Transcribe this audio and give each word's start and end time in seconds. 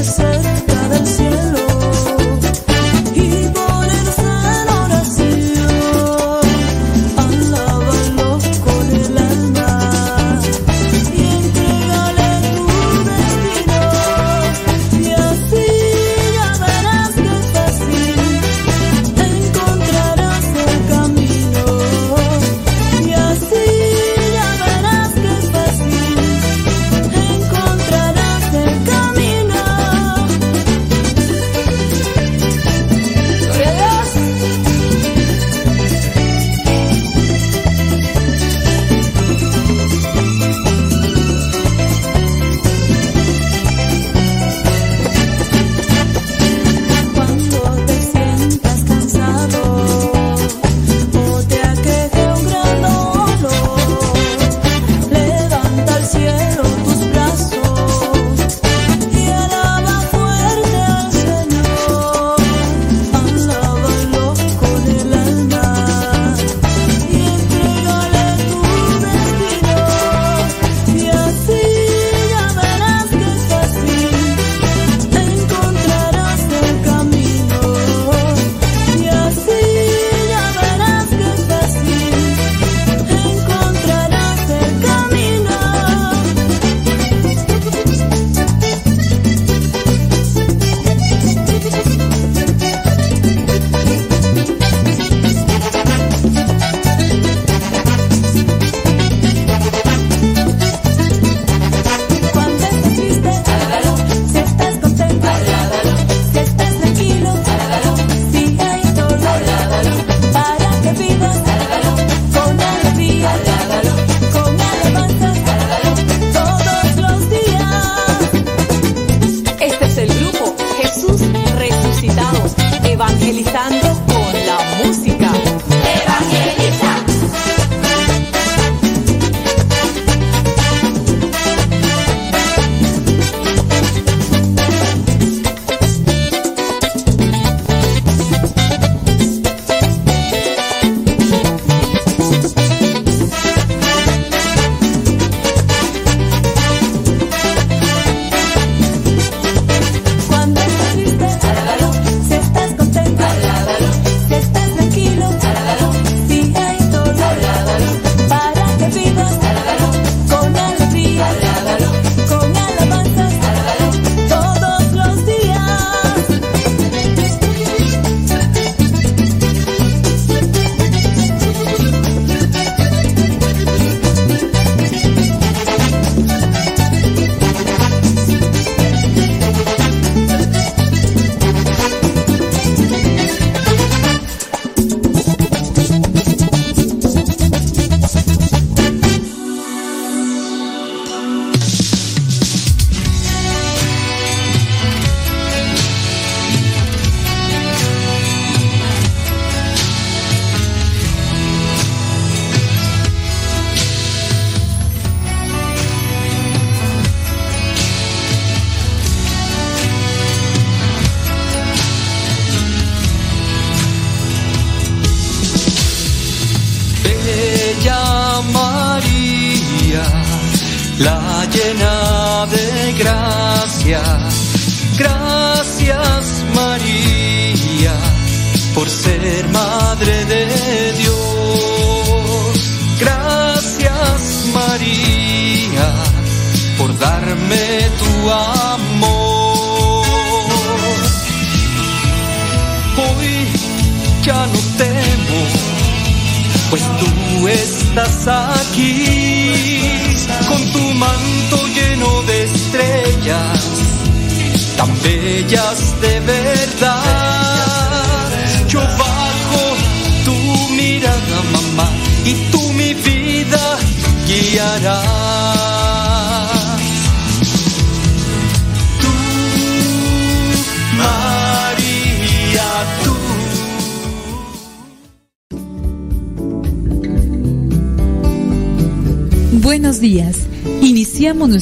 the 0.00 0.12
sun. 0.12 0.29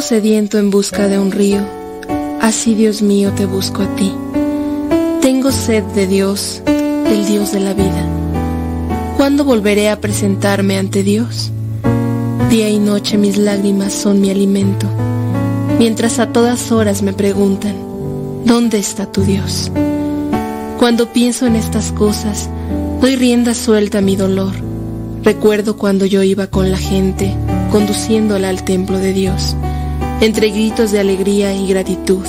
Sediento 0.00 0.58
en 0.58 0.70
busca 0.70 1.08
de 1.08 1.18
un 1.18 1.30
río, 1.30 1.60
así 2.40 2.74
Dios 2.74 3.02
mío 3.02 3.32
te 3.36 3.44
busco 3.44 3.82
a 3.82 3.96
ti. 3.96 4.12
Tengo 5.20 5.52
sed 5.52 5.84
de 5.94 6.06
Dios, 6.06 6.62
el 6.66 7.26
Dios 7.26 7.52
de 7.52 7.60
la 7.60 7.74
vida. 7.74 8.08
¿Cuándo 9.16 9.44
volveré 9.44 9.90
a 9.90 10.00
presentarme 10.00 10.78
ante 10.78 11.02
Dios? 11.02 11.52
Día 12.48 12.70
y 12.70 12.78
noche 12.78 13.18
mis 13.18 13.36
lágrimas 13.36 13.92
son 13.92 14.20
mi 14.20 14.30
alimento, 14.30 14.86
mientras 15.78 16.18
a 16.18 16.32
todas 16.32 16.72
horas 16.72 17.02
me 17.02 17.12
preguntan, 17.12 17.76
¿dónde 18.44 18.78
está 18.78 19.06
tu 19.06 19.22
Dios? 19.22 19.70
Cuando 20.78 21.12
pienso 21.12 21.46
en 21.46 21.56
estas 21.56 21.92
cosas, 21.92 22.48
doy 23.00 23.16
rienda 23.16 23.54
suelta 23.54 23.98
a 23.98 24.02
mi 24.02 24.16
dolor 24.16 24.70
Recuerdo 25.22 25.76
cuando 25.76 26.06
yo 26.06 26.22
iba 26.22 26.46
con 26.46 26.70
la 26.70 26.78
gente, 26.78 27.34
conduciéndola 27.70 28.48
al 28.48 28.64
templo 28.64 28.98
de 28.98 29.12
Dios, 29.12 29.54
entre 30.20 30.50
gritos 30.50 30.92
de 30.92 31.00
alegría 31.00 31.54
y 31.54 31.66
gratitud. 31.66 32.24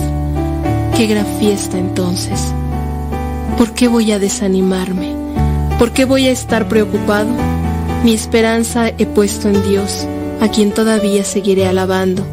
Qué 0.96 1.08
gran 1.08 1.26
fiesta 1.40 1.78
entonces. 1.78 2.54
¿Por 3.58 3.74
qué 3.74 3.88
voy 3.88 4.12
a 4.12 4.20
desanimarme? 4.20 5.14
¿Por 5.78 5.92
qué 5.92 6.06
voy 6.06 6.28
a 6.28 6.32
estar 6.32 6.68
preocupado? 6.68 7.30
Mi 8.04 8.14
esperanza 8.14 8.90
he 8.90 9.06
puesto 9.06 9.50
en 9.50 9.62
Dios, 9.70 10.08
a 10.40 10.48
quien 10.48 10.72
todavía 10.72 11.24
seguiré 11.24 11.68
alabando. 11.68 12.24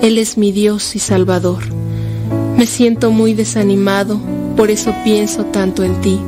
Él 0.00 0.18
es 0.18 0.38
mi 0.38 0.52
Dios 0.52 0.94
y 0.94 0.98
Salvador. 0.98 1.64
Me 2.56 2.66
siento 2.66 3.10
muy 3.10 3.34
desanimado, 3.34 4.20
por 4.56 4.70
eso 4.70 4.94
pienso 5.02 5.44
tanto 5.46 5.82
en 5.82 6.00
ti. 6.00 6.20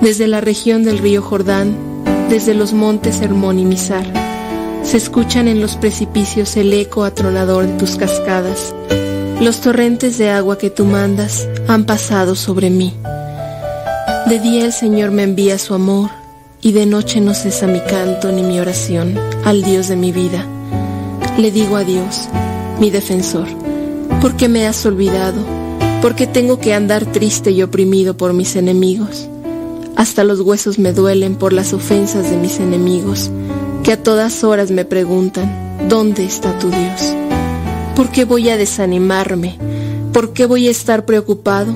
Desde 0.00 0.28
la 0.28 0.40
región 0.40 0.84
del 0.84 0.98
río 0.98 1.20
Jordán, 1.20 1.76
desde 2.30 2.54
los 2.54 2.72
montes 2.72 3.20
Hermón 3.20 3.58
y 3.58 3.64
Mizar. 3.64 4.21
Se 4.82 4.96
escuchan 4.96 5.48
en 5.48 5.60
los 5.60 5.76
precipicios 5.76 6.56
el 6.56 6.72
eco 6.72 7.04
atronador 7.04 7.66
de 7.66 7.78
tus 7.78 7.96
cascadas. 7.96 8.74
Los 9.40 9.60
torrentes 9.60 10.18
de 10.18 10.30
agua 10.30 10.58
que 10.58 10.70
tú 10.70 10.84
mandas 10.84 11.48
han 11.68 11.84
pasado 11.84 12.34
sobre 12.34 12.70
mí. 12.70 12.94
De 14.26 14.38
día 14.38 14.64
el 14.64 14.72
Señor 14.72 15.10
me 15.10 15.22
envía 15.22 15.58
su 15.58 15.74
amor 15.74 16.10
y 16.60 16.72
de 16.72 16.86
noche 16.86 17.20
no 17.20 17.34
cesa 17.34 17.66
mi 17.66 17.80
canto 17.80 18.30
ni 18.30 18.42
mi 18.42 18.60
oración 18.60 19.18
al 19.44 19.62
Dios 19.62 19.88
de 19.88 19.96
mi 19.96 20.12
vida. 20.12 20.46
Le 21.38 21.50
digo 21.50 21.76
a 21.76 21.84
Dios, 21.84 22.28
mi 22.78 22.90
defensor, 22.90 23.46
¿por 24.20 24.36
qué 24.36 24.48
me 24.48 24.66
has 24.66 24.84
olvidado? 24.86 25.40
¿Por 26.02 26.14
qué 26.14 26.26
tengo 26.26 26.58
que 26.58 26.74
andar 26.74 27.04
triste 27.06 27.50
y 27.50 27.62
oprimido 27.62 28.16
por 28.16 28.32
mis 28.32 28.56
enemigos? 28.56 29.28
Hasta 29.96 30.24
los 30.24 30.40
huesos 30.40 30.78
me 30.78 30.92
duelen 30.92 31.36
por 31.36 31.52
las 31.52 31.72
ofensas 31.72 32.30
de 32.30 32.36
mis 32.36 32.58
enemigos, 32.58 33.30
que 33.82 33.92
a 33.92 34.02
todas 34.02 34.44
horas 34.44 34.70
me 34.70 34.84
preguntan, 34.84 35.88
¿dónde 35.88 36.24
está 36.24 36.58
tu 36.58 36.70
Dios? 36.70 37.14
¿Por 37.96 38.10
qué 38.10 38.24
voy 38.24 38.48
a 38.48 38.56
desanimarme? 38.56 39.58
¿Por 40.12 40.32
qué 40.32 40.46
voy 40.46 40.68
a 40.68 40.70
estar 40.70 41.04
preocupado? 41.04 41.74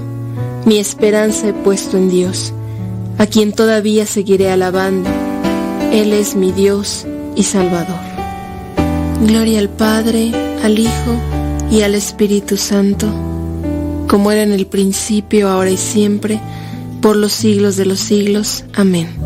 Mi 0.64 0.78
esperanza 0.78 1.48
he 1.48 1.52
puesto 1.52 1.96
en 1.96 2.08
Dios, 2.08 2.52
a 3.18 3.26
quien 3.26 3.52
todavía 3.52 4.06
seguiré 4.06 4.50
alabando. 4.50 5.10
Él 5.92 6.12
es 6.12 6.36
mi 6.36 6.52
Dios 6.52 7.06
y 7.34 7.42
Salvador. 7.42 8.00
Gloria 9.26 9.58
al 9.58 9.68
Padre, 9.68 10.30
al 10.62 10.78
Hijo 10.78 11.20
y 11.70 11.82
al 11.82 11.94
Espíritu 11.94 12.56
Santo, 12.56 13.08
como 14.08 14.30
era 14.30 14.42
en 14.42 14.52
el 14.52 14.66
principio, 14.66 15.48
ahora 15.48 15.70
y 15.70 15.76
siempre, 15.76 16.40
por 17.00 17.16
los 17.16 17.32
siglos 17.32 17.76
de 17.76 17.86
los 17.86 17.98
siglos. 17.98 18.64
Amén. 18.74 19.25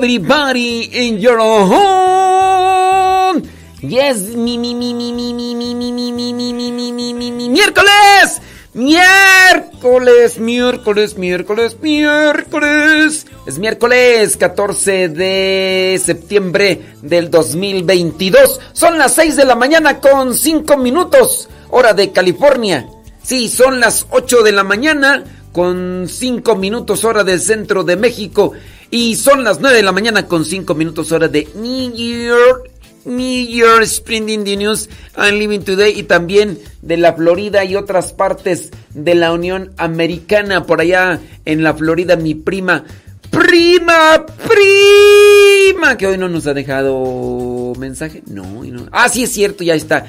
Everybody 0.00 1.08
in 1.08 1.20
your 1.20 1.38
home. 1.38 3.42
Yes, 3.82 4.34
mi 4.34 4.56
mi 4.56 4.74
mi 4.74 4.94
mi 4.94 5.12
mi 5.12 5.34
mi 5.34 5.54
mi 5.54 5.74
mi 5.74 5.92
mi 5.92 6.10
mi 6.10 6.32
mi 6.32 6.72
mi 6.72 6.72
mi 6.72 6.92
mi 6.92 7.12
mi 7.12 7.32
mi 7.32 7.48
miércoles. 7.50 8.40
Miércoles, 8.72 10.38
miércoles, 10.38 11.18
miércoles, 11.18 11.76
miércoles. 11.82 13.26
Es 13.46 13.58
miércoles 13.58 14.38
14 14.38 15.10
de 15.10 16.00
septiembre 16.02 16.80
del 17.02 17.30
2022. 17.30 18.58
Son 18.72 18.96
las 18.96 19.14
6 19.16 19.36
de 19.36 19.44
la 19.44 19.54
mañana 19.54 20.00
con 20.00 20.32
5 20.32 20.78
minutos, 20.78 21.50
hora 21.68 21.92
de 21.92 22.10
California. 22.10 22.88
Sí, 23.22 23.48
son 23.48 23.80
las 23.80 24.06
8 24.08 24.42
de 24.44 24.52
la 24.52 24.64
mañana 24.64 25.24
con 25.52 26.06
5 26.08 26.56
minutos 26.56 27.04
hora 27.04 27.22
del 27.22 27.40
centro 27.40 27.82
de 27.82 27.96
México 27.96 28.52
y 28.90 29.16
son 29.16 29.44
las 29.44 29.60
9 29.60 29.76
de 29.76 29.82
la 29.82 29.92
mañana 29.92 30.26
con 30.26 30.44
5 30.44 30.74
minutos 30.74 31.12
hora 31.12 31.28
de 31.28 31.48
New 31.54 31.94
York. 31.94 32.70
New 33.04 33.46
York 33.46 33.82
Spring 33.84 34.44
the 34.44 34.56
News 34.56 34.90
I'm 35.16 35.38
Living 35.38 35.60
Today 35.60 35.98
y 35.98 36.02
también 36.02 36.58
de 36.82 36.98
la 36.98 37.14
Florida 37.14 37.64
y 37.64 37.74
otras 37.74 38.12
partes 38.12 38.70
de 38.92 39.14
la 39.14 39.32
Unión 39.32 39.72
Americana. 39.78 40.66
Por 40.66 40.82
allá 40.82 41.18
en 41.46 41.62
la 41.62 41.72
Florida, 41.72 42.16
mi 42.16 42.34
prima, 42.34 42.84
prima, 43.30 44.26
prima, 44.46 45.96
que 45.96 46.06
hoy 46.06 46.18
no 46.18 46.28
nos 46.28 46.46
ha 46.46 46.52
dejado 46.52 47.72
mensaje. 47.78 48.22
No, 48.26 48.64
no. 48.64 48.86
Ah, 48.92 49.08
sí 49.08 49.22
es 49.22 49.32
cierto, 49.32 49.64
ya 49.64 49.74
está. 49.74 50.04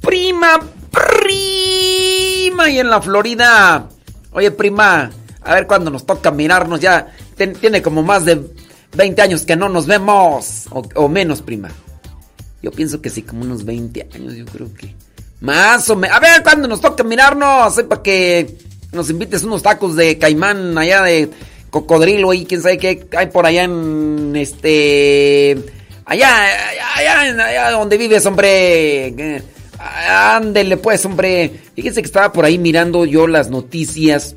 Prima, 0.00 0.60
prima, 0.90 2.70
y 2.70 2.78
en 2.78 2.88
la 2.88 3.02
Florida 3.02 3.86
Oye, 4.32 4.52
prima, 4.52 5.10
a 5.42 5.54
ver 5.54 5.66
cuándo 5.66 5.90
nos 5.90 6.04
toca 6.04 6.30
mirarnos 6.30 6.80
ya. 6.80 7.14
tiene 7.36 7.82
como 7.82 8.02
más 8.02 8.24
de 8.24 8.40
20 8.96 9.22
años 9.22 9.42
que 9.42 9.56
no 9.56 9.68
nos 9.68 9.86
vemos. 9.86 10.66
O, 10.94 11.08
menos, 11.08 11.42
prima. 11.42 11.70
Yo 12.62 12.70
pienso 12.70 13.00
que 13.00 13.10
sí, 13.10 13.22
como 13.22 13.42
unos 13.42 13.64
20 13.64 14.08
años, 14.14 14.34
yo 14.34 14.44
creo 14.46 14.72
que. 14.74 14.94
Más 15.40 15.88
o 15.88 15.96
menos. 15.96 16.16
A 16.16 16.20
ver 16.20 16.42
cuándo 16.42 16.68
nos 16.68 16.80
toca 16.80 17.02
mirarnos. 17.02 17.78
Eh, 17.78 17.84
para 17.84 18.02
que 18.02 18.58
nos 18.92 19.08
invites 19.08 19.44
unos 19.44 19.62
tacos 19.62 19.96
de 19.96 20.18
caimán 20.18 20.76
allá 20.76 21.02
de 21.02 21.30
cocodrilo 21.70 22.34
y 22.34 22.44
quién 22.44 22.60
sabe 22.60 22.78
qué 22.78 23.06
hay 23.16 23.26
por 23.28 23.46
allá 23.46 23.64
en 23.64 24.32
este. 24.36 25.56
Allá, 26.04 26.28
allá, 26.96 27.20
allá 27.20 27.70
donde 27.70 27.96
vives, 27.96 28.26
hombre. 28.26 29.42
Ándele 29.78 30.76
pues, 30.76 31.04
hombre. 31.06 31.50
Fíjense 31.74 32.02
que 32.02 32.06
estaba 32.06 32.32
por 32.32 32.44
ahí 32.44 32.58
mirando 32.58 33.06
yo 33.06 33.26
las 33.26 33.48
noticias. 33.48 34.34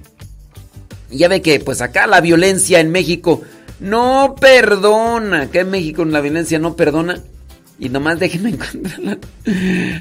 Ya 1.13 1.27
ve 1.27 1.41
que 1.41 1.60
pues 1.60 1.82
acá 1.82 2.08
la 2.08 2.22
violencia 2.22 2.79
en 2.79 2.91
México 2.91 3.41
no 3.79 4.36
perdona. 4.39 5.43
Acá 5.43 5.62
en 5.62 5.70
México 5.70 6.05
la 6.05 6.22
violencia 6.22 6.60
no 6.60 6.75
perdona. 6.75 7.22
Y 7.79 7.89
nomás 7.89 8.20
déjenme 8.20 8.50
encontrarla. 8.51 9.17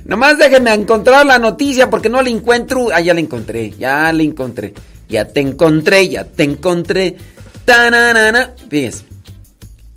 Nomás 0.04 0.38
déjenme 0.38 0.72
encontrar 0.74 1.26
la 1.26 1.38
noticia 1.38 1.90
porque 1.90 2.08
no 2.08 2.22
la 2.22 2.30
encuentro. 2.30 2.88
Ah, 2.92 3.00
ya 3.00 3.14
la 3.14 3.20
encontré. 3.20 3.72
Ya 3.78 4.12
la 4.12 4.22
encontré. 4.22 4.74
Ya 5.08 5.26
te 5.26 5.40
encontré, 5.40 6.08
ya 6.08 6.24
te 6.24 6.44
encontré. 6.44 7.16
Tananana. 7.64 8.54
Fíjense. 8.68 9.04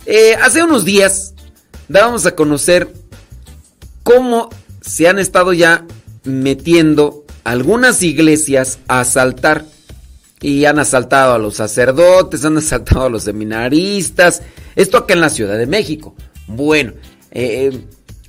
Eh, 0.04 0.36
hace 0.40 0.62
unos 0.62 0.84
días 0.84 1.34
dábamos 1.88 2.26
a 2.26 2.34
conocer 2.34 2.92
cómo 4.02 4.50
se 4.80 5.08
han 5.08 5.18
estado 5.18 5.52
ya 5.52 5.84
metiendo 6.24 7.24
algunas 7.44 8.02
iglesias 8.02 8.78
a 8.88 9.00
asaltar. 9.00 9.64
Y 10.40 10.64
han 10.66 10.78
asaltado 10.78 11.34
a 11.34 11.38
los 11.38 11.56
sacerdotes, 11.56 12.44
han 12.44 12.58
asaltado 12.58 13.06
a 13.06 13.10
los 13.10 13.24
seminaristas. 13.24 14.42
Esto 14.74 14.98
acá 14.98 15.14
en 15.14 15.20
la 15.20 15.30
Ciudad 15.30 15.56
de 15.56 15.66
México. 15.66 16.14
Bueno, 16.46 16.92
eh, 17.30 17.70
eh, 17.72 17.80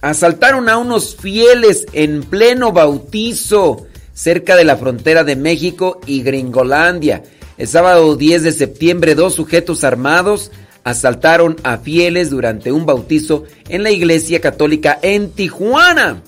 asaltaron 0.02 0.70
a 0.70 0.78
unos 0.78 1.16
fieles 1.16 1.86
en 1.94 2.24
pleno 2.24 2.72
bautizo 2.72 3.88
cerca 4.14 4.56
de 4.56 4.64
la 4.64 4.78
frontera 4.78 5.24
de 5.24 5.36
México 5.36 6.00
y 6.06 6.24
Gringolandia. 6.24 7.24
El 7.58 7.68
sábado 7.68 8.16
10 8.16 8.44
de 8.44 8.52
septiembre, 8.52 9.16
dos 9.16 9.36
sujetos 9.36 9.84
armados 9.84 10.52
asaltaron 10.84 11.58
a 11.64 11.78
fieles 11.78 12.30
durante 12.30 12.72
un 12.72 12.86
bautizo 12.86 13.44
en 13.68 13.84
la 13.84 13.92
iglesia 13.92 14.40
católica 14.40 14.98
en 15.02 15.32
Tijuana. 15.32 16.24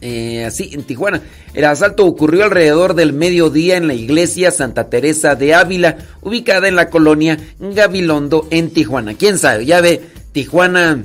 Eh, 0.00 0.44
así 0.46 0.70
en 0.72 0.84
Tijuana. 0.84 1.22
El 1.52 1.64
asalto 1.64 2.06
ocurrió 2.06 2.44
alrededor 2.44 2.94
del 2.94 3.12
mediodía 3.12 3.76
en 3.76 3.86
la 3.86 3.94
iglesia 3.94 4.50
Santa 4.50 4.88
Teresa 4.88 5.34
de 5.34 5.54
Ávila, 5.54 5.98
ubicada 6.22 6.68
en 6.68 6.76
la 6.76 6.88
colonia 6.88 7.38
Gabilondo 7.58 8.48
en 8.50 8.70
Tijuana. 8.70 9.14
¿Quién 9.14 9.38
sabe? 9.38 9.66
Ya 9.66 9.80
ve, 9.80 10.00
Tijuana 10.32 11.04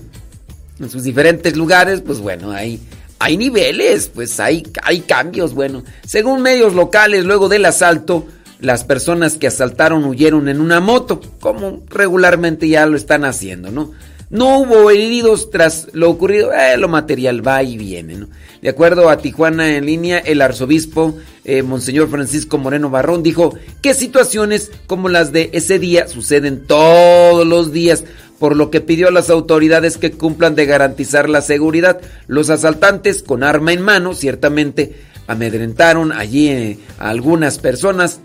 en 0.79 0.89
sus 0.89 1.03
diferentes 1.03 1.55
lugares, 1.55 2.01
pues 2.01 2.19
bueno, 2.19 2.51
hay, 2.51 2.79
hay 3.19 3.37
niveles, 3.37 4.09
pues 4.13 4.39
hay, 4.39 4.63
hay 4.83 5.01
cambios. 5.01 5.53
Bueno, 5.53 5.83
según 6.05 6.41
medios 6.41 6.73
locales, 6.73 7.25
luego 7.25 7.49
del 7.49 7.65
asalto, 7.65 8.27
las 8.59 8.83
personas 8.83 9.37
que 9.37 9.47
asaltaron 9.47 10.05
huyeron 10.05 10.47
en 10.47 10.61
una 10.61 10.79
moto, 10.79 11.21
como 11.39 11.83
regularmente 11.89 12.67
ya 12.67 12.85
lo 12.85 12.95
están 12.95 13.25
haciendo, 13.25 13.71
¿no? 13.71 13.91
No 14.29 14.59
hubo 14.59 14.89
heridos 14.89 15.51
tras 15.51 15.87
lo 15.93 16.09
ocurrido, 16.09 16.51
eh, 16.51 16.77
lo 16.77 16.87
material 16.87 17.45
va 17.45 17.61
y 17.61 17.77
viene. 17.77 18.25
De 18.61 18.69
acuerdo 18.69 19.09
a 19.09 19.17
Tijuana 19.17 19.77
en 19.77 19.85
línea, 19.85 20.17
el 20.17 20.41
arzobispo 20.41 21.15
eh, 21.43 21.61
Monseñor 21.61 22.09
Francisco 22.09 22.57
Moreno 22.57 22.89
Barrón 22.89 23.21
dijo 23.21 23.53
que 23.83 23.93
situaciones 23.93 24.71
como 24.87 25.09
las 25.09 25.31
de 25.31 25.51
ese 25.53 25.77
día 25.77 26.07
suceden 26.07 26.65
todos 26.65 27.45
los 27.45 27.71
días, 27.71 28.03
por 28.39 28.55
lo 28.55 28.71
que 28.71 28.81
pidió 28.81 29.09
a 29.09 29.11
las 29.11 29.29
autoridades 29.29 29.97
que 29.97 30.11
cumplan 30.11 30.55
de 30.55 30.65
garantizar 30.65 31.29
la 31.29 31.41
seguridad. 31.41 32.01
Los 32.27 32.49
asaltantes 32.49 33.21
con 33.21 33.43
arma 33.43 33.73
en 33.73 33.81
mano 33.81 34.15
ciertamente 34.15 34.95
amedrentaron 35.27 36.11
allí 36.11 36.49
eh, 36.49 36.79
a 36.97 37.09
algunas 37.09 37.59
personas 37.59 38.21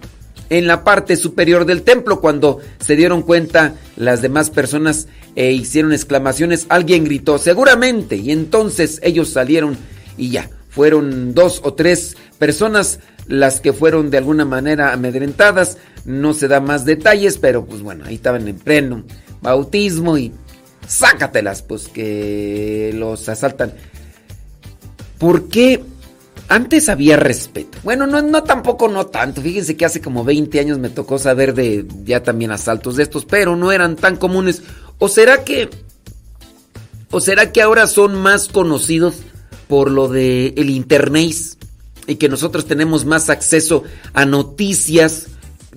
en 0.51 0.67
la 0.67 0.85
parte 0.85 1.17
superior 1.17 1.65
del 1.65 1.83
templo. 1.83 2.21
Cuando 2.21 2.59
se 2.79 2.97
dieron 2.97 3.23
cuenta 3.23 3.75
las 3.97 4.21
demás 4.21 4.51
personas 4.51 5.09
e 5.35 5.53
hicieron 5.53 5.93
exclamaciones, 5.93 6.67
alguien 6.69 7.05
gritó 7.05 7.39
seguramente 7.39 8.17
y 8.17 8.33
entonces 8.33 9.01
ellos 9.03 9.31
salieron 9.31 9.79
y 10.19 10.31
ya. 10.31 10.51
Fueron 10.69 11.35
dos 11.35 11.63
o 11.65 11.75
tres 11.75 12.17
personas 12.39 13.01
las 13.27 13.61
que 13.61 13.73
fueron 13.73 14.11
de 14.11 14.19
alguna 14.19 14.45
manera 14.45 14.93
amedrentadas. 14.93 15.79
No 16.05 16.35
se 16.35 16.49
da 16.49 16.61
más 16.61 16.85
detalles, 16.85 17.39
pero 17.39 17.65
pues 17.65 17.83
bueno, 17.83 18.05
ahí 18.07 18.17
estaban 18.17 18.47
en 18.47 18.57
pleno 18.57 19.05
bautismo 19.43 20.19
y 20.19 20.33
sácatelas, 20.87 21.63
pues 21.63 21.89
que 21.89 22.93
los 22.95 23.29
asaltan. 23.29 23.73
¿Por 25.19 25.49
qué? 25.49 25.83
Antes 26.51 26.89
había 26.89 27.17
respeto. 27.17 27.79
Bueno, 27.85 28.09
no, 28.09 28.21
no 28.23 28.43
tampoco 28.43 28.89
no 28.89 29.07
tanto. 29.07 29.41
Fíjense 29.41 29.77
que 29.77 29.85
hace 29.85 30.01
como 30.01 30.25
20 30.25 30.59
años 30.59 30.81
me 30.81 30.91
tocó 30.91 31.17
saber 31.17 31.55
de 31.55 31.87
ya 32.05 32.25
también 32.25 32.51
asaltos 32.51 32.97
de 32.97 33.05
estos, 33.05 33.25
pero 33.25 33.55
no 33.55 33.71
eran 33.71 33.95
tan 33.95 34.17
comunes. 34.17 34.65
¿O 34.99 35.09
será 35.09 35.45
que 35.45 35.71
o 37.13 37.21
será 37.21 37.53
que 37.53 37.63
ahora 37.63 37.87
son 37.87 38.17
más 38.21 38.49
conocidos 38.49 39.15
por 39.69 39.93
lo 39.93 40.09
de 40.09 40.53
el 40.57 40.71
internet 40.71 41.37
y 42.09 42.17
que 42.17 42.29
nosotros 42.29 42.67
tenemos 42.67 43.05
más 43.05 43.31
acceso 43.31 43.85
a 44.13 44.27
noticias 44.27 45.29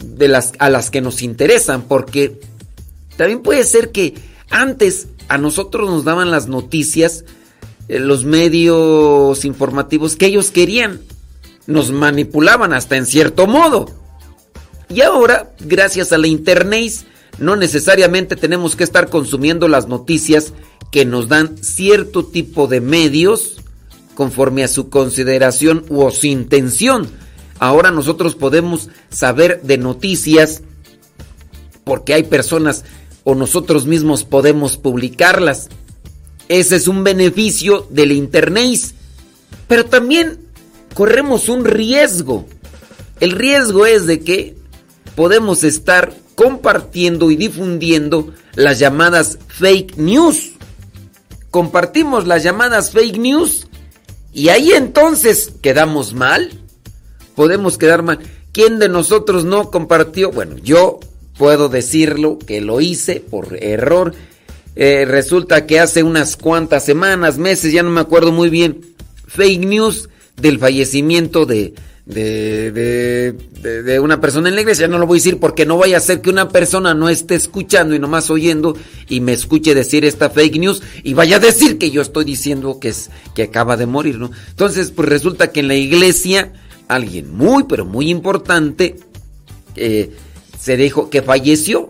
de 0.04 0.28
las 0.28 0.54
a 0.58 0.72
las 0.72 0.90
que 0.90 1.02
nos 1.02 1.22
interesan, 1.22 1.84
porque 1.84 2.42
también 3.16 3.44
puede 3.44 3.64
ser 3.64 3.92
que 3.92 4.16
antes 4.50 5.08
a 5.28 5.38
nosotros 5.38 5.88
nos 5.88 6.04
daban 6.04 6.32
las 6.32 6.48
noticias 6.48 7.26
los 7.88 8.26
medios 8.26 9.46
informativos 9.46 10.16
que 10.16 10.28
ellos 10.28 10.52
querían. 10.52 11.02
Nos 11.68 11.92
manipulaban 11.92 12.74
hasta 12.74 12.98
en 12.98 13.06
cierto 13.06 13.48
modo. 13.48 13.88
Y 14.90 15.02
ahora, 15.02 15.54
gracias 15.60 16.12
a 16.12 16.18
la 16.18 16.28
internet, 16.28 16.94
no 17.40 17.56
necesariamente 17.56 18.36
tenemos 18.36 18.76
que 18.76 18.84
estar 18.84 19.10
consumiendo 19.10 19.68
las 19.68 19.88
noticias 19.88 20.54
que 20.92 21.06
nos 21.06 21.28
dan 21.28 21.58
cierto 21.58 22.26
tipo 22.26 22.68
de 22.68 22.82
medios 22.82 23.62
conforme 24.14 24.64
a 24.64 24.68
su 24.68 24.90
consideración 24.90 25.86
u 25.90 26.10
su 26.12 26.28
intención. 26.28 27.10
Ahora 27.60 27.92
nosotros 27.92 28.36
podemos 28.36 28.90
saber 29.10 29.62
de 29.64 29.78
noticias 29.78 30.62
porque 31.84 32.14
hay 32.14 32.24
personas 32.24 32.84
o 33.24 33.36
nosotros 33.36 33.86
mismos 33.86 34.24
podemos 34.24 34.78
publicarlas. 34.78 35.70
Ese 36.48 36.76
es 36.76 36.88
un 36.88 37.04
beneficio 37.04 37.88
del 37.90 38.12
Internet. 38.12 38.80
Pero 39.68 39.86
también 39.86 40.40
corremos 40.94 41.50
un 41.50 41.66
riesgo. 41.66 42.46
El 43.20 43.32
riesgo 43.32 43.86
es 43.86 44.06
de 44.06 44.20
que 44.20 44.56
podemos 45.16 45.64
estar 45.64 46.14
compartiendo 46.36 47.32
y 47.32 47.36
difundiendo 47.36 48.34
las 48.56 48.80
llamadas 48.80 49.38
fake 49.48 49.98
news. 49.98 50.54
Compartimos 51.52 52.26
las 52.26 52.44
llamadas 52.44 52.92
fake 52.92 53.18
news 53.18 53.68
y 54.34 54.50
ahí 54.50 54.72
entonces 54.72 55.52
quedamos 55.62 56.14
mal. 56.14 56.52
Podemos 57.36 57.78
quedar 57.78 58.04
mal. 58.04 58.20
¿Quién 58.52 58.80
de 58.80 58.90
nosotros 58.90 59.46
no 59.46 59.72
compartió? 59.72 60.32
Bueno, 60.32 60.58
yo 60.58 61.00
puedo 61.38 61.70
decirlo 61.70 62.38
que 62.40 62.62
lo 62.62 62.82
hice 62.82 63.20
por 63.20 63.58
error. 63.64 64.14
Eh, 64.76 65.06
resulta 65.06 65.66
que 65.66 65.80
hace 65.80 66.04
unas 66.04 66.36
cuantas 66.36 66.86
semanas, 66.86 67.38
meses, 67.38 67.72
ya 67.72 67.84
no 67.84 67.90
me 67.90 68.02
acuerdo 68.02 68.32
muy 68.32 68.50
bien, 68.50 68.82
fake 69.28 69.66
news 69.66 70.10
del 70.36 70.58
fallecimiento 70.58 71.46
de, 71.46 71.76
de, 72.06 72.72
de, 73.62 73.84
de, 73.84 74.00
una 74.00 74.20
persona 74.20 74.50
en 74.50 74.56
la 74.56 74.62
iglesia. 74.62 74.88
No 74.88 74.98
lo 74.98 75.08
voy 75.08 75.18
a 75.18 75.20
decir 75.20 75.40
porque 75.40 75.66
no 75.66 75.78
vaya 75.78 75.98
a 75.98 76.02
ser 76.02 76.22
que 76.22 76.30
una 76.30 76.50
persona 76.50 76.94
no 76.94 77.08
esté 77.08 77.36
escuchando 77.36 77.96
y 77.96 78.00
nomás 78.00 78.30
oyendo 78.30 78.76
y 79.08 79.22
me 79.22 79.34
escuche 79.34 79.76
decir 79.76 80.06
esta 80.06 80.30
fake 80.30 80.60
news 80.60 80.82
y 81.04 81.14
vaya 81.14 81.38
a 81.38 81.40
decir 81.40 81.78
que 81.78 81.92
yo 81.92 82.02
estoy 82.02 82.26
diciendo 82.26 82.80
que, 82.80 82.90
es, 82.90 83.10
que 83.36 83.44
acaba 83.44 83.78
de 83.78 83.86
morir, 83.86 84.18
¿no? 84.18 84.32
Entonces, 84.50 84.92
pues 84.92 85.08
resulta 85.08 85.52
que 85.52 85.60
en 85.60 85.68
la 85.68 85.76
iglesia 85.76 86.52
alguien 86.88 87.32
muy, 87.34 87.64
pero 87.64 87.86
muy 87.86 88.10
importante 88.10 88.96
eh, 89.76 90.12
se 90.60 90.78
dijo 90.78 91.10
que 91.10 91.22
falleció. 91.22 91.90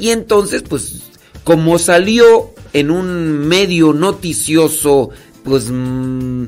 Y 0.00 0.10
entonces, 0.10 0.62
pues, 0.62 1.07
como 1.48 1.78
salió 1.78 2.52
en 2.74 2.90
un 2.90 3.48
medio 3.48 3.94
noticioso, 3.94 5.08
pues, 5.44 5.70
mm, 5.70 6.44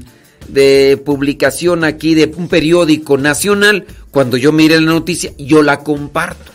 de 0.49 1.00
publicación 1.02 1.85
aquí 1.85 2.14
de 2.14 2.30
un 2.37 2.49
periódico 2.49 3.16
nacional, 3.16 3.87
cuando 4.11 4.37
yo 4.37 4.52
miré 4.52 4.78
la 4.78 4.92
noticia, 4.92 5.33
yo 5.38 5.62
la 5.62 5.78
comparto. 5.78 6.52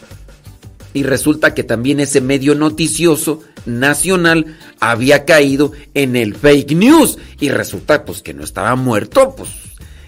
Y 0.94 1.02
resulta 1.02 1.56
que 1.56 1.64
también 1.64 2.00
ese 2.00 2.22
medio 2.22 2.54
noticioso 2.54 3.42
nacional 3.66 4.58
había 4.80 5.26
caído 5.26 5.72
en 5.96 6.16
el 6.16 6.36
fake 6.36 6.74
news. 6.74 7.18
Y 7.40 7.50
resulta 7.50 8.06
pues 8.06 8.22
que 8.22 8.36
no 8.36 8.44
estaba 8.44 8.76
muerto, 8.76 9.34
pues 9.36 9.50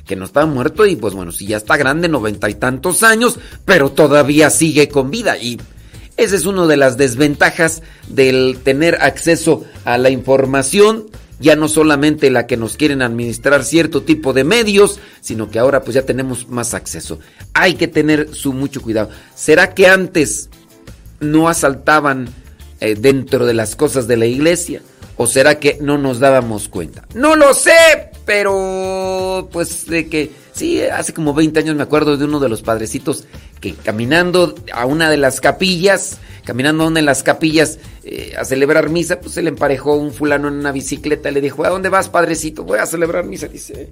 que 0.06 0.15
no 0.15 0.25
estaba 0.25 0.46
muerto 0.46 0.86
y 0.86 0.96
pues 0.96 1.15
bueno, 1.15 1.32
si 1.32 1.48
ya 1.48 1.58
está 1.58 1.75
grande, 1.75 2.08
noventa 2.08 2.51
y 2.51 2.53
tantos 2.53 3.01
años, 3.01 3.39
pero 3.65 3.89
todavía 3.89 4.51
sigue 4.51 4.89
con 4.89 5.10
vida 5.10 5.39
y 5.39 5.58
esa 6.17 6.36
es 6.36 6.45
una 6.45 6.65
de 6.65 6.77
las 6.77 6.97
desventajas 6.97 7.83
del 8.07 8.59
tener 8.63 8.95
acceso 9.01 9.63
a 9.86 9.97
la 10.00 10.09
información, 10.09 11.05
ya 11.39 11.55
no 11.55 11.67
solamente 11.67 12.31
la 12.31 12.47
que 12.47 12.57
nos 12.57 12.75
quieren 12.75 13.03
administrar 13.03 13.63
cierto 13.63 14.01
tipo 14.01 14.33
de 14.33 14.43
medios, 14.43 15.00
sino 15.21 15.50
que 15.51 15.59
ahora 15.59 15.83
pues 15.83 15.93
ya 15.93 16.01
tenemos 16.01 16.50
más 16.50 16.74
acceso. 16.74 17.19
Hay 17.53 17.75
que 17.75 17.88
tener 17.88 18.33
su 18.33 18.53
mucho 18.53 18.81
cuidado. 18.81 19.09
¿Será 19.36 19.75
que 19.75 19.88
antes 19.88 20.50
no 21.19 21.50
asaltaban 21.50 22.29
eh, 22.79 22.95
dentro 22.95 23.45
de 23.45 23.53
las 23.53 23.75
cosas 23.75 24.07
de 24.07 24.17
la 24.17 24.25
iglesia? 24.25 24.81
¿O 25.17 25.27
será 25.27 25.59
que 25.59 25.77
no 25.81 25.97
nos 25.97 26.19
dábamos 26.19 26.67
cuenta? 26.67 27.05
No 27.13 27.36
lo 27.36 27.53
sé, 27.53 28.09
pero 28.25 29.50
pues 29.51 29.86
de 29.88 30.07
que 30.07 30.31
sí, 30.57 30.81
hace 30.81 31.13
como 31.13 31.33
20 31.33 31.59
años 31.59 31.75
me 31.75 31.83
acuerdo 31.83 32.17
de 32.17 32.25
uno 32.25 32.39
de 32.39 32.49
los 32.49 32.61
padrecitos 32.61 33.25
que 33.61 33.73
caminando 33.75 34.55
a 34.73 34.85
una 34.85 35.09
de 35.09 35.17
las 35.17 35.39
capillas, 35.39 36.17
caminando 36.43 36.83
a 36.83 36.87
una 36.87 36.99
de 36.99 37.05
las 37.05 37.23
capillas 37.23 37.79
eh, 38.03 38.33
a 38.37 38.43
celebrar 38.43 38.89
misa, 38.89 39.19
pues 39.19 39.33
se 39.33 39.41
le 39.41 39.49
emparejó 39.49 39.95
un 39.95 40.11
fulano 40.11 40.47
en 40.47 40.55
una 40.55 40.71
bicicleta 40.71 41.29
y 41.29 41.33
le 41.33 41.41
dijo, 41.41 41.63
¿a 41.65 41.69
dónde 41.69 41.89
vas, 41.89 42.09
padrecito? 42.09 42.63
Voy 42.63 42.79
a 42.79 42.85
celebrar 42.85 43.25
misa. 43.25 43.47
Dice, 43.47 43.89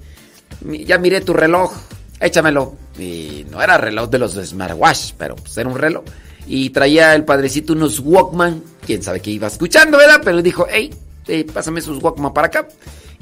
ya 0.86 0.98
miré 0.98 1.22
tu 1.22 1.34
reloj, 1.34 1.72
échamelo. 2.20 2.76
Y 2.98 3.46
no 3.52 3.62
era 3.62 3.78
reloj 3.78 4.10
de 4.10 4.20
los 4.20 4.34
smartwatch, 4.34 5.14
pero 5.18 5.36
pues 5.36 5.58
era 5.58 5.70
un 5.70 5.78
reloj. 5.78 6.04
Y 6.48 6.70
traía 6.70 7.16
el 7.16 7.26
padrecito 7.26 7.74
unos 7.74 8.00
Walkman, 8.00 8.62
quién 8.86 9.02
sabe 9.02 9.20
qué 9.20 9.32
iba 9.32 9.48
escuchando, 9.48 9.98
¿verdad? 9.98 10.22
Pero 10.24 10.38
le 10.38 10.44
dijo, 10.44 10.68
hey, 10.70 10.94
eh, 11.28 11.46
pásame 11.52 11.80
esos 11.80 12.02
Walkman 12.02 12.34
para 12.34 12.48
acá. 12.48 12.68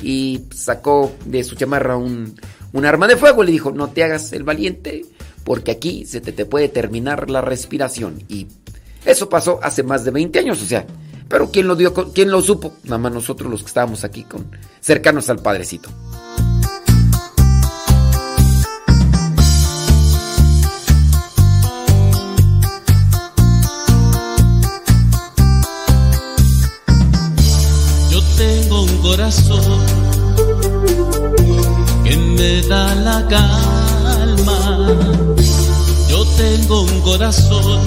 Y 0.02 0.42
sacó 0.54 1.14
de 1.26 1.44
su 1.44 1.56
chamarra 1.56 1.96
un, 1.96 2.36
un 2.74 2.86
arma 2.86 3.08
de 3.08 3.16
fuego. 3.16 3.44
Le 3.44 3.52
dijo, 3.52 3.72
no 3.72 3.90
te 3.90 4.04
hagas 4.04 4.34
el 4.34 4.44
valiente, 4.44 5.06
porque 5.44 5.72
aquí 5.72 6.06
se 6.06 6.20
te, 6.20 6.34
te 6.34 6.46
puede 6.46 6.68
terminar 6.68 7.30
la 7.30 7.42
respiración. 7.42 8.24
Y 8.28 8.48
eso 9.06 9.30
pasó 9.30 9.60
hace 9.64 9.84
más 9.84 10.04
de 10.04 10.12
20 10.12 10.40
años, 10.40 10.62
o 10.62 10.66
sea. 10.66 10.86
Pero 11.30 11.50
¿quién 11.50 11.68
lo 11.68 11.76
dio? 11.76 11.94
¿Quién 11.94 12.30
lo 12.30 12.42
supo? 12.42 12.74
Nada 12.84 12.98
más 12.98 13.14
nosotros 13.14 13.50
los 13.50 13.62
que 13.62 13.68
estábamos 13.68 14.04
aquí 14.04 14.24
con, 14.24 14.52
cercanos 14.82 15.30
al 15.30 15.40
padrecito. 15.40 15.90
corazón 29.04 30.03
que 32.04 32.18
me 32.18 32.62
da 32.64 32.96
la 32.96 33.26
calma. 33.28 34.88
Yo 36.10 36.26
tengo 36.38 36.82
un 36.82 37.02
corazón 37.02 37.82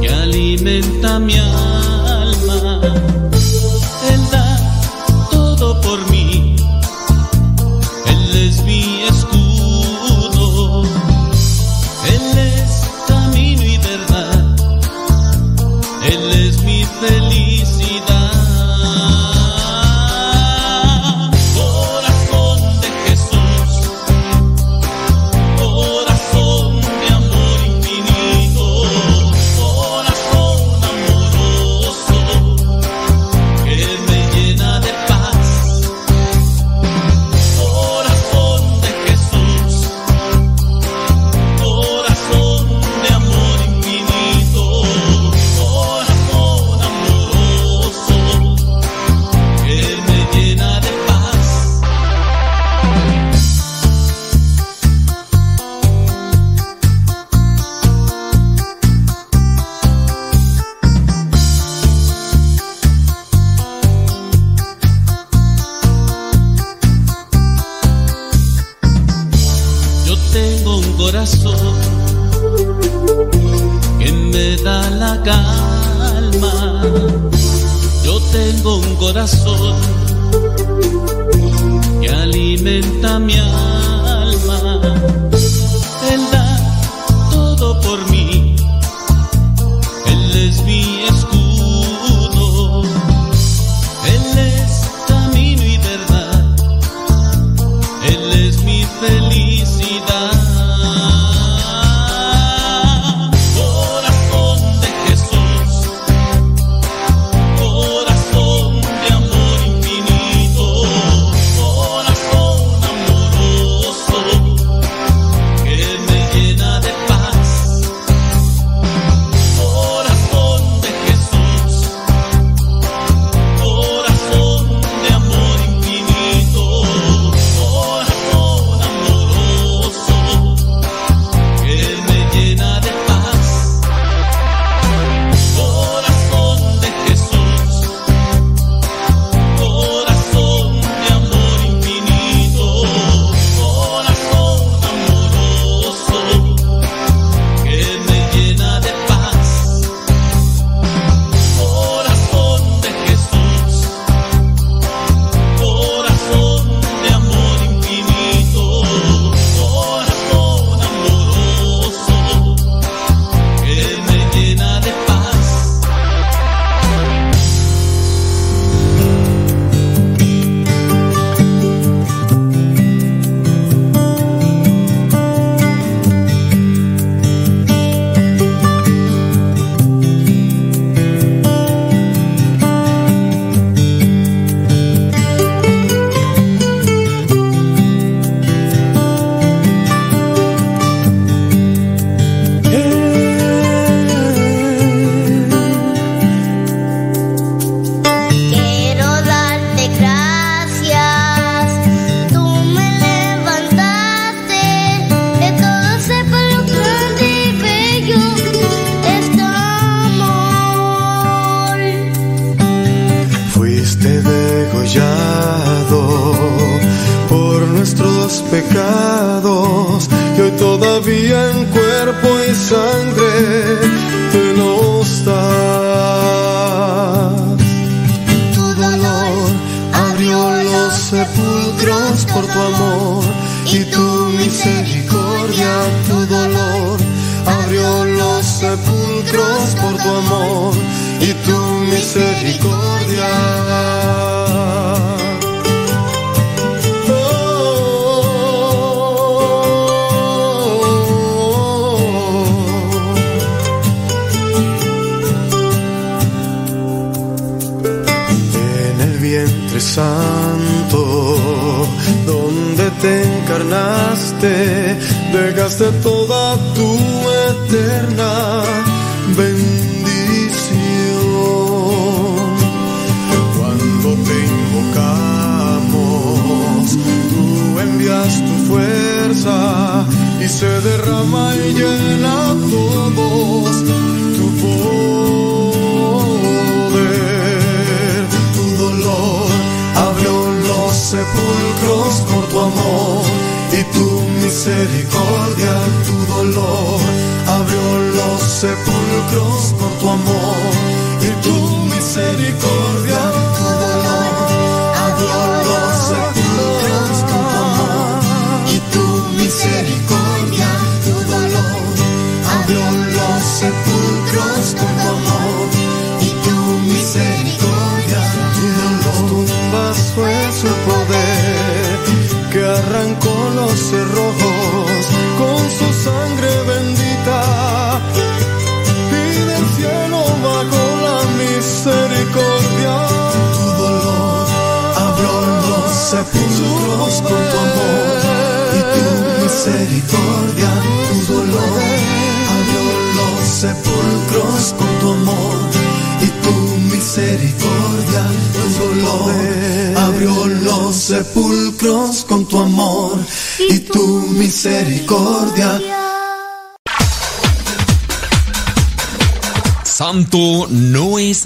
que 0.00 0.08
alimenta 0.08 1.18
mi 1.18 1.34
alma. 1.36 3.07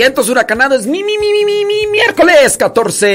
Vientos 0.00 0.30
huracanados. 0.30 0.86
Mi, 0.86 1.04
mi, 1.04 1.18
mi, 1.18 1.44
mi, 1.44 1.62
mi, 1.66 1.86
miércoles 1.88 2.56
14 2.56 3.06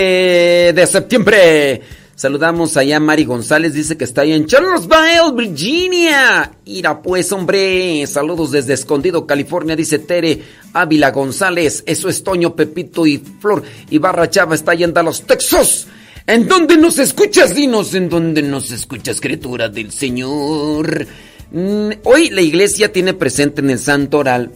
de 0.76 0.86
septiembre. 0.86 1.82
Saludamos 2.14 2.78
allá 2.78 2.98
a 2.98 3.00
Mari 3.00 3.26
González, 3.26 3.74
dice 3.74 3.98
que 3.98 4.04
está 4.04 4.22
ahí 4.22 4.34
en 4.34 4.46
Charlottesville, 4.46 5.34
Virginia. 5.36 6.52
Ira 6.64 7.02
pues, 7.02 7.32
hombre. 7.32 8.06
Saludos 8.06 8.52
desde 8.52 8.76
Escondido, 8.76 9.26
California, 9.26 9.76
dice 9.76 9.98
Tere 9.98 10.40
Ávila 10.74 11.10
González. 11.10 11.84
Eso 11.88 12.08
es 12.08 12.24
Toño, 12.24 12.56
Pepito 12.56 13.08
y 13.08 13.18
Flor. 13.18 13.64
Y 13.90 13.98
Barra 13.98 14.30
Chava 14.30 14.54
está 14.54 14.76
yendo 14.76 15.00
a 15.00 15.04
los 15.04 15.24
Texas. 15.24 15.88
¿En 16.28 16.48
dónde 16.48 16.78
nos 16.78 17.00
escuchas? 17.00 17.56
Dinos 17.56 17.96
en 17.96 18.10
dónde 18.10 18.44
nos 18.44 18.70
escuchas, 18.70 19.20
criatura 19.20 19.70
del 19.70 19.92
Señor. 19.92 21.08
Mm, 21.50 21.90
hoy 22.04 22.30
la 22.30 22.42
iglesia 22.42 22.94
tiene 22.94 23.16
presente 23.16 23.62
en 23.62 23.72
el 23.72 23.80
Santo 23.80 24.20
Oral 24.20 24.52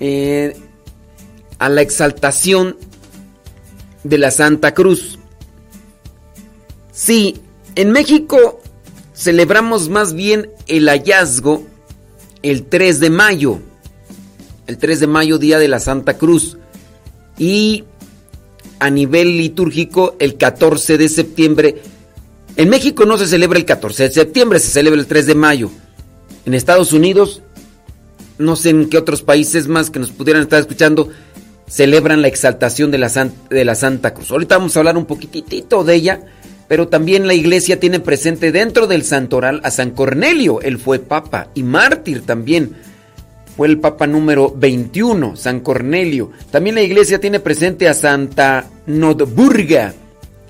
eh, 0.00 0.56
a 1.62 1.68
la 1.68 1.80
exaltación 1.80 2.76
de 4.02 4.18
la 4.18 4.32
Santa 4.32 4.74
Cruz. 4.74 5.20
Sí, 6.90 7.36
en 7.76 7.92
México 7.92 8.60
celebramos 9.14 9.88
más 9.88 10.12
bien 10.12 10.50
el 10.66 10.88
hallazgo 10.88 11.64
el 12.42 12.64
3 12.64 12.98
de 12.98 13.10
mayo. 13.10 13.60
El 14.66 14.76
3 14.76 14.98
de 14.98 15.06
mayo, 15.06 15.38
día 15.38 15.60
de 15.60 15.68
la 15.68 15.78
Santa 15.78 16.18
Cruz. 16.18 16.56
Y 17.38 17.84
a 18.80 18.90
nivel 18.90 19.36
litúrgico, 19.36 20.16
el 20.18 20.36
14 20.36 20.98
de 20.98 21.08
septiembre. 21.08 21.80
En 22.56 22.70
México 22.70 23.04
no 23.04 23.16
se 23.18 23.28
celebra 23.28 23.60
el 23.60 23.64
14 23.64 24.08
de 24.08 24.10
septiembre, 24.10 24.58
se 24.58 24.72
celebra 24.72 24.98
el 24.98 25.06
3 25.06 25.26
de 25.26 25.34
mayo. 25.36 25.70
En 26.44 26.54
Estados 26.54 26.92
Unidos, 26.92 27.40
no 28.38 28.56
sé 28.56 28.70
en 28.70 28.88
qué 28.88 28.98
otros 28.98 29.22
países 29.22 29.68
más 29.68 29.90
que 29.90 30.00
nos 30.00 30.10
pudieran 30.10 30.42
estar 30.42 30.58
escuchando, 30.58 31.10
celebran 31.68 32.22
la 32.22 32.28
exaltación 32.28 32.90
de 32.90 32.98
la, 32.98 33.08
de 33.50 33.64
la 33.64 33.74
Santa 33.74 34.14
Cruz. 34.14 34.30
Ahorita 34.30 34.58
vamos 34.58 34.76
a 34.76 34.80
hablar 34.80 34.96
un 34.96 35.06
poquitito 35.06 35.84
de 35.84 35.94
ella, 35.94 36.20
pero 36.68 36.88
también 36.88 37.26
la 37.26 37.34
iglesia 37.34 37.80
tiene 37.80 38.00
presente 38.00 38.52
dentro 38.52 38.86
del 38.86 39.04
santoral 39.04 39.60
a 39.64 39.70
San 39.70 39.90
Cornelio, 39.90 40.60
él 40.60 40.78
fue 40.78 40.98
papa 40.98 41.48
y 41.54 41.62
mártir 41.62 42.22
también. 42.24 42.76
Fue 43.56 43.68
el 43.68 43.78
papa 43.78 44.06
número 44.06 44.54
21, 44.56 45.36
San 45.36 45.60
Cornelio. 45.60 46.30
También 46.50 46.74
la 46.74 46.82
iglesia 46.82 47.20
tiene 47.20 47.38
presente 47.38 47.86
a 47.86 47.92
Santa 47.92 48.64
Nodburga. 48.86 49.92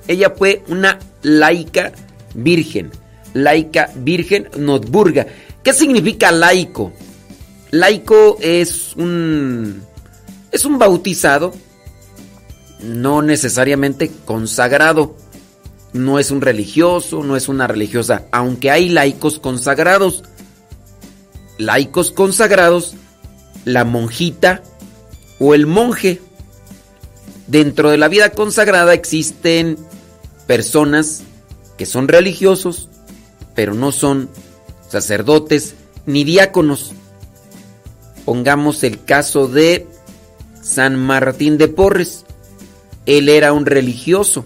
Ella 0.06 0.30
fue 0.30 0.62
una 0.68 1.00
laica 1.22 1.90
virgen. 2.34 2.92
Laica 3.34 3.90
virgen 3.96 4.48
Nodburga. 4.56 5.26
¿Qué 5.64 5.72
significa 5.72 6.30
laico? 6.30 6.92
Laico 7.72 8.38
es 8.40 8.94
un 8.96 9.82
es 10.52 10.66
un 10.66 10.78
bautizado, 10.78 11.52
no 12.82 13.22
necesariamente 13.22 14.12
consagrado. 14.24 15.16
No 15.94 16.18
es 16.18 16.30
un 16.30 16.40
religioso, 16.40 17.22
no 17.22 17.36
es 17.36 17.48
una 17.48 17.66
religiosa, 17.66 18.24
aunque 18.32 18.70
hay 18.70 18.88
laicos 18.88 19.38
consagrados. 19.38 20.22
Laicos 21.58 22.12
consagrados, 22.12 22.94
la 23.64 23.84
monjita 23.84 24.62
o 25.38 25.54
el 25.54 25.66
monje. 25.66 26.20
Dentro 27.46 27.90
de 27.90 27.98
la 27.98 28.08
vida 28.08 28.30
consagrada 28.30 28.94
existen 28.94 29.76
personas 30.46 31.22
que 31.76 31.84
son 31.84 32.08
religiosos, 32.08 32.88
pero 33.54 33.74
no 33.74 33.92
son 33.92 34.30
sacerdotes 34.88 35.74
ni 36.06 36.24
diáconos. 36.24 36.92
Pongamos 38.24 38.82
el 38.82 39.04
caso 39.04 39.46
de 39.46 39.86
San 40.62 40.98
Martín 40.98 41.58
de 41.58 41.68
Porres. 41.68 42.24
Él 43.04 43.28
era 43.28 43.52
un 43.52 43.66
religioso, 43.66 44.44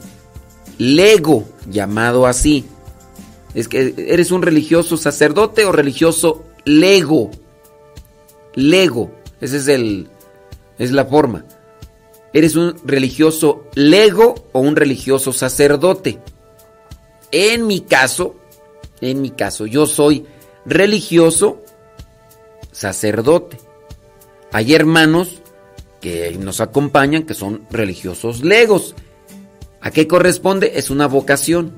lego, 0.79 1.45
llamado 1.71 2.27
así. 2.27 2.65
Es 3.55 3.69
que 3.69 3.95
eres 3.97 4.33
un 4.33 4.43
religioso 4.43 4.97
sacerdote 4.97 5.65
o 5.65 5.73
religioso 5.73 6.45
lego. 6.65 7.31
Lego, 8.55 9.13
ese 9.41 9.59
es 9.59 9.69
el, 9.69 10.09
es 10.79 10.91
la 10.91 11.05
forma. 11.05 11.45
¿Eres 12.33 12.57
un 12.57 12.77
religioso 12.85 13.65
lego 13.75 14.35
o 14.53 14.61
un 14.61 14.77
religioso 14.77 15.33
sacerdote? 15.33 16.19
En 17.31 17.67
mi 17.67 17.81
caso, 17.81 18.37
en 19.01 19.21
mi 19.23 19.31
caso, 19.31 19.67
yo 19.67 19.87
soy 19.87 20.27
religioso 20.65 21.63
sacerdote. 22.73 23.59
Hay 24.53 24.75
hermanos 24.75 25.43
que 26.07 26.39
nos 26.39 26.61
acompañan 26.61 27.25
que 27.25 27.35
son 27.35 27.63
religiosos 27.69 28.45
legos. 28.45 28.95
¿A 29.81 29.91
qué 29.91 30.07
corresponde? 30.07 30.75
Es 30.77 30.89
una 30.89 31.09
vocación. 31.09 31.73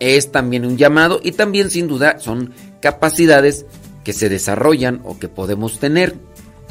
Es 0.00 0.30
también 0.30 0.66
un 0.66 0.76
llamado 0.76 1.18
y 1.24 1.32
también 1.32 1.70
sin 1.70 1.88
duda 1.88 2.18
son 2.20 2.52
capacidades 2.82 3.64
que 4.04 4.12
se 4.12 4.28
desarrollan 4.28 5.00
o 5.04 5.18
que 5.18 5.28
podemos 5.28 5.78
tener. 5.78 6.14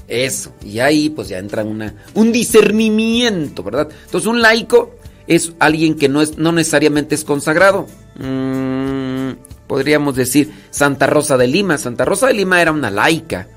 Eso. 0.08 0.54
Y 0.64 0.82
ahí 0.82 1.10
pues 1.10 1.30
ya 1.30 1.40
entra 1.40 1.64
una, 1.64 1.96
un 2.14 2.32
discernimiento, 2.32 3.64
¿verdad? 3.64 3.90
Entonces 4.06 4.28
un 4.28 4.44
laico 4.44 4.96
es 5.26 5.54
alguien 5.58 5.96
que 5.96 6.10
no, 6.10 6.22
es, 6.22 6.38
no 6.38 6.52
necesariamente 6.52 7.16
es 7.16 7.24
consagrado. 7.24 7.88
Mm, 8.20 9.32
podríamos 9.66 10.16
decir 10.16 10.54
Santa 10.70 11.08
Rosa 11.08 11.38
de 11.38 11.48
Lima. 11.48 11.80
Santa 11.80 12.06
Rosa 12.06 12.28
de 12.28 12.36
Lima 12.36 12.62
era 12.62 12.72
una 12.72 12.92
laica. 12.92 13.48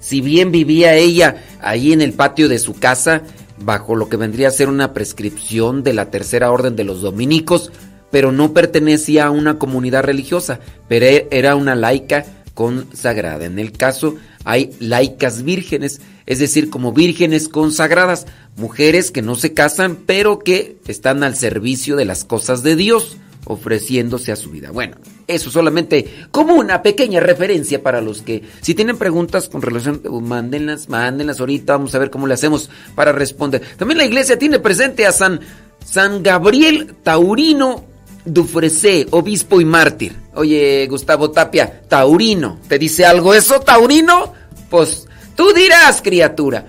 Si 0.00 0.20
bien 0.20 0.50
vivía 0.50 0.96
ella 0.96 1.44
ahí 1.60 1.92
en 1.92 2.00
el 2.00 2.14
patio 2.14 2.48
de 2.48 2.58
su 2.58 2.74
casa, 2.74 3.22
bajo 3.58 3.94
lo 3.94 4.08
que 4.08 4.16
vendría 4.16 4.48
a 4.48 4.52
ser 4.52 4.68
una 4.68 4.92
prescripción 4.92 5.82
de 5.82 5.92
la 5.92 6.10
tercera 6.10 6.50
orden 6.50 6.74
de 6.74 6.84
los 6.84 7.02
dominicos, 7.02 7.70
pero 8.10 8.32
no 8.32 8.52
pertenecía 8.52 9.26
a 9.26 9.30
una 9.30 9.58
comunidad 9.58 10.04
religiosa, 10.04 10.60
pero 10.88 11.06
e, 11.06 11.28
era 11.30 11.54
una 11.54 11.74
laica 11.74 12.24
consagrada. 12.54 13.44
En 13.44 13.58
el 13.58 13.72
caso 13.72 14.16
hay 14.44 14.72
laicas 14.80 15.42
vírgenes, 15.42 16.00
es 16.26 16.38
decir, 16.38 16.70
como 16.70 16.92
vírgenes 16.92 17.48
consagradas, 17.48 18.26
mujeres 18.56 19.10
que 19.10 19.22
no 19.22 19.36
se 19.36 19.52
casan, 19.52 19.96
pero 20.06 20.38
que 20.38 20.78
están 20.86 21.22
al 21.22 21.36
servicio 21.36 21.96
de 21.96 22.04
las 22.04 22.24
cosas 22.24 22.62
de 22.62 22.76
Dios, 22.76 23.16
ofreciéndose 23.46 24.32
a 24.32 24.36
su 24.36 24.50
vida. 24.50 24.70
Bueno, 24.70 24.96
eso 25.26 25.50
solamente 25.50 26.26
como 26.30 26.54
una 26.54 26.82
pequeña 26.82 27.20
referencia 27.20 27.82
para 27.82 28.00
los 28.00 28.22
que, 28.22 28.42
si 28.60 28.74
tienen 28.74 28.98
preguntas 28.98 29.48
con 29.48 29.62
relación, 29.62 30.02
mándenlas, 30.22 30.88
mándenlas 30.88 31.40
ahorita, 31.40 31.74
vamos 31.74 31.94
a 31.94 31.98
ver 31.98 32.10
cómo 32.10 32.26
le 32.26 32.34
hacemos 32.34 32.70
para 32.94 33.12
responder. 33.12 33.62
También 33.76 33.98
la 33.98 34.04
iglesia 34.04 34.38
tiene 34.38 34.58
presente 34.58 35.06
a 35.06 35.12
San, 35.12 35.40
San 35.84 36.22
Gabriel 36.22 36.94
Taurino 37.02 37.84
Dufresé, 38.24 39.06
obispo 39.10 39.60
y 39.60 39.64
mártir. 39.64 40.14
Oye, 40.34 40.86
Gustavo 40.88 41.30
Tapia, 41.30 41.82
Taurino, 41.88 42.58
¿te 42.68 42.78
dice 42.78 43.06
algo 43.06 43.32
eso, 43.32 43.60
Taurino? 43.60 44.34
Pues 44.68 45.06
tú 45.34 45.52
dirás, 45.54 46.02
criatura. 46.02 46.66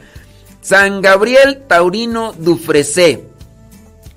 San 0.61 1.01
Gabriel 1.01 1.63
Taurino 1.67 2.33
Dufresé. 2.37 3.30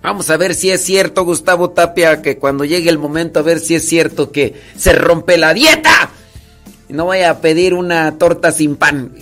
Vamos 0.05 0.29
a 0.29 0.37
ver 0.37 0.55
si 0.55 0.71
es 0.71 0.85
cierto, 0.85 1.25
Gustavo 1.25 1.71
Tapia, 1.71 2.21
que 2.21 2.37
cuando 2.37 2.67
llegue 2.67 2.91
el 2.91 2.99
momento, 2.99 3.41
a 3.41 3.43
ver 3.43 3.59
si 3.59 3.75
es 3.75 3.89
cierto 3.89 4.31
que 4.31 4.53
se 4.77 4.93
rompe 4.93 5.39
la 5.39 5.55
dieta. 5.55 6.11
No 6.91 7.07
vaya 7.07 7.31
a 7.31 7.39
pedir 7.39 7.73
una 7.73 8.19
torta 8.19 8.53
sin 8.53 8.77
pan. 8.77 9.15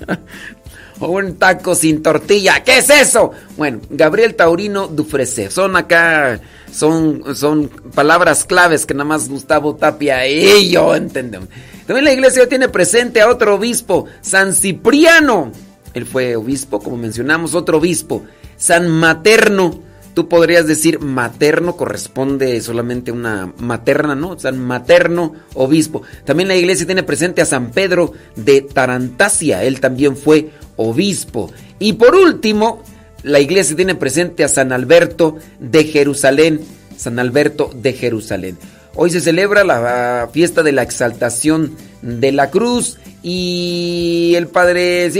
o 0.98 1.06
un 1.06 1.36
taco 1.36 1.76
sin 1.76 2.02
tortilla. 2.02 2.64
¿Qué 2.64 2.78
es 2.78 2.90
eso? 2.90 3.30
Bueno, 3.56 3.78
Gabriel 3.88 4.34
Taurino 4.34 4.88
Dufresé. 4.88 5.52
Son 5.52 5.76
acá 5.76 6.40
son, 6.72 7.36
son 7.36 7.68
palabras 7.94 8.44
claves 8.44 8.86
que 8.86 8.94
nada 8.94 9.04
más 9.04 9.28
Gustavo 9.28 9.76
Tapia 9.76 10.26
y 10.26 10.68
yo 10.68 10.96
entendemos. 10.96 11.48
También 11.86 12.06
la 12.06 12.12
iglesia 12.12 12.48
tiene 12.48 12.68
presente 12.68 13.20
a 13.20 13.30
otro 13.30 13.54
obispo, 13.54 14.06
San 14.20 14.52
Cipriano. 14.52 15.52
Él 15.94 16.06
fue 16.06 16.34
obispo, 16.34 16.80
como 16.80 16.96
mencionamos, 16.96 17.54
otro 17.54 17.78
obispo. 17.78 18.24
San 18.56 18.88
Materno. 18.88 19.80
Tú 20.14 20.30
podrías 20.30 20.66
decir 20.66 20.98
materno, 20.98 21.76
corresponde 21.76 22.58
solamente 22.62 23.10
a 23.10 23.14
una 23.14 23.52
materna, 23.58 24.14
¿no? 24.14 24.38
San 24.38 24.58
Materno, 24.58 25.34
obispo. 25.52 26.02
También 26.24 26.48
la 26.48 26.56
iglesia 26.56 26.86
tiene 26.86 27.02
presente 27.02 27.42
a 27.42 27.44
San 27.44 27.70
Pedro 27.70 28.14
de 28.34 28.62
Tarantasia. 28.62 29.62
Él 29.62 29.78
también 29.78 30.16
fue 30.16 30.52
obispo. 30.76 31.52
Y 31.78 31.92
por 31.94 32.14
último, 32.14 32.82
la 33.24 33.40
iglesia 33.40 33.76
tiene 33.76 33.94
presente 33.94 34.42
a 34.42 34.48
San 34.48 34.72
Alberto 34.72 35.36
de 35.60 35.84
Jerusalén. 35.84 36.62
San 36.96 37.18
Alberto 37.18 37.70
de 37.74 37.92
Jerusalén. 37.92 38.56
Hoy 38.94 39.10
se 39.10 39.20
celebra 39.20 39.64
la 39.64 40.30
fiesta 40.32 40.62
de 40.62 40.72
la 40.72 40.82
exaltación 40.82 41.76
de 42.00 42.32
la 42.32 42.50
cruz 42.50 42.96
y 43.22 44.32
el 44.36 44.48
Padre 44.48 45.10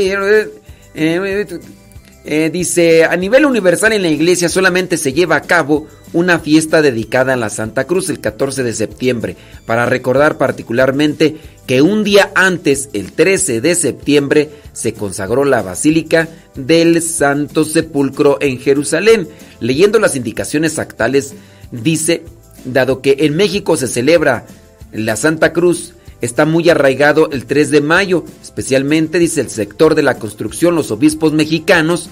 eh, 2.26 2.50
dice, 2.52 3.04
a 3.04 3.16
nivel 3.16 3.46
universal 3.46 3.92
en 3.92 4.02
la 4.02 4.08
iglesia 4.08 4.48
solamente 4.48 4.96
se 4.96 5.12
lleva 5.12 5.36
a 5.36 5.42
cabo 5.42 5.86
una 6.12 6.40
fiesta 6.40 6.82
dedicada 6.82 7.34
a 7.34 7.36
la 7.36 7.50
Santa 7.50 7.84
Cruz 7.84 8.08
el 8.08 8.20
14 8.20 8.64
de 8.64 8.72
septiembre, 8.72 9.36
para 9.64 9.86
recordar 9.86 10.36
particularmente 10.36 11.36
que 11.66 11.82
un 11.82 12.02
día 12.02 12.32
antes, 12.34 12.88
el 12.94 13.12
13 13.12 13.60
de 13.60 13.74
septiembre, 13.76 14.50
se 14.72 14.92
consagró 14.92 15.44
la 15.44 15.62
Basílica 15.62 16.28
del 16.56 17.00
Santo 17.00 17.64
Sepulcro 17.64 18.38
en 18.40 18.58
Jerusalén. 18.58 19.28
Leyendo 19.60 20.00
las 20.00 20.16
indicaciones 20.16 20.80
actales, 20.80 21.34
dice, 21.70 22.24
dado 22.64 23.02
que 23.02 23.18
en 23.20 23.36
México 23.36 23.76
se 23.76 23.86
celebra 23.86 24.46
la 24.92 25.14
Santa 25.14 25.52
Cruz, 25.52 25.94
está 26.20 26.44
muy 26.44 26.68
arraigado 26.68 27.30
el 27.30 27.46
3 27.46 27.70
de 27.70 27.80
mayo, 27.80 28.24
especialmente, 28.42 29.18
dice 29.18 29.40
el 29.40 29.50
sector 29.50 29.94
de 29.94 30.02
la 30.02 30.18
construcción, 30.18 30.74
los 30.74 30.90
obispos 30.90 31.32
mexicanos, 31.32 32.08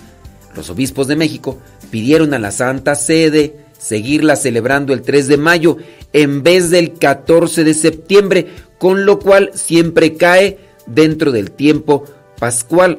los 0.54 0.70
obispos 0.70 1.08
de 1.08 1.16
México, 1.16 1.58
pidieron 1.90 2.34
a 2.34 2.38
la 2.38 2.50
Santa 2.50 2.94
Sede 2.94 3.64
seguirla 3.78 4.36
celebrando 4.36 4.92
el 4.92 5.02
3 5.02 5.28
de 5.28 5.36
mayo 5.36 5.76
en 6.12 6.42
vez 6.42 6.70
del 6.70 6.94
14 6.94 7.64
de 7.64 7.74
septiembre, 7.74 8.46
con 8.78 9.04
lo 9.04 9.18
cual 9.18 9.50
siempre 9.54 10.16
cae 10.16 10.58
dentro 10.86 11.32
del 11.32 11.50
tiempo 11.50 12.04
pascual. 12.38 12.98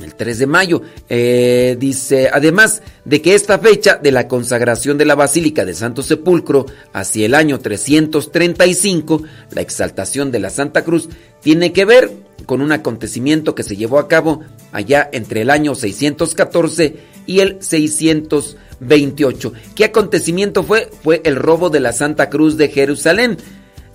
El 0.00 0.14
3 0.14 0.38
de 0.40 0.46
mayo 0.46 0.82
eh, 1.08 1.76
dice, 1.78 2.28
además 2.30 2.82
de 3.04 3.22
que 3.22 3.34
esta 3.34 3.58
fecha 3.58 3.96
de 3.96 4.12
la 4.12 4.28
consagración 4.28 4.98
de 4.98 5.06
la 5.06 5.14
Basílica 5.14 5.64
de 5.64 5.74
Santo 5.74 6.02
Sepulcro 6.02 6.66
hacia 6.92 7.24
el 7.24 7.34
año 7.34 7.60
335, 7.60 9.22
la 9.52 9.62
exaltación 9.62 10.30
de 10.30 10.40
la 10.40 10.50
Santa 10.50 10.84
Cruz, 10.84 11.08
tiene 11.40 11.72
que 11.72 11.86
ver 11.86 12.10
con 12.44 12.60
un 12.60 12.72
acontecimiento 12.72 13.54
que 13.54 13.62
se 13.62 13.76
llevó 13.76 13.98
a 13.98 14.08
cabo 14.08 14.42
allá 14.72 15.08
entre 15.12 15.40
el 15.40 15.50
año 15.50 15.74
614 15.74 16.96
y 17.26 17.40
el 17.40 17.56
628. 17.60 19.52
¿Qué 19.74 19.84
acontecimiento 19.84 20.62
fue? 20.62 20.90
Fue 21.02 21.22
el 21.24 21.36
robo 21.36 21.70
de 21.70 21.80
la 21.80 21.92
Santa 21.92 22.28
Cruz 22.28 22.58
de 22.58 22.68
Jerusalén. 22.68 23.38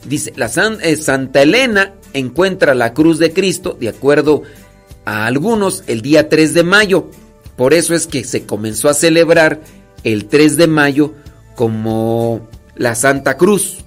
Dice, 0.06 0.34
la 0.36 0.50
eh, 0.82 0.96
Santa 0.98 1.44
Elena 1.44 1.94
encuentra 2.14 2.74
la 2.74 2.94
cruz 2.94 3.20
de 3.20 3.32
Cristo, 3.34 3.78
de 3.80 3.90
acuerdo 3.90 4.42
a 4.44 4.71
algunos, 5.06 5.84
el 5.88 6.02
día 6.02 6.30
3 6.30 6.54
de 6.54 6.64
mayo. 6.64 7.10
Por 7.56 7.74
eso 7.74 7.94
es 7.94 8.08
que 8.08 8.24
se 8.24 8.46
comenzó 8.46 8.90
a 8.90 8.94
celebrar 8.94 9.62
el 10.04 10.26
3 10.26 10.58
de 10.58 10.68
mayo 10.68 11.14
como 11.56 12.48
la 12.76 12.96
Santa 12.96 13.38
Cruz. 13.38 13.78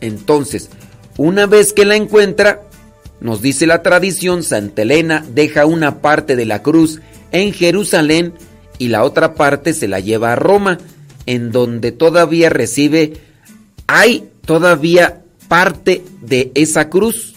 Entonces, 0.00 0.70
una 1.16 1.46
vez 1.46 1.72
que 1.72 1.84
la 1.84 1.96
encuentra, 1.96 2.62
nos 3.20 3.40
dice 3.42 3.66
la 3.66 3.82
tradición, 3.82 4.42
Santa 4.42 4.82
Elena 4.82 5.24
deja 5.34 5.66
una 5.66 6.00
parte 6.00 6.36
de 6.36 6.44
la 6.44 6.62
cruz 6.62 7.00
en 7.32 7.52
Jerusalén 7.52 8.34
y 8.78 8.88
la 8.88 9.04
otra 9.04 9.34
parte 9.34 9.72
se 9.72 9.88
la 9.88 10.00
lleva 10.00 10.32
a 10.32 10.36
Roma, 10.36 10.78
en 11.24 11.50
donde 11.50 11.92
todavía 11.92 12.50
recibe, 12.50 13.14
hay 13.86 14.28
todavía 14.44 15.22
parte 15.48 16.02
de 16.20 16.52
esa 16.54 16.88
cruz, 16.88 17.34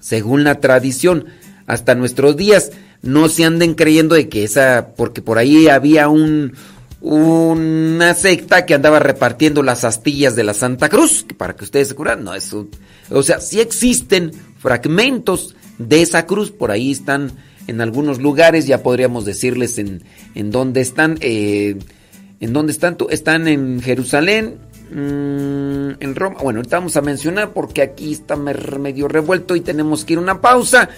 según 0.00 0.44
la 0.44 0.60
tradición, 0.60 1.26
hasta 1.70 1.94
nuestros 1.94 2.36
días. 2.36 2.72
No 3.00 3.28
se 3.28 3.44
anden 3.44 3.74
creyendo 3.74 4.16
de 4.16 4.28
que 4.28 4.44
esa, 4.44 4.88
porque 4.96 5.22
por 5.22 5.38
ahí 5.38 5.68
había 5.68 6.08
un, 6.08 6.52
una 7.00 8.12
secta 8.14 8.66
que 8.66 8.74
andaba 8.74 8.98
repartiendo 8.98 9.62
las 9.62 9.84
astillas 9.84 10.34
de 10.34 10.44
la 10.44 10.52
Santa 10.52 10.88
Cruz, 10.88 11.24
para 11.38 11.54
que 11.54 11.64
ustedes 11.64 11.88
se 11.88 11.94
curan, 11.94 12.24
no, 12.24 12.34
eso, 12.34 12.68
o 13.08 13.22
sea, 13.22 13.40
sí 13.40 13.60
existen 13.60 14.32
fragmentos 14.58 15.54
de 15.78 16.02
esa 16.02 16.26
cruz, 16.26 16.50
por 16.50 16.72
ahí 16.72 16.90
están 16.90 17.32
en 17.68 17.80
algunos 17.80 18.20
lugares, 18.20 18.66
ya 18.66 18.82
podríamos 18.82 19.24
decirles 19.24 19.78
en, 19.78 20.02
en 20.34 20.50
dónde 20.50 20.80
están, 20.80 21.18
eh, 21.20 21.78
en 22.40 22.52
dónde 22.52 22.72
están, 22.72 22.98
están 23.10 23.48
en 23.48 23.80
Jerusalén, 23.80 24.58
Mm, 24.90 26.02
en 26.02 26.14
Roma. 26.16 26.40
Bueno, 26.42 26.58
ahorita 26.58 26.78
vamos 26.78 26.96
a 26.96 27.00
mencionar 27.00 27.52
porque 27.52 27.82
aquí 27.82 28.12
está 28.12 28.34
medio 28.34 29.06
revuelto 29.06 29.54
y 29.54 29.60
tenemos 29.60 30.04
que 30.04 30.14
ir 30.14 30.18
a 30.18 30.22
una 30.22 30.40
pausa, 30.40 30.88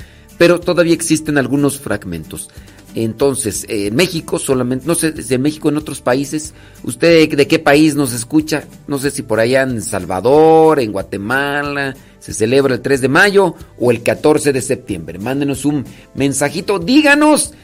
pero 0.43 0.59
todavía 0.59 0.93
existen 0.93 1.39
algunos 1.39 1.79
fragmentos. 1.79 2.51
Entonces, 2.97 3.65
en 3.69 3.95
México 3.95 4.41
solamente, 4.41 4.89
no 4.89 4.97
sé, 4.97 5.13
desde 5.13 5.39
México 5.39 5.69
en 5.69 5.77
otros 5.77 6.01
países, 6.01 6.53
¿usted 6.83 7.31
de 7.31 7.47
qué 7.47 7.61
país 7.61 7.95
nos 7.95 8.13
escucha? 8.13 8.65
No 8.89 8.99
sé 8.99 9.13
si 9.13 9.23
por 9.23 9.39
allá 9.39 9.63
en 9.63 9.81
Salvador, 9.81 10.81
en 10.81 10.91
Guatemala, 10.91 11.95
se 12.19 12.35
celebra 12.35 12.75
el 12.75 12.81
3 12.81 13.03
de 13.03 13.09
mayo 13.09 13.55
o 13.79 13.93
el 13.93 14.03
14 14.03 14.53
de 14.53 14.63
septiembre. 14.63 15.21
Mándenos 15.21 15.65
un 15.65 15.85
mensajito, 16.17 16.81
díganos 16.81 17.55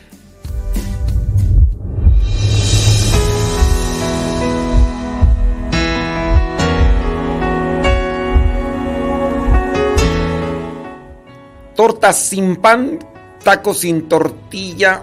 tortas 11.78 12.18
sin 12.18 12.56
pan, 12.56 12.98
tacos 13.44 13.78
sin 13.78 14.08
tortilla. 14.08 15.00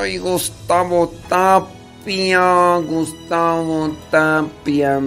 Ay, 0.00 0.16
Gustavo 0.16 1.12
Tapia, 1.28 2.78
Gustavo 2.78 3.94
Tapia. 4.10 4.98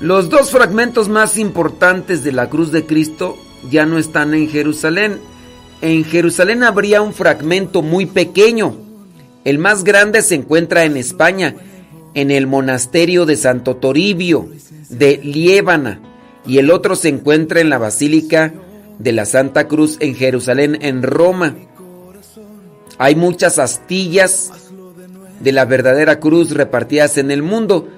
Los 0.00 0.28
dos 0.28 0.50
fragmentos 0.50 1.08
más 1.08 1.38
importantes 1.38 2.22
de 2.22 2.32
la 2.32 2.50
cruz 2.50 2.72
de 2.72 2.84
Cristo 2.84 3.38
ya 3.70 3.86
no 3.86 3.96
están 3.96 4.34
en 4.34 4.50
Jerusalén. 4.50 5.18
En 5.80 6.04
Jerusalén 6.04 6.62
habría 6.62 7.00
un 7.00 7.14
fragmento 7.14 7.80
muy 7.80 8.04
pequeño. 8.04 8.76
El 9.46 9.56
más 9.56 9.82
grande 9.82 10.20
se 10.20 10.34
encuentra 10.34 10.84
en 10.84 10.98
España, 10.98 11.56
en 12.12 12.30
el 12.30 12.46
monasterio 12.46 13.24
de 13.24 13.36
Santo 13.36 13.76
Toribio 13.76 14.50
de 14.90 15.16
Liébana, 15.24 16.02
y 16.46 16.58
el 16.58 16.70
otro 16.70 16.96
se 16.96 17.08
encuentra 17.08 17.62
en 17.62 17.70
la 17.70 17.78
Basílica 17.78 18.52
de 18.98 19.12
la 19.12 19.24
Santa 19.24 19.68
Cruz 19.68 19.96
en 20.00 20.14
Jerusalén, 20.14 20.78
en 20.80 21.02
Roma. 21.02 21.54
Hay 22.98 23.14
muchas 23.14 23.58
astillas 23.58 24.50
de 25.40 25.52
la 25.52 25.64
verdadera 25.64 26.18
cruz 26.18 26.50
repartidas 26.50 27.16
en 27.18 27.30
el 27.30 27.42
mundo 27.42 27.88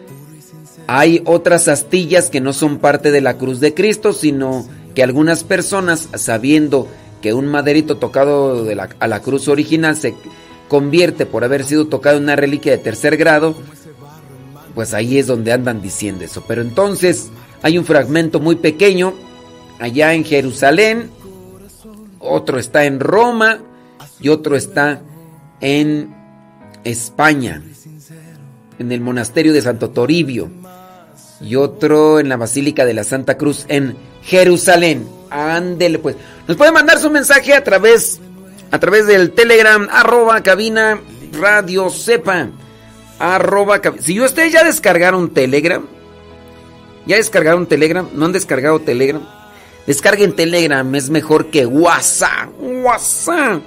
hay 0.92 1.22
otras 1.24 1.68
astillas 1.68 2.30
que 2.30 2.40
no 2.40 2.52
son 2.52 2.78
parte 2.78 3.12
de 3.12 3.20
la 3.20 3.38
cruz 3.38 3.60
de 3.60 3.74
Cristo, 3.74 4.12
sino 4.12 4.66
que 4.92 5.04
algunas 5.04 5.44
personas, 5.44 6.08
sabiendo 6.16 6.88
que 7.22 7.32
un 7.32 7.46
maderito 7.46 7.98
tocado 7.98 8.66
a 8.98 9.06
la 9.06 9.22
cruz 9.22 9.46
original 9.46 9.94
se 9.94 10.16
convierte 10.66 11.26
por 11.26 11.44
haber 11.44 11.62
sido 11.62 11.86
tocado 11.86 12.16
en 12.16 12.24
una 12.24 12.34
reliquia 12.34 12.72
de 12.72 12.78
tercer 12.78 13.16
grado, 13.16 13.54
pues 14.74 14.92
ahí 14.92 15.18
es 15.18 15.28
donde 15.28 15.52
andan 15.52 15.80
diciendo 15.80 16.24
eso. 16.24 16.42
Pero 16.48 16.60
entonces 16.60 17.30
hay 17.62 17.78
un 17.78 17.84
fragmento 17.84 18.40
muy 18.40 18.56
pequeño 18.56 19.14
allá 19.80 20.14
en 20.14 20.24
Jerusalén, 20.24 21.10
otro 22.20 22.58
está 22.58 22.84
en 22.84 23.00
Roma 23.00 23.58
y 24.20 24.28
otro 24.28 24.54
está 24.56 25.00
en 25.60 26.14
España, 26.84 27.62
en 28.78 28.92
el 28.92 29.00
monasterio 29.00 29.52
de 29.52 29.62
Santo 29.62 29.90
Toribio 29.90 30.50
y 31.40 31.56
otro 31.56 32.20
en 32.20 32.28
la 32.28 32.36
Basílica 32.36 32.84
de 32.84 32.94
la 32.94 33.04
Santa 33.04 33.36
Cruz 33.36 33.64
en 33.68 33.96
Jerusalén. 34.22 35.08
Ándele 35.30 35.98
pues. 35.98 36.16
Nos 36.46 36.56
puede 36.56 36.72
mandar 36.72 36.98
su 36.98 37.10
mensaje 37.10 37.54
a 37.54 37.64
través 37.64 38.20
a 38.70 38.78
través 38.78 39.06
del 39.06 39.32
Telegram 39.32 39.88
arroba 39.90 40.42
cabina 40.42 41.00
radio 41.32 41.90
sepa 41.90 42.48
arroba 43.18 43.80
si 44.00 44.20
ustedes 44.20 44.52
ya 44.52 44.62
descargaron 44.62 45.30
Telegram 45.30 45.84
ya 47.04 47.16
descargaron 47.16 47.66
Telegram 47.66 48.08
no 48.14 48.26
han 48.26 48.32
descargado 48.32 48.78
Telegram 48.78 49.26
descarguen 49.86 50.34
Telegram 50.34 50.94
es 50.94 51.10
mejor 51.10 51.46
que 51.46 51.66
WhatsApp 51.66 52.50
WhatsApp 52.60 53.62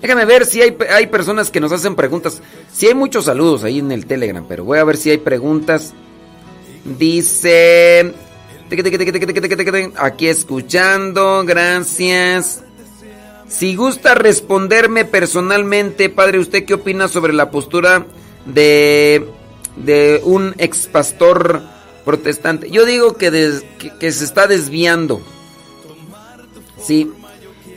Déjame 0.00 0.24
ver 0.26 0.46
si 0.46 0.62
hay, 0.62 0.76
hay 0.90 1.08
personas 1.08 1.50
que 1.50 1.60
nos 1.60 1.72
hacen 1.72 1.96
preguntas. 1.96 2.40
Si 2.72 2.86
hay 2.86 2.94
muchos 2.94 3.24
saludos 3.24 3.64
ahí 3.64 3.80
en 3.80 3.90
el 3.90 4.06
Telegram, 4.06 4.44
pero 4.48 4.64
voy 4.64 4.78
a 4.78 4.84
ver 4.84 4.96
si 4.96 5.10
hay 5.10 5.18
preguntas. 5.18 5.92
Dice... 6.84 8.14
Aquí 9.96 10.28
escuchando, 10.28 11.42
gracias. 11.44 12.62
Si 13.48 13.74
gusta 13.74 14.14
responderme 14.14 15.06
personalmente, 15.06 16.10
padre, 16.10 16.38
¿usted 16.38 16.66
qué 16.66 16.74
opina 16.74 17.08
sobre 17.08 17.32
la 17.32 17.50
postura 17.50 18.04
de, 18.44 19.26
de 19.76 20.20
un 20.22 20.54
ex 20.58 20.86
pastor 20.86 21.62
protestante? 22.08 22.70
Yo 22.70 22.86
digo 22.86 23.18
que, 23.18 23.60
que 24.00 24.12
se 24.12 24.24
está 24.24 24.46
desviando. 24.46 25.20
Sí, 26.82 27.12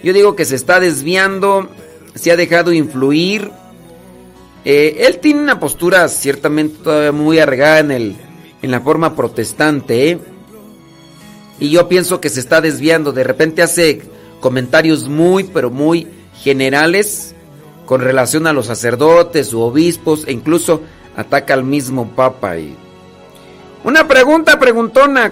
yo 0.03 0.13
digo 0.13 0.37
que 0.37 0.45
se 0.45 0.55
está 0.55 0.79
desviando 0.79 1.67
se 2.15 2.31
ha 2.31 2.37
dejado 2.37 2.73
influir. 2.73 3.51
Eh, 4.63 5.05
él 5.07 5.19
tiene 5.19 5.41
una 5.41 5.59
postura 5.59 6.07
ciertamente 6.07 6.83
todavía 6.83 7.11
muy 7.11 7.39
arregada 7.39 7.79
en, 7.79 7.91
el, 7.91 8.15
en 8.61 8.71
la 8.71 8.81
forma 8.81 9.15
protestante. 9.15 10.11
¿eh? 10.11 10.19
Y 11.59 11.69
yo 11.69 11.87
pienso 11.87 12.21
que 12.21 12.29
se 12.29 12.39
está 12.39 12.61
desviando. 12.61 13.11
De 13.11 13.23
repente 13.23 13.61
hace 13.61 14.01
comentarios 14.39 15.07
muy, 15.07 15.45
pero 15.45 15.69
muy 15.69 16.07
generales 16.35 17.35
con 17.85 18.01
relación 18.01 18.47
a 18.47 18.53
los 18.53 18.67
sacerdotes 18.67 19.53
u 19.53 19.61
obispos 19.61 20.25
e 20.27 20.31
incluso 20.31 20.81
ataca 21.15 21.53
al 21.53 21.63
mismo 21.63 22.09
papa. 22.15 22.57
Y... 22.57 22.75
Una 23.83 24.07
pregunta 24.07 24.59
preguntona. 24.59 25.31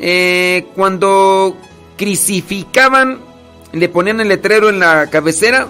Eh, 0.00 0.68
cuando 0.76 1.56
crucificaban, 1.96 3.18
le 3.72 3.88
ponían 3.88 4.20
el 4.20 4.28
letrero 4.28 4.68
en 4.68 4.78
la 4.78 5.08
cabecera 5.10 5.68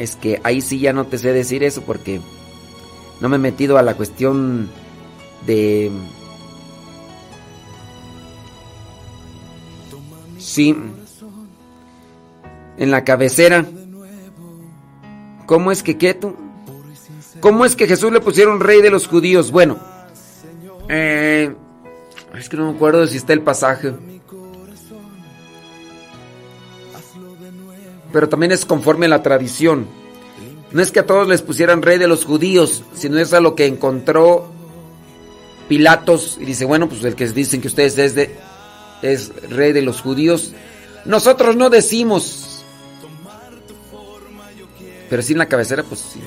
es 0.00 0.16
que 0.16 0.40
ahí 0.44 0.62
sí 0.62 0.78
ya 0.78 0.94
no 0.94 1.04
te 1.06 1.18
sé 1.18 1.32
decir 1.32 1.62
eso 1.62 1.82
porque 1.82 2.20
no 3.20 3.28
me 3.28 3.36
he 3.36 3.38
metido 3.38 3.76
a 3.76 3.82
la 3.82 3.94
cuestión 3.94 4.70
de... 5.46 5.90
Sí. 10.38 10.74
En 12.78 12.90
la 12.90 13.04
cabecera. 13.04 13.66
¿Cómo 15.44 15.70
es 15.70 15.82
que 15.82 15.98
qué 15.98 16.14
tú? 16.14 16.34
¿Cómo 17.40 17.64
es 17.64 17.74
que 17.76 17.86
Jesús 17.86 18.12
le 18.12 18.20
pusieron 18.20 18.60
rey 18.60 18.82
de 18.82 18.90
los 18.90 19.06
judíos? 19.06 19.50
Bueno. 19.50 19.78
Eh, 20.88 21.54
es 22.38 22.48
que 22.48 22.56
no 22.56 22.70
me 22.70 22.76
acuerdo 22.76 23.06
si 23.06 23.16
está 23.16 23.32
el 23.32 23.42
pasaje. 23.42 23.92
pero 28.12 28.28
también 28.28 28.52
es 28.52 28.64
conforme 28.64 29.06
a 29.06 29.10
la 29.10 29.22
tradición. 29.22 29.86
No 30.72 30.82
es 30.82 30.92
que 30.92 31.00
a 31.00 31.06
todos 31.06 31.26
les 31.28 31.42
pusieran 31.42 31.82
rey 31.82 31.98
de 31.98 32.08
los 32.08 32.24
judíos, 32.24 32.84
sino 32.94 33.18
es 33.18 33.32
a 33.32 33.40
lo 33.40 33.54
que 33.54 33.66
encontró 33.66 34.48
Pilatos 35.68 36.38
y 36.40 36.44
dice, 36.44 36.64
bueno, 36.64 36.88
pues 36.88 37.04
el 37.04 37.14
que 37.14 37.28
dicen 37.28 37.60
que 37.60 37.68
ustedes 37.68 37.98
es, 37.98 38.14
de, 38.14 38.36
es 39.02 39.32
rey 39.50 39.72
de 39.72 39.82
los 39.82 40.00
judíos, 40.00 40.52
nosotros 41.04 41.56
no 41.56 41.70
decimos. 41.70 42.64
Pero 45.08 45.22
sí 45.22 45.32
en 45.32 45.38
la 45.38 45.46
cabecera, 45.46 45.82
pues 45.82 46.00
sí, 46.00 46.20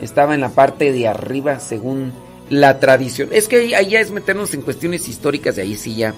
estaba 0.00 0.34
en 0.34 0.40
la 0.40 0.50
parte 0.50 0.92
de 0.92 1.08
arriba 1.08 1.60
según 1.60 2.12
la 2.50 2.78
tradición. 2.78 3.30
Es 3.32 3.48
que 3.48 3.74
ahí, 3.74 3.90
ya 3.90 4.00
es 4.00 4.10
meternos 4.10 4.54
en 4.54 4.62
cuestiones 4.62 5.08
históricas 5.08 5.58
y 5.58 5.60
ahí 5.60 5.76
sí 5.76 5.94
ya, 5.96 6.14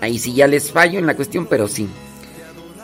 ahí 0.00 0.18
sí 0.18 0.34
ya 0.34 0.46
les 0.46 0.70
fallo 0.70 0.98
en 0.98 1.06
la 1.06 1.16
cuestión, 1.16 1.46
pero 1.46 1.68
sí. 1.68 1.88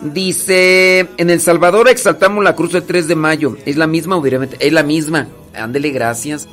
Dice, 0.01 1.09
en 1.17 1.31
El 1.31 1.41
Salvador 1.41 1.89
exaltamos 1.89 2.45
la 2.45 2.55
cruz 2.55 2.75
el 2.75 2.83
3 2.83 3.09
de 3.09 3.17
mayo. 3.17 3.57
¿Es 3.65 3.77
la 3.77 3.87
misma? 3.87 4.17
Obviamente, 4.17 4.57
es 4.61 4.73
la 4.73 4.83
misma. 4.83 5.29
Ándele, 5.55 5.91
gracias. 5.91 6.47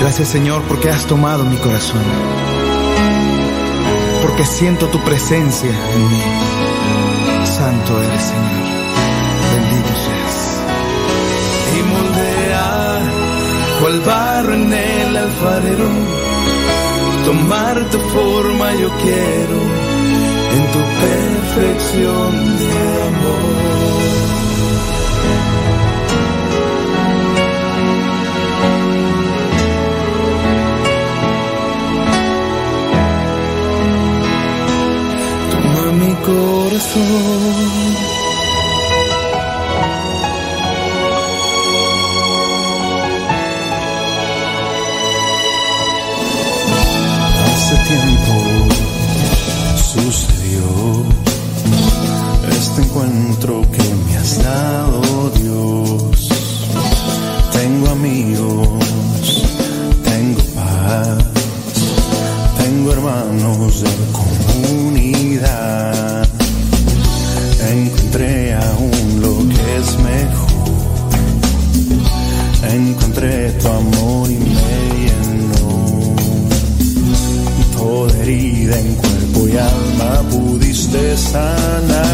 Gracias 0.00 0.28
Señor 0.28 0.62
porque 0.62 0.88
has 0.88 1.06
tomado 1.06 1.44
mi 1.44 1.56
corazón. 1.56 2.00
Porque 4.22 4.44
siento 4.44 4.86
tu 4.86 4.98
presencia 5.00 5.68
en 5.68 6.08
mí. 6.08 6.22
Santo 7.44 8.02
eres 8.02 8.22
Señor. 8.22 8.59
Cual 13.80 14.00
barro 14.00 14.52
en 14.54 14.72
el 14.72 15.16
alfarero 15.16 15.88
tomar 17.24 17.76
tu 17.90 17.98
forma 17.98 18.74
yo 18.74 18.90
quiero 19.02 19.58
en 20.56 20.62
tu 20.72 20.80
perfección 21.04 22.58
de 22.58 23.02
amor. 23.10 23.60
Toma 35.50 35.92
mi 36.00 36.14
corazón 36.28 37.89
tiempo 47.90 48.34
sucedió 49.76 51.02
este 52.50 52.82
encuentro 52.82 53.62
que 53.72 53.82
me 54.06 54.16
has 54.16 54.42
dado 54.44 55.30
Dios. 55.30 56.28
Tengo 57.52 57.90
amigos, 57.90 58.68
tengo 60.04 60.40
paz, 60.54 61.18
tengo 62.58 62.92
hermanos 62.92 63.82
de 63.82 63.90
comunidad. 64.12 66.28
Encontré 67.70 68.54
aún 68.54 69.20
lo 69.20 69.38
que 69.48 69.76
es 69.78 69.98
mejor. 69.98 70.50
Encontré 72.72 73.50
tu 73.52 73.68
amor 73.68 74.30
y 74.30 74.38
herida 78.30 78.78
en 78.78 78.94
cuerpo 78.94 79.48
y 79.48 79.56
alma 79.56 80.22
pudiste 80.30 81.16
sanar. 81.16 82.06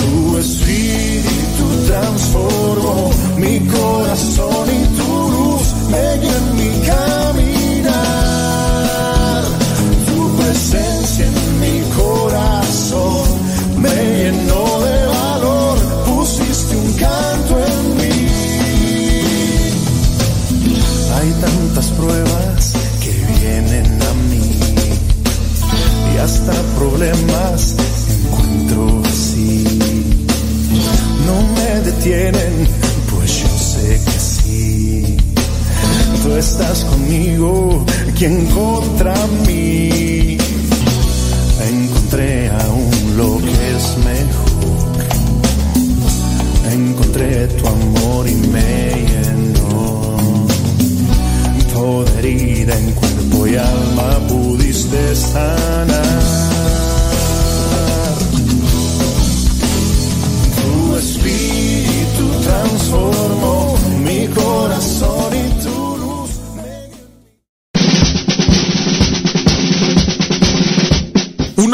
Tu 0.00 0.38
espíritu 0.38 1.64
transformó 1.86 3.10
mi 3.36 3.60
corazón 3.60 4.66
y 4.68 4.86
tu 4.96 5.30
luz 5.30 5.74
me 5.90 6.18
guió 6.18 6.36
en 6.36 6.56
mi 6.56 6.86
camino. 6.86 7.07
Hasta 26.28 26.52
problemas 26.76 27.74
encuentro 28.14 29.02
así. 29.06 29.64
No 31.26 31.36
me 31.56 31.70
detienen, 31.88 32.54
pues 33.10 33.30
yo 33.42 33.48
sé 33.72 34.00
que 34.04 34.18
sí. 34.34 35.16
Tú 36.22 36.36
estás 36.36 36.84
conmigo, 36.84 37.84
quien 38.18 38.44
contra 38.46 39.14
mí. 39.46 40.36
Encontré 41.72 42.50
aún 42.50 43.16
lo 43.16 43.38
que 43.38 43.58
es 43.76 43.86
mejor. 44.10 44.96
Encontré 46.72 47.46
tu 47.56 47.66
amor 47.66 48.28
y 48.28 48.34
me 48.54 48.70
llenó. 49.10 50.16
Toda 51.72 52.18
herida 52.18 52.78
en 52.78 52.92
cuerpo 52.92 53.46
y 53.46 53.56
alma 53.56 54.18
pudiste 54.88 55.14
sanar. 55.14 56.18
Tu 60.56 60.96
espíritu 60.96 62.28
transformó 62.42 63.27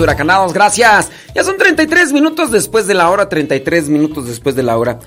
Huracanados, 0.00 0.52
gracias. 0.52 1.10
Ya 1.34 1.42
son 1.42 1.58
33 1.58 2.12
minutos 2.12 2.52
después 2.52 2.86
de 2.86 2.94
la 2.94 3.10
hora, 3.10 3.28
33 3.28 3.88
minutos 3.88 4.26
después 4.26 4.54
de 4.54 4.62
la 4.62 4.78
hora. 4.78 4.98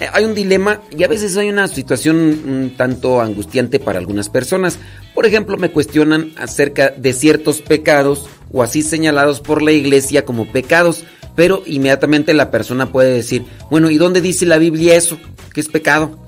Eh, 0.00 0.06
hay 0.12 0.24
un 0.24 0.34
dilema 0.34 0.80
y 0.96 1.04
a 1.04 1.08
veces 1.08 1.36
hay 1.36 1.48
una 1.50 1.68
situación 1.68 2.16
un 2.16 2.74
tanto 2.76 3.20
angustiante 3.20 3.78
para 3.78 3.98
algunas 3.98 4.28
personas. 4.28 4.78
Por 5.14 5.26
ejemplo, 5.26 5.56
me 5.56 5.70
cuestionan 5.70 6.32
acerca 6.38 6.90
de 6.90 7.12
ciertos 7.12 7.60
pecados 7.60 8.26
o 8.52 8.62
así 8.62 8.82
señalados 8.82 9.40
por 9.40 9.60
la 9.60 9.72
iglesia 9.72 10.24
como 10.24 10.50
pecados, 10.50 11.04
pero 11.34 11.62
inmediatamente 11.66 12.32
la 12.32 12.50
persona 12.50 12.90
puede 12.90 13.12
decir, 13.12 13.44
bueno, 13.70 13.90
¿y 13.90 13.98
dónde 13.98 14.20
dice 14.20 14.46
la 14.46 14.58
Biblia 14.58 14.94
eso? 14.94 15.18
¿Qué 15.52 15.60
es 15.60 15.68
pecado? 15.68 16.24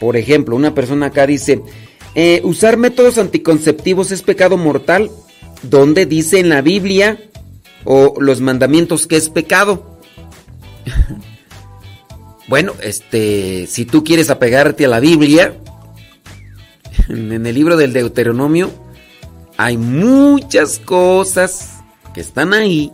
Por 0.00 0.16
ejemplo, 0.16 0.56
una 0.56 0.74
persona 0.74 1.06
acá 1.06 1.26
dice, 1.26 1.62
eh, 2.14 2.40
¿usar 2.42 2.78
métodos 2.78 3.18
anticonceptivos 3.18 4.10
es 4.10 4.22
pecado 4.22 4.56
mortal? 4.56 5.10
¿Dónde 5.62 6.04
dice 6.04 6.40
en 6.40 6.48
la 6.48 6.60
Biblia 6.60 7.18
o 7.84 8.14
los 8.20 8.40
mandamientos 8.40 9.06
que 9.06 9.16
es 9.16 9.30
pecado? 9.30 9.98
bueno, 12.48 12.72
este, 12.82 13.66
si 13.66 13.84
tú 13.84 14.04
quieres 14.04 14.30
apegarte 14.30 14.84
a 14.84 14.88
la 14.88 15.00
Biblia, 15.00 15.54
en 17.08 17.46
el 17.46 17.54
libro 17.54 17.76
del 17.76 17.92
Deuteronomio 17.92 18.70
hay 19.56 19.76
muchas 19.76 20.78
cosas 20.78 21.82
que 22.12 22.20
están 22.20 22.54
ahí 22.54 22.90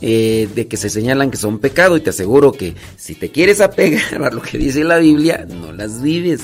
eh, 0.00 0.48
de 0.54 0.66
que 0.66 0.76
se 0.76 0.90
señalan 0.90 1.30
que 1.30 1.36
son 1.36 1.58
pecado 1.58 1.96
y 1.96 2.00
te 2.00 2.10
aseguro 2.10 2.52
que 2.52 2.74
si 2.96 3.14
te 3.14 3.30
quieres 3.30 3.60
apegar 3.60 4.22
a 4.24 4.30
lo 4.30 4.42
que 4.42 4.58
dice 4.58 4.84
la 4.84 4.98
Biblia, 4.98 5.46
no 5.48 5.72
las 5.72 6.02
vives. 6.02 6.42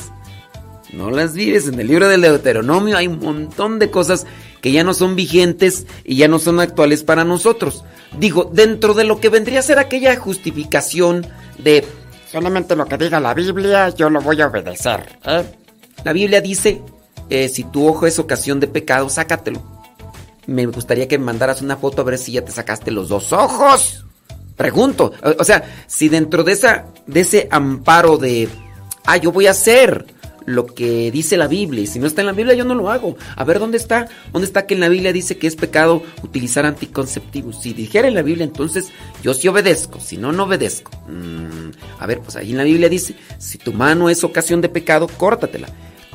No 0.93 1.11
las 1.11 1.35
vives. 1.35 1.69
En 1.69 1.79
el 1.79 1.87
libro 1.87 2.09
del 2.09 2.23
Deuteronomio 2.23 2.97
hay 2.97 3.07
un 3.07 3.19
montón 3.19 3.79
de 3.79 3.91
cosas 3.91 4.27
que 4.61 4.73
ya 4.73 4.85
no 4.85 4.95
son 4.95 5.17
vigentes 5.17 5.87
y 6.05 6.17
ya 6.17 6.29
no 6.29 6.39
son 6.39 6.61
actuales 6.61 7.05
para 7.05 7.25
nosotros. 7.25 7.85
Digo, 8.19 8.51
dentro 8.53 8.95
de 8.95 9.05
lo 9.05 9.21
que 9.21 9.29
vendría 9.29 9.61
a 9.61 9.63
ser 9.63 9.79
aquella 9.79 10.17
justificación 10.17 11.27
de 11.59 11.85
Solamente 12.31 12.77
lo 12.77 12.85
que 12.85 12.99
diga 12.99 13.21
la 13.21 13.33
Biblia, 13.33 13.89
yo 13.89 14.11
lo 14.11 14.21
voy 14.21 14.41
a 14.43 14.49
obedecer. 14.49 15.19
¿eh? 15.25 15.45
la 16.05 16.13
Biblia 16.13 16.41
dice, 16.43 16.83
eh, 17.31 17.49
si 17.49 17.65
tu 17.65 17.89
ojo 17.89 18.07
es 18.07 18.19
ocasión 18.19 18.61
de 18.61 18.67
pecado, 18.67 19.09
sácatelo. 19.09 19.63
Me 20.47 20.67
gustaría 20.67 21.09
que 21.09 21.19
me 21.19 21.25
mandaras 21.25 21.63
una 21.63 21.79
foto 21.79 22.03
a 22.03 22.05
ver 22.05 22.19
si 22.19 22.33
ya 22.33 22.45
te 22.45 22.53
sacaste 22.53 22.91
los 22.91 23.09
dos 23.09 23.33
ojos. 23.33 24.05
Pregunto, 24.57 25.13
o, 25.23 25.41
o 25.41 25.45
sea, 25.45 25.65
si 25.87 26.09
dentro 26.09 26.45
de 26.45 26.53
esa 26.53 26.87
de 27.07 27.21
ese 27.21 27.49
amparo 27.51 28.19
de 28.19 28.49
ah, 29.07 29.17
yo 29.17 29.33
voy 29.33 29.47
a 29.47 29.53
hacer 29.53 30.07
lo 30.49 30.67
que 30.67 31.11
dice 31.11 31.37
la 31.37 31.47
Biblia 31.47 31.83
y 31.83 31.87
si 31.87 31.99
no 31.99 32.07
está 32.07 32.23
en 32.23 32.27
la 32.27 32.33
Biblia 32.33 32.55
yo 32.55 32.65
no 32.65 32.75
lo 32.75 32.91
hago. 32.91 33.17
A 33.37 33.45
ver 33.45 33.59
dónde 33.59 33.77
está? 33.77 34.09
¿Dónde 34.33 34.47
está 34.47 34.67
que 34.67 34.75
en 34.75 34.81
la 34.81 34.89
Biblia 34.89 35.13
dice 35.13 35.37
que 35.37 35.47
es 35.47 35.57
pecado 35.57 36.03
utilizar 36.23 36.65
anticonceptivos? 36.65 37.61
Si 37.61 37.75
dijera 37.75 38.09
en 38.09 38.15
la 38.15 38.23
Biblia, 38.23 38.45
entonces 38.45 38.89
yo 39.23 39.35
sí 39.35 39.47
obedezco, 39.49 40.01
si 40.01 40.17
no 40.17 40.33
no 40.33 40.45
obedezco. 40.45 40.91
Mm, 41.07 41.71
a 42.01 42.07
ver, 42.07 42.21
pues 42.21 42.37
ahí 42.37 42.53
en 42.53 42.57
la 42.57 42.65
Biblia 42.65 42.89
dice, 42.89 43.15
si 43.39 43.59
tu 43.59 43.75
mano 43.75 44.09
es 44.09 44.25
ocasión 44.25 44.61
de 44.61 44.71
pecado, 44.71 45.07
córtatela. 45.07 45.69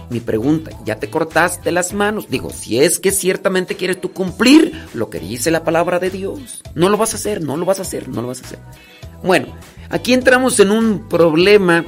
Mi 0.10 0.20
pregunta, 0.20 0.72
¿ya 0.84 1.00
te 1.00 1.10
cortaste 1.10 1.72
las 1.72 1.94
manos? 1.94 2.28
Digo, 2.30 2.50
si 2.50 2.80
es 2.80 3.00
que 3.00 3.12
ciertamente 3.12 3.76
quieres 3.76 4.02
tú 4.02 4.12
cumplir 4.12 4.74
lo 4.94 5.10
que 5.10 5.20
dice 5.20 5.52
la 5.52 5.64
palabra 5.64 6.00
de 6.00 6.10
Dios. 6.10 6.62
No 6.76 6.90
lo 6.90 6.98
vas 6.98 7.14
a 7.14 7.18
hacer, 7.18 7.42
no 7.42 7.56
lo 7.56 7.66
vas 7.66 7.80
a 7.80 7.84
hacer, 7.84 8.10
no 8.10 8.22
lo 8.22 8.28
vas 8.28 8.42
a 8.42 8.46
hacer. 8.46 8.60
Bueno, 9.24 9.48
aquí 9.90 10.14
entramos 10.14 10.60
en 10.60 10.72
un 10.72 11.08
problema 11.08 11.86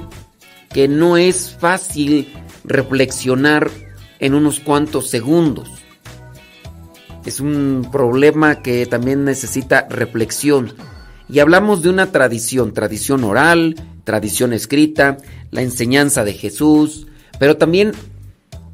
que 0.75 0.89
no 0.89 1.15
es 1.15 1.55
fácil 1.57 2.27
reflexionar 2.65 3.71
en 4.19 4.33
unos 4.33 4.59
cuantos 4.59 5.09
segundos. 5.09 5.69
Es 7.25 7.39
un 7.39 7.87
problema 7.93 8.61
que 8.61 8.85
también 8.85 9.23
necesita 9.23 9.87
reflexión. 9.89 10.73
Y 11.29 11.39
hablamos 11.39 11.81
de 11.81 11.87
una 11.87 12.11
tradición, 12.11 12.73
tradición 12.73 13.23
oral, 13.23 13.75
tradición 14.03 14.51
escrita, 14.51 15.15
la 15.49 15.61
enseñanza 15.61 16.25
de 16.25 16.33
Jesús, 16.33 17.07
pero 17.39 17.55
también 17.55 17.93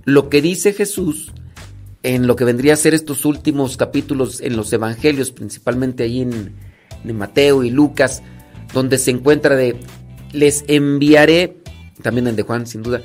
lo 0.04 0.28
que 0.28 0.42
dice 0.42 0.74
Jesús 0.74 1.32
en 2.02 2.26
lo 2.26 2.36
que 2.36 2.46
vendría 2.46 2.74
a 2.74 2.78
ser 2.78 2.96
estos 2.96 3.26
últimos 3.26 3.78
capítulos 3.78 4.42
en 4.42 4.58
los 4.58 4.74
evangelios, 4.74 5.32
principalmente 5.32 6.02
ahí 6.02 6.22
en, 6.22 6.56
en 7.06 7.16
Mateo 7.16 7.64
y 7.64 7.70
Lucas, 7.70 8.24
donde 8.74 8.98
se 8.98 9.12
encuentra 9.12 9.56
de 9.56 9.76
les 10.34 10.64
enviaré, 10.68 11.61
también 12.02 12.28
en 12.28 12.36
de 12.36 12.44
Juan 12.44 12.68
sin 12.68 12.84
duda, 12.84 13.02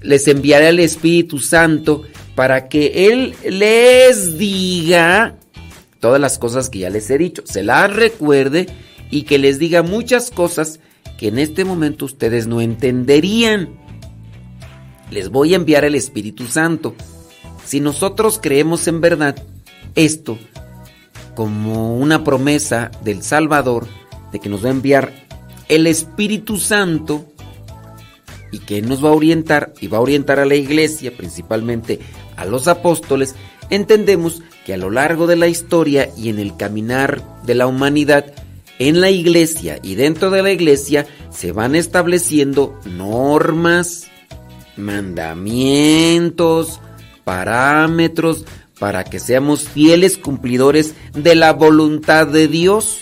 les 0.00 0.28
enviaré 0.28 0.68
al 0.68 0.80
Espíritu 0.80 1.38
Santo 1.38 2.02
para 2.34 2.68
que 2.68 3.08
Él 3.10 3.34
les 3.44 4.38
diga 4.38 5.36
todas 6.00 6.20
las 6.20 6.38
cosas 6.38 6.68
que 6.68 6.80
ya 6.80 6.90
les 6.90 7.08
he 7.10 7.16
dicho, 7.16 7.42
se 7.46 7.62
las 7.62 7.90
recuerde 7.90 8.66
y 9.10 9.22
que 9.22 9.38
les 9.38 9.58
diga 9.58 9.82
muchas 9.82 10.30
cosas 10.30 10.80
que 11.16 11.28
en 11.28 11.38
este 11.38 11.64
momento 11.64 12.04
ustedes 12.04 12.46
no 12.46 12.60
entenderían. 12.60 13.70
Les 15.10 15.30
voy 15.30 15.52
a 15.52 15.56
enviar 15.56 15.84
el 15.84 15.94
Espíritu 15.94 16.46
Santo. 16.46 16.94
Si 17.64 17.80
nosotros 17.80 18.38
creemos 18.42 18.86
en 18.88 19.00
verdad 19.00 19.36
esto 19.94 20.38
como 21.34 21.96
una 21.96 22.24
promesa 22.24 22.90
del 23.02 23.22
Salvador 23.22 23.86
de 24.32 24.40
que 24.40 24.48
nos 24.48 24.64
va 24.64 24.68
a 24.68 24.72
enviar 24.72 25.12
el 25.68 25.86
Espíritu 25.86 26.58
Santo 26.58 27.32
y 28.54 28.60
que 28.60 28.80
nos 28.82 29.04
va 29.04 29.08
a 29.08 29.14
orientar 29.14 29.74
y 29.80 29.88
va 29.88 29.98
a 29.98 30.02
orientar 30.02 30.38
a 30.38 30.44
la 30.44 30.54
iglesia, 30.54 31.16
principalmente 31.16 31.98
a 32.36 32.44
los 32.44 32.68
apóstoles, 32.68 33.34
entendemos 33.68 34.42
que 34.64 34.74
a 34.74 34.76
lo 34.76 34.90
largo 34.90 35.26
de 35.26 35.34
la 35.34 35.48
historia 35.48 36.08
y 36.16 36.28
en 36.28 36.38
el 36.38 36.56
caminar 36.56 37.20
de 37.42 37.56
la 37.56 37.66
humanidad, 37.66 38.32
en 38.78 39.00
la 39.00 39.10
iglesia 39.10 39.80
y 39.82 39.96
dentro 39.96 40.30
de 40.30 40.44
la 40.44 40.52
iglesia 40.52 41.04
se 41.30 41.50
van 41.50 41.74
estableciendo 41.74 42.78
normas, 42.84 44.06
mandamientos, 44.76 46.80
parámetros 47.24 48.44
para 48.78 49.02
que 49.02 49.18
seamos 49.18 49.68
fieles 49.68 50.16
cumplidores 50.16 50.94
de 51.12 51.34
la 51.34 51.52
voluntad 51.52 52.28
de 52.28 52.46
Dios. 52.46 53.00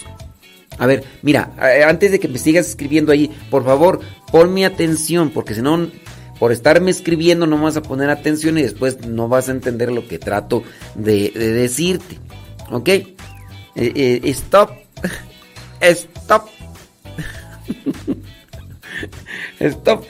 A 0.79 0.87
ver, 0.87 1.05
mira, 1.21 1.53
eh, 1.61 1.85
antes 1.85 2.11
de 2.11 2.19
que 2.19 2.29
me 2.29 2.39
sigas 2.39 2.67
escribiendo 2.67 3.13
ahí, 3.13 3.31
por 3.51 3.65
favor, 3.65 4.01
pon 4.33 4.53
mi 4.53 4.65
atención, 4.65 5.31
porque 5.31 5.55
si 5.55 5.63
no, 5.63 5.89
por 6.41 6.51
estarme 6.51 6.91
escribiendo 6.91 7.47
no 7.47 7.57
vas 7.59 7.77
a 7.77 7.83
poner 7.83 8.11
atención 8.11 8.59
y 8.59 8.63
después 8.63 9.07
no 9.07 9.29
vas 9.29 9.49
a 9.49 9.53
entender 9.53 9.93
lo 9.93 10.09
que 10.09 10.19
trato 10.19 10.65
de, 10.97 11.31
decirte. 11.31 12.19
¿Ok? 12.71 12.89
Eh, 12.89 13.07
eh, 13.77 14.21
stop. 14.25 14.71
Stop. 15.81 16.49
Stop. 19.61 20.05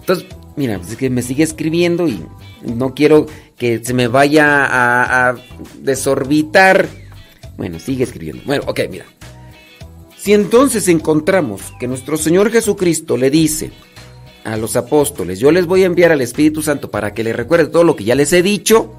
Entonces, 0.00 0.26
mira, 0.56 0.78
pues 0.78 0.90
es 0.92 0.96
que 0.96 1.10
me 1.10 1.22
sigue 1.22 1.44
escribiendo 1.44 2.08
y 2.08 2.24
no 2.62 2.94
quiero 2.94 3.26
que 3.56 3.84
se 3.84 3.94
me 3.94 4.08
vaya 4.08 4.64
a, 4.64 5.30
a 5.30 5.36
desorbitar. 5.80 6.88
Bueno, 7.56 7.78
sigue 7.78 8.04
escribiendo. 8.04 8.42
Bueno, 8.44 8.64
ok, 8.66 8.80
mira. 8.90 9.04
Si 10.22 10.32
entonces 10.32 10.86
encontramos 10.86 11.72
que 11.80 11.88
nuestro 11.88 12.16
Señor 12.16 12.52
Jesucristo 12.52 13.16
le 13.16 13.28
dice 13.28 13.72
a 14.44 14.56
los 14.56 14.76
apóstoles, 14.76 15.40
yo 15.40 15.50
les 15.50 15.66
voy 15.66 15.82
a 15.82 15.86
enviar 15.86 16.12
al 16.12 16.20
Espíritu 16.20 16.62
Santo 16.62 16.92
para 16.92 17.12
que 17.12 17.24
les 17.24 17.34
recuerde 17.34 17.66
todo 17.66 17.82
lo 17.82 17.96
que 17.96 18.04
ya 18.04 18.14
les 18.14 18.32
he 18.32 18.40
dicho 18.40 18.94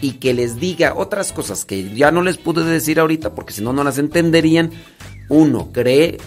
y 0.00 0.14
que 0.14 0.34
les 0.34 0.58
diga 0.58 0.94
otras 0.96 1.30
cosas 1.30 1.64
que 1.64 1.94
ya 1.94 2.10
no 2.10 2.22
les 2.22 2.36
pude 2.36 2.64
decir 2.64 2.98
ahorita 2.98 3.36
porque 3.36 3.52
si 3.52 3.62
no, 3.62 3.72
no 3.72 3.84
las 3.84 3.98
entenderían. 3.98 4.72
Uno 5.28 5.70
cree 5.72 6.18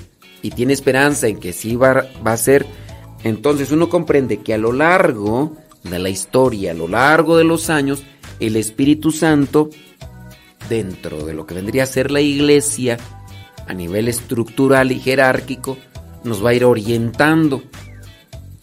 y 0.41 0.51
tiene 0.51 0.71
esperanza 0.71 1.27
en 1.27 1.37
que 1.37 1.51
sí 1.51 1.75
va, 1.75 2.05
va 2.25 2.31
a 2.31 2.37
ser. 2.37 2.65
Entonces 3.25 3.73
uno 3.73 3.89
comprende 3.89 4.37
que 4.37 4.53
a 4.53 4.57
lo 4.57 4.71
largo 4.71 5.57
de 5.83 5.99
la 5.99 6.07
historia, 6.07 6.71
a 6.71 6.75
lo 6.75 6.87
largo 6.87 7.35
de 7.35 7.43
los 7.43 7.69
años, 7.69 8.03
el 8.39 8.55
Espíritu 8.55 9.11
Santo, 9.11 9.69
dentro 10.71 11.25
de 11.25 11.33
lo 11.33 11.45
que 11.45 11.53
vendría 11.53 11.83
a 11.83 11.85
ser 11.85 12.11
la 12.11 12.21
iglesia, 12.21 12.97
a 13.67 13.73
nivel 13.73 14.07
estructural 14.07 14.93
y 14.93 14.99
jerárquico, 14.99 15.77
nos 16.23 16.43
va 16.43 16.51
a 16.51 16.53
ir 16.53 16.63
orientando. 16.63 17.61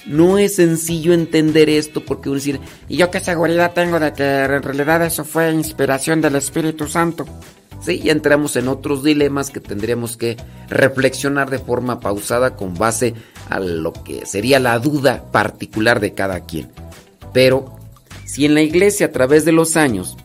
No 0.07 0.39
es 0.39 0.57
sencillo 0.57 1.13
entender 1.13 1.69
esto 1.69 2.03
porque 2.03 2.31
uno 2.31 2.41
dice, 2.41 2.61
¿y 2.89 2.97
yo 2.97 3.11
qué 3.11 3.21
seguridad 3.21 3.75
tengo 3.75 4.01
de 4.01 4.15
que 4.15 4.25
en 4.25 4.63
realidad 4.63 5.05
eso 5.05 5.23
fue 5.23 5.53
inspiración 5.53 6.23
del 6.23 6.37
Espíritu 6.37 6.87
Santo? 6.87 7.27
Sí, 7.83 7.99
ya 7.99 8.13
entramos 8.13 8.57
en 8.57 8.69
otros 8.69 9.05
dilemas 9.05 9.51
que 9.51 9.61
tendríamos 9.61 10.17
que 10.17 10.39
reflexionar 10.71 11.51
de 11.51 11.59
forma 11.59 12.01
pausada 12.01 12.57
con 12.57 12.73
base 12.73 13.13
a 13.51 13.61
lo 13.61 13.93
que 13.93 14.25
sería 14.25 14.59
la 14.61 14.79
duda 14.79 15.31
particular 15.31 16.01
de 16.01 16.15
cada 16.15 16.41
quien. 16.41 16.71
Pero 17.35 17.77
si 18.25 18.47
en 18.47 18.55
la 18.55 18.63
iglesia 18.63 19.07
a 19.07 19.13
través 19.13 19.45
de 19.45 19.53
los 19.53 19.77
años 19.77 20.17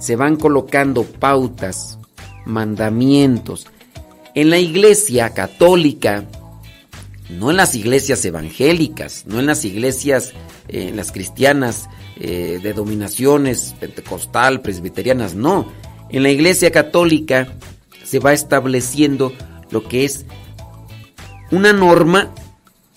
se 0.00 0.16
van 0.16 0.36
colocando 0.36 1.04
pautas, 1.04 1.98
mandamientos, 2.44 3.66
en 4.34 4.50
la 4.50 4.58
iglesia 4.58 5.30
católica, 5.30 6.24
no 7.28 7.50
en 7.50 7.56
las 7.56 7.74
iglesias 7.74 8.24
evangélicas, 8.24 9.24
no 9.26 9.38
en 9.38 9.46
las 9.46 9.64
iglesias, 9.64 10.32
eh, 10.68 10.88
en 10.88 10.96
las 10.96 11.12
cristianas 11.12 11.88
eh, 12.16 12.58
de 12.62 12.72
dominaciones 12.72 13.74
pentecostal, 13.78 14.60
presbiterianas, 14.62 15.34
no. 15.34 15.70
En 16.08 16.22
la 16.22 16.30
iglesia 16.30 16.70
católica 16.72 17.48
se 18.02 18.18
va 18.18 18.32
estableciendo 18.32 19.32
lo 19.70 19.86
que 19.86 20.04
es 20.04 20.24
una 21.50 21.72
norma 21.72 22.32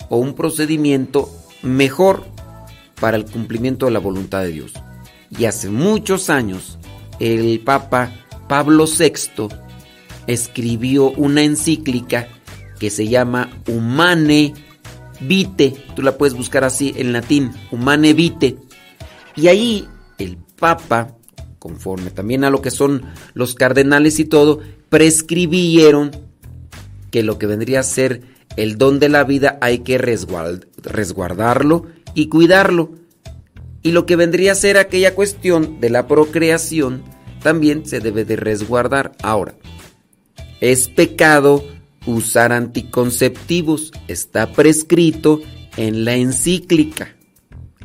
o 0.08 0.16
un 0.16 0.34
procedimiento 0.34 1.30
mejor 1.62 2.24
para 3.00 3.16
el 3.16 3.24
cumplimiento 3.24 3.86
de 3.86 3.92
la 3.92 3.98
voluntad 3.98 4.42
de 4.42 4.52
Dios. 4.52 4.72
Y 5.30 5.44
hace 5.46 5.68
muchos 5.68 6.30
años 6.30 6.78
el 7.20 7.60
Papa 7.60 8.12
Pablo 8.48 8.86
VI 8.86 9.48
escribió 10.26 11.10
una 11.10 11.42
encíclica 11.42 12.28
que 12.78 12.90
se 12.90 13.08
llama 13.08 13.50
Humane 13.68 14.54
Vite. 15.20 15.74
Tú 15.94 16.02
la 16.02 16.16
puedes 16.16 16.34
buscar 16.34 16.64
así 16.64 16.92
en 16.96 17.12
latín, 17.12 17.52
Humane 17.70 18.14
Vite. 18.14 18.56
Y 19.36 19.48
ahí 19.48 19.88
el 20.18 20.36
Papa, 20.58 21.16
conforme 21.58 22.10
también 22.10 22.44
a 22.44 22.50
lo 22.50 22.62
que 22.62 22.70
son 22.70 23.02
los 23.34 23.54
cardenales 23.54 24.18
y 24.18 24.24
todo, 24.24 24.60
prescribieron 24.88 26.10
que 27.10 27.22
lo 27.22 27.38
que 27.38 27.46
vendría 27.46 27.80
a 27.80 27.84
ser 27.84 28.22
el 28.56 28.76
don 28.78 28.98
de 28.98 29.08
la 29.08 29.24
vida 29.24 29.58
hay 29.60 29.80
que 29.80 29.98
resguardarlo 29.98 31.86
y 32.14 32.28
cuidarlo. 32.28 32.92
Y 33.84 33.92
lo 33.92 34.06
que 34.06 34.16
vendría 34.16 34.52
a 34.52 34.56
ser 34.56 34.78
aquella 34.78 35.14
cuestión 35.14 35.78
de 35.78 35.90
la 35.90 36.08
procreación 36.08 37.04
también 37.42 37.84
se 37.84 38.00
debe 38.00 38.24
de 38.24 38.36
resguardar. 38.36 39.12
Ahora, 39.22 39.54
es 40.62 40.88
pecado 40.88 41.62
usar 42.06 42.50
anticonceptivos. 42.52 43.92
Está 44.08 44.50
prescrito 44.52 45.42
en 45.76 46.06
la 46.06 46.14
encíclica. 46.16 47.14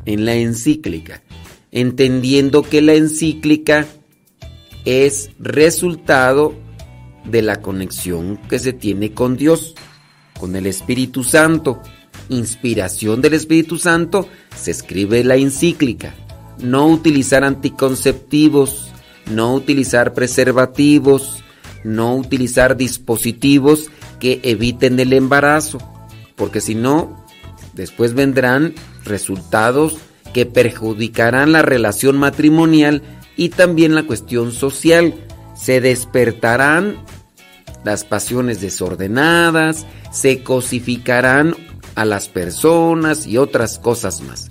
En 0.06 0.24
la 0.24 0.34
encíclica. 0.34 1.22
Entendiendo 1.70 2.62
que 2.62 2.80
la 2.80 2.94
encíclica 2.94 3.86
es 4.86 5.28
resultado 5.38 6.54
de 7.26 7.42
la 7.42 7.60
conexión 7.60 8.38
que 8.48 8.58
se 8.58 8.72
tiene 8.72 9.12
con 9.12 9.36
Dios, 9.36 9.74
con 10.38 10.56
el 10.56 10.66
Espíritu 10.66 11.24
Santo. 11.24 11.82
Inspiración 12.30 13.20
del 13.20 13.34
Espíritu 13.34 13.76
Santo, 13.76 14.26
se 14.56 14.70
escribe 14.70 15.22
la 15.24 15.36
encíclica. 15.36 16.14
No 16.58 16.86
utilizar 16.86 17.44
anticonceptivos, 17.44 18.90
no 19.30 19.54
utilizar 19.54 20.14
preservativos, 20.14 21.42
no 21.84 22.16
utilizar 22.16 22.76
dispositivos 22.76 23.90
que 24.18 24.40
eviten 24.44 25.00
el 25.00 25.12
embarazo, 25.12 25.78
porque 26.36 26.60
si 26.60 26.74
no, 26.74 27.26
después 27.74 28.14
vendrán 28.14 28.74
resultados 29.04 29.98
que 30.32 30.46
perjudicarán 30.46 31.52
la 31.52 31.62
relación 31.62 32.16
matrimonial 32.18 33.02
y 33.36 33.48
también 33.48 33.94
la 33.94 34.04
cuestión 34.04 34.52
social. 34.52 35.14
Se 35.54 35.80
despertarán 35.80 36.96
las 37.84 38.04
pasiones 38.04 38.60
desordenadas, 38.60 39.86
se 40.12 40.42
cosificarán 40.42 41.54
a 41.94 42.04
las 42.04 42.28
personas 42.28 43.26
y 43.26 43.38
otras 43.38 43.78
cosas 43.78 44.20
más. 44.22 44.48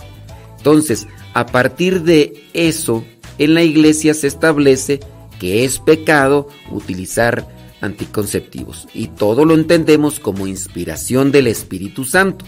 Entonces, 0.57 1.07
a 1.33 1.45
partir 1.45 2.03
de 2.03 2.43
eso, 2.53 3.03
en 3.37 3.53
la 3.53 3.63
iglesia 3.63 4.13
se 4.13 4.27
establece 4.27 4.99
que 5.39 5.63
es 5.63 5.79
pecado 5.79 6.49
utilizar 6.71 7.47
anticonceptivos. 7.81 8.87
Y 8.93 9.07
todo 9.07 9.45
lo 9.45 9.53
entendemos 9.53 10.19
como 10.19 10.47
inspiración 10.47 11.31
del 11.31 11.47
Espíritu 11.47 12.03
Santo. 12.03 12.45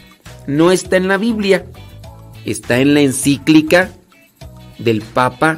No 0.47 0.71
está 0.71 0.97
en 0.97 1.07
la 1.07 1.17
Biblia, 1.17 1.65
está 2.45 2.79
en 2.79 2.93
la 2.93 3.01
encíclica 3.01 3.91
del 4.77 5.01
Papa 5.01 5.57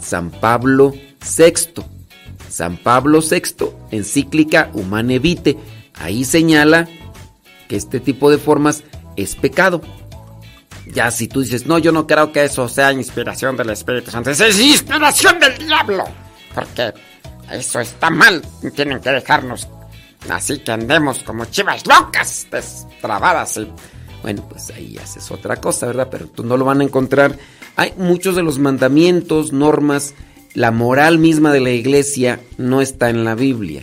San 0.00 0.30
Pablo 0.30 0.92
VI. 1.36 1.82
San 2.48 2.76
Pablo 2.76 3.20
VI, 3.20 3.66
encíclica 3.90 4.70
Humane 4.74 5.18
Vitae, 5.18 5.56
ahí 5.94 6.24
señala 6.24 6.88
que 7.68 7.76
este 7.76 8.00
tipo 8.00 8.30
de 8.30 8.38
formas 8.38 8.84
es 9.16 9.34
pecado. 9.36 9.80
Ya 10.92 11.10
si 11.10 11.28
tú 11.28 11.40
dices, 11.40 11.66
no, 11.66 11.78
yo 11.78 11.92
no 11.92 12.06
creo 12.06 12.30
que 12.32 12.44
eso 12.44 12.68
sea 12.68 12.92
inspiración 12.92 13.56
del 13.56 13.70
Espíritu 13.70 14.10
Santo, 14.10 14.30
es 14.30 14.60
inspiración 14.60 15.38
del 15.40 15.58
diablo. 15.58 16.04
Porque 16.54 16.92
eso 17.50 17.80
está 17.80 18.10
mal. 18.10 18.42
Tienen 18.74 19.00
que 19.00 19.10
dejarnos 19.10 19.68
así 20.30 20.58
que 20.58 20.72
andemos 20.72 21.18
como 21.20 21.44
chivas 21.46 21.86
locas, 21.86 22.46
destrabadas. 22.50 23.56
Y... 23.58 23.68
Bueno, 24.22 24.46
pues 24.48 24.70
ahí 24.70 24.96
haces 25.02 25.30
otra 25.30 25.56
cosa, 25.56 25.86
¿verdad? 25.86 26.08
Pero 26.10 26.26
tú 26.28 26.44
no 26.44 26.56
lo 26.56 26.64
van 26.64 26.80
a 26.80 26.84
encontrar. 26.84 27.38
Hay 27.76 27.92
muchos 27.96 28.36
de 28.36 28.42
los 28.42 28.58
mandamientos, 28.58 29.52
normas, 29.52 30.14
la 30.54 30.70
moral 30.70 31.18
misma 31.18 31.52
de 31.52 31.60
la 31.60 31.70
iglesia 31.70 32.40
no 32.56 32.80
está 32.80 33.10
en 33.10 33.24
la 33.24 33.34
Biblia. 33.34 33.82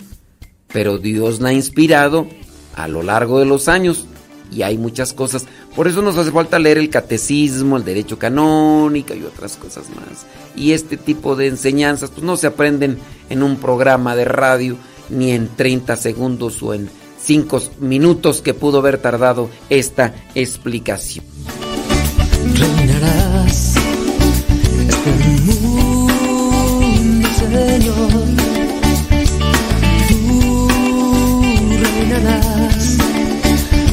Pero 0.72 0.98
Dios 0.98 1.42
la 1.42 1.50
ha 1.50 1.54
inspirado 1.54 2.28
a 2.76 2.88
lo 2.88 3.04
largo 3.04 3.40
de 3.40 3.46
los 3.46 3.68
años 3.68 4.06
y 4.52 4.64
hay 4.64 4.78
muchas 4.78 5.14
cosas. 5.14 5.46
Por 5.76 5.88
eso 5.88 6.02
nos 6.02 6.18
hace 6.18 6.32
falta 6.32 6.60
leer 6.60 6.78
el 6.78 6.90
catecismo, 6.90 7.78
el 7.78 7.86
derecho 7.86 8.20
canónico 8.20 9.16
y 9.16 9.24
otras 9.24 9.56
cosas 9.56 9.86
más. 9.90 10.26
Y 10.56 10.74
este 10.74 10.98
tipo 10.98 11.36
de 11.36 11.48
enseñanzas 11.48 12.12
pues 12.12 12.24
no 12.24 12.36
se 12.38 12.48
aprenden 12.48 12.98
en 13.30 13.44
un 13.44 13.56
programa 13.56 14.16
de 14.16 14.26
radio 14.26 14.76
ni 15.10 15.32
en 15.32 15.48
30 15.56 15.96
segundos 15.96 16.62
o 16.62 16.74
en 16.74 16.90
5 17.20 17.62
minutos 17.80 18.42
que 18.42 18.54
pudo 18.54 18.80
haber 18.80 18.98
tardado 18.98 19.50
esta 19.70 20.14
explicación. 20.36 21.26
Reinarás 22.56 23.76
este 24.90 25.12
mundo, 25.46 27.30
Señor. 27.38 28.10
Tú 30.10 30.50
reinarás 31.80 32.51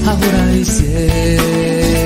ahora 0.08 0.56
y 0.56 0.64
siempre. 0.64 1.98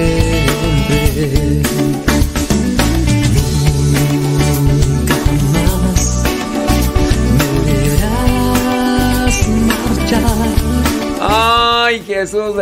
Ay, 11.21 12.03
Jesús. 12.07 12.57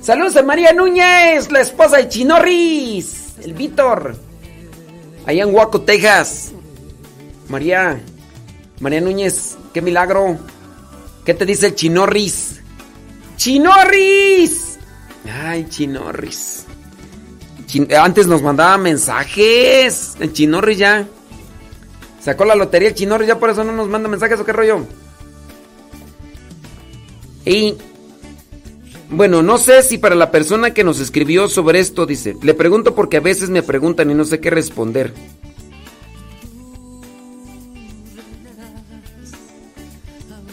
Saludos 0.00 0.36
a 0.36 0.42
María 0.42 0.72
Núñez, 0.72 1.50
la 1.50 1.60
esposa 1.60 1.98
de 1.98 2.08
Chinorris, 2.08 3.34
el 3.42 3.52
Víctor. 3.54 4.16
Allá 5.26 5.42
en 5.42 5.54
Huaco, 5.54 5.80
Texas. 5.80 6.52
María, 7.48 8.00
María 8.80 9.00
Núñez, 9.00 9.56
qué 9.74 9.82
milagro. 9.82 10.38
¿Qué 11.24 11.34
te 11.34 11.44
dice 11.44 11.66
el 11.66 11.74
Chinorris? 11.74 12.60
¡Chinorris! 13.36 14.65
Ay, 15.32 15.66
Chinorris. 15.68 16.64
Antes 17.98 18.26
nos 18.26 18.42
mandaba 18.42 18.78
mensajes. 18.78 20.16
El 20.20 20.32
Chinorris 20.32 20.78
ya. 20.78 21.06
Sacó 22.20 22.44
la 22.44 22.54
lotería 22.54 22.88
el 22.88 22.94
Chinorris, 22.94 23.28
ya 23.28 23.38
por 23.38 23.50
eso 23.50 23.64
no 23.64 23.72
nos 23.72 23.88
manda 23.88 24.08
mensajes 24.08 24.40
o 24.40 24.44
qué 24.44 24.52
rollo. 24.52 24.86
Y 27.44 27.76
bueno, 29.08 29.42
no 29.42 29.58
sé 29.58 29.82
si 29.82 29.98
para 29.98 30.16
la 30.16 30.32
persona 30.32 30.74
que 30.74 30.82
nos 30.82 30.98
escribió 30.98 31.48
sobre 31.48 31.78
esto, 31.78 32.06
dice, 32.06 32.36
le 32.42 32.54
pregunto 32.54 32.94
porque 32.94 33.18
a 33.18 33.20
veces 33.20 33.50
me 33.50 33.62
preguntan 33.62 34.10
y 34.10 34.14
no 34.14 34.24
sé 34.24 34.40
qué 34.40 34.50
responder. 34.50 35.12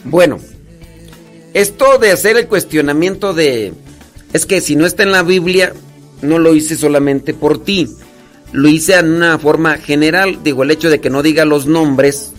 Bueno, 0.04 0.40
esto 1.56 1.98
de 1.98 2.12
hacer 2.12 2.38
el 2.38 2.48
cuestionamiento 2.48 3.34
de, 3.34 3.74
es 4.34 4.46
que 4.46 4.62
si 4.62 4.76
no 4.76 4.86
está 4.86 5.04
en 5.04 5.12
la 5.12 5.24
Biblia, 5.24 5.74
no 6.22 6.40
lo 6.40 6.56
hice 6.56 6.76
solamente 6.76 7.34
por 7.34 7.64
ti, 7.64 7.88
lo 8.52 8.68
hice 8.68 8.96
en 8.96 9.14
una 9.14 9.38
forma 9.40 9.78
general, 9.78 10.40
digo, 10.44 10.64
el 10.64 10.72
hecho 10.72 10.90
de 10.90 11.00
que 11.00 11.10
no 11.10 11.24
diga 11.24 11.46
los 11.46 11.68
nombres 11.68 12.34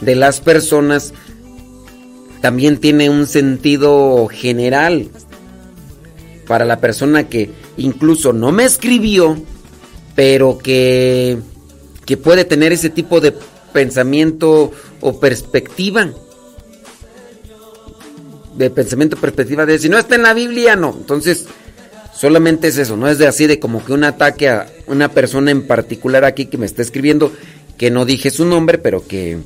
de 0.00 0.14
las 0.14 0.40
personas 0.40 1.12
también 2.40 2.78
tiene 2.78 3.08
un 3.08 3.26
sentido 3.26 4.28
general 4.28 5.08
para 6.46 6.66
la 6.66 6.78
persona 6.80 7.28
que 7.28 7.50
incluso 7.78 8.32
no 8.32 8.52
me 8.52 8.64
escribió, 8.64 9.36
pero 10.14 10.58
que, 10.58 11.38
que 12.04 12.16
puede 12.18 12.44
tener 12.44 12.72
ese 12.72 12.90
tipo 12.90 13.20
de 13.20 13.34
pensamiento 13.72 14.72
o 15.00 15.20
perspectiva. 15.20 16.10
De 18.56 18.70
pensamiento, 18.70 19.16
perspectiva 19.16 19.66
de 19.66 19.78
si 19.78 19.88
no 19.88 19.98
está 19.98 20.14
en 20.14 20.22
la 20.22 20.34
Biblia, 20.34 20.76
no. 20.76 20.94
Entonces, 20.96 21.46
solamente 22.14 22.68
es 22.68 22.78
eso, 22.78 22.96
no 22.96 23.08
es 23.08 23.18
de 23.18 23.26
así 23.26 23.46
de 23.46 23.58
como 23.58 23.84
que 23.84 23.92
un 23.92 24.04
ataque 24.04 24.48
a 24.48 24.68
una 24.86 25.08
persona 25.08 25.50
en 25.50 25.66
particular 25.66 26.24
aquí 26.24 26.46
que 26.46 26.58
me 26.58 26.66
está 26.66 26.82
escribiendo, 26.82 27.32
que 27.76 27.90
no 27.90 28.04
dije 28.04 28.30
su 28.30 28.44
nombre, 28.44 28.78
pero 28.78 29.06
que, 29.06 29.38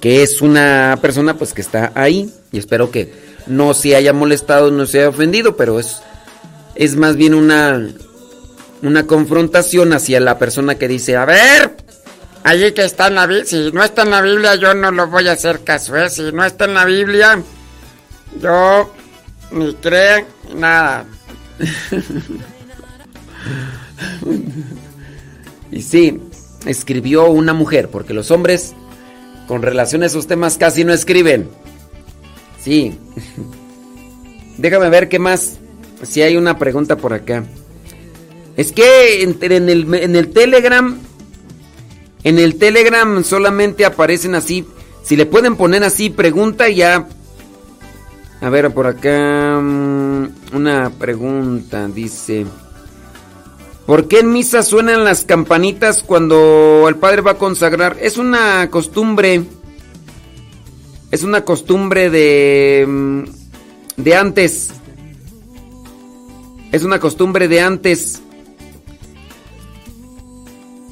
que 0.00 0.22
es 0.22 0.42
una 0.42 0.98
persona 1.00 1.38
pues 1.38 1.52
que 1.52 1.60
está 1.60 1.92
ahí. 1.94 2.30
Y 2.50 2.58
espero 2.58 2.90
que 2.90 3.12
no 3.46 3.74
se 3.74 3.94
haya 3.94 4.12
molestado, 4.12 4.70
no 4.70 4.86
se 4.86 4.98
haya 4.98 5.08
ofendido, 5.08 5.56
pero 5.56 5.78
es 5.78 5.98
es 6.74 6.96
más 6.96 7.16
bien 7.16 7.34
una, 7.34 7.88
una 8.82 9.06
confrontación 9.06 9.92
hacia 9.92 10.20
la 10.20 10.38
persona 10.38 10.76
que 10.76 10.88
dice, 10.88 11.16
a 11.16 11.24
ver, 11.24 11.76
allí 12.42 12.72
que 12.72 12.84
está 12.84 13.08
en 13.08 13.14
la 13.14 13.26
Biblia, 13.26 13.44
si 13.46 13.70
no 13.72 13.82
está 13.82 14.02
en 14.02 14.10
la 14.10 14.20
Biblia 14.20 14.54
yo 14.56 14.74
no 14.74 14.90
lo 14.90 15.06
voy 15.08 15.28
a 15.28 15.32
hacer 15.32 15.62
caso, 15.62 15.96
¿eh? 15.96 16.10
si 16.10 16.22
no 16.32 16.44
está 16.44 16.64
en 16.64 16.74
la 16.74 16.84
Biblia 16.84 17.42
yo 18.40 18.92
ni 19.52 19.74
creo 19.74 20.26
nada. 20.54 21.06
y 25.70 25.82
sí, 25.82 26.20
escribió 26.66 27.30
una 27.30 27.52
mujer, 27.52 27.88
porque 27.90 28.14
los 28.14 28.30
hombres 28.30 28.74
con 29.46 29.62
relación 29.62 30.02
a 30.02 30.06
esos 30.06 30.26
temas 30.26 30.56
casi 30.56 30.84
no 30.84 30.92
escriben. 30.92 31.48
Sí. 32.60 32.98
Déjame 34.58 34.88
ver 34.88 35.08
qué 35.08 35.18
más 35.18 35.58
si 36.02 36.22
hay 36.22 36.36
una 36.36 36.58
pregunta 36.58 36.96
por 36.96 37.12
acá. 37.12 37.44
Es 38.56 38.72
que 38.72 39.22
en, 39.22 39.68
el, 39.68 39.94
en 39.94 40.16
el 40.16 40.28
Telegram, 40.28 40.96
en 42.22 42.38
el 42.38 42.56
Telegram 42.56 43.24
solamente 43.24 43.84
aparecen 43.84 44.34
así. 44.34 44.64
Si 45.02 45.16
le 45.16 45.26
pueden 45.26 45.56
poner 45.56 45.82
así, 45.84 46.08
pregunta 46.08 46.68
ya. 46.68 47.08
A 48.44 48.50
ver, 48.50 48.70
por 48.72 48.86
acá 48.86 49.58
mm, 49.58 50.26
una 50.52 50.90
pregunta, 50.90 51.88
dice. 51.88 52.44
¿Por 53.86 54.06
qué 54.06 54.18
en 54.18 54.32
misa 54.34 54.62
suenan 54.62 55.02
las 55.02 55.24
campanitas 55.24 56.02
cuando 56.02 56.84
el 56.86 56.96
padre 56.96 57.22
va 57.22 57.30
a 57.30 57.38
consagrar? 57.38 57.96
Es 58.02 58.18
una 58.18 58.68
costumbre. 58.68 59.44
Es 61.10 61.22
una 61.22 61.42
costumbre 61.46 62.10
de 62.10 62.84
mm, 62.86 63.22
de 63.96 64.14
antes. 64.14 64.74
Es 66.70 66.84
una 66.84 67.00
costumbre 67.00 67.48
de 67.48 67.62
antes. 67.62 68.20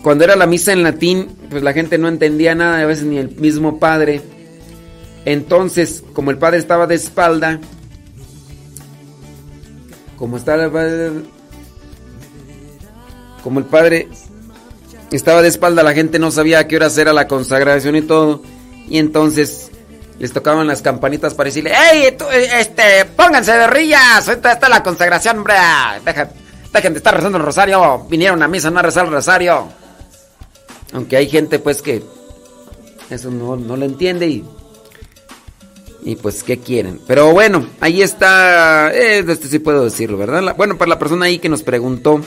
Cuando 0.03 0.25
era 0.25 0.37
la 0.37 0.47
misa 0.47 0.73
en 0.73 0.83
latín, 0.83 1.29
pues 1.51 1.63
la 1.63 1.75
gente 1.75 1.99
no 1.99 2.09
entendía 2.09 2.55
nada, 2.55 2.81
a 2.81 2.87
veces 2.87 3.05
ni 3.05 3.19
el 3.19 3.37
mismo 3.37 3.79
padre. 3.79 4.23
Entonces, 5.25 6.03
como 6.13 6.31
el 6.31 6.39
padre 6.39 6.59
estaba 6.59 6.87
de 6.87 6.97
espalda, 6.97 7.61
como 10.17 10.37
estaba 10.37 10.71
como 13.43 13.59
el 13.59 13.65
padre 13.67 14.09
estaba 15.11 15.43
de 15.43 15.49
espalda, 15.49 15.83
la 15.83 15.95
gente 15.95 16.19
no 16.19 16.31
sabía 16.31 16.67
qué 16.67 16.77
hora 16.77 16.89
era 16.97 17.13
la 17.13 17.29
consagración 17.29 17.97
y 17.97 18.03
todo. 18.03 18.43
Y 18.89 18.99
entonces 18.99 19.71
les 20.19 20.33
tocaban 20.33 20.67
las 20.67 20.83
campanitas 20.83 21.35
para 21.35 21.49
decirle, 21.49 21.73
¡Ey, 21.93 22.17
este, 22.59 23.05
pónganse 23.17 23.53
de 23.53 23.67
rillas! 23.67 24.29
Ahorita 24.29 24.53
está 24.53 24.69
la 24.69 24.83
consagración, 24.83 25.39
hombre. 25.39 25.55
Dejen 26.73 26.93
de 26.93 26.99
estar 26.99 27.15
rezando 27.15 27.39
el 27.39 27.45
rosario. 27.45 28.07
Vinieron 28.09 28.43
a 28.43 28.49
misa 28.49 28.71
no 28.71 28.79
a 28.79 28.83
rezar 28.83 29.07
el 29.07 29.13
rosario. 29.13 29.69
Aunque 30.93 31.17
hay 31.17 31.29
gente, 31.29 31.59
pues, 31.59 31.83
que 31.83 32.03
eso 33.11 33.31
no, 33.31 33.57
no 33.57 33.77
lo 33.77 33.85
entiende 33.85 34.27
y... 34.29 34.45
Y 36.05 36.17
pues, 36.17 36.43
¿qué 36.43 36.59
quieren? 36.59 37.01
Pero 37.07 37.33
bueno, 37.33 37.67
ahí 37.81 38.03
está. 38.03 38.93
Eh, 38.93 39.25
este 39.27 39.49
sí 39.49 39.59
puedo 39.61 39.85
decirlo, 39.85 40.19
¿verdad? 40.19 40.55
bueno, 40.57 40.77
para 40.77 40.89
la 40.89 40.99
persona 40.99 41.27
ahí 41.27 41.39
que 41.39 41.49
nos 41.49 41.63
preguntó. 41.63 42.21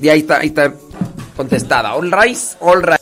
Y 0.00 0.08
ahí 0.08 0.20
está, 0.20 0.38
ahí 0.38 0.48
está 0.48 0.74
contestada. 1.36 1.94
All 1.94 2.12
rise, 2.12 2.56
all 2.60 2.82
right. 2.82 3.00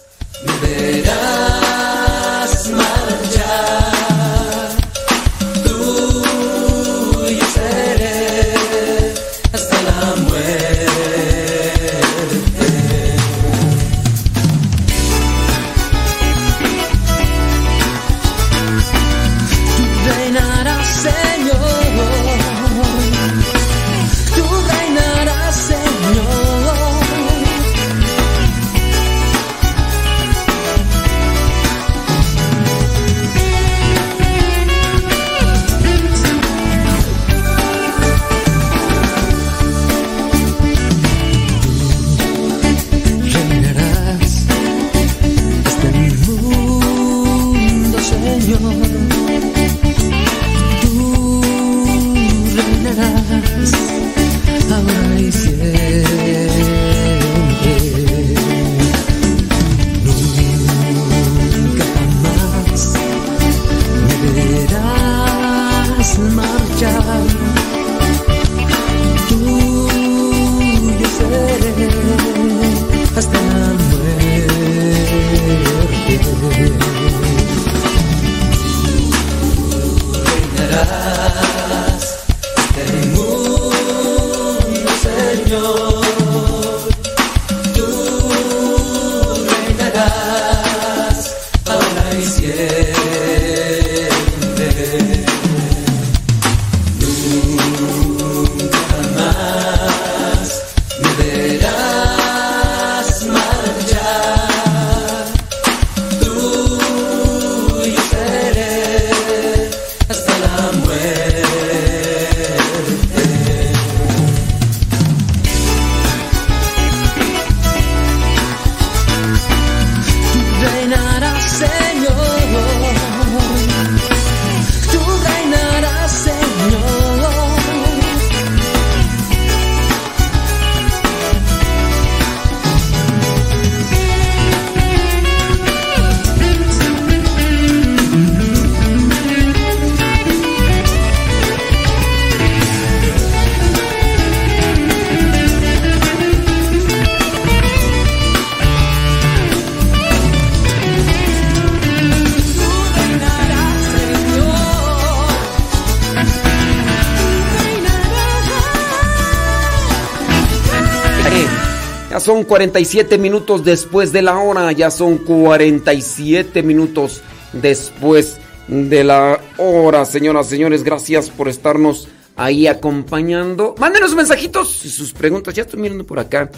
Son 162.44 162.48
47 162.48 163.16
minutos 163.16 163.64
después 163.64 164.12
de 164.12 164.20
la 164.20 164.38
hora. 164.38 164.70
Ya 164.72 164.90
son 164.90 165.16
47 165.18 166.62
minutos 166.62 167.22
después 167.54 168.36
de 168.68 169.02
la 169.02 169.40
hora. 169.56 170.04
Señoras, 170.04 170.48
señores, 170.48 170.84
gracias 170.84 171.30
por 171.30 171.48
estarnos 171.48 172.08
ahí 172.36 172.66
acompañando. 172.66 173.74
Mándenos 173.78 174.14
mensajitos 174.14 174.84
y 174.84 174.90
sus 174.90 175.14
preguntas. 175.14 175.54
Ya 175.54 175.62
estoy 175.62 175.80
mirando 175.80 176.04
por 176.04 176.18
acá 176.18 176.50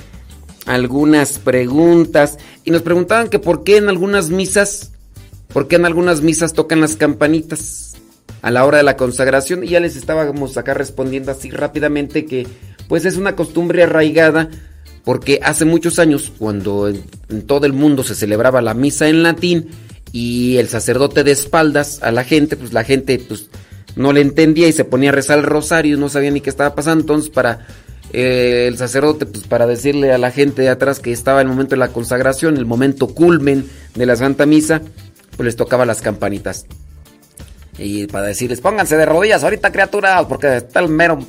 algunas 0.66 1.38
preguntas. 1.38 2.38
Y 2.64 2.72
nos 2.72 2.82
preguntaban 2.82 3.28
que 3.28 3.38
por 3.38 3.62
qué 3.62 3.76
en 3.76 3.88
algunas 3.88 4.30
misas, 4.30 4.90
por 5.52 5.68
qué 5.68 5.76
en 5.76 5.86
algunas 5.86 6.20
misas 6.20 6.52
tocan 6.52 6.80
las 6.80 6.96
campanitas 6.96 7.94
a 8.42 8.50
la 8.50 8.64
hora 8.64 8.78
de 8.78 8.84
la 8.84 8.96
consagración. 8.96 9.62
Y 9.62 9.68
ya 9.68 9.78
les 9.78 9.94
estábamos 9.94 10.56
acá 10.56 10.74
respondiendo 10.74 11.30
así 11.30 11.50
rápidamente 11.50 12.26
que 12.26 12.44
pues 12.88 13.04
es 13.04 13.16
una 13.16 13.36
costumbre 13.36 13.84
arraigada 13.84 14.50
porque 15.06 15.38
hace 15.40 15.64
muchos 15.64 16.00
años, 16.00 16.32
cuando 16.36 16.88
en, 16.88 17.42
todo 17.46 17.64
el 17.64 17.72
mundo 17.72 18.02
se 18.02 18.16
celebraba 18.16 18.60
la 18.60 18.74
misa 18.74 19.08
en 19.08 19.22
latín 19.22 19.68
y 20.10 20.56
el 20.56 20.68
sacerdote 20.68 21.22
de 21.22 21.30
espaldas 21.30 22.02
a 22.02 22.10
la 22.10 22.24
gente, 22.24 22.56
pues 22.56 22.72
la 22.72 22.82
gente 22.82 23.16
pues 23.20 23.48
no 23.94 24.12
le 24.12 24.20
entendía 24.20 24.66
y 24.66 24.72
se 24.72 24.84
ponía 24.84 25.10
a 25.10 25.12
rezar 25.12 25.38
el 25.38 25.44
rosario, 25.44 25.96
no 25.96 26.08
sabía 26.08 26.32
ni 26.32 26.40
qué 26.40 26.50
estaba 26.50 26.74
pasando, 26.74 27.02
entonces 27.02 27.30
para 27.30 27.68
eh, 28.12 28.64
el 28.66 28.78
sacerdote, 28.78 29.26
pues 29.26 29.46
para 29.46 29.68
decirle 29.68 30.12
a 30.12 30.18
la 30.18 30.32
gente 30.32 30.62
de 30.62 30.70
atrás 30.70 30.98
que 30.98 31.12
estaba 31.12 31.40
el 31.40 31.46
momento 31.46 31.76
de 31.76 31.76
la 31.76 31.92
consagración, 31.92 32.56
el 32.56 32.66
momento 32.66 33.06
culmen 33.06 33.64
de 33.94 34.06
la 34.06 34.16
Santa 34.16 34.44
Misa, 34.44 34.82
pues 35.36 35.44
les 35.44 35.54
tocaba 35.54 35.86
las 35.86 36.02
campanitas. 36.02 36.66
Y 37.78 38.08
para 38.08 38.26
decirles, 38.26 38.60
pónganse 38.60 38.96
de 38.96 39.06
rodillas 39.06 39.44
ahorita 39.44 39.70
criaturas, 39.70 40.26
porque 40.28 40.56
está 40.56 40.80
el 40.80 40.88
mero 40.88 41.20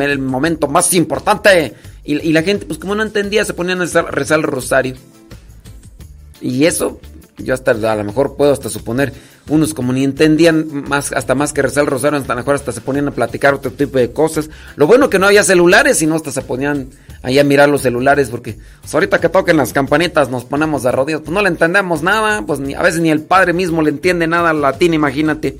el 0.00 0.18
momento 0.18 0.68
más 0.68 0.92
importante. 0.94 1.74
Y, 2.06 2.32
la 2.32 2.42
gente, 2.42 2.66
pues 2.66 2.78
como 2.78 2.94
no 2.94 3.02
entendía, 3.02 3.44
se 3.44 3.52
ponían 3.52 3.80
a 3.82 3.84
rezar, 3.84 4.38
el 4.38 4.44
rosario. 4.44 4.94
Y 6.40 6.64
eso, 6.64 7.00
yo 7.36 7.52
hasta 7.52 7.72
a 7.72 7.96
lo 7.96 8.04
mejor 8.04 8.36
puedo 8.36 8.52
hasta 8.52 8.70
suponer, 8.70 9.12
unos 9.48 9.74
como 9.74 9.92
ni 9.92 10.04
entendían 10.04 10.84
más, 10.88 11.12
hasta 11.12 11.34
más 11.34 11.52
que 11.52 11.62
rezar 11.62 11.82
el 11.82 11.90
rosario, 11.90 12.16
hasta 12.16 12.36
mejor 12.36 12.54
hasta 12.54 12.70
se 12.70 12.80
ponían 12.80 13.08
a 13.08 13.10
platicar 13.10 13.54
otro 13.54 13.72
tipo 13.72 13.98
de 13.98 14.12
cosas. 14.12 14.50
Lo 14.76 14.86
bueno 14.86 15.10
que 15.10 15.18
no 15.18 15.26
había 15.26 15.42
celulares, 15.42 15.98
sino 15.98 16.14
hasta 16.14 16.30
se 16.30 16.42
ponían 16.42 16.90
ahí 17.22 17.40
a 17.40 17.44
mirar 17.44 17.68
los 17.68 17.82
celulares, 17.82 18.28
porque 18.28 18.56
pues, 18.80 18.94
ahorita 18.94 19.20
que 19.20 19.28
toquen 19.28 19.56
las 19.56 19.72
campanitas 19.72 20.30
nos 20.30 20.44
ponemos 20.44 20.84
de 20.84 20.92
rodillas, 20.92 21.22
pues 21.22 21.32
no 21.32 21.42
le 21.42 21.48
entendemos 21.48 22.04
nada, 22.04 22.42
pues 22.46 22.60
ni, 22.60 22.74
a 22.74 22.82
veces 22.82 23.00
ni 23.00 23.10
el 23.10 23.22
padre 23.22 23.52
mismo 23.52 23.82
le 23.82 23.90
entiende 23.90 24.28
nada 24.28 24.50
al 24.50 24.60
latín, 24.60 24.94
imagínate. 24.94 25.58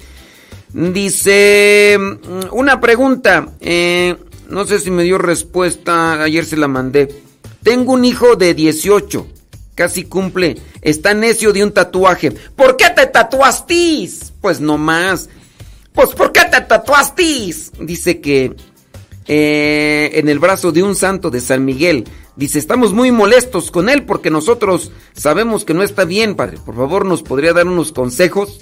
Dice, 0.72 1.98
mm, 1.98 2.54
una 2.54 2.80
pregunta, 2.80 3.48
eh, 3.60 4.16
no 4.48 4.66
sé 4.66 4.80
si 4.80 4.90
me 4.90 5.02
dio 5.02 5.18
respuesta, 5.18 6.22
ayer 6.22 6.44
se 6.44 6.56
la 6.56 6.68
mandé. 6.68 7.22
Tengo 7.62 7.92
un 7.92 8.04
hijo 8.04 8.36
de 8.36 8.54
18, 8.54 9.26
casi 9.74 10.04
cumple, 10.04 10.56
está 10.82 11.14
necio 11.14 11.52
de 11.52 11.64
un 11.64 11.72
tatuaje. 11.72 12.30
¿Por 12.30 12.76
qué 12.76 12.90
te 12.94 13.06
tatuaste? 13.06 14.08
Pues 14.40 14.60
no 14.60 14.78
más. 14.78 15.28
Pues 15.92 16.10
¿por 16.10 16.32
qué 16.32 16.42
te 16.50 16.60
tatuaste? 16.60 17.54
Dice 17.80 18.20
que 18.20 18.54
eh, 19.28 20.10
en 20.14 20.28
el 20.28 20.38
brazo 20.38 20.70
de 20.70 20.82
un 20.82 20.94
santo 20.94 21.30
de 21.30 21.40
San 21.40 21.64
Miguel. 21.64 22.04
Dice, 22.36 22.58
estamos 22.58 22.92
muy 22.92 23.10
molestos 23.10 23.70
con 23.70 23.88
él 23.88 24.04
porque 24.04 24.30
nosotros 24.30 24.92
sabemos 25.14 25.64
que 25.64 25.74
no 25.74 25.82
está 25.82 26.04
bien, 26.04 26.36
padre. 26.36 26.58
Por 26.64 26.76
favor, 26.76 27.04
¿nos 27.04 27.22
podría 27.22 27.52
dar 27.52 27.66
unos 27.66 27.92
consejos? 27.92 28.60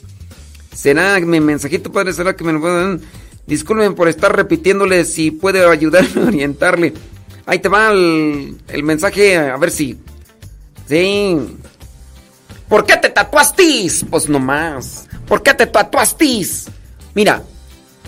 ¿Será 0.73 1.21
mi 1.21 1.41
mensajito, 1.41 1.93
padre? 1.93 2.13
¿Será 2.13 2.35
que 2.35 2.45
me 2.45 2.53
lo 2.53 2.61
pueden? 2.61 3.03
Disculpen 3.47 3.95
por 3.95 4.09
estar 4.09 4.35
repitiéndole 4.35 5.05
si 5.05 5.31
puede 5.31 5.65
ayudarme 5.67 6.23
a 6.23 6.27
orientarle. 6.27 6.95
Ahí 7.47 7.59
te 7.59 7.69
va 7.69 7.91
el, 7.93 8.83
mensaje, 8.83 9.37
a 9.37 9.57
ver 9.57 9.71
si. 9.71 9.99
Sí. 10.89 11.37
¿Por 12.69 12.87
qué 12.87 12.97
te 12.97 13.11
tatuaste? 13.11 13.89
Pues 14.11 14.29
nomás. 14.29 15.07
¿Por 15.27 15.43
qué 15.43 15.53
te 15.53 15.67
tatuaste? 15.67 16.47
Mira, 17.15 17.43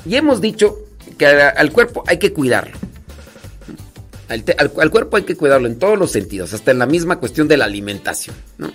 ya 0.04 0.18
hemos 0.18 0.40
dicho 0.40 0.78
que 1.18 1.26
al, 1.26 1.70
cuerpo 1.70 2.02
hay 2.06 2.18
que 2.18 2.32
cuidarlo. 2.32 2.76
Al, 4.28 4.90
cuerpo 4.90 5.18
hay 5.18 5.22
que 5.22 5.36
cuidarlo 5.36 5.68
en 5.68 5.78
todos 5.78 5.98
los 5.98 6.10
sentidos, 6.10 6.52
hasta 6.52 6.70
en 6.70 6.78
la 6.78 6.86
misma 6.86 7.18
cuestión 7.18 7.46
de 7.46 7.56
la 7.56 7.66
alimentación. 7.66 8.34
¿no? 8.58 8.72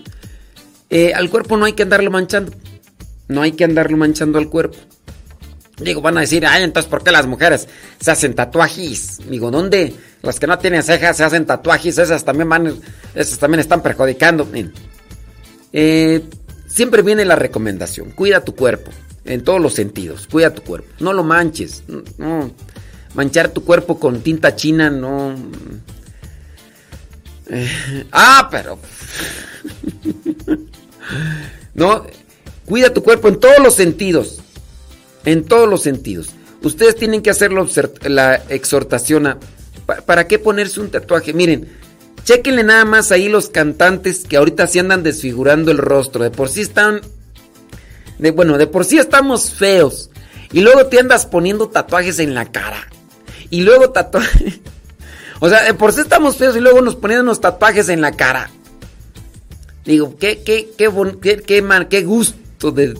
Eh, 0.89 1.14
al 1.14 1.30
cuerpo 1.30 1.57
no 1.57 1.66
hay 1.66 1.74
que 1.74 1.84
andarlo 1.84 2.12
manchando. 2.12 2.53
No 3.28 3.41
hay 3.41 3.53
que 3.53 3.64
andarlo 3.64 3.97
manchando 3.97 4.38
al 4.38 4.49
cuerpo. 4.49 4.78
Digo, 5.82 6.01
van 6.01 6.17
a 6.17 6.21
decir, 6.21 6.45
ay, 6.45 6.63
entonces, 6.63 6.89
¿por 6.89 7.03
qué 7.03 7.11
las 7.11 7.27
mujeres 7.27 7.67
se 7.99 8.11
hacen 8.11 8.34
tatuajes? 8.34 9.19
Digo, 9.29 9.51
¿dónde? 9.51 9.93
Las 10.21 10.39
que 10.39 10.47
no 10.47 10.57
tienen 10.59 10.84
cejas 10.84 11.17
se 11.17 11.23
hacen 11.23 11.45
tatuajes, 11.45 11.97
esas 11.97 12.23
también 12.23 12.49
van, 12.49 12.75
esas 13.15 13.39
también 13.39 13.59
están 13.59 13.82
perjudicando. 13.82 14.47
Eh, 15.73 16.21
siempre 16.67 17.01
viene 17.01 17.25
la 17.25 17.36
recomendación, 17.36 18.11
cuida 18.11 18.43
tu 18.43 18.55
cuerpo, 18.55 18.91
en 19.25 19.43
todos 19.43 19.61
los 19.61 19.73
sentidos, 19.73 20.27
cuida 20.27 20.53
tu 20.53 20.61
cuerpo. 20.61 20.89
No 20.99 21.13
lo 21.13 21.23
manches, 21.23 21.84
no, 22.17 22.51
manchar 23.13 23.49
tu 23.49 23.63
cuerpo 23.63 23.99
con 23.99 24.21
tinta 24.21 24.55
china, 24.55 24.89
no... 24.89 25.36
Eh, 27.49 28.05
ah, 28.11 28.47
pero... 28.49 28.79
no, 31.73 32.05
Cuida 32.71 32.93
tu 32.93 33.03
cuerpo 33.03 33.27
en 33.27 33.38
todos 33.38 33.59
los 33.59 33.75
sentidos. 33.75 34.40
En 35.26 35.43
todos 35.43 35.69
los 35.69 35.84
sentidos. 35.84 36.30
Ustedes 36.63 36.95
tienen 36.95 37.22
que 37.22 37.30
hacer 37.30 37.51
la 37.51 38.36
exhortación 38.49 39.28
a... 39.28 39.38
¿Para 40.05 40.28
qué 40.28 40.39
ponerse 40.39 40.80
un 40.80 40.89
tatuaje? 40.89 41.34
Miren, 41.34 41.67
chequenle 42.24 42.63
nada 42.63 42.86
más 42.86 43.11
ahí 43.11 43.30
los 43.30 43.49
cantantes 43.49 44.26
que 44.28 44.38
ahorita 44.38 44.67
se 44.67 44.80
andan 44.80 45.03
desfigurando 45.03 45.72
el 45.72 45.78
rostro. 45.78 46.24
De 46.24 46.32
por 46.32 46.49
sí 46.49 46.61
están... 46.61 47.01
De, 48.19 48.32
bueno, 48.32 48.57
de 48.57 48.67
por 48.67 48.86
sí 48.86 48.99
estamos 48.99 49.53
feos. 49.53 50.11
Y 50.51 50.61
luego 50.61 50.86
te 50.86 50.99
andas 50.99 51.26
poniendo 51.26 51.69
tatuajes 51.69 52.19
en 52.19 52.34
la 52.36 52.51
cara. 52.51 52.88
Y 53.49 53.61
luego 53.61 53.91
tatuajes... 53.91 54.59
O 55.43 55.49
sea, 55.49 55.63
de 55.63 55.74
por 55.74 55.91
sí 55.91 56.01
estamos 56.01 56.38
feos 56.38 56.55
y 56.55 56.59
luego 56.59 56.82
nos 56.82 56.95
ponen 56.95 57.22
unos 57.22 57.41
tatuajes 57.41 57.89
en 57.89 57.99
la 57.99 58.11
cara. 58.11 58.51
Digo, 59.84 60.15
qué, 60.19 60.43
qué, 60.43 60.69
qué, 60.78 60.88
qué 61.89 62.01
gusto 62.03 62.72
de, 62.72 62.93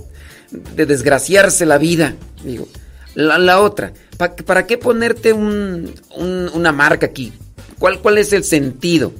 desgraciarse 0.52 1.66
la 1.66 1.78
vida. 1.78 2.16
Digo, 2.44 2.68
la, 3.16 3.60
otra, 3.60 3.94
¿para 4.18 4.68
qué 4.68 4.78
ponerte 4.78 5.34
una 5.34 6.72
marca 6.72 7.08
aquí? 7.08 7.34
¿Cuál, 7.80 8.00
¿Cuál 8.00 8.18
es 8.18 8.32
el 8.34 8.44
sentido? 8.44 9.12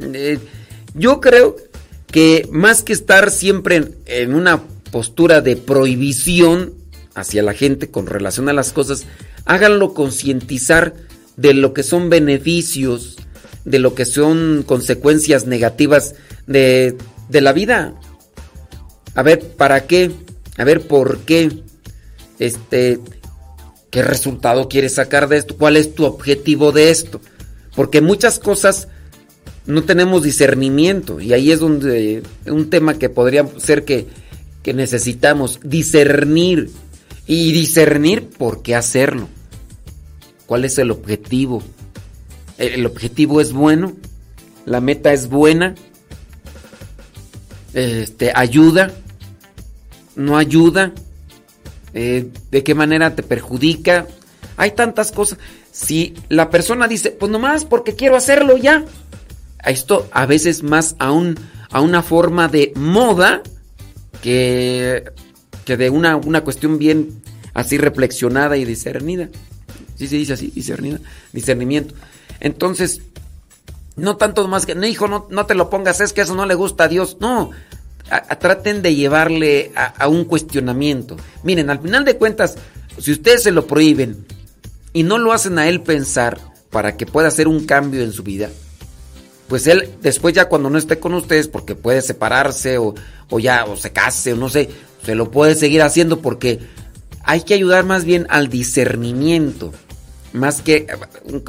Eh, 0.00 0.38
yo 0.94 1.20
creo 1.20 1.56
que 2.10 2.48
más 2.50 2.82
que 2.82 2.92
estar 2.92 3.30
siempre 3.30 3.84
en, 4.06 4.34
una 4.34 4.62
postura 4.90 5.40
de 5.40 5.56
prohibición 5.56 6.74
hacia 7.14 7.42
la 7.42 7.54
gente 7.54 7.90
con 7.90 8.06
relación 8.06 8.48
a 8.48 8.52
las 8.52 8.72
cosas, 8.72 9.06
háganlo 9.44 9.94
concientizar 9.94 10.94
de 11.36 11.54
lo 11.54 11.72
que 11.72 11.82
son 11.82 12.10
beneficios, 12.10 13.16
de 13.64 13.78
lo 13.78 13.94
que 13.94 14.04
son 14.04 14.64
consecuencias 14.66 15.46
negativas 15.46 16.14
de, 16.46 16.96
de 17.28 17.40
la 17.40 17.52
vida. 17.52 17.94
A 19.14 19.22
ver, 19.22 19.40
¿para 19.40 19.86
qué? 19.86 20.10
A 20.60 20.64
ver, 20.64 20.86
¿por 20.86 21.20
qué? 21.20 21.50
Este, 22.38 23.00
¿qué 23.90 24.02
resultado 24.02 24.68
quieres 24.68 24.94
sacar 24.94 25.26
de 25.26 25.38
esto? 25.38 25.56
¿Cuál 25.56 25.78
es 25.78 25.94
tu 25.94 26.04
objetivo 26.04 26.70
de 26.70 26.90
esto? 26.90 27.22
Porque 27.74 28.02
muchas 28.02 28.38
cosas 28.38 28.88
no 29.64 29.84
tenemos 29.84 30.22
discernimiento 30.22 31.18
y 31.18 31.32
ahí 31.32 31.50
es 31.50 31.60
donde 31.60 32.22
un 32.46 32.68
tema 32.68 32.98
que 32.98 33.08
podría 33.08 33.46
ser 33.56 33.86
que, 33.86 34.06
que 34.62 34.74
necesitamos 34.74 35.60
discernir 35.62 36.70
y 37.26 37.52
discernir 37.52 38.28
por 38.28 38.62
qué 38.62 38.74
hacerlo. 38.74 39.28
¿Cuál 40.44 40.66
es 40.66 40.76
el 40.78 40.90
objetivo? 40.90 41.62
¿El 42.58 42.84
objetivo 42.84 43.40
es 43.40 43.52
bueno? 43.52 43.94
¿La 44.66 44.82
meta 44.82 45.12
es 45.14 45.28
buena? 45.30 45.74
este, 47.74 48.32
ayuda, 48.34 48.90
no 50.20 50.36
ayuda, 50.36 50.92
eh, 51.94 52.28
de 52.50 52.62
qué 52.62 52.74
manera 52.74 53.14
te 53.16 53.22
perjudica. 53.22 54.06
Hay 54.56 54.72
tantas 54.72 55.12
cosas. 55.12 55.38
Si 55.72 56.14
la 56.28 56.50
persona 56.50 56.86
dice, 56.86 57.10
pues 57.10 57.30
nomás 57.30 57.64
porque 57.64 57.96
quiero 57.96 58.16
hacerlo 58.16 58.56
ya, 58.56 58.84
esto 59.64 60.08
a 60.12 60.26
veces 60.26 60.62
más 60.62 60.96
a, 60.98 61.12
a 61.70 61.80
una 61.80 62.02
forma 62.02 62.48
de 62.48 62.72
moda 62.76 63.42
que, 64.22 65.04
que 65.64 65.76
de 65.76 65.90
una, 65.90 66.16
una 66.16 66.42
cuestión 66.42 66.78
bien 66.78 67.22
así 67.54 67.78
reflexionada 67.78 68.56
y 68.56 68.64
discernida. 68.64 69.28
Sí 69.96 70.08
se 70.08 70.16
dice 70.16 70.34
así, 70.34 70.50
discernida, 70.54 70.98
discernimiento. 71.32 71.94
Entonces, 72.40 73.02
no 73.96 74.16
tanto 74.16 74.46
más 74.48 74.66
que, 74.66 74.74
no, 74.74 74.86
hijo, 74.86 75.08
no, 75.08 75.26
no 75.30 75.46
te 75.46 75.54
lo 75.54 75.68
pongas, 75.68 76.00
es 76.00 76.12
que 76.12 76.22
eso 76.22 76.34
no 76.34 76.46
le 76.46 76.54
gusta 76.54 76.84
a 76.84 76.88
Dios. 76.88 77.18
No, 77.20 77.50
traten 78.38 78.82
de 78.82 78.94
llevarle 78.94 79.72
a, 79.74 80.08
un 80.08 80.24
cuestionamiento. 80.24 81.16
Miren, 81.42 81.70
al 81.70 81.80
final 81.80 82.04
de 82.04 82.16
cuentas, 82.16 82.56
si 82.98 83.12
ustedes 83.12 83.42
se 83.42 83.52
lo 83.52 83.66
prohíben 83.66 84.24
y 84.92 85.02
no 85.02 85.18
lo 85.18 85.32
hacen 85.32 85.58
a 85.58 85.68
él 85.68 85.80
pensar 85.82 86.40
para 86.70 86.96
que 86.96 87.06
pueda 87.06 87.28
hacer 87.28 87.48
un 87.48 87.66
cambio 87.66 88.02
en 88.02 88.12
su 88.12 88.22
vida, 88.22 88.50
pues 89.48 89.66
él 89.66 89.90
después 90.02 90.34
ya 90.34 90.48
cuando 90.48 90.70
no 90.70 90.78
esté 90.78 90.98
con 90.98 91.14
ustedes, 91.14 91.48
porque 91.48 91.74
puede 91.74 92.02
separarse 92.02 92.78
o, 92.78 92.94
o 93.30 93.38
ya, 93.38 93.64
o 93.64 93.76
se 93.76 93.92
case, 93.92 94.32
o 94.32 94.36
no 94.36 94.48
sé, 94.48 94.70
se 95.04 95.14
lo 95.14 95.30
puede 95.30 95.54
seguir 95.54 95.82
haciendo 95.82 96.20
porque 96.20 96.60
hay 97.22 97.42
que 97.42 97.54
ayudar 97.54 97.84
más 97.84 98.04
bien 98.04 98.26
al 98.28 98.48
discernimiento, 98.48 99.72
más 100.32 100.62
que 100.62 100.86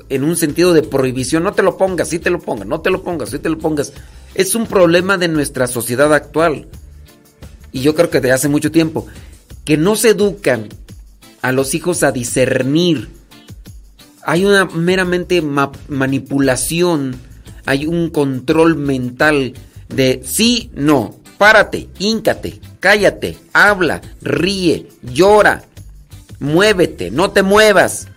en 0.09 0.23
un 0.23 0.35
sentido 0.35 0.73
de 0.73 0.83
prohibición, 0.83 1.43
no 1.43 1.53
te 1.53 1.63
lo 1.63 1.77
pongas, 1.77 2.09
sí 2.09 2.19
te 2.19 2.29
lo 2.29 2.39
pongas, 2.39 2.67
no 2.67 2.81
te 2.81 2.89
lo 2.89 3.03
pongas, 3.03 3.29
sí 3.29 3.39
te 3.39 3.49
lo 3.49 3.57
pongas. 3.57 3.93
Es 4.35 4.55
un 4.55 4.67
problema 4.67 5.17
de 5.17 5.27
nuestra 5.27 5.67
sociedad 5.67 6.13
actual. 6.13 6.67
Y 7.71 7.81
yo 7.81 7.95
creo 7.95 8.09
que 8.09 8.21
de 8.21 8.31
hace 8.31 8.49
mucho 8.49 8.71
tiempo, 8.71 9.07
que 9.65 9.77
no 9.77 9.95
se 9.95 10.09
educan 10.09 10.69
a 11.41 11.51
los 11.51 11.73
hijos 11.73 12.03
a 12.03 12.11
discernir. 12.11 13.09
Hay 14.23 14.45
una 14.45 14.65
meramente 14.65 15.41
manipulación, 15.41 17.15
hay 17.65 17.85
un 17.85 18.09
control 18.09 18.75
mental 18.75 19.53
de 19.89 20.21
sí, 20.25 20.71
no, 20.73 21.15
párate, 21.37 21.89
híncate, 21.99 22.59
cállate, 22.79 23.37
habla, 23.53 24.01
ríe, 24.21 24.87
llora, 25.01 25.63
muévete, 26.39 27.11
no 27.11 27.31
te 27.31 27.43
muevas, 27.43 28.07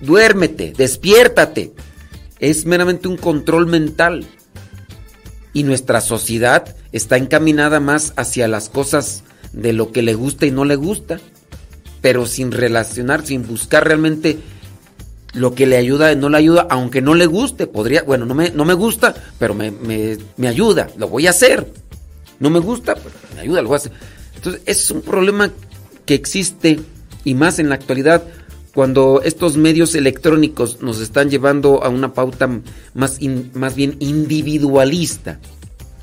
duérmete, 0.00 0.72
despiértate. 0.76 1.72
Es 2.40 2.66
meramente 2.66 3.08
un 3.08 3.16
control 3.16 3.66
mental. 3.66 4.26
Y 5.58 5.64
nuestra 5.64 6.00
sociedad 6.00 6.76
está 6.92 7.16
encaminada 7.16 7.80
más 7.80 8.12
hacia 8.14 8.46
las 8.46 8.68
cosas 8.68 9.24
de 9.52 9.72
lo 9.72 9.90
que 9.90 10.02
le 10.02 10.14
gusta 10.14 10.46
y 10.46 10.52
no 10.52 10.64
le 10.64 10.76
gusta, 10.76 11.18
pero 12.00 12.26
sin 12.26 12.52
relacionar, 12.52 13.26
sin 13.26 13.44
buscar 13.44 13.84
realmente 13.84 14.38
lo 15.32 15.56
que 15.56 15.66
le 15.66 15.76
ayuda 15.76 16.12
y 16.12 16.16
no 16.16 16.28
le 16.28 16.36
ayuda, 16.36 16.68
aunque 16.70 17.02
no 17.02 17.16
le 17.16 17.26
guste, 17.26 17.66
podría, 17.66 18.04
bueno, 18.04 18.24
no 18.24 18.36
me, 18.36 18.50
no 18.50 18.64
me 18.64 18.74
gusta, 18.74 19.12
pero 19.40 19.52
me, 19.52 19.72
me, 19.72 20.46
ayuda, 20.46 20.90
lo 20.96 21.08
voy 21.08 21.26
a 21.26 21.30
hacer. 21.30 21.66
No 22.38 22.50
me 22.50 22.60
gusta, 22.60 22.94
pero 22.94 23.10
me 23.34 23.40
ayuda, 23.40 23.60
lo 23.60 23.66
voy 23.66 23.74
a 23.74 23.78
hacer. 23.78 23.92
Entonces, 24.36 24.62
es 24.64 24.88
un 24.92 25.02
problema 25.02 25.50
que 26.06 26.14
existe 26.14 26.78
y 27.24 27.34
más 27.34 27.58
en 27.58 27.68
la 27.68 27.74
actualidad 27.74 28.22
cuando 28.78 29.22
estos 29.24 29.56
medios 29.56 29.96
electrónicos 29.96 30.82
nos 30.82 31.00
están 31.00 31.30
llevando 31.30 31.82
a 31.82 31.88
una 31.88 32.12
pauta 32.12 32.48
más, 32.94 33.18
más 33.52 33.74
bien 33.74 33.96
individualista. 33.98 35.40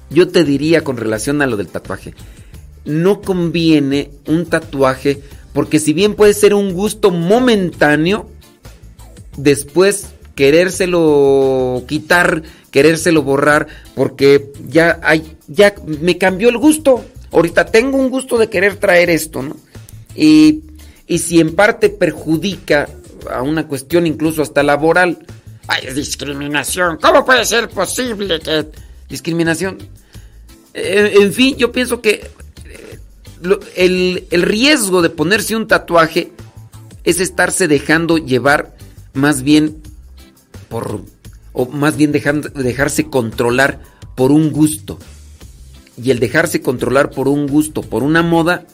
Yo 0.10 0.28
te 0.28 0.44
diría 0.44 0.84
con 0.84 0.98
relación 0.98 1.42
a 1.42 1.48
lo 1.48 1.56
del 1.56 1.70
tatuaje, 1.70 2.14
no 2.84 3.22
conviene 3.22 4.12
un 4.28 4.48
tatuaje 4.48 5.22
porque 5.54 5.80
si 5.80 5.94
bien 5.94 6.16
puede 6.16 6.34
ser 6.34 6.54
un 6.54 6.74
gusto 6.74 7.12
momentáneo, 7.12 8.30
después 9.38 10.08
querérselo 10.36 11.86
quitar, 11.88 12.44
querérselo 12.72 13.24
borrar, 13.24 13.68
porque 13.96 14.52
ya 14.68 15.00
hay, 15.02 15.38
ya 15.48 15.76
me 15.86 16.18
cambió 16.18 16.50
el 16.50 16.58
gusto. 16.58 17.06
Ahorita 17.32 17.68
tengo 17.68 17.98
un 17.98 18.10
gusto 18.10 18.38
de 18.38 18.50
querer 18.50 18.76
traer 18.76 19.10
esto, 19.10 19.44
¿no? 19.44 19.56
Y, 20.14 20.75
y 21.08 21.20
si 21.20 21.40
en 21.40 21.56
parte 21.56 21.90
perjudica 21.90 22.90
a 23.32 23.42
una 23.42 23.68
cuestión 23.68 24.08
incluso 24.08 24.42
hasta 24.42 24.64
laboral, 24.64 25.20
hay 25.68 25.94
discriminación. 25.94 26.98
¿Cómo 27.02 27.26
puede 27.26 27.46
ser 27.46 27.70
posible 27.70 28.40
que 28.40 28.68
discriminación? 29.10 29.78
Eh, 30.74 31.14
en 31.22 31.34
fin, 31.34 31.56
yo 31.56 31.72
pienso 31.72 32.02
que 32.02 32.28
el, 33.76 34.28
riesgo 34.32 35.02
de 35.02 35.10
ponerse 35.10 35.56
un 35.56 35.68
tatuaje 35.68 36.32
es 37.04 37.20
estarse 37.20 37.68
dejando 37.68 38.18
llevar 38.18 38.76
más 39.14 39.44
bien 39.44 39.82
por, 40.70 41.02
o 41.54 41.66
más 41.68 41.98
bien 41.98 42.12
dejarse 42.12 43.10
controlar 43.10 43.80
por 44.16 44.32
un 44.32 44.52
gusto. 44.52 45.00
Y 46.02 46.12
el 46.12 46.20
dejarse 46.20 46.62
controlar 46.62 47.12
por 47.12 47.28
un 47.28 47.48
gusto, 47.48 47.82
por 47.82 48.04
una 48.04 48.22
moda, 48.22 48.66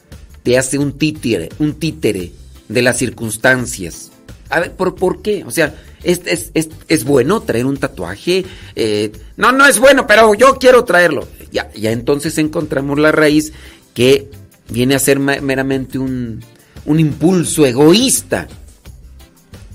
te 0.43 0.57
hace 0.57 0.77
un 0.77 0.97
títere, 0.97 1.49
un 1.59 1.73
títere 1.73 2.31
de 2.67 2.81
las 2.81 2.97
circunstancias. 2.97 4.11
A 4.49 4.59
ver, 4.59 4.73
¿por, 4.73 4.95
por 4.95 5.21
qué? 5.21 5.43
O 5.45 5.51
sea, 5.51 5.75
¿es, 6.03 6.51
es, 6.53 7.03
bueno 7.03 7.41
traer 7.41 7.65
un 7.65 7.77
tatuaje? 7.77 8.45
Eh, 8.75 9.11
no, 9.37 9.51
no 9.51 9.65
es 9.65 9.79
bueno, 9.79 10.05
pero 10.07 10.33
yo 10.33 10.57
quiero 10.59 10.83
traerlo. 10.83 11.27
Ya, 11.51 11.71
ya 11.73 11.91
entonces 11.91 12.37
encontramos 12.37 12.99
la 12.99 13.11
raíz 13.11 13.53
que 13.93 14.29
viene 14.69 14.95
a 14.95 14.99
ser 14.99 15.19
meramente 15.19 15.99
un, 15.99 16.43
un 16.85 16.99
impulso 16.99 17.65
egoísta. 17.65 18.47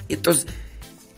Entonces, 0.08 0.46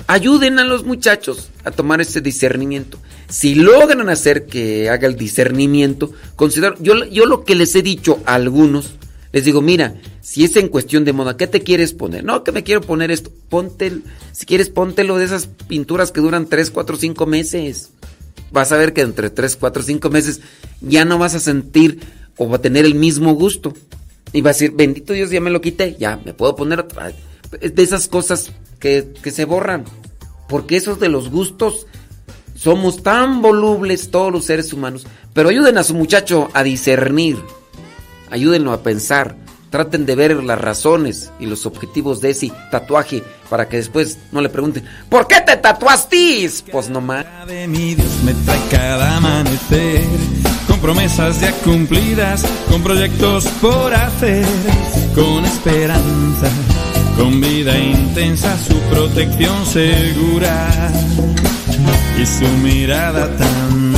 ayuden 0.06 0.58
a 0.58 0.64
los 0.64 0.84
muchachos 0.84 1.50
a 1.64 1.70
tomar 1.70 2.00
ese 2.00 2.20
discernimiento. 2.20 2.98
Si 3.28 3.54
logran 3.54 4.08
hacer 4.08 4.46
que 4.46 4.88
haga 4.88 5.06
el 5.06 5.16
discernimiento, 5.16 6.12
considero, 6.34 6.76
yo, 6.80 7.04
yo 7.04 7.26
lo 7.26 7.44
que 7.44 7.54
les 7.54 7.74
he 7.74 7.82
dicho 7.82 8.20
a 8.24 8.34
algunos, 8.34 8.94
les 9.32 9.44
digo, 9.44 9.60
mira, 9.60 9.94
si 10.20 10.44
es 10.44 10.56
en 10.56 10.68
cuestión 10.68 11.04
de 11.04 11.12
moda, 11.12 11.36
¿qué 11.36 11.46
te 11.46 11.62
quieres 11.62 11.92
poner? 11.92 12.24
No, 12.24 12.44
que 12.44 12.52
me 12.52 12.64
quiero 12.64 12.80
poner 12.80 13.10
esto. 13.10 13.30
Ponte, 13.48 13.92
si 14.32 14.46
quieres, 14.46 14.70
póntelo 14.70 15.18
de 15.18 15.26
esas 15.26 15.46
pinturas 15.68 16.12
que 16.12 16.20
duran 16.20 16.46
3, 16.46 16.70
4, 16.70 16.96
5 16.96 17.26
meses. 17.26 17.90
Vas 18.50 18.72
a 18.72 18.78
ver 18.78 18.94
que 18.94 19.02
entre 19.02 19.28
3, 19.28 19.56
4, 19.56 19.82
5 19.82 20.10
meses 20.10 20.40
ya 20.80 21.04
no 21.04 21.18
vas 21.18 21.34
a 21.34 21.40
sentir 21.40 22.00
o 22.38 22.54
a 22.54 22.60
tener 22.60 22.86
el 22.86 22.94
mismo 22.94 23.34
gusto. 23.34 23.74
Y 24.32 24.40
va 24.40 24.50
a 24.50 24.52
decir, 24.54 24.72
bendito 24.72 25.12
Dios, 25.12 25.30
ya 25.30 25.40
me 25.40 25.50
lo 25.50 25.60
quité, 25.60 25.96
ya 25.98 26.18
me 26.24 26.32
puedo 26.32 26.56
poner 26.56 26.80
otra. 26.80 27.12
De 27.60 27.82
esas 27.82 28.08
cosas 28.08 28.52
que, 28.78 29.12
que 29.22 29.30
se 29.30 29.44
borran. 29.44 29.84
Porque 30.48 30.76
esos 30.76 30.98
de 31.00 31.10
los 31.10 31.28
gustos 31.28 31.86
somos 32.54 33.02
tan 33.02 33.42
volubles 33.42 34.10
todos 34.10 34.32
los 34.32 34.46
seres 34.46 34.72
humanos. 34.72 35.06
Pero 35.34 35.50
ayuden 35.50 35.76
a 35.76 35.84
su 35.84 35.94
muchacho 35.94 36.48
a 36.54 36.62
discernir. 36.62 37.36
Ayúdenlo 38.30 38.72
a 38.72 38.82
pensar. 38.82 39.36
Traten 39.70 40.06
de 40.06 40.14
ver 40.14 40.42
las 40.42 40.58
razones 40.58 41.30
y 41.38 41.46
los 41.46 41.66
objetivos 41.66 42.22
de 42.22 42.30
ese 42.30 42.50
tatuaje 42.70 43.22
para 43.50 43.68
que 43.68 43.76
después 43.76 44.18
no 44.32 44.40
le 44.40 44.48
pregunten, 44.48 44.84
¿por 45.10 45.26
qué 45.26 45.42
te 45.42 45.56
tatuaste? 45.56 46.50
Pues 46.72 46.88
no 46.88 47.02
más. 47.02 47.26
mi 47.68 47.94
Dios 47.94 48.22
me 48.24 48.32
trae 48.32 48.60
cada 48.70 49.18
amanecer 49.18 50.04
con 50.68 50.80
promesas 50.80 51.40
ya 51.40 51.52
cumplidas, 51.64 52.44
con 52.70 52.82
proyectos 52.82 53.46
por 53.60 53.92
hacer, 53.94 54.44
con 55.14 55.44
esperanza, 55.44 56.50
con 57.16 57.40
vida 57.40 57.76
intensa, 57.78 58.56
su 58.58 58.78
protección 58.90 59.66
segura 59.66 60.92
y 62.20 62.26
su 62.26 62.46
mirada 62.62 63.34
tan 63.36 63.97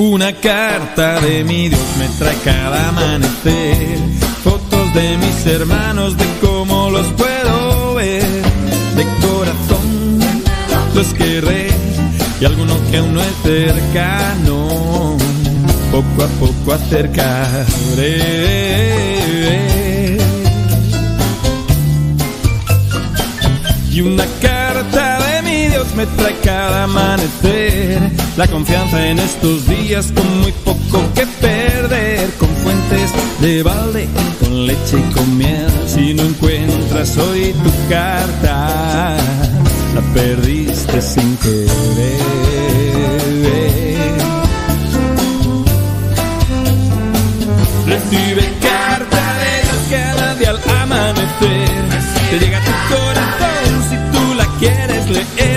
Una 0.00 0.32
carta 0.32 1.20
de 1.20 1.44
mi 1.44 1.68
Dios 1.68 1.82
me 1.98 2.08
trae 2.18 2.34
cada 2.42 2.88
amanecer, 2.88 3.98
fotos 4.42 4.94
de 4.94 5.18
mis 5.18 5.46
hermanos, 5.46 6.16
de 6.16 6.24
cómo 6.40 6.88
los 6.88 7.06
puedo 7.08 7.96
ver, 7.96 8.24
de 8.96 9.04
corazón 9.20 10.18
los 10.94 11.12
querré 11.12 11.68
y 12.40 12.44
alguno 12.46 12.76
que 12.90 12.96
aún 12.96 13.12
no 13.12 13.20
es 13.20 13.34
cercano, 13.42 15.18
poco 15.92 16.22
a 16.24 16.28
poco 16.40 16.72
acercaré. 16.72 18.16
Y 23.92 24.00
una 24.00 24.24
carta 24.40 24.59
me 25.96 26.06
trae 26.06 26.36
cada 26.42 26.84
amanecer, 26.84 28.00
la 28.36 28.46
confianza 28.46 29.06
en 29.08 29.18
estos 29.18 29.66
días 29.66 30.12
con 30.14 30.40
muy 30.40 30.52
poco 30.52 31.02
que 31.14 31.26
perder, 31.40 32.30
con 32.38 32.48
fuentes 32.56 33.10
de 33.40 33.62
balde, 33.62 34.08
con 34.40 34.66
leche 34.66 34.98
y 34.98 35.12
con 35.12 35.38
miel. 35.38 35.70
Si 35.86 36.14
no 36.14 36.22
encuentras 36.22 37.16
hoy 37.18 37.52
tu 37.52 37.70
carta, 37.88 39.16
la 39.94 40.00
perdiste 40.14 41.02
sin 41.02 41.36
querer. 41.38 42.20
Recibe 47.86 48.52
carta 48.60 49.34
de 49.42 49.62
Dios 49.62 49.82
cada 49.90 50.34
día 50.36 50.50
al 50.50 50.60
amanecer. 50.82 51.68
Te 52.30 52.38
llega 52.38 52.60
tu 52.60 52.94
corazón 52.94 53.70
si 53.88 53.96
tú 54.12 54.34
la 54.34 54.46
quieres 54.58 55.10
leer. 55.10 55.49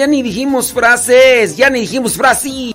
ya 0.00 0.06
ni 0.06 0.22
dijimos 0.22 0.72
frases, 0.72 1.58
ya 1.58 1.68
ni 1.68 1.80
dijimos 1.80 2.16
frases. 2.16 2.74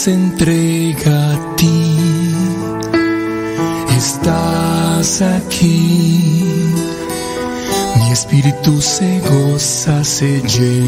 se 0.00 0.14
entrega 0.14 1.32
a 1.32 1.56
ti. 1.56 1.98
Estás 3.98 5.20
aquí, 5.20 6.42
mi 7.98 8.10
espíritu 8.10 8.80
se 8.80 9.20
goza, 9.28 10.02
se 10.02 10.40
llena. 10.40 10.79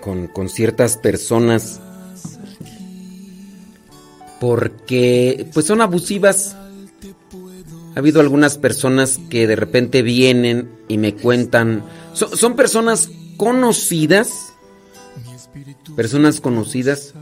Con, 0.00 0.26
con 0.28 0.48
ciertas 0.48 0.96
personas 0.96 1.80
porque 4.40 5.46
pues 5.54 5.66
son 5.66 5.80
abusivas. 5.80 6.54
Ha 7.94 7.98
habido 7.98 8.20
algunas 8.20 8.58
personas 8.58 9.18
que 9.30 9.46
de 9.46 9.56
repente 9.56 10.02
vienen 10.02 10.68
y 10.88 10.98
me 10.98 11.14
cuentan, 11.14 11.84
son, 12.12 12.36
son 12.36 12.56
personas 12.56 13.08
conocidas, 13.36 14.52
personas 15.96 16.40
conocidas 16.40 17.14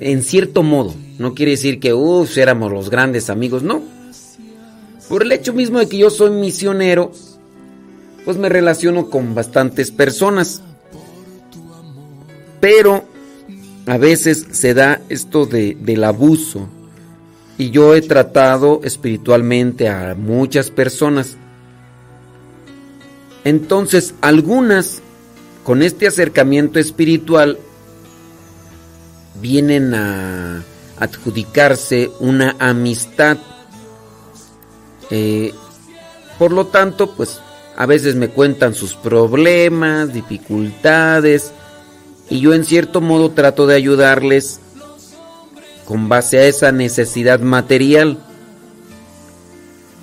en 0.00 0.22
cierto 0.22 0.62
modo. 0.62 0.94
No 1.18 1.34
quiere 1.34 1.52
decir 1.52 1.80
que, 1.80 1.92
uff, 1.92 2.38
éramos 2.38 2.72
los 2.72 2.90
grandes 2.90 3.28
amigos, 3.28 3.62
no. 3.62 3.82
Por 5.08 5.22
el 5.24 5.32
hecho 5.32 5.52
mismo 5.52 5.80
de 5.80 5.88
que 5.88 5.98
yo 5.98 6.10
soy 6.10 6.30
misionero, 6.30 7.12
pues 8.24 8.36
me 8.36 8.48
relaciono 8.48 9.10
con 9.10 9.34
bastantes 9.34 9.90
personas. 9.90 10.62
Pero 12.60 13.04
a 13.86 13.98
veces 13.98 14.46
se 14.52 14.74
da 14.74 15.00
esto 15.08 15.46
de, 15.46 15.76
del 15.80 16.04
abuso. 16.04 16.68
Y 17.58 17.70
yo 17.70 17.94
he 17.94 18.02
tratado 18.02 18.80
espiritualmente 18.84 19.88
a 19.88 20.14
muchas 20.14 20.70
personas. 20.70 21.36
Entonces, 23.44 24.14
algunas 24.20 25.02
con 25.64 25.82
este 25.82 26.06
acercamiento 26.06 26.78
espiritual 26.78 27.58
vienen 29.40 29.94
a 29.94 30.62
adjudicarse 30.98 32.10
una 32.20 32.56
amistad. 32.58 33.38
Eh, 35.10 35.52
por 36.38 36.52
lo 36.52 36.66
tanto, 36.68 37.14
pues 37.14 37.40
a 37.76 37.86
veces 37.86 38.14
me 38.14 38.28
cuentan 38.28 38.74
sus 38.74 38.94
problemas, 38.94 40.12
dificultades, 40.12 41.52
y 42.28 42.40
yo 42.40 42.54
en 42.54 42.64
cierto 42.64 43.00
modo 43.00 43.30
trato 43.30 43.66
de 43.66 43.74
ayudarles 43.74 44.60
con 45.84 46.08
base 46.08 46.38
a 46.38 46.46
esa 46.46 46.72
necesidad 46.72 47.40
material. 47.40 48.18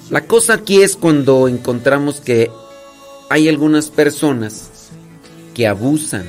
La 0.10 0.26
cosa 0.26 0.54
aquí 0.56 0.82
es 0.82 0.96
cuando 0.96 1.48
encontramos 1.48 2.20
que 2.20 2.52
hay 3.30 3.48
algunas 3.48 3.90
personas 3.90 4.70
que 5.54 5.68
abusan. 5.68 6.26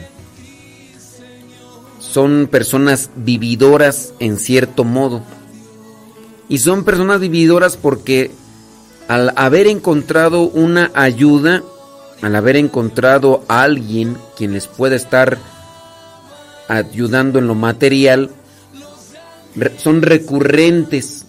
Son 1.98 2.48
personas 2.50 3.10
vividoras 3.16 4.12
en 4.18 4.38
cierto 4.38 4.84
modo. 4.84 5.22
Y 6.48 6.58
son 6.58 6.84
personas 6.84 7.20
vividoras 7.20 7.76
porque 7.76 8.30
al 9.10 9.32
haber 9.34 9.66
encontrado 9.66 10.42
una 10.42 10.92
ayuda, 10.94 11.64
al 12.22 12.36
haber 12.36 12.54
encontrado 12.54 13.42
a 13.48 13.64
alguien 13.64 14.16
quien 14.36 14.52
les 14.52 14.68
pueda 14.68 14.94
estar 14.94 15.36
ayudando 16.68 17.40
en 17.40 17.48
lo 17.48 17.56
material, 17.56 18.30
son 19.78 20.02
recurrentes 20.02 21.24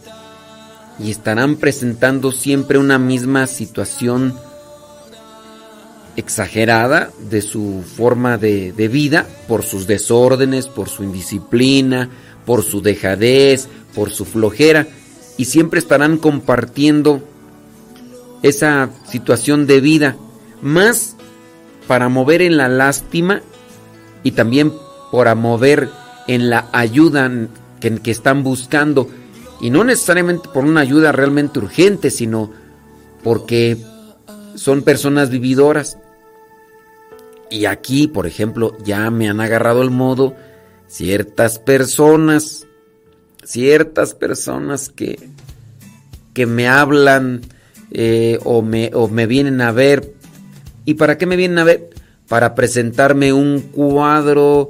y 0.99 1.10
estarán 1.10 1.56
presentando 1.56 2.32
siempre 2.32 2.78
una 2.78 2.99
misma 2.99 3.48
situación 3.48 4.38
exagerada 6.16 7.10
de 7.32 7.41
su 7.41 7.84
forma 7.98 8.38
de, 8.38 8.74
de, 8.74 8.88
vida, 8.90 9.26
por 9.48 9.64
sus 9.64 9.88
desórdenes, 9.88 10.68
por 10.68 10.88
su 10.88 11.03
indisciplina, 11.03 12.12
por 12.45 12.62
su 12.62 12.84
dejadez, 12.84 13.68
por 13.95 14.12
su 14.12 14.26
flojera, 14.26 14.86
y 15.36 15.45
siempre 15.45 15.80
estarán 15.80 16.20
compartiendo 16.20 17.24
esa 18.43 18.89
situación 19.05 19.68
de 19.68 19.81
vida, 19.81 20.15
más 20.61 21.15
para 21.88 22.09
mover 22.09 22.41
en 22.41 22.57
la 22.57 22.68
lástima 22.68 23.41
y 24.23 24.31
también 24.31 24.73
para 25.11 25.35
mover 25.35 25.89
en 26.27 26.49
la 26.49 26.69
ayuda 26.72 27.30
que, 27.80 27.95
que 27.99 28.11
están 28.11 28.43
buscando, 28.43 29.09
y 29.59 29.69
no 29.69 29.84
necesariamente 29.84 30.49
por 30.49 30.65
una 30.65 30.81
ayuda 30.81 31.11
realmente 31.11 31.59
urgente, 31.59 32.09
sino 32.09 32.51
porque 33.23 33.77
son 34.55 34.81
personas 34.81 35.30
vividoras. 35.30 35.97
Y 37.49 37.65
aquí, 37.65 38.07
por 38.07 38.26
ejemplo, 38.26 38.76
ya 38.84 39.09
me 39.11 39.30
han 39.30 39.39
agarrado 39.39 39.81
el 39.81 39.91
modo 39.91 40.35
ciertas 40.88 41.59
personas, 41.59 42.65
ciertas 43.43 44.13
personas 44.13 44.89
que, 44.89 45.30
que 46.34 46.45
me 46.45 46.68
hablan 46.68 47.41
eh, 47.91 48.39
o, 48.43 48.61
me, 48.61 48.91
o 48.93 49.07
me 49.07 49.27
vienen 49.27 49.61
a 49.61 49.72
ver. 49.72 50.13
¿Y 50.85 50.95
para 50.95 51.18
qué 51.18 51.26
me 51.26 51.35
vienen 51.35 51.59
a 51.59 51.63
ver? 51.63 51.89
Para 52.27 52.55
presentarme 52.55 53.34
un 53.34 53.59
cuadro 53.59 54.69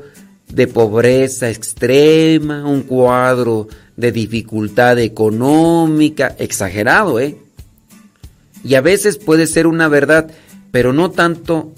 de 0.50 0.68
pobreza 0.68 1.50
extrema, 1.50 2.68
un 2.68 2.82
cuadro 2.82 3.68
de 3.96 4.12
dificultad 4.12 5.00
económica, 5.00 6.36
exagerado, 6.40 7.20
¿eh? 7.20 7.38
Y 8.64 8.76
a 8.76 8.82
veces 8.82 9.18
puede 9.18 9.48
ser 9.48 9.68
una 9.68 9.88
verdad, 9.88 10.30
pero 10.72 10.94
no 10.94 11.12
tanto 11.12 11.72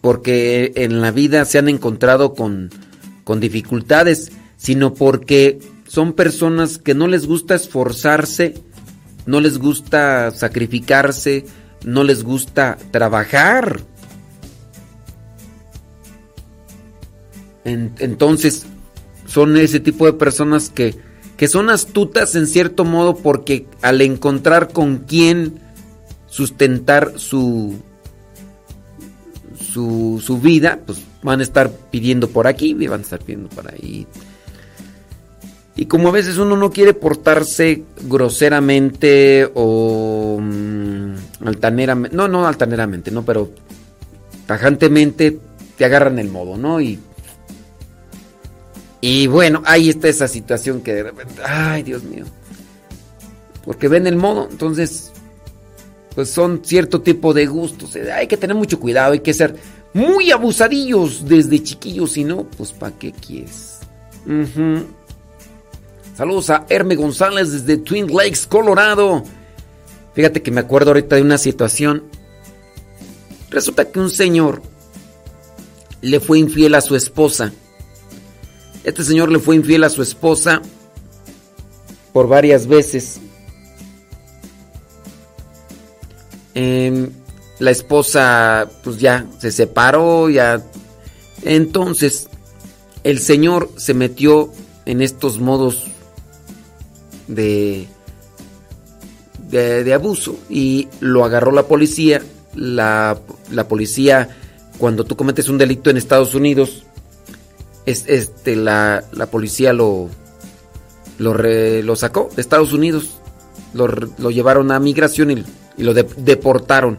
porque 0.00 0.72
en 0.76 1.00
la 1.00 1.10
vida 1.10 1.44
se 1.44 1.58
han 1.58 1.68
encontrado 1.68 2.34
con, 2.34 2.70
con 3.24 3.40
dificultades, 3.40 4.32
sino 4.56 4.94
porque 4.94 5.58
son 5.86 6.12
personas 6.12 6.78
que 6.78 6.94
no 6.94 7.06
les 7.06 7.26
gusta 7.26 7.54
esforzarse, 7.54 8.54
no 9.26 9.40
les 9.40 9.58
gusta 9.58 10.30
sacrificarse, 10.30 11.44
no 11.84 12.04
les 12.04 12.22
gusta 12.22 12.78
trabajar. 12.90 13.80
entonces, 17.66 18.66
son 19.26 19.56
ese 19.56 19.80
tipo 19.80 20.04
de 20.04 20.12
personas 20.12 20.68
que, 20.68 20.94
que 21.38 21.48
son 21.48 21.70
astutas 21.70 22.34
en 22.34 22.46
cierto 22.46 22.84
modo 22.84 23.16
porque 23.16 23.66
al 23.80 24.02
encontrar 24.02 24.72
con 24.72 24.98
quién 24.98 25.60
sustentar 26.26 27.14
su, 27.16 27.76
su, 29.58 30.22
su, 30.22 30.38
vida, 30.40 30.80
pues 30.84 31.00
van 31.22 31.40
a 31.40 31.42
estar 31.42 31.70
pidiendo 31.90 32.28
por 32.28 32.46
aquí 32.46 32.76
y 32.78 32.86
van 32.86 33.00
a 33.00 33.02
estar 33.04 33.20
pidiendo 33.20 33.48
por 33.48 33.72
ahí. 33.72 34.06
Y 35.76 35.86
como 35.86 36.08
a 36.08 36.12
veces 36.12 36.38
uno 36.38 36.56
no 36.56 36.70
quiere 36.70 36.94
portarse 36.94 37.82
groseramente 38.02 39.50
o 39.54 40.36
um, 40.38 41.14
altaneramente, 41.44 42.16
no, 42.16 42.28
no 42.28 42.46
altaneramente, 42.46 43.10
no, 43.10 43.24
pero 43.24 43.50
tajantemente 44.46 45.38
te 45.76 45.84
agarran 45.84 46.18
el 46.20 46.30
modo, 46.30 46.56
¿no? 46.56 46.80
Y 46.80 47.00
y 49.06 49.26
bueno, 49.26 49.62
ahí 49.66 49.90
está 49.90 50.08
esa 50.08 50.26
situación 50.26 50.80
que 50.80 50.94
de 50.94 51.02
repente, 51.02 51.34
ay 51.44 51.82
Dios 51.82 52.04
mío. 52.04 52.24
Porque 53.62 53.86
ven 53.86 54.06
el 54.06 54.16
modo, 54.16 54.48
entonces, 54.50 55.12
pues 56.14 56.30
son 56.30 56.62
cierto 56.64 57.02
tipo 57.02 57.34
de 57.34 57.44
gustos. 57.44 57.96
Eh, 57.96 58.10
hay 58.10 58.26
que 58.26 58.38
tener 58.38 58.56
mucho 58.56 58.80
cuidado, 58.80 59.12
hay 59.12 59.20
que 59.20 59.34
ser 59.34 59.56
muy 59.92 60.30
abusadillos 60.30 61.28
desde 61.28 61.62
chiquillos, 61.62 62.12
si 62.12 62.24
no, 62.24 62.44
pues 62.44 62.72
¿para 62.72 62.96
qué 62.96 63.12
quieres? 63.12 63.80
Saludos 66.16 66.48
a 66.50 66.64
Herme 66.68 66.94
González 66.94 67.50
desde 67.50 67.76
Twin 67.76 68.06
Lakes, 68.06 68.46
Colorado. 68.48 69.24
Fíjate 70.14 70.42
que 70.42 70.52
me 70.52 70.60
acuerdo 70.60 70.90
ahorita 70.90 71.16
de 71.16 71.22
una 71.22 71.38
situación. 71.38 72.04
Resulta 73.50 73.90
que 73.90 73.98
un 73.98 74.10
señor 74.10 74.62
le 76.02 76.20
fue 76.20 76.38
infiel 76.38 76.76
a 76.76 76.80
su 76.80 76.94
esposa. 76.94 77.52
Este 78.84 79.02
señor 79.02 79.32
le 79.32 79.40
fue 79.40 79.56
infiel 79.56 79.82
a 79.82 79.90
su 79.90 80.02
esposa 80.02 80.62
por 82.12 82.28
varias 82.28 82.68
veces. 82.68 83.20
Eh, 86.54 87.08
la 87.58 87.70
esposa 87.72 88.70
pues 88.84 88.98
ya 88.98 89.26
se 89.40 89.50
separó, 89.50 90.30
ya. 90.30 90.64
Entonces, 91.42 92.28
el 93.02 93.18
señor 93.18 93.68
se 93.76 93.94
metió 93.94 94.52
en 94.86 95.02
estos 95.02 95.40
modos 95.40 95.88
de, 97.26 97.86
de, 99.50 99.94
abuso 99.94 100.38
y 100.48 100.88
lo 101.00 101.24
agarró 101.24 101.52
la 101.52 101.64
policía. 101.64 102.22
La, 102.54 103.18
la 103.50 103.66
policía, 103.66 104.28
cuando 104.78 105.04
tú 105.04 105.16
cometes 105.16 105.48
un 105.48 105.58
delito 105.58 105.90
en 105.90 105.96
Estados 105.96 106.34
Unidos, 106.36 106.84
es, 107.84 108.04
este, 108.06 108.54
la, 108.54 109.02
la 109.12 109.26
policía 109.26 109.72
lo, 109.72 110.08
lo, 111.18 111.34
lo, 111.34 111.96
sacó 111.96 112.30
de 112.36 112.40
Estados 112.40 112.72
Unidos, 112.72 113.18
lo, 113.72 113.88
lo, 113.88 114.30
llevaron 114.30 114.70
a 114.70 114.78
migración 114.78 115.32
y, 115.32 115.44
y 115.76 115.82
lo 115.82 115.94
de, 115.94 116.06
deportaron 116.18 116.98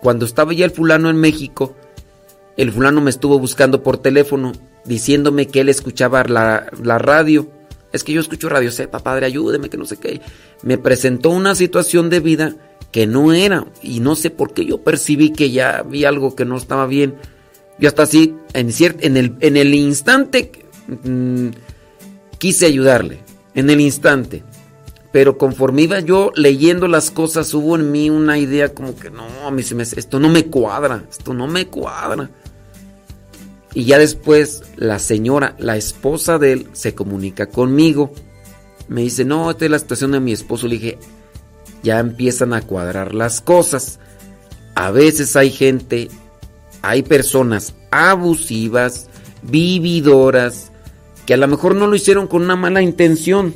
cuando 0.00 0.24
estaba 0.24 0.52
ya 0.52 0.64
el 0.64 0.70
fulano 0.70 1.10
en 1.10 1.16
México, 1.16 1.74
el 2.56 2.70
fulano 2.72 3.00
me 3.00 3.10
estuvo 3.10 3.38
buscando 3.38 3.82
por 3.82 3.98
teléfono 3.98 4.52
diciéndome 4.84 5.48
que 5.48 5.60
él 5.60 5.68
escuchaba 5.68 6.22
la, 6.22 6.68
la 6.82 6.98
radio. 6.98 7.48
Es 7.96 8.04
que 8.04 8.12
yo 8.12 8.20
escucho 8.20 8.48
radio, 8.48 8.70
sepa, 8.70 9.00
padre, 9.00 9.26
ayúdeme, 9.26 9.68
que 9.68 9.76
no 9.76 9.84
sé 9.84 9.96
qué. 9.96 10.20
Me 10.62 10.78
presentó 10.78 11.30
una 11.30 11.54
situación 11.54 12.10
de 12.10 12.20
vida 12.20 12.56
que 12.92 13.06
no 13.06 13.32
era 13.32 13.66
y 13.82 14.00
no 14.00 14.16
sé 14.16 14.30
por 14.30 14.54
qué 14.54 14.64
yo 14.64 14.82
percibí 14.82 15.32
que 15.32 15.50
ya 15.50 15.78
había 15.78 16.08
algo 16.08 16.36
que 16.36 16.44
no 16.44 16.56
estaba 16.56 16.86
bien. 16.86 17.16
Yo 17.78 17.88
hasta 17.88 18.04
así, 18.04 18.34
en, 18.54 18.70
en, 19.00 19.16
el, 19.16 19.36
en 19.40 19.56
el 19.56 19.74
instante, 19.74 20.50
mm, 21.04 21.48
quise 22.38 22.66
ayudarle, 22.66 23.20
en 23.54 23.70
el 23.70 23.80
instante. 23.80 24.42
Pero 25.12 25.38
conforme 25.38 25.82
iba 25.82 26.00
yo 26.00 26.32
leyendo 26.34 26.88
las 26.88 27.10
cosas, 27.10 27.52
hubo 27.54 27.76
en 27.76 27.90
mí 27.90 28.10
una 28.10 28.38
idea 28.38 28.74
como 28.74 28.96
que 28.96 29.10
no, 29.10 29.24
a 29.46 29.50
mí 29.50 29.62
esto 29.62 30.20
no 30.20 30.28
me 30.28 30.46
cuadra, 30.46 31.04
esto 31.10 31.32
no 31.32 31.46
me 31.46 31.66
cuadra. 31.66 32.30
Y 33.74 33.84
ya 33.84 33.98
después 33.98 34.62
la 34.76 34.98
señora, 34.98 35.54
la 35.58 35.76
esposa 35.76 36.38
de 36.38 36.52
él, 36.52 36.68
se 36.72 36.94
comunica 36.94 37.46
conmigo. 37.46 38.12
Me 38.88 39.02
dice, 39.02 39.24
no, 39.24 39.50
esta 39.50 39.64
es 39.64 39.70
la 39.70 39.78
situación 39.78 40.12
de 40.12 40.20
mi 40.20 40.32
esposo. 40.32 40.66
Le 40.66 40.76
dije, 40.76 40.98
ya 41.82 41.98
empiezan 41.98 42.52
a 42.52 42.62
cuadrar 42.62 43.14
las 43.14 43.40
cosas. 43.40 43.98
A 44.74 44.90
veces 44.90 45.36
hay 45.36 45.50
gente, 45.50 46.08
hay 46.82 47.02
personas 47.02 47.74
abusivas, 47.90 49.08
vividoras, 49.42 50.72
que 51.26 51.34
a 51.34 51.36
lo 51.36 51.48
mejor 51.48 51.74
no 51.74 51.86
lo 51.86 51.96
hicieron 51.96 52.28
con 52.28 52.42
una 52.42 52.56
mala 52.56 52.82
intención, 52.82 53.54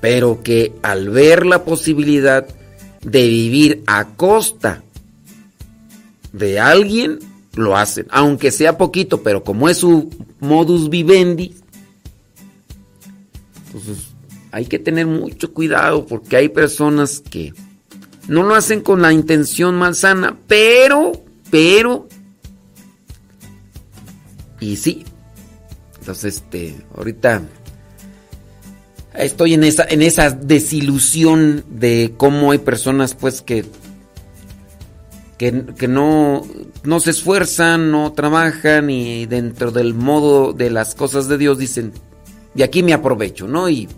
pero 0.00 0.42
que 0.42 0.74
al 0.82 1.08
ver 1.08 1.46
la 1.46 1.64
posibilidad 1.64 2.46
de 3.02 3.28
vivir 3.28 3.82
a 3.86 4.08
costa 4.16 4.82
de 6.32 6.58
alguien, 6.58 7.20
lo 7.54 7.76
hacen, 7.76 8.06
aunque 8.10 8.50
sea 8.50 8.78
poquito, 8.78 9.22
pero 9.22 9.44
como 9.44 9.68
es 9.68 9.78
su 9.78 10.10
modus 10.40 10.90
vivendi, 10.90 11.54
entonces 13.66 14.14
hay 14.50 14.66
que 14.66 14.78
tener 14.78 15.06
mucho 15.06 15.52
cuidado 15.52 16.06
porque 16.06 16.36
hay 16.36 16.48
personas 16.48 17.20
que 17.20 17.52
no 18.28 18.42
lo 18.42 18.54
hacen 18.54 18.80
con 18.80 19.02
la 19.02 19.12
intención 19.12 19.74
malsana, 19.74 20.38
pero, 20.46 21.12
pero, 21.50 22.08
y 24.60 24.76
sí. 24.76 25.04
Entonces, 25.98 26.36
este, 26.36 26.76
ahorita 26.96 27.42
estoy 29.14 29.54
en 29.54 29.64
esa, 29.64 29.84
en 29.84 30.02
esa 30.02 30.30
desilusión 30.30 31.64
de 31.68 32.14
cómo 32.16 32.52
hay 32.52 32.58
personas, 32.58 33.14
pues, 33.14 33.42
que, 33.42 33.64
que, 35.38 35.64
que 35.78 35.88
no, 35.88 36.42
no 36.84 37.00
se 37.00 37.10
esfuerzan, 37.10 37.90
no 37.90 38.12
trabajan 38.12 38.90
y 38.90 39.26
dentro 39.26 39.70
del 39.70 39.94
modo 39.94 40.52
de 40.52 40.70
las 40.70 40.94
cosas 40.94 41.28
de 41.28 41.38
Dios 41.38 41.58
dicen, 41.58 41.92
de 42.54 42.64
aquí 42.64 42.82
me 42.82 42.92
aprovecho, 42.92 43.48
¿no? 43.48 43.68
Y 43.68 43.88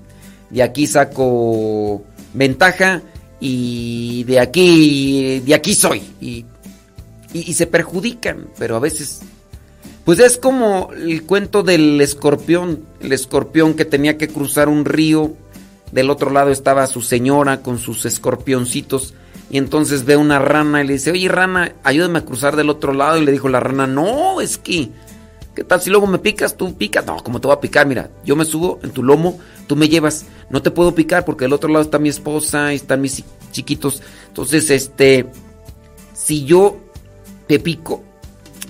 de 0.51 0.63
aquí 0.63 0.87
saco 0.87 2.05
ventaja 2.33 3.03
y 3.41 4.25
de 4.25 4.41
aquí, 4.41 5.41
de 5.41 5.55
aquí 5.55 5.75
soy. 5.75 6.03
Y, 6.21 6.45
y, 7.33 7.53
se 7.55 7.67
perjudican, 7.67 8.49
pero 8.59 8.77
a 8.77 8.81
veces... 8.81 9.21
Pues 10.05 10.21
es 10.21 10.39
como 10.39 10.91
el 10.93 11.25
cuento 11.25 11.65
del 11.65 12.01
escorpión, 12.01 12.85
el 13.01 13.13
escorpión 13.13 13.75
que 13.75 13.85
tenía 13.85 14.17
que 14.17 14.29
cruzar 14.29 14.69
un 14.69 14.85
río, 14.85 15.35
del 15.91 16.11
otro 16.11 16.31
lado 16.31 16.51
estaba 16.51 16.87
su 16.87 17.03
señora 17.03 17.61
con 17.63 17.79
sus 17.79 18.07
escorpioncitos 18.07 19.15
y 19.51 19.59
entonces 19.59 20.05
ve 20.05 20.17
una 20.17 20.39
rana 20.39 20.83
y 20.83 20.87
le 20.87 20.95
dice, 20.95 21.13
oye 21.13 21.29
rana, 21.29 21.75
ayúdame 21.85 22.19
a 22.19 22.25
cruzar 22.25 22.57
del 22.57 22.71
otro 22.71 22.93
lado 22.93 23.19
y 23.19 23.25
le 23.25 23.33
dijo 23.33 23.49
la 23.49 23.61
rana, 23.61 23.87
no, 23.87 24.41
es 24.41 24.59
que 24.59 24.91
¿Qué 25.57 25.65
tal 25.65 25.81
si 25.81 25.89
luego 25.89 26.07
me 26.07 26.19
picas? 26.19 26.55
¿Tú 26.55 26.77
picas? 26.77 27.07
No, 27.07 27.17
¿cómo 27.25 27.41
te 27.41 27.47
voy 27.49 27.57
a 27.57 27.61
picar? 27.61 27.87
Mira, 27.87 28.11
yo 28.27 28.37
me 28.37 28.45
subo 28.45 28.79
en 28.83 28.91
tu 28.91 29.03
lomo, 29.03 29.39
tú 29.67 29.75
me 29.75 29.89
llevas. 29.89 30.27
No 30.51 30.61
te 30.61 30.71
puedo 30.71 30.95
picar 30.95 31.25
porque 31.25 31.47
del 31.47 31.55
otro 31.55 31.71
lado 31.71 31.83
está 31.83 31.99
mi 31.99 32.11
esposa 32.11 32.75
y 32.75 32.77
están 32.77 33.01
mis 33.01 33.25
chiquitos. 33.53 34.03
Entonces, 34.29 34.69
este, 34.69 35.25
si 36.13 36.45
yo 36.45 36.79
te 37.47 37.59
pico, 37.59 38.05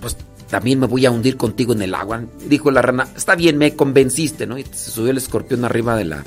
pues 0.01 0.17
también 0.49 0.79
me 0.79 0.87
voy 0.87 1.05
a 1.07 1.11
hundir 1.11 1.37
contigo 1.37 1.73
en 1.73 1.83
el 1.83 1.93
agua. 1.93 2.23
Dijo 2.47 2.71
la 2.71 2.83
rana, 2.83 3.09
está 3.17 3.35
bien, 3.35 3.59
me 3.59 3.75
convenciste, 3.75 4.47
¿no? 4.47 4.57
Y 4.57 4.63
se 4.63 4.93
subió 4.93 5.11
el 5.11 5.17
escorpión 5.17 5.65
arriba 5.65 5.97
de 5.97 6.05
la, 6.05 6.23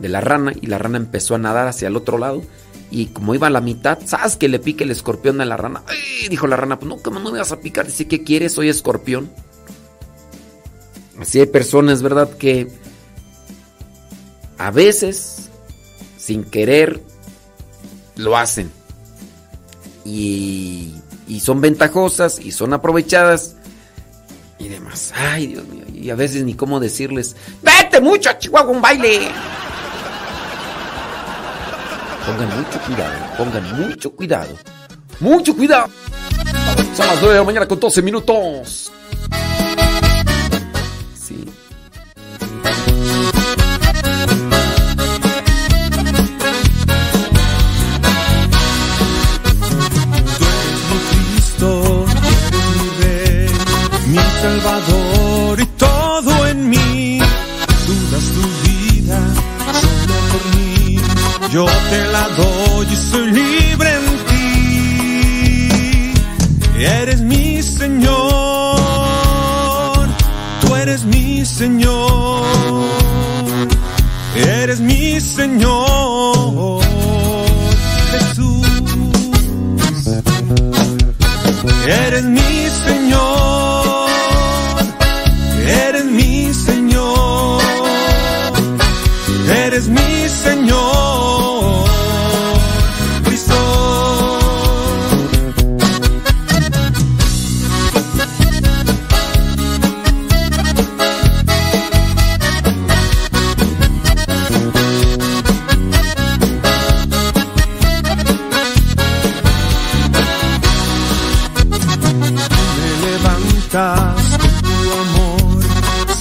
de 0.00 0.08
la 0.08 0.20
rana 0.20 0.52
y 0.60 0.66
la 0.66 0.78
rana 0.78 0.96
empezó 0.98 1.36
a 1.36 1.38
nadar 1.38 1.68
hacia 1.68 1.86
el 1.86 1.94
otro 1.94 2.18
lado. 2.18 2.42
Y 2.90 3.06
como 3.06 3.34
iba 3.34 3.46
a 3.46 3.50
la 3.50 3.60
mitad, 3.60 3.98
¿sabes 4.04 4.36
que 4.36 4.48
le 4.48 4.58
pique 4.58 4.84
el 4.84 4.90
escorpión 4.90 5.40
a 5.40 5.44
la 5.44 5.56
rana? 5.56 5.82
¡Ay! 5.86 6.28
Dijo 6.28 6.46
la 6.46 6.56
rana, 6.56 6.78
pues 6.78 6.88
no, 6.88 6.96
¿cómo 6.98 7.20
no 7.20 7.30
me 7.30 7.38
vas 7.38 7.52
a 7.52 7.60
picar? 7.60 7.86
Dice, 7.86 8.08
¿qué 8.08 8.24
quieres? 8.24 8.52
Soy 8.52 8.68
escorpión. 8.68 9.30
Así 11.20 11.38
hay 11.38 11.46
personas, 11.46 12.02
¿verdad? 12.02 12.36
Que 12.36 12.68
a 14.58 14.70
veces, 14.70 15.50
sin 16.16 16.44
querer, 16.44 17.02
lo 18.16 18.36
hacen. 18.36 18.70
Y, 20.04 20.94
y 21.28 21.40
son 21.40 21.60
ventajosas 21.60 22.40
y 22.40 22.50
son 22.50 22.72
aprovechadas 22.72 23.54
y 24.58 24.68
demás. 24.68 25.12
Ay, 25.14 25.48
Dios 25.48 25.66
mío. 25.68 25.84
Y 25.94 26.10
a 26.10 26.14
veces 26.14 26.44
ni 26.44 26.54
cómo 26.54 26.80
decirles, 26.80 27.36
vete 27.62 28.00
mucho 28.00 28.30
a 28.30 28.38
Chihuahua 28.38 28.70
un 28.70 28.82
baile. 28.82 29.30
Pongan 32.30 32.56
mucho 32.56 32.80
cuidado, 32.86 33.18
pongan 33.36 33.76
mucho 33.76 34.10
cuidado. 34.12 34.56
Mucho 35.18 35.56
cuidado. 35.56 35.88
Son 36.94 37.06
las 37.08 37.16
9 37.20 37.28
de 37.28 37.40
la 37.40 37.44
mañana 37.44 37.66
con 37.66 37.80
12 37.80 38.02
minutos. 38.02 38.92
Yo 61.52 61.64
te 61.64 62.04
la 62.12 62.28
doy 62.28 62.86
y 62.92 62.96
soy 62.96 63.32
libre 63.32 63.90
en 63.92 64.04
ti. 64.28 66.12
Eres 66.78 67.20
mi 67.22 67.60
Señor, 67.60 68.08
tú 70.60 70.76
eres 70.76 71.04
mi 71.04 71.44
Señor, 71.44 72.44
eres 74.36 74.78
mi 74.78 75.20
Señor. 75.20 76.84
Jesús, 78.12 78.66
eres 81.84 82.24
mi 82.26 82.68
Señor, 82.86 84.08
eres 85.66 86.04
mi 86.04 86.54
Señor, 86.54 87.60
eres 89.48 89.88
mi 89.88 90.28
Señor. 90.28 90.99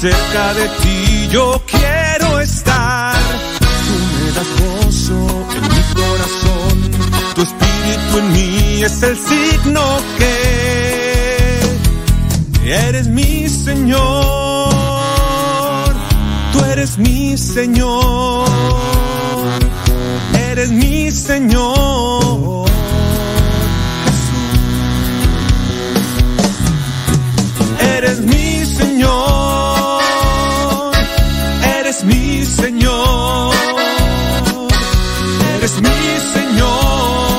Cerca 0.02 0.54
de 0.54 0.70
ti 0.82 1.28
yo 1.30 1.62
quiero 1.66 2.40
estar. 2.40 3.18
Tú 3.86 3.96
me 4.16 4.32
das 4.32 4.48
gozo 4.62 5.20
en 5.58 5.64
mi 5.74 5.82
corazón. 6.00 6.76
Tu 7.36 7.42
espíritu 7.42 8.14
en 8.20 8.28
mí 8.32 8.82
es 8.82 9.04
el 9.04 9.18
signo 9.18 9.84
que 10.18 11.60
eres 12.64 13.08
mi 13.08 13.50
Señor. 13.50 14.00
Tú 16.54 16.64
eres 16.64 16.98
mi 16.98 17.38
Señor. 17.38 18.48
Eres 20.50 20.72
mi 20.72 21.12
Señor. 21.12 22.70
Eres 27.98 28.20
mi 28.22 28.64
Señor, 28.66 29.49
Señor, 32.70 33.56
eres 35.58 35.82
mi 35.82 35.90
Señor. 36.34 37.39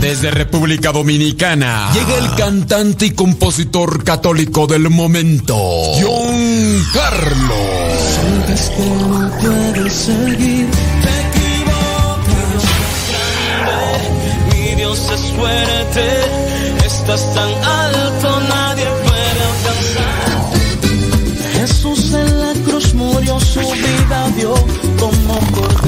Desde 0.00 0.30
República 0.30 0.92
Dominicana 0.92 1.90
llega 1.92 2.16
el 2.16 2.34
cantante 2.34 3.06
y 3.06 3.10
compositor 3.10 4.02
católico 4.02 4.66
del 4.66 4.88
momento, 4.88 5.54
John 6.00 6.86
Carlos. 6.94 7.58
Sientes 8.14 8.70
que 8.70 8.86
no 8.86 9.30
puedes 9.40 9.92
seguir, 9.92 10.68
te 11.02 11.38
equivocas. 11.38 12.64
Grande, 13.60 14.56
mi 14.56 14.74
Dios 14.76 14.98
es 15.12 15.32
fuerte, 15.32 16.06
estás 16.86 17.34
tan 17.34 17.50
alto, 17.62 18.40
nadie 18.48 18.86
puede 19.04 19.40
alcanzar. 19.52 20.50
Jesús 21.52 22.14
en 22.14 22.40
la 22.40 22.52
cruz 22.64 22.94
murió, 22.94 23.38
su 23.38 23.60
vida 23.60 24.30
dio. 24.34 24.54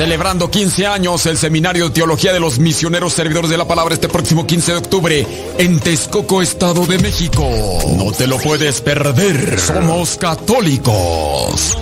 Celebrando 0.00 0.50
15 0.50 0.86
años 0.86 1.26
el 1.26 1.36
Seminario 1.36 1.84
de 1.84 1.90
Teología 1.90 2.32
de 2.32 2.40
los 2.40 2.58
Misioneros 2.58 3.12
Servidores 3.12 3.50
de 3.50 3.58
la 3.58 3.68
Palabra 3.68 3.92
este 3.92 4.08
próximo 4.08 4.46
15 4.46 4.72
de 4.72 4.78
octubre 4.78 5.26
en 5.58 5.78
Texcoco, 5.78 6.40
Estado 6.40 6.86
de 6.86 6.98
México. 7.00 7.46
No 7.98 8.10
te 8.10 8.26
lo 8.26 8.38
puedes 8.38 8.80
perder. 8.80 9.60
Somos 9.60 10.16
católicos. 10.16 11.76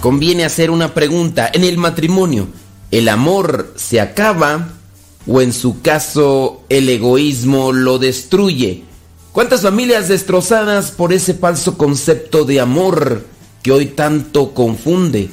Conviene 0.00 0.46
hacer 0.46 0.70
una 0.70 0.94
pregunta. 0.94 1.50
En 1.52 1.62
el 1.62 1.76
matrimonio, 1.76 2.48
¿el 2.90 3.10
amor 3.10 3.74
se 3.76 4.00
acaba 4.00 4.68
o 5.26 5.40
en 5.40 5.52
su 5.52 5.80
caso 5.80 6.62
el 6.68 6.88
egoísmo 6.88 7.72
lo 7.72 7.98
destruye? 7.98 8.84
¿Cuántas 9.32 9.62
familias 9.62 10.08
destrozadas 10.08 10.90
por 10.92 11.12
ese 11.12 11.34
falso 11.34 11.76
concepto 11.76 12.44
de 12.44 12.60
amor 12.60 13.24
que 13.62 13.72
hoy 13.72 13.86
tanto 13.86 14.54
confunde? 14.54 15.28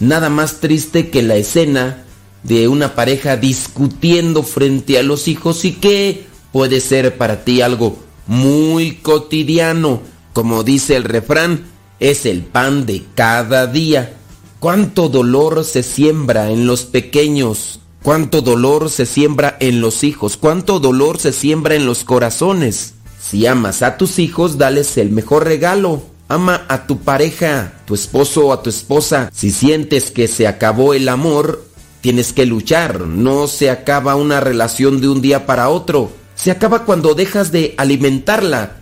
Nada 0.00 0.28
más 0.28 0.60
triste 0.60 1.08
que 1.08 1.22
la 1.22 1.36
escena 1.36 2.04
de 2.42 2.68
una 2.68 2.94
pareja 2.94 3.36
discutiendo 3.36 4.42
frente 4.42 4.98
a 4.98 5.02
los 5.02 5.28
hijos 5.28 5.64
y 5.64 5.72
que 5.72 6.26
puede 6.52 6.80
ser 6.80 7.16
para 7.16 7.44
ti 7.44 7.60
algo 7.60 7.98
muy 8.26 8.96
cotidiano. 8.96 10.02
Como 10.32 10.62
dice 10.62 10.96
el 10.96 11.04
refrán, 11.04 11.64
es 12.00 12.26
el 12.26 12.42
pan 12.42 12.86
de 12.86 13.04
cada 13.14 13.66
día. 13.66 14.14
Cuánto 14.60 15.08
dolor 15.08 15.64
se 15.64 15.82
siembra 15.82 16.50
en 16.50 16.66
los 16.66 16.82
pequeños, 16.82 17.80
cuánto 18.02 18.40
dolor 18.40 18.90
se 18.90 19.06
siembra 19.06 19.56
en 19.60 19.80
los 19.80 20.04
hijos, 20.04 20.36
cuánto 20.36 20.80
dolor 20.80 21.18
se 21.18 21.32
siembra 21.32 21.74
en 21.74 21.86
los 21.86 22.04
corazones. 22.04 22.94
Si 23.20 23.46
amas 23.46 23.82
a 23.82 23.96
tus 23.96 24.18
hijos, 24.18 24.58
dales 24.58 24.96
el 24.96 25.10
mejor 25.10 25.44
regalo. 25.44 26.02
Ama 26.28 26.66
a 26.68 26.86
tu 26.86 26.98
pareja, 26.98 27.72
tu 27.86 27.94
esposo 27.94 28.48
o 28.48 28.52
a 28.52 28.62
tu 28.62 28.70
esposa. 28.70 29.30
Si 29.32 29.50
sientes 29.50 30.10
que 30.10 30.28
se 30.28 30.46
acabó 30.46 30.92
el 30.92 31.08
amor, 31.08 31.64
tienes 32.00 32.32
que 32.32 32.46
luchar. 32.46 33.00
No 33.00 33.48
se 33.48 33.70
acaba 33.70 34.14
una 34.14 34.40
relación 34.40 35.00
de 35.00 35.08
un 35.08 35.22
día 35.22 35.46
para 35.46 35.68
otro. 35.68 36.10
Se 36.34 36.50
acaba 36.50 36.84
cuando 36.84 37.14
dejas 37.14 37.50
de 37.50 37.74
alimentarla, 37.78 38.76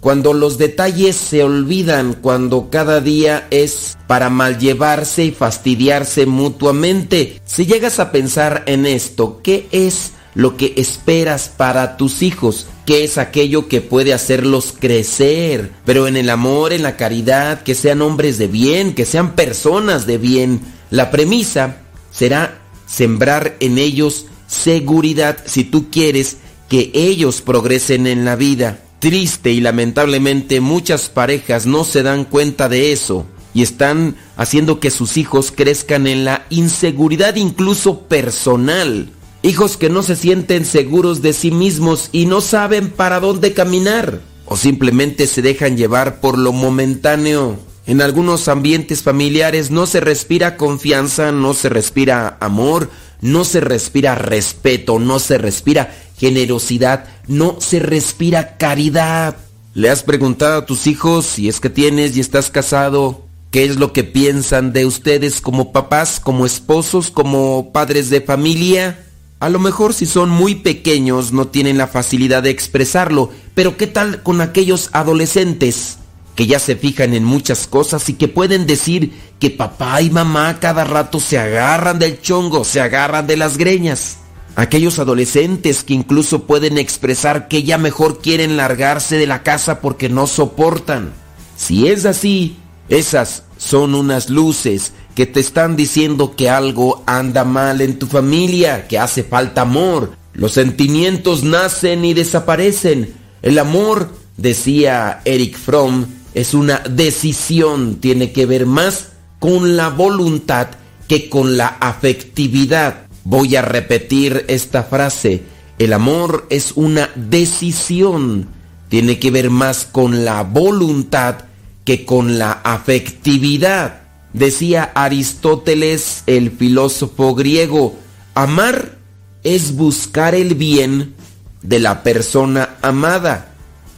cuando 0.00 0.32
los 0.32 0.58
detalles 0.58 1.16
se 1.16 1.42
olvidan, 1.42 2.14
cuando 2.14 2.70
cada 2.70 3.00
día 3.00 3.46
es 3.50 3.96
para 4.06 4.30
malllevarse 4.30 5.24
y 5.24 5.30
fastidiarse 5.30 6.26
mutuamente. 6.26 7.40
Si 7.44 7.66
llegas 7.66 7.98
a 7.98 8.12
pensar 8.12 8.62
en 8.66 8.86
esto, 8.86 9.40
¿qué 9.42 9.66
es 9.72 10.12
lo 10.34 10.56
que 10.56 10.74
esperas 10.76 11.48
para 11.54 11.96
tus 11.96 12.22
hijos? 12.22 12.66
¿Qué 12.86 13.04
es 13.04 13.18
aquello 13.18 13.68
que 13.68 13.80
puede 13.80 14.14
hacerlos 14.14 14.74
crecer? 14.78 15.72
Pero 15.84 16.06
en 16.06 16.16
el 16.16 16.30
amor, 16.30 16.72
en 16.72 16.82
la 16.82 16.96
caridad, 16.96 17.62
que 17.62 17.74
sean 17.74 18.00
hombres 18.00 18.38
de 18.38 18.46
bien, 18.46 18.94
que 18.94 19.04
sean 19.04 19.34
personas 19.34 20.06
de 20.06 20.18
bien. 20.18 20.60
La 20.90 21.10
premisa 21.10 21.78
será 22.10 22.60
sembrar 22.86 23.56
en 23.60 23.78
ellos 23.78 24.26
seguridad 24.46 25.38
si 25.44 25.64
tú 25.64 25.90
quieres 25.90 26.38
que 26.68 26.90
ellos 26.94 27.42
progresen 27.42 28.06
en 28.06 28.24
la 28.24 28.36
vida. 28.36 28.78
Triste 28.98 29.52
y 29.52 29.60
lamentablemente 29.60 30.60
muchas 30.60 31.08
parejas 31.08 31.66
no 31.66 31.84
se 31.84 32.02
dan 32.02 32.24
cuenta 32.24 32.68
de 32.68 32.92
eso 32.92 33.26
y 33.54 33.62
están 33.62 34.16
haciendo 34.36 34.80
que 34.80 34.90
sus 34.90 35.16
hijos 35.16 35.52
crezcan 35.54 36.06
en 36.06 36.24
la 36.24 36.46
inseguridad 36.50 37.36
incluso 37.36 38.00
personal. 38.00 39.10
Hijos 39.42 39.76
que 39.76 39.88
no 39.88 40.02
se 40.02 40.16
sienten 40.16 40.64
seguros 40.64 41.22
de 41.22 41.32
sí 41.32 41.52
mismos 41.52 42.08
y 42.10 42.26
no 42.26 42.40
saben 42.40 42.90
para 42.90 43.20
dónde 43.20 43.52
caminar 43.52 44.20
o 44.46 44.56
simplemente 44.56 45.26
se 45.26 45.42
dejan 45.42 45.76
llevar 45.76 46.20
por 46.20 46.36
lo 46.36 46.52
momentáneo. 46.52 47.58
En 47.86 48.02
algunos 48.02 48.48
ambientes 48.48 49.02
familiares 49.02 49.70
no 49.70 49.86
se 49.86 50.00
respira 50.00 50.56
confianza, 50.56 51.32
no 51.32 51.54
se 51.54 51.68
respira 51.68 52.36
amor, 52.40 52.90
no 53.20 53.44
se 53.44 53.60
respira 53.60 54.14
respeto, 54.14 54.98
no 54.98 55.18
se 55.18 55.38
respira 55.38 55.94
generosidad, 56.16 57.04
no 57.26 57.56
se 57.60 57.78
respira 57.78 58.56
caridad. 58.56 59.36
¿Le 59.74 59.90
has 59.90 60.02
preguntado 60.02 60.58
a 60.58 60.66
tus 60.66 60.86
hijos 60.86 61.26
si 61.26 61.48
es 61.48 61.60
que 61.60 61.70
tienes 61.70 62.16
y 62.16 62.20
estás 62.20 62.50
casado? 62.50 63.24
¿Qué 63.50 63.64
es 63.64 63.76
lo 63.76 63.92
que 63.92 64.04
piensan 64.04 64.72
de 64.72 64.84
ustedes 64.84 65.40
como 65.40 65.72
papás, 65.72 66.20
como 66.20 66.44
esposos, 66.44 67.10
como 67.10 67.72
padres 67.72 68.10
de 68.10 68.20
familia? 68.20 69.04
A 69.40 69.48
lo 69.48 69.60
mejor 69.60 69.94
si 69.94 70.04
son 70.04 70.30
muy 70.30 70.56
pequeños 70.56 71.32
no 71.32 71.46
tienen 71.46 71.78
la 71.78 71.86
facilidad 71.86 72.42
de 72.42 72.50
expresarlo, 72.50 73.30
pero 73.54 73.76
¿qué 73.76 73.86
tal 73.86 74.22
con 74.22 74.40
aquellos 74.40 74.90
adolescentes 74.92 75.98
que 76.38 76.46
ya 76.46 76.60
se 76.60 76.76
fijan 76.76 77.14
en 77.14 77.24
muchas 77.24 77.66
cosas 77.66 78.08
y 78.08 78.12
que 78.12 78.28
pueden 78.28 78.64
decir 78.64 79.10
que 79.40 79.50
papá 79.50 80.00
y 80.02 80.08
mamá 80.08 80.60
cada 80.60 80.84
rato 80.84 81.18
se 81.18 81.36
agarran 81.36 81.98
del 81.98 82.22
chongo, 82.22 82.62
se 82.62 82.80
agarran 82.80 83.26
de 83.26 83.36
las 83.36 83.56
greñas? 83.58 84.18
Aquellos 84.54 85.00
adolescentes 85.00 85.82
que 85.82 85.94
incluso 85.94 86.44
pueden 86.44 86.78
expresar 86.78 87.48
que 87.48 87.64
ya 87.64 87.76
mejor 87.76 88.20
quieren 88.20 88.56
largarse 88.56 89.16
de 89.16 89.26
la 89.26 89.42
casa 89.42 89.80
porque 89.80 90.08
no 90.08 90.28
soportan. 90.28 91.12
Si 91.56 91.88
es 91.88 92.04
así, 92.04 92.56
esas 92.88 93.42
son 93.56 93.96
unas 93.96 94.30
luces 94.30 94.92
que 95.16 95.26
te 95.26 95.40
están 95.40 95.74
diciendo 95.74 96.36
que 96.36 96.48
algo 96.48 97.02
anda 97.06 97.42
mal 97.42 97.80
en 97.80 97.98
tu 97.98 98.06
familia, 98.06 98.86
que 98.86 99.00
hace 99.00 99.24
falta 99.24 99.62
amor. 99.62 100.12
Los 100.34 100.52
sentimientos 100.52 101.42
nacen 101.42 102.04
y 102.04 102.14
desaparecen. 102.14 103.12
El 103.42 103.58
amor, 103.58 104.12
decía 104.36 105.20
Eric 105.24 105.58
Fromm, 105.58 106.06
es 106.38 106.54
una 106.54 106.78
decisión, 106.88 107.96
tiene 107.96 108.30
que 108.30 108.46
ver 108.46 108.64
más 108.64 109.08
con 109.40 109.76
la 109.76 109.88
voluntad 109.88 110.68
que 111.08 111.28
con 111.28 111.56
la 111.56 111.66
afectividad. 111.66 113.08
Voy 113.24 113.56
a 113.56 113.62
repetir 113.62 114.44
esta 114.46 114.84
frase. 114.84 115.42
El 115.80 115.92
amor 115.92 116.46
es 116.48 116.74
una 116.76 117.10
decisión. 117.16 118.46
Tiene 118.88 119.18
que 119.18 119.32
ver 119.32 119.50
más 119.50 119.84
con 119.84 120.24
la 120.24 120.44
voluntad 120.44 121.38
que 121.84 122.04
con 122.04 122.38
la 122.38 122.52
afectividad. 122.52 124.02
Decía 124.32 124.92
Aristóteles, 124.94 126.22
el 126.28 126.52
filósofo 126.52 127.34
griego, 127.34 127.98
amar 128.34 128.96
es 129.42 129.74
buscar 129.74 130.36
el 130.36 130.54
bien 130.54 131.16
de 131.62 131.80
la 131.80 132.04
persona 132.04 132.76
amada. 132.80 133.56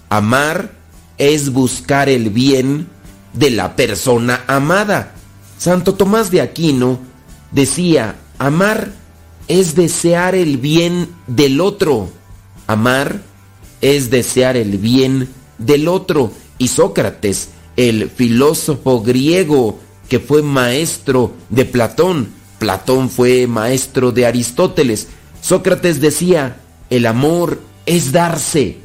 Amar 0.08 0.79
es 1.20 1.52
buscar 1.52 2.08
el 2.08 2.30
bien 2.30 2.88
de 3.34 3.50
la 3.50 3.76
persona 3.76 4.42
amada. 4.46 5.12
Santo 5.58 5.94
Tomás 5.94 6.30
de 6.30 6.40
Aquino 6.40 6.98
decía, 7.52 8.16
amar 8.38 8.92
es 9.46 9.74
desear 9.74 10.34
el 10.34 10.56
bien 10.56 11.10
del 11.26 11.60
otro. 11.60 12.08
Amar 12.66 13.20
es 13.82 14.08
desear 14.08 14.56
el 14.56 14.78
bien 14.78 15.28
del 15.58 15.88
otro. 15.88 16.32
Y 16.56 16.68
Sócrates, 16.68 17.50
el 17.76 18.08
filósofo 18.08 19.02
griego 19.02 19.78
que 20.08 20.20
fue 20.20 20.42
maestro 20.42 21.34
de 21.50 21.66
Platón, 21.66 22.30
Platón 22.58 23.10
fue 23.10 23.46
maestro 23.46 24.10
de 24.10 24.24
Aristóteles. 24.24 25.08
Sócrates 25.42 26.00
decía, 26.00 26.56
el 26.88 27.04
amor 27.04 27.60
es 27.84 28.10
darse. 28.10 28.78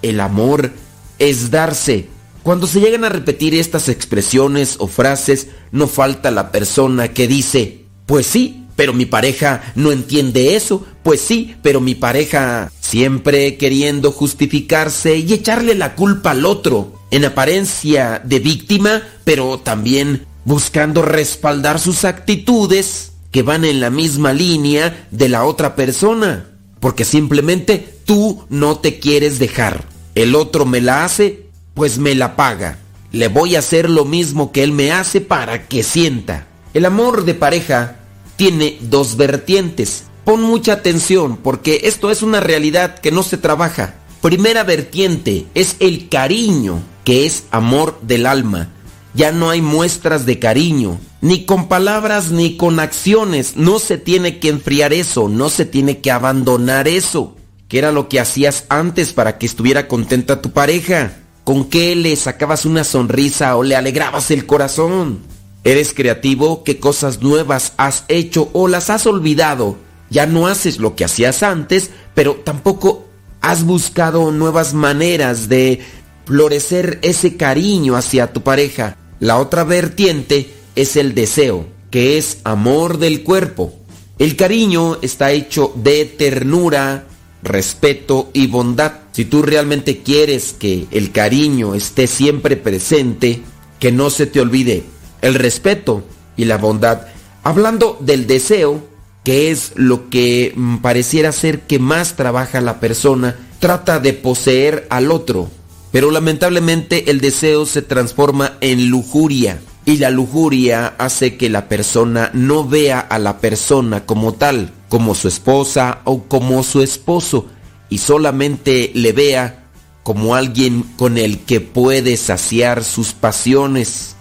El 0.00 0.20
amor 0.20 0.72
es 1.18 1.50
darse. 1.50 2.08
Cuando 2.42 2.66
se 2.66 2.80
llegan 2.80 3.04
a 3.04 3.08
repetir 3.08 3.54
estas 3.54 3.88
expresiones 3.88 4.76
o 4.78 4.86
frases, 4.86 5.48
no 5.72 5.88
falta 5.88 6.30
la 6.30 6.52
persona 6.52 7.08
que 7.08 7.26
dice, 7.26 7.84
pues 8.06 8.26
sí, 8.26 8.64
pero 8.76 8.92
mi 8.92 9.06
pareja 9.06 9.72
no 9.74 9.92
entiende 9.92 10.56
eso. 10.56 10.84
Pues 11.02 11.20
sí, 11.20 11.54
pero 11.62 11.80
mi 11.80 11.94
pareja 11.94 12.70
siempre 12.80 13.56
queriendo 13.56 14.12
justificarse 14.12 15.16
y 15.16 15.32
echarle 15.32 15.74
la 15.74 15.94
culpa 15.94 16.32
al 16.32 16.44
otro, 16.44 17.00
en 17.10 17.24
apariencia 17.24 18.20
de 18.24 18.40
víctima, 18.40 19.02
pero 19.24 19.58
también 19.58 20.26
buscando 20.44 21.02
respaldar 21.02 21.78
sus 21.78 22.04
actitudes 22.04 23.12
que 23.30 23.42
van 23.42 23.64
en 23.64 23.80
la 23.80 23.90
misma 23.90 24.32
línea 24.32 25.06
de 25.10 25.28
la 25.28 25.44
otra 25.44 25.76
persona. 25.76 26.50
Porque 26.80 27.04
simplemente 27.04 27.98
tú 28.04 28.44
no 28.48 28.78
te 28.78 28.98
quieres 28.98 29.38
dejar. 29.38 29.93
El 30.14 30.36
otro 30.36 30.64
me 30.64 30.80
la 30.80 31.04
hace, 31.04 31.46
pues 31.74 31.98
me 31.98 32.14
la 32.14 32.36
paga. 32.36 32.78
Le 33.10 33.28
voy 33.28 33.56
a 33.56 33.60
hacer 33.60 33.90
lo 33.90 34.04
mismo 34.04 34.52
que 34.52 34.62
él 34.62 34.72
me 34.72 34.92
hace 34.92 35.20
para 35.20 35.66
que 35.66 35.82
sienta. 35.82 36.46
El 36.72 36.84
amor 36.84 37.24
de 37.24 37.34
pareja 37.34 37.96
tiene 38.36 38.78
dos 38.80 39.16
vertientes. 39.16 40.04
Pon 40.24 40.42
mucha 40.42 40.74
atención 40.74 41.36
porque 41.36 41.82
esto 41.84 42.10
es 42.10 42.22
una 42.22 42.40
realidad 42.40 42.98
que 42.98 43.12
no 43.12 43.22
se 43.22 43.38
trabaja. 43.38 43.94
Primera 44.20 44.64
vertiente 44.64 45.46
es 45.54 45.76
el 45.80 46.08
cariño, 46.08 46.80
que 47.04 47.26
es 47.26 47.44
amor 47.50 47.98
del 48.02 48.26
alma. 48.26 48.70
Ya 49.14 49.32
no 49.32 49.50
hay 49.50 49.60
muestras 49.62 50.26
de 50.26 50.38
cariño, 50.38 50.98
ni 51.20 51.44
con 51.44 51.68
palabras 51.68 52.30
ni 52.30 52.56
con 52.56 52.80
acciones. 52.80 53.56
No 53.56 53.78
se 53.78 53.98
tiene 53.98 54.38
que 54.38 54.48
enfriar 54.48 54.92
eso, 54.92 55.28
no 55.28 55.50
se 55.50 55.66
tiene 55.66 55.98
que 55.98 56.10
abandonar 56.10 56.88
eso. 56.88 57.36
¿Qué 57.74 57.78
era 57.78 57.90
lo 57.90 58.08
que 58.08 58.20
hacías 58.20 58.66
antes 58.68 59.12
para 59.12 59.36
que 59.36 59.46
estuviera 59.46 59.88
contenta 59.88 60.40
tu 60.40 60.52
pareja? 60.52 61.16
¿Con 61.42 61.64
qué 61.64 61.96
le 61.96 62.14
sacabas 62.14 62.66
una 62.66 62.84
sonrisa 62.84 63.56
o 63.56 63.64
le 63.64 63.74
alegrabas 63.74 64.30
el 64.30 64.46
corazón? 64.46 65.22
¿Eres 65.64 65.92
creativo? 65.92 66.62
¿Qué 66.62 66.78
cosas 66.78 67.20
nuevas 67.20 67.72
has 67.76 68.04
hecho 68.06 68.48
o 68.52 68.68
las 68.68 68.90
has 68.90 69.08
olvidado? 69.08 69.76
Ya 70.08 70.24
no 70.24 70.46
haces 70.46 70.78
lo 70.78 70.94
que 70.94 71.04
hacías 71.04 71.42
antes, 71.42 71.90
pero 72.14 72.36
tampoco 72.44 73.08
has 73.40 73.64
buscado 73.64 74.30
nuevas 74.30 74.72
maneras 74.72 75.48
de 75.48 75.80
florecer 76.26 77.00
ese 77.02 77.36
cariño 77.36 77.96
hacia 77.96 78.32
tu 78.32 78.42
pareja. 78.42 78.96
La 79.18 79.38
otra 79.38 79.64
vertiente 79.64 80.54
es 80.76 80.94
el 80.94 81.12
deseo, 81.12 81.66
que 81.90 82.18
es 82.18 82.38
amor 82.44 82.98
del 82.98 83.24
cuerpo. 83.24 83.74
El 84.20 84.36
cariño 84.36 84.98
está 85.02 85.32
hecho 85.32 85.72
de 85.74 86.04
ternura, 86.04 87.06
respeto 87.44 88.30
y 88.32 88.48
bondad. 88.48 88.92
Si 89.12 89.24
tú 89.24 89.42
realmente 89.42 89.98
quieres 89.98 90.52
que 90.52 90.86
el 90.90 91.12
cariño 91.12 91.74
esté 91.74 92.06
siempre 92.06 92.56
presente, 92.56 93.42
que 93.78 93.92
no 93.92 94.10
se 94.10 94.26
te 94.26 94.40
olvide 94.40 94.84
el 95.20 95.34
respeto 95.34 96.02
y 96.36 96.46
la 96.46 96.58
bondad. 96.58 97.02
Hablando 97.42 97.98
del 98.00 98.26
deseo, 98.26 98.82
que 99.24 99.50
es 99.50 99.72
lo 99.74 100.10
que 100.10 100.52
mm, 100.54 100.78
pareciera 100.78 101.32
ser 101.32 101.60
que 101.60 101.78
más 101.78 102.16
trabaja 102.16 102.60
la 102.60 102.80
persona, 102.80 103.36
trata 103.60 104.00
de 104.00 104.12
poseer 104.12 104.86
al 104.90 105.10
otro. 105.10 105.50
Pero 105.92 106.10
lamentablemente 106.10 107.10
el 107.10 107.20
deseo 107.20 107.66
se 107.66 107.82
transforma 107.82 108.54
en 108.60 108.88
lujuria 108.88 109.60
y 109.86 109.98
la 109.98 110.10
lujuria 110.10 110.94
hace 110.98 111.36
que 111.36 111.50
la 111.50 111.68
persona 111.68 112.30
no 112.32 112.66
vea 112.66 113.00
a 113.00 113.18
la 113.18 113.38
persona 113.38 114.04
como 114.06 114.34
tal, 114.34 114.72
como 114.94 115.16
su 115.16 115.26
esposa 115.26 116.02
o 116.04 116.22
como 116.22 116.62
su 116.62 116.80
esposo, 116.80 117.48
y 117.90 117.98
solamente 117.98 118.92
le 118.94 119.10
vea 119.10 119.64
como 120.04 120.36
alguien 120.36 120.84
con 120.96 121.18
el 121.18 121.40
que 121.40 121.60
puede 121.60 122.16
saciar 122.16 122.84
sus 122.84 123.12
pasiones 123.12 124.14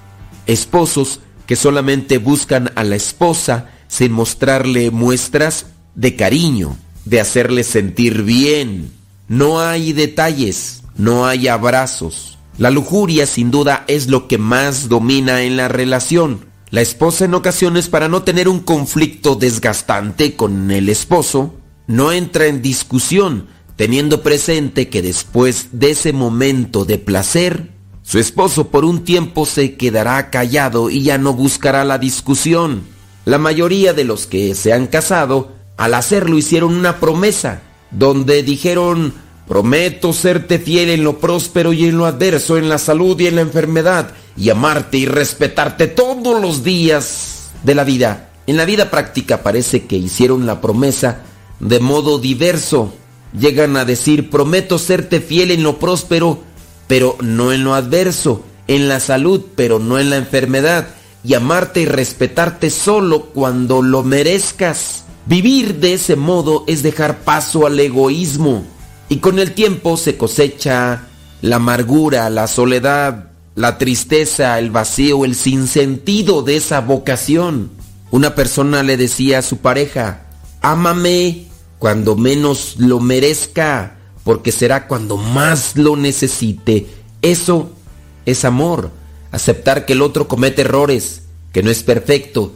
esposos 0.48 1.20
que 1.46 1.56
solamente 1.56 2.18
buscan 2.18 2.72
a 2.74 2.84
la 2.84 2.96
esposa 2.96 3.70
sin 3.88 4.14
mostrarle 4.14 4.90
muestras 4.90 5.68
de 5.94 6.16
cariño, 6.16 6.76
de 7.06 7.22
hacerle 7.22 7.64
sentir 7.64 8.24
bien. 8.24 8.94
No 9.28 9.60
hay 9.60 9.94
detalles, 9.94 10.82
no 10.98 11.28
hay 11.28 11.50
abrazos. 11.50 12.40
La 12.58 12.72
lujuria 12.72 13.28
sin 13.28 13.52
duda 13.52 13.84
es 13.88 14.08
lo 14.08 14.28
que 14.28 14.40
más 14.40 14.90
domina 14.90 15.44
en 15.44 15.56
la 15.56 15.68
relación. 15.68 16.48
La 16.74 16.82
esposa 16.82 17.26
en 17.26 17.36
ocasiones 17.36 17.88
para 17.88 18.08
no 18.08 18.24
tener 18.24 18.50
un 18.50 18.60
conflicto 18.60 19.36
desgastante 19.36 20.36
con 20.36 20.72
el 20.72 20.90
esposo, 20.90 21.54
no 21.86 22.12
entra 22.12 22.48
en 22.48 22.64
discusión, 22.64 23.46
teniendo 23.76 24.24
presente 24.24 24.90
que 24.90 25.04
después 25.04 25.68
de 25.74 25.92
ese 25.92 26.14
momento 26.14 26.84
de 26.84 26.98
placer, 26.98 27.70
su 28.02 28.18
esposo 28.18 28.70
por 28.70 28.86
un 28.86 29.04
tiempo 29.04 29.46
se 29.46 29.76
quedará 29.76 30.32
callado 30.32 30.90
y 30.90 31.04
ya 31.04 31.20
no 31.20 31.34
buscará 31.36 31.84
la 31.84 32.00
discusión. 32.00 32.82
La 33.24 33.38
mayoría 33.38 33.94
de 33.94 34.06
los 34.06 34.26
que 34.26 34.56
se 34.56 34.74
han 34.74 34.88
casado, 34.88 35.52
al 35.78 35.94
hacerlo 35.94 36.40
hicieron 36.40 36.74
una 36.74 37.00
promesa, 37.00 37.62
donde 37.92 38.42
dijeron, 38.42 39.14
prometo 39.48 40.14
serte 40.14 40.60
fiel 40.60 40.90
en 40.90 41.04
lo 41.04 41.20
próspero 41.20 41.74
y 41.74 41.86
en 41.86 41.98
lo 41.98 42.06
adverso, 42.06 42.58
en 42.58 42.70
la 42.70 42.78
salud 42.78 43.20
y 43.20 43.28
en 43.28 43.36
la 43.36 43.42
enfermedad, 43.42 44.12
y 44.38 44.50
amarte 44.50 44.98
y 44.98 45.06
respetarte 45.06 45.88
todos 45.88 46.42
los 46.42 46.64
días 46.64 47.52
de 47.64 47.76
la 47.76 47.84
vida. 47.84 48.32
En 48.48 48.58
la 48.58 48.66
vida 48.66 48.92
práctica 48.92 49.44
parece 49.44 49.86
que 49.86 49.96
hicieron 49.96 50.46
la 50.46 50.62
promesa 50.62 51.22
de 51.60 51.80
modo 51.80 52.20
diverso. 52.20 52.94
Llegan 53.38 53.78
a 53.78 53.86
decir, 53.86 54.30
prometo 54.30 54.78
serte 54.78 55.22
fiel 55.22 55.52
en 55.52 55.64
lo 55.64 55.80
próspero 55.80 56.42
pero 56.88 57.18
no 57.22 57.52
en 57.52 57.64
lo 57.64 57.74
adverso, 57.74 58.44
en 58.68 58.88
la 58.88 59.00
salud, 59.00 59.42
pero 59.56 59.80
no 59.80 60.00
en 60.00 60.10
la 60.10 60.18
enfermedad, 60.18 60.90
y 61.24 61.34
amarte 61.34 61.82
y 61.82 61.86
respetarte 61.86 62.70
solo 62.70 63.28
cuando 63.34 63.82
lo 63.82 64.04
merezcas. 64.04 65.06
Vivir 65.26 65.80
de 65.80 65.94
ese 65.94 66.16
modo 66.16 66.66
es 66.68 66.84
dejar 66.84 67.20
paso 67.20 67.66
al 67.66 67.80
egoísmo, 67.80 68.64
y 69.14 69.18
con 69.18 69.38
el 69.38 69.52
tiempo 69.52 69.96
se 69.96 70.18
cosecha 70.18 71.04
la 71.44 71.58
amargura, 71.58 72.32
la 72.32 72.48
soledad, 72.48 73.26
la 73.54 73.78
tristeza, 73.78 74.58
el 74.58 74.72
vacío, 74.72 75.24
el 75.24 75.36
sinsentido 75.36 76.42
de 76.42 76.56
esa 76.56 76.82
vocación. 76.82 77.70
Una 78.10 78.34
persona 78.34 78.82
le 78.82 78.98
decía 78.98 79.38
a 79.38 79.44
su 79.44 79.58
pareja, 79.58 80.26
ámame 80.62 81.46
cuando 81.78 82.16
menos 82.16 82.78
lo 82.80 83.00
merezca, 83.00 83.98
porque 84.24 84.52
será 84.52 84.88
cuando 84.88 85.18
más 85.18 85.78
lo 85.78 85.96
necesite. 85.96 86.88
Eso 87.22 87.72
es 88.26 88.44
amor, 88.46 88.90
aceptar 89.32 89.86
que 89.86 89.94
el 89.94 90.02
otro 90.02 90.28
comete 90.28 90.64
errores, 90.64 91.22
que 91.52 91.62
no 91.62 91.70
es 91.70 91.84
perfecto 91.84 92.52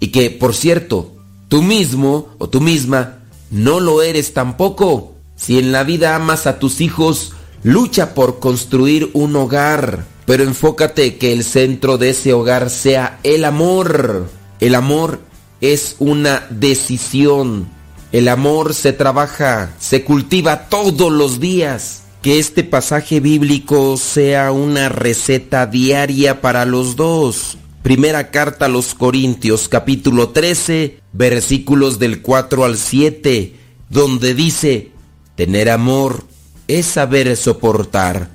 y 0.00 0.08
que, 0.08 0.28
por 0.28 0.54
cierto, 0.54 1.14
tú 1.48 1.62
mismo 1.62 2.28
o 2.36 2.50
tú 2.50 2.60
misma 2.60 3.20
no 3.50 3.80
lo 3.80 4.02
eres 4.02 4.34
tampoco. 4.34 5.13
Si 5.36 5.58
en 5.58 5.72
la 5.72 5.84
vida 5.84 6.14
amas 6.14 6.46
a 6.46 6.58
tus 6.58 6.80
hijos, 6.80 7.32
lucha 7.62 8.14
por 8.14 8.38
construir 8.38 9.10
un 9.14 9.34
hogar, 9.36 10.04
pero 10.26 10.44
enfócate 10.44 11.16
que 11.16 11.32
el 11.32 11.44
centro 11.44 11.98
de 11.98 12.10
ese 12.10 12.32
hogar 12.32 12.70
sea 12.70 13.18
el 13.22 13.44
amor. 13.44 14.28
El 14.60 14.74
amor 14.74 15.20
es 15.60 15.96
una 15.98 16.46
decisión. 16.50 17.68
El 18.12 18.28
amor 18.28 18.74
se 18.74 18.92
trabaja, 18.92 19.74
se 19.78 20.04
cultiva 20.04 20.68
todos 20.68 21.12
los 21.12 21.40
días. 21.40 22.02
Que 22.22 22.38
este 22.38 22.64
pasaje 22.64 23.20
bíblico 23.20 23.98
sea 23.98 24.50
una 24.50 24.88
receta 24.88 25.66
diaria 25.66 26.40
para 26.40 26.64
los 26.64 26.96
dos. 26.96 27.58
Primera 27.82 28.30
carta 28.30 28.64
a 28.64 28.68
los 28.70 28.94
Corintios 28.94 29.68
capítulo 29.68 30.30
13 30.30 31.00
versículos 31.12 31.98
del 31.98 32.22
4 32.22 32.64
al 32.64 32.78
7, 32.78 33.54
donde 33.90 34.34
dice, 34.34 34.93
tener 35.36 35.70
amor 35.70 36.24
es 36.68 36.86
saber 36.86 37.36
soportar, 37.36 38.30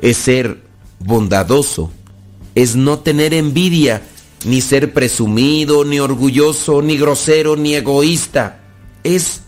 es 0.00 0.16
ser 0.16 0.62
bondadoso, 0.98 1.90
es 2.54 2.76
no 2.76 3.00
tener 3.00 3.34
envidia, 3.34 4.02
ni 4.44 4.60
ser 4.60 4.92
presumido, 4.92 5.84
ni 5.84 5.98
orgulloso, 5.98 6.82
ni 6.82 6.96
grosero, 6.96 7.56
ni 7.56 7.74
egoísta, 7.74 8.60
es 9.02 9.42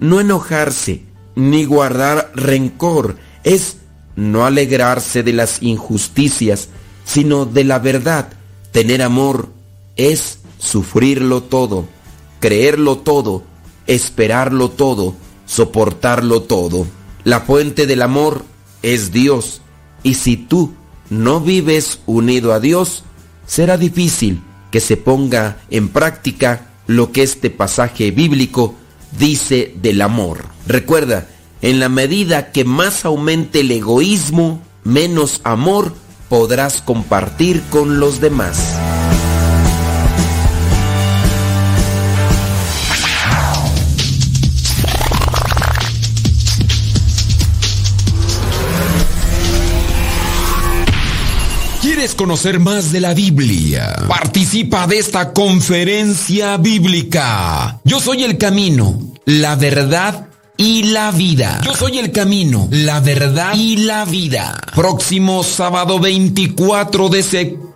no 0.00 0.20
enojarse, 0.20 1.02
ni 1.34 1.64
guardar 1.64 2.32
rencor, 2.34 3.16
es 3.44 3.76
no 4.16 4.44
alegrarse 4.44 5.22
de 5.22 5.32
las 5.32 5.62
injusticias, 5.62 6.68
sino 7.04 7.46
de 7.46 7.64
la 7.64 7.78
verdad. 7.78 8.28
Tener 8.72 9.02
amor 9.02 9.48
es 9.96 10.38
sufrirlo 10.58 11.42
todo, 11.42 11.86
creerlo 12.40 12.98
todo, 12.98 13.44
esperarlo 13.86 14.70
todo, 14.70 15.14
soportarlo 15.52 16.42
todo. 16.42 16.86
La 17.24 17.40
fuente 17.40 17.86
del 17.86 18.00
amor 18.00 18.44
es 18.82 19.12
Dios, 19.12 19.60
y 20.02 20.14
si 20.14 20.36
tú 20.36 20.72
no 21.10 21.40
vives 21.40 22.00
unido 22.06 22.54
a 22.54 22.60
Dios, 22.60 23.04
será 23.46 23.76
difícil 23.76 24.40
que 24.70 24.80
se 24.80 24.96
ponga 24.96 25.58
en 25.68 25.90
práctica 25.90 26.70
lo 26.86 27.12
que 27.12 27.22
este 27.22 27.50
pasaje 27.50 28.10
bíblico 28.10 28.74
dice 29.18 29.74
del 29.82 30.00
amor. 30.00 30.46
Recuerda, 30.66 31.28
en 31.60 31.80
la 31.80 31.90
medida 31.90 32.50
que 32.50 32.64
más 32.64 33.04
aumente 33.04 33.60
el 33.60 33.70
egoísmo, 33.72 34.62
menos 34.84 35.42
amor 35.44 35.94
podrás 36.30 36.80
compartir 36.80 37.62
con 37.70 38.00
los 38.00 38.20
demás. 38.22 38.74
Conocer 52.22 52.60
más 52.60 52.92
de 52.92 53.00
la 53.00 53.14
Biblia? 53.14 53.96
Participa 54.06 54.86
de 54.86 54.98
esta 54.98 55.32
conferencia 55.32 56.56
bíblica. 56.56 57.80
Yo 57.82 57.98
soy 57.98 58.22
el 58.22 58.38
camino, 58.38 58.96
la 59.24 59.56
verdad 59.56 60.28
y 60.56 60.84
la 60.84 61.10
vida. 61.10 61.60
Yo 61.64 61.74
soy 61.74 61.98
el 61.98 62.12
camino, 62.12 62.68
la 62.70 63.00
verdad 63.00 63.54
y 63.56 63.78
la 63.78 64.04
vida. 64.04 64.56
Próximo 64.72 65.42
sábado 65.42 65.98
24 65.98 67.08
de 67.08 67.22
septiembre 67.24 67.71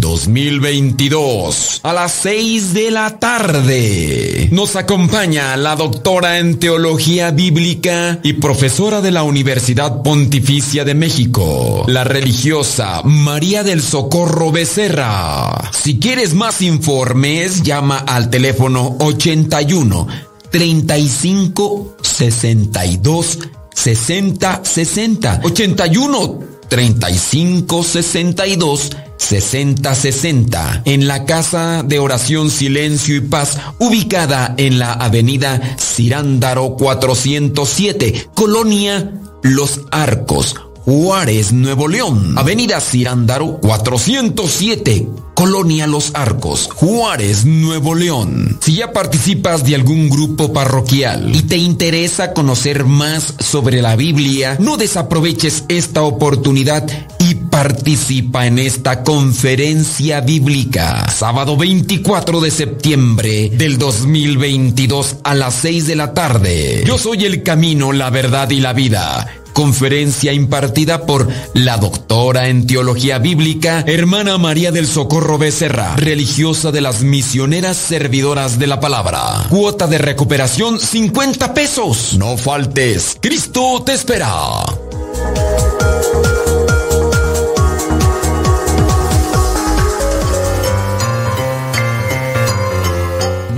2022 0.00 1.80
a 1.82 1.92
las 1.92 2.12
6 2.12 2.74
de 2.74 2.90
la 2.90 3.18
tarde. 3.18 4.48
Nos 4.50 4.74
acompaña 4.76 5.56
la 5.56 5.76
doctora 5.76 6.38
en 6.38 6.58
teología 6.58 7.30
bíblica 7.30 8.18
y 8.22 8.32
profesora 8.34 9.00
de 9.00 9.10
la 9.10 9.22
Universidad 9.22 10.02
Pontificia 10.02 10.84
de 10.84 10.94
México, 10.94 11.84
la 11.88 12.04
religiosa 12.04 13.02
María 13.04 13.62
del 13.62 13.82
Socorro 13.82 14.50
Becerra. 14.50 15.70
Si 15.72 15.98
quieres 15.98 16.34
más 16.34 16.62
informes, 16.62 17.62
llama 17.62 17.98
al 17.98 18.30
teléfono 18.30 18.96
81 19.00 20.06
35 20.50 21.96
62 22.02 23.38
60 23.74 24.64
60 24.64 25.40
81 25.44 26.49
35 26.70 27.82
62 27.82 28.90
60 29.18 29.94
60 29.94 30.82
en 30.86 31.06
la 31.06 31.26
Casa 31.26 31.82
de 31.82 31.98
Oración 31.98 32.48
Silencio 32.48 33.16
y 33.16 33.20
Paz 33.20 33.58
ubicada 33.78 34.54
en 34.56 34.78
la 34.78 34.94
Avenida 34.94 35.76
Cirándaro 35.78 36.76
407 36.76 38.28
Colonia 38.34 39.12
Los 39.42 39.82
Arcos 39.90 40.54
Juárez, 40.84 41.52
Nuevo 41.52 41.88
León. 41.88 42.34
Avenida 42.38 42.80
Cirándaro 42.80 43.58
407, 43.60 45.08
Colonia 45.34 45.86
Los 45.86 46.12
Arcos, 46.14 46.68
Juárez, 46.74 47.44
Nuevo 47.44 47.94
León. 47.94 48.58
Si 48.60 48.76
ya 48.76 48.92
participas 48.92 49.64
de 49.64 49.74
algún 49.74 50.08
grupo 50.08 50.52
parroquial 50.52 51.34
y 51.34 51.42
te 51.42 51.56
interesa 51.56 52.32
conocer 52.32 52.84
más 52.84 53.34
sobre 53.38 53.82
la 53.82 53.94
Biblia, 53.96 54.56
no 54.58 54.76
desaproveches 54.76 55.64
esta 55.68 56.02
oportunidad 56.02 56.86
y 57.18 57.34
participa 57.34 58.46
en 58.46 58.58
esta 58.58 59.02
conferencia 59.02 60.20
bíblica. 60.22 61.08
Sábado 61.10 61.56
24 61.56 62.40
de 62.40 62.50
septiembre 62.50 63.50
del 63.50 63.76
2022 63.76 65.16
a 65.24 65.34
las 65.34 65.54
6 65.56 65.86
de 65.86 65.96
la 65.96 66.14
tarde. 66.14 66.84
Yo 66.86 66.96
soy 66.96 67.26
el 67.26 67.42
camino, 67.42 67.92
la 67.92 68.10
verdad 68.10 68.48
y 68.50 68.60
la 68.60 68.72
vida 68.72 69.28
conferencia 69.60 70.32
impartida 70.32 71.04
por 71.04 71.28
la 71.52 71.76
doctora 71.76 72.48
en 72.48 72.66
teología 72.66 73.18
bíblica, 73.18 73.84
hermana 73.86 74.38
María 74.38 74.72
del 74.72 74.86
Socorro 74.86 75.36
Becerra, 75.36 75.96
religiosa 75.96 76.72
de 76.72 76.80
las 76.80 77.02
misioneras 77.02 77.76
servidoras 77.76 78.58
de 78.58 78.66
la 78.66 78.80
palabra. 78.80 79.44
Cuota 79.50 79.86
de 79.86 79.98
recuperación 79.98 80.80
50 80.80 81.52
pesos. 81.52 82.16
No 82.16 82.38
faltes, 82.38 83.18
Cristo 83.20 83.82
te 83.84 83.92
espera. 83.92 84.32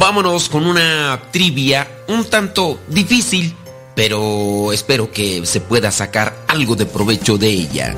Vámonos 0.00 0.48
con 0.48 0.66
una 0.66 1.22
trivia 1.30 1.86
un 2.08 2.24
tanto 2.24 2.80
difícil 2.88 3.54
pero 3.94 4.72
espero 4.72 5.10
que 5.10 5.44
se 5.46 5.60
pueda 5.60 5.90
sacar 5.90 6.36
algo 6.48 6.76
de 6.76 6.86
provecho 6.86 7.38
de 7.38 7.48
ella. 7.48 7.94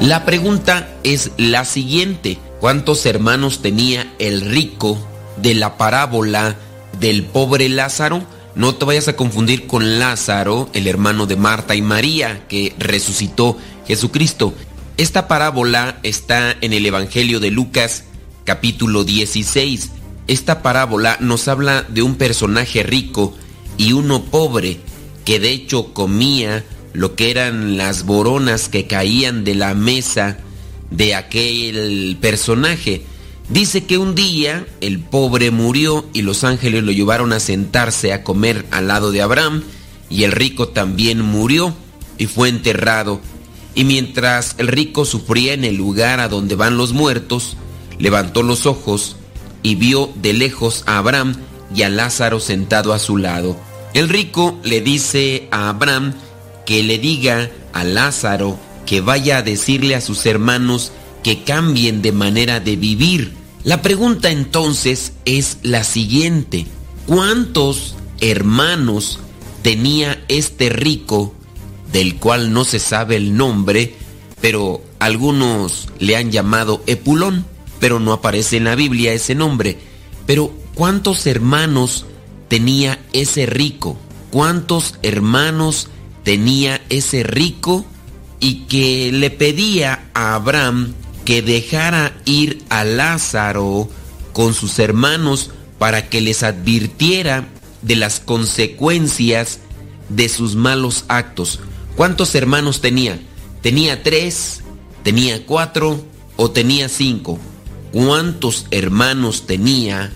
La 0.00 0.24
pregunta 0.24 0.88
es 1.02 1.30
la 1.38 1.64
siguiente. 1.64 2.38
¿Cuántos 2.60 3.06
hermanos 3.06 3.62
tenía 3.62 4.12
el 4.18 4.42
rico 4.42 4.98
de 5.36 5.54
la 5.54 5.76
parábola 5.78 6.56
del 7.00 7.24
pobre 7.24 7.68
Lázaro? 7.68 8.22
No 8.54 8.74
te 8.74 8.84
vayas 8.84 9.08
a 9.08 9.16
confundir 9.16 9.66
con 9.66 9.98
Lázaro, 9.98 10.68
el 10.72 10.86
hermano 10.86 11.26
de 11.26 11.36
Marta 11.36 11.74
y 11.74 11.82
María, 11.82 12.46
que 12.48 12.74
resucitó 12.78 13.58
Jesucristo. 13.86 14.54
Esta 14.96 15.28
parábola 15.28 15.98
está 16.02 16.56
en 16.60 16.72
el 16.72 16.86
Evangelio 16.86 17.40
de 17.40 17.50
Lucas 17.50 18.04
capítulo 18.44 19.04
16 19.04 19.90
esta 20.26 20.62
parábola 20.62 21.16
nos 21.20 21.48
habla 21.48 21.82
de 21.82 22.02
un 22.02 22.16
personaje 22.16 22.82
rico 22.82 23.34
y 23.76 23.92
uno 23.92 24.24
pobre 24.24 24.80
que 25.24 25.38
de 25.38 25.50
hecho 25.50 25.92
comía 25.92 26.64
lo 26.92 27.14
que 27.14 27.30
eran 27.30 27.76
las 27.76 28.04
boronas 28.04 28.68
que 28.68 28.86
caían 28.86 29.44
de 29.44 29.54
la 29.54 29.74
mesa 29.74 30.38
de 30.90 31.14
aquel 31.14 32.16
personaje. 32.20 33.02
Dice 33.48 33.84
que 33.84 33.98
un 33.98 34.14
día 34.14 34.66
el 34.80 34.98
pobre 34.98 35.50
murió 35.50 36.06
y 36.12 36.22
los 36.22 36.42
ángeles 36.42 36.82
lo 36.82 36.90
llevaron 36.90 37.32
a 37.32 37.40
sentarse 37.40 38.12
a 38.12 38.24
comer 38.24 38.64
al 38.70 38.88
lado 38.88 39.12
de 39.12 39.22
Abraham 39.22 39.62
y 40.10 40.24
el 40.24 40.32
rico 40.32 40.68
también 40.68 41.20
murió 41.20 41.74
y 42.18 42.26
fue 42.26 42.48
enterrado. 42.48 43.20
Y 43.74 43.84
mientras 43.84 44.56
el 44.58 44.68
rico 44.68 45.04
sufría 45.04 45.52
en 45.52 45.64
el 45.64 45.76
lugar 45.76 46.18
a 46.18 46.28
donde 46.28 46.54
van 46.54 46.76
los 46.76 46.92
muertos, 46.92 47.56
levantó 47.98 48.42
los 48.42 48.66
ojos 48.66 49.16
y 49.66 49.74
vio 49.74 50.12
de 50.14 50.32
lejos 50.32 50.84
a 50.86 50.98
Abraham 50.98 51.34
y 51.74 51.82
a 51.82 51.88
Lázaro 51.88 52.38
sentado 52.38 52.92
a 52.92 53.00
su 53.00 53.16
lado. 53.16 53.56
El 53.94 54.08
rico 54.08 54.56
le 54.62 54.80
dice 54.80 55.48
a 55.50 55.70
Abraham 55.70 56.14
que 56.64 56.84
le 56.84 56.98
diga 56.98 57.50
a 57.72 57.82
Lázaro 57.82 58.60
que 58.86 59.00
vaya 59.00 59.38
a 59.38 59.42
decirle 59.42 59.96
a 59.96 60.00
sus 60.00 60.24
hermanos 60.24 60.92
que 61.24 61.42
cambien 61.42 62.00
de 62.00 62.12
manera 62.12 62.60
de 62.60 62.76
vivir. 62.76 63.32
La 63.64 63.82
pregunta 63.82 64.30
entonces 64.30 65.14
es 65.24 65.58
la 65.64 65.82
siguiente. 65.82 66.68
¿Cuántos 67.06 67.96
hermanos 68.20 69.18
tenía 69.62 70.24
este 70.28 70.68
rico 70.68 71.34
del 71.90 72.14
cual 72.20 72.52
no 72.52 72.64
se 72.64 72.78
sabe 72.78 73.16
el 73.16 73.36
nombre, 73.36 73.96
pero 74.40 74.80
algunos 75.00 75.88
le 75.98 76.14
han 76.14 76.30
llamado 76.30 76.84
Epulón? 76.86 77.55
Pero 77.80 78.00
no 78.00 78.12
aparece 78.12 78.56
en 78.56 78.64
la 78.64 78.74
Biblia 78.74 79.12
ese 79.12 79.34
nombre. 79.34 79.78
Pero 80.26 80.52
¿cuántos 80.74 81.26
hermanos 81.26 82.06
tenía 82.48 83.00
ese 83.12 83.46
rico? 83.46 83.96
¿Cuántos 84.30 84.94
hermanos 85.02 85.88
tenía 86.24 86.82
ese 86.88 87.22
rico? 87.22 87.84
Y 88.40 88.64
que 88.66 89.10
le 89.12 89.30
pedía 89.30 90.10
a 90.14 90.34
Abraham 90.34 90.94
que 91.24 91.42
dejara 91.42 92.16
ir 92.24 92.62
a 92.68 92.84
Lázaro 92.84 93.88
con 94.32 94.54
sus 94.54 94.78
hermanos 94.78 95.50
para 95.78 96.08
que 96.08 96.20
les 96.20 96.42
advirtiera 96.42 97.48
de 97.82 97.96
las 97.96 98.20
consecuencias 98.20 99.60
de 100.08 100.28
sus 100.28 100.54
malos 100.54 101.04
actos. 101.08 101.60
¿Cuántos 101.96 102.34
hermanos 102.34 102.80
tenía? 102.80 103.18
¿Tenía 103.62 104.02
tres? 104.02 104.62
¿Tenía 105.02 105.44
cuatro? 105.46 106.04
¿O 106.36 106.50
tenía 106.50 106.88
cinco? 106.88 107.38
¿Cuántos 107.96 108.66
hermanos 108.72 109.46
tenía 109.46 110.12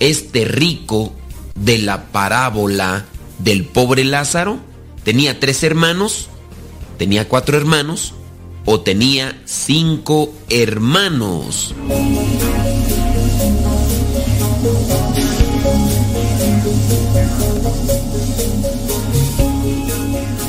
este 0.00 0.44
rico 0.44 1.14
de 1.54 1.78
la 1.78 2.12
parábola 2.12 3.06
del 3.38 3.64
pobre 3.64 4.04
Lázaro? 4.04 4.58
¿Tenía 5.02 5.40
tres 5.40 5.62
hermanos? 5.62 6.28
¿Tenía 6.98 7.30
cuatro 7.30 7.56
hermanos? 7.56 8.12
¿O 8.66 8.82
tenía 8.82 9.40
cinco 9.46 10.34
hermanos? 10.50 11.74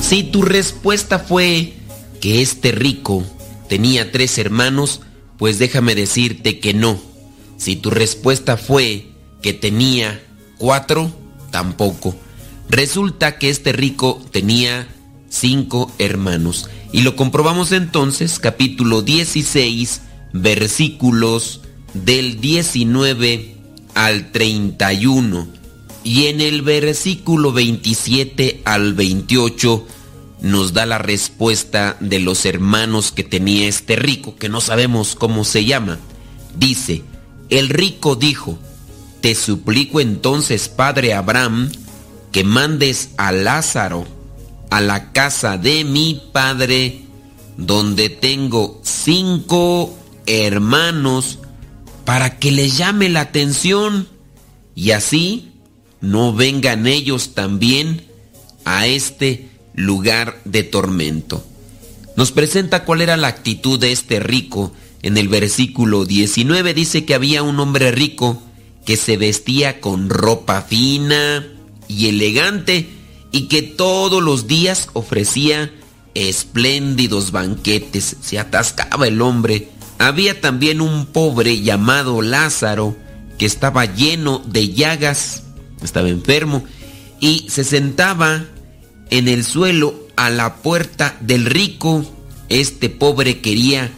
Si 0.01 0.23
tu 0.23 0.41
respuesta 0.41 1.19
fue 1.19 1.75
que 2.19 2.41
este 2.41 2.73
rico 2.73 3.23
tenía 3.69 4.11
tres 4.11 4.37
hermanos, 4.37 4.99
pues 5.43 5.59
déjame 5.59 5.93
decirte 5.93 6.61
que 6.61 6.73
no. 6.73 6.97
Si 7.57 7.75
tu 7.75 7.89
respuesta 7.89 8.55
fue 8.55 9.07
que 9.41 9.51
tenía 9.51 10.23
cuatro, 10.57 11.13
tampoco. 11.51 12.15
Resulta 12.69 13.37
que 13.37 13.49
este 13.49 13.73
rico 13.73 14.21
tenía 14.31 14.87
cinco 15.27 15.91
hermanos. 15.99 16.69
Y 16.93 17.01
lo 17.01 17.17
comprobamos 17.17 17.73
entonces, 17.73 18.39
capítulo 18.39 19.01
16, 19.01 20.01
versículos 20.31 21.59
del 21.93 22.39
19 22.39 23.57
al 23.95 24.31
31. 24.31 25.49
Y 26.05 26.27
en 26.27 26.39
el 26.39 26.61
versículo 26.61 27.51
27 27.51 28.61
al 28.63 28.93
28 28.93 29.87
nos 30.43 30.73
da 30.73 30.85
la 30.85 30.97
respuesta 30.97 31.95
de 32.01 32.19
los 32.19 32.45
hermanos 32.45 33.13
que 33.13 33.23
tenía 33.23 33.67
este 33.67 33.95
rico, 33.95 34.35
que 34.35 34.49
no 34.49 34.59
sabemos 34.59 35.15
cómo 35.15 35.45
se 35.45 35.63
llama. 35.63 35.99
Dice, 36.55 37.01
el 37.49 37.69
rico 37.69 38.17
dijo, 38.17 38.59
te 39.21 39.35
suplico 39.35 40.01
entonces, 40.01 40.67
padre 40.67 41.13
Abraham, 41.13 41.71
que 42.33 42.43
mandes 42.43 43.11
a 43.15 43.31
Lázaro 43.31 44.05
a 44.69 44.81
la 44.81 45.13
casa 45.13 45.57
de 45.57 45.85
mi 45.85 46.21
padre, 46.33 47.03
donde 47.55 48.09
tengo 48.09 48.81
cinco 48.83 49.97
hermanos, 50.25 51.39
para 52.03 52.37
que 52.37 52.51
les 52.51 52.77
llame 52.77 53.07
la 53.07 53.21
atención 53.21 54.09
y 54.75 54.91
así 54.91 55.53
no 56.01 56.33
vengan 56.33 56.85
ellos 56.85 57.33
también 57.33 58.05
a 58.65 58.87
este 58.87 59.52
lugar 59.75 60.39
de 60.45 60.63
tormento. 60.63 61.45
Nos 62.15 62.31
presenta 62.31 62.85
cuál 62.85 63.01
era 63.01 63.17
la 63.17 63.27
actitud 63.27 63.79
de 63.79 63.91
este 63.91 64.19
rico. 64.19 64.71
En 65.01 65.17
el 65.17 65.27
versículo 65.27 66.05
19 66.05 66.73
dice 66.73 67.05
que 67.05 67.15
había 67.15 67.43
un 67.43 67.59
hombre 67.59 67.91
rico 67.91 68.41
que 68.85 68.97
se 68.97 69.17
vestía 69.17 69.81
con 69.81 70.09
ropa 70.09 70.61
fina 70.61 71.47
y 71.87 72.07
elegante 72.07 72.89
y 73.31 73.47
que 73.47 73.61
todos 73.61 74.21
los 74.21 74.47
días 74.47 74.89
ofrecía 74.93 75.73
espléndidos 76.13 77.31
banquetes. 77.31 78.17
Se 78.21 78.37
atascaba 78.39 79.07
el 79.07 79.21
hombre. 79.21 79.69
Había 79.97 80.39
también 80.39 80.81
un 80.81 81.07
pobre 81.07 81.61
llamado 81.61 82.21
Lázaro 82.21 82.95
que 83.37 83.45
estaba 83.45 83.85
lleno 83.85 84.43
de 84.45 84.69
llagas, 84.69 85.43
estaba 85.81 86.09
enfermo 86.09 86.63
y 87.19 87.47
se 87.49 87.63
sentaba 87.63 88.45
en 89.09 89.27
el 89.27 89.43
suelo 89.43 89.95
a 90.15 90.29
la 90.29 90.55
puerta 90.57 91.17
del 91.21 91.45
rico. 91.45 92.05
Este 92.49 92.89
pobre 92.89 93.41
quería 93.41 93.91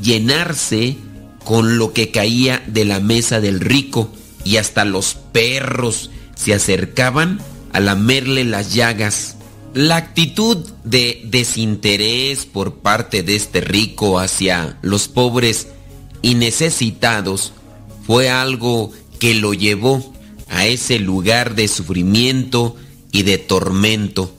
llenarse 0.00 0.96
con 1.44 1.78
lo 1.78 1.92
que 1.92 2.10
caía 2.10 2.62
de 2.66 2.84
la 2.84 3.00
mesa 3.00 3.40
del 3.40 3.60
rico 3.60 4.10
y 4.44 4.56
hasta 4.56 4.84
los 4.84 5.14
perros 5.14 6.10
se 6.34 6.54
acercaban 6.54 7.40
a 7.72 7.80
lamerle 7.80 8.44
las 8.44 8.74
llagas. 8.74 9.36
La 9.74 9.96
actitud 9.96 10.58
de 10.84 11.22
desinterés 11.24 12.44
por 12.44 12.76
parte 12.76 13.22
de 13.22 13.36
este 13.36 13.60
rico 13.60 14.18
hacia 14.18 14.78
los 14.82 15.08
pobres 15.08 15.68
y 16.20 16.34
necesitados 16.34 17.52
fue 18.06 18.28
algo 18.28 18.92
que 19.18 19.34
lo 19.34 19.54
llevó 19.54 20.12
a 20.48 20.66
ese 20.66 20.98
lugar 20.98 21.54
de 21.54 21.68
sufrimiento 21.68 22.76
y 23.10 23.22
de 23.22 23.38
tormento. 23.38 24.34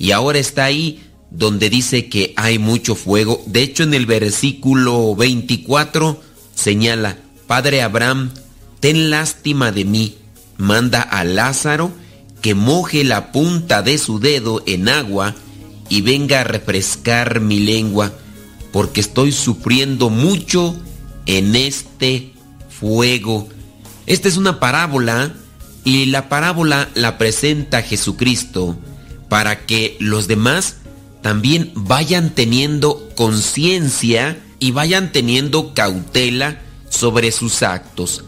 Y 0.00 0.12
ahora 0.12 0.38
está 0.38 0.64
ahí 0.64 1.02
donde 1.30 1.68
dice 1.68 2.08
que 2.08 2.32
hay 2.36 2.58
mucho 2.58 2.94
fuego. 2.96 3.44
De 3.46 3.62
hecho, 3.62 3.82
en 3.82 3.92
el 3.92 4.06
versículo 4.06 5.14
24 5.14 6.18
señala, 6.54 7.18
Padre 7.46 7.82
Abraham, 7.82 8.30
ten 8.80 9.10
lástima 9.10 9.72
de 9.72 9.84
mí, 9.84 10.16
manda 10.56 11.02
a 11.02 11.22
Lázaro 11.24 11.92
que 12.40 12.54
moje 12.54 13.04
la 13.04 13.30
punta 13.30 13.82
de 13.82 13.98
su 13.98 14.18
dedo 14.18 14.62
en 14.66 14.88
agua 14.88 15.34
y 15.90 16.00
venga 16.00 16.40
a 16.40 16.44
refrescar 16.44 17.40
mi 17.40 17.60
lengua, 17.60 18.10
porque 18.72 19.02
estoy 19.02 19.32
sufriendo 19.32 20.08
mucho 20.08 20.74
en 21.26 21.54
este 21.56 22.32
fuego. 22.70 23.50
Esta 24.06 24.28
es 24.28 24.38
una 24.38 24.60
parábola 24.60 25.34
y 25.84 26.06
la 26.06 26.30
parábola 26.30 26.88
la 26.94 27.18
presenta 27.18 27.82
Jesucristo 27.82 28.78
para 29.30 29.64
que 29.64 29.96
los 30.00 30.28
demás 30.28 30.76
también 31.22 31.72
vayan 31.74 32.34
teniendo 32.34 33.08
conciencia 33.14 34.38
y 34.58 34.72
vayan 34.72 35.12
teniendo 35.12 35.72
cautela 35.72 36.60
sobre 36.90 37.32
sus 37.32 37.62
actos. 37.62 38.24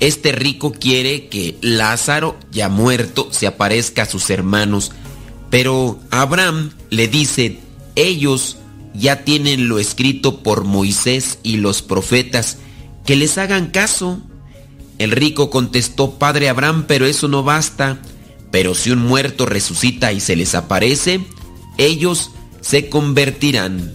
Este 0.00 0.32
rico 0.32 0.72
quiere 0.72 1.28
que 1.28 1.56
Lázaro, 1.62 2.36
ya 2.50 2.68
muerto, 2.68 3.28
se 3.30 3.46
aparezca 3.46 4.02
a 4.02 4.06
sus 4.06 4.28
hermanos, 4.28 4.92
pero 5.50 6.00
Abraham 6.10 6.72
le 6.90 7.06
dice, 7.06 7.60
ellos 7.94 8.56
ya 8.92 9.24
tienen 9.24 9.68
lo 9.68 9.78
escrito 9.78 10.42
por 10.42 10.64
Moisés 10.64 11.38
y 11.42 11.58
los 11.58 11.80
profetas, 11.80 12.58
que 13.06 13.14
les 13.14 13.38
hagan 13.38 13.68
caso. 13.68 14.20
El 14.98 15.12
rico 15.12 15.48
contestó, 15.48 16.18
Padre 16.18 16.48
Abraham, 16.48 16.86
pero 16.88 17.06
eso 17.06 17.28
no 17.28 17.42
basta. 17.42 17.98
Pero 18.50 18.74
si 18.74 18.90
un 18.90 19.00
muerto 19.00 19.46
resucita 19.46 20.12
y 20.12 20.20
se 20.20 20.36
les 20.36 20.54
aparece, 20.54 21.20
ellos 21.78 22.30
se 22.60 22.88
convertirán. 22.88 23.92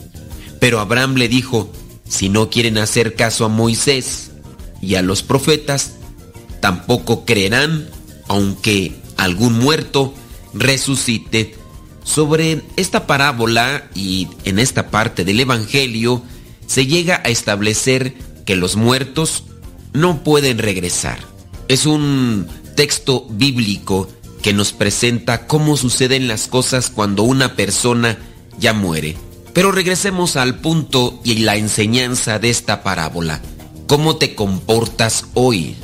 Pero 0.60 0.80
Abraham 0.80 1.16
le 1.16 1.28
dijo, 1.28 1.72
si 2.08 2.30
no 2.30 2.50
quieren 2.50 2.78
hacer 2.78 3.16
caso 3.16 3.46
a 3.46 3.50
Moisés 3.50 4.32
y 4.82 4.96
a 4.96 5.02
los 5.02 5.24
profetas, 5.24 5.96
tampoco 6.62 7.26
creerán, 7.26 7.90
aunque 8.28 8.96
algún 9.18 9.54
muerto 9.60 10.14
resucite. 10.54 11.56
Sobre 12.04 12.62
esta 12.76 13.08
parábola 13.08 13.90
y 13.96 14.28
en 14.44 14.60
esta 14.60 14.92
parte 14.92 15.26
del 15.26 15.40
Evangelio 15.40 16.22
se 16.68 16.86
llega 16.86 17.22
a 17.26 17.30
establecer 17.30 18.14
que 18.46 18.56
los 18.56 18.76
muertos 18.76 19.44
no 19.94 20.24
pueden 20.24 20.60
regresar. 20.60 21.20
Es 21.68 21.86
un 21.88 22.48
texto 22.76 23.26
bíblico 23.30 24.08
que 24.46 24.54
nos 24.54 24.74
presenta 24.74 25.48
cómo 25.48 25.76
suceden 25.76 26.28
las 26.28 26.48
cosas 26.48 26.92
cuando 26.92 27.24
una 27.24 27.56
persona 27.56 28.20
ya 28.60 28.74
muere. 28.74 29.18
Pero 29.54 29.72
regresemos 29.72 30.36
al 30.36 30.60
punto 30.60 31.20
y 31.24 31.38
la 31.38 31.56
enseñanza 31.56 32.38
de 32.38 32.52
esta 32.52 32.84
parábola. 32.84 33.42
¿Cómo 33.88 34.18
te 34.18 34.36
comportas 34.36 35.26
hoy? 35.34 35.76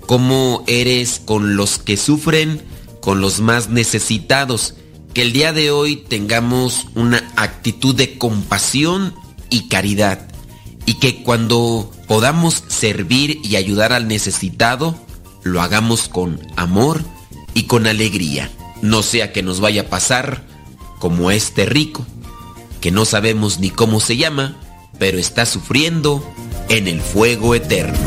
¿Cómo 0.00 0.64
eres 0.66 1.22
con 1.24 1.54
los 1.54 1.78
que 1.78 1.96
sufren, 1.96 2.64
con 3.00 3.20
los 3.20 3.38
más 3.38 3.68
necesitados? 3.68 4.74
Que 5.14 5.22
el 5.22 5.32
día 5.32 5.52
de 5.52 5.70
hoy 5.70 5.94
tengamos 5.94 6.88
una 6.96 7.32
actitud 7.36 7.94
de 7.94 8.18
compasión 8.18 9.14
y 9.48 9.68
caridad. 9.68 10.26
Y 10.86 10.94
que 10.94 11.22
cuando 11.22 11.88
podamos 12.08 12.64
servir 12.66 13.38
y 13.44 13.54
ayudar 13.54 13.92
al 13.92 14.08
necesitado, 14.08 14.96
lo 15.44 15.62
hagamos 15.62 16.08
con 16.08 16.40
amor 16.56 17.00
y 17.54 17.64
con 17.64 17.86
alegría. 17.86 18.50
No 18.80 19.02
sea 19.02 19.32
que 19.32 19.42
nos 19.42 19.60
vaya 19.60 19.82
a 19.82 19.88
pasar 19.88 20.44
como 20.98 21.30
este 21.30 21.66
rico, 21.66 22.06
que 22.80 22.90
no 22.90 23.04
sabemos 23.04 23.58
ni 23.58 23.70
cómo 23.70 24.00
se 24.00 24.16
llama, 24.16 24.56
pero 24.98 25.18
está 25.18 25.46
sufriendo 25.46 26.24
en 26.68 26.88
el 26.88 27.00
fuego 27.00 27.54
eterno. 27.54 27.98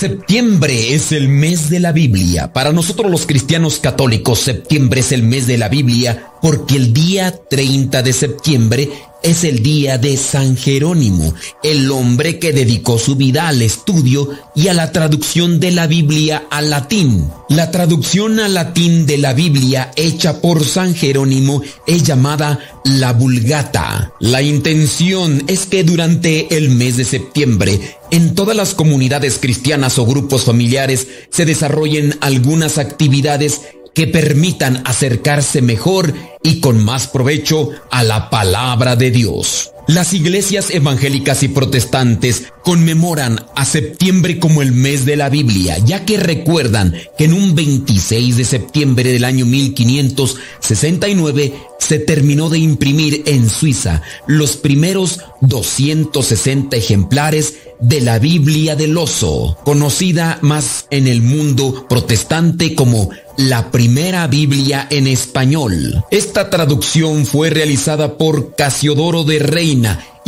Septiembre 0.00 0.94
es 0.94 1.12
el 1.12 1.28
mes 1.28 1.68
de 1.68 1.78
la 1.78 1.92
Biblia. 1.92 2.54
Para 2.54 2.72
nosotros 2.72 3.10
los 3.10 3.26
cristianos 3.26 3.80
católicos, 3.80 4.38
septiembre 4.38 5.00
es 5.00 5.12
el 5.12 5.22
mes 5.22 5.46
de 5.46 5.58
la 5.58 5.68
Biblia 5.68 6.30
porque 6.42 6.76
el 6.76 6.92
día 6.92 7.34
30 7.48 8.02
de 8.02 8.12
septiembre 8.12 8.90
es 9.22 9.44
el 9.44 9.62
día 9.62 9.98
de 9.98 10.16
San 10.16 10.56
Jerónimo, 10.56 11.34
el 11.62 11.90
hombre 11.90 12.38
que 12.38 12.52
dedicó 12.52 12.98
su 12.98 13.16
vida 13.16 13.48
al 13.48 13.62
estudio 13.62 14.30
y 14.54 14.68
a 14.68 14.74
la 14.74 14.92
traducción 14.92 15.60
de 15.60 15.70
la 15.72 15.86
Biblia 15.86 16.46
al 16.50 16.70
latín. 16.70 17.30
La 17.48 17.70
traducción 17.70 18.40
al 18.40 18.54
latín 18.54 19.06
de 19.06 19.18
la 19.18 19.34
Biblia 19.34 19.90
hecha 19.96 20.40
por 20.40 20.64
San 20.64 20.94
Jerónimo 20.94 21.62
es 21.86 22.04
llamada 22.04 22.58
la 22.84 23.12
Vulgata. 23.12 24.12
La 24.20 24.42
intención 24.42 25.44
es 25.46 25.66
que 25.66 25.84
durante 25.84 26.56
el 26.56 26.70
mes 26.70 26.96
de 26.96 27.04
septiembre 27.04 27.98
en 28.10 28.34
todas 28.34 28.56
las 28.56 28.74
comunidades 28.74 29.38
cristianas 29.38 29.98
o 29.98 30.06
grupos 30.06 30.44
familiares 30.44 31.06
se 31.30 31.44
desarrollen 31.44 32.16
algunas 32.20 32.78
actividades 32.78 33.60
que 33.94 34.06
permitan 34.06 34.82
acercarse 34.86 35.62
mejor 35.62 36.14
y 36.42 36.60
con 36.60 36.82
más 36.82 37.08
provecho 37.08 37.70
a 37.90 38.02
la 38.04 38.30
palabra 38.30 38.96
de 38.96 39.10
Dios. 39.10 39.72
Las 39.86 40.12
iglesias 40.12 40.70
evangélicas 40.70 41.42
y 41.42 41.48
protestantes 41.48 42.52
conmemoran 42.64 43.44
a 43.54 43.64
septiembre 43.64 44.38
como 44.38 44.62
el 44.62 44.72
mes 44.72 45.04
de 45.04 45.16
la 45.16 45.28
Biblia, 45.28 45.78
ya 45.78 46.04
que 46.04 46.18
recuerdan 46.18 46.94
que 47.16 47.24
en 47.24 47.32
un 47.32 47.54
26 47.54 48.36
de 48.36 48.44
septiembre 48.44 49.12
del 49.12 49.24
año 49.24 49.46
1569 49.46 51.54
se 51.78 51.98
terminó 51.98 52.50
de 52.50 52.58
imprimir 52.58 53.22
en 53.26 53.48
Suiza 53.48 54.02
los 54.26 54.56
primeros 54.56 55.20
260 55.40 56.76
ejemplares 56.76 57.54
de 57.80 58.00
la 58.00 58.18
Biblia 58.18 58.76
del 58.76 58.96
Oso, 58.96 59.56
conocida 59.64 60.38
más 60.42 60.86
en 60.90 61.08
el 61.08 61.22
mundo 61.22 61.86
protestante 61.88 62.74
como 62.74 63.10
la 63.38 63.70
primera 63.70 64.26
Biblia 64.26 64.86
en 64.90 65.06
español. 65.06 66.04
Esta 66.10 66.50
traducción 66.50 67.24
fue 67.24 67.48
realizada 67.48 68.18
por 68.18 68.54
Casiodoro 68.54 69.24
de 69.24 69.38
Reina 69.38 70.04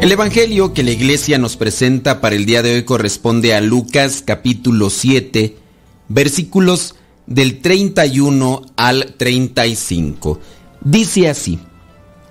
El 0.00 0.12
Evangelio 0.12 0.72
que 0.74 0.84
la 0.84 0.92
iglesia 0.92 1.38
nos 1.38 1.56
presenta 1.56 2.20
para 2.20 2.36
el 2.36 2.46
día 2.46 2.62
de 2.62 2.72
hoy 2.72 2.84
corresponde 2.84 3.52
a 3.54 3.60
Lucas 3.60 4.22
capítulo 4.24 4.90
7, 4.90 5.56
versículos 6.08 6.94
del 7.26 7.60
31 7.60 8.62
al 8.76 9.14
35. 9.16 10.38
Dice 10.82 11.28
así, 11.28 11.58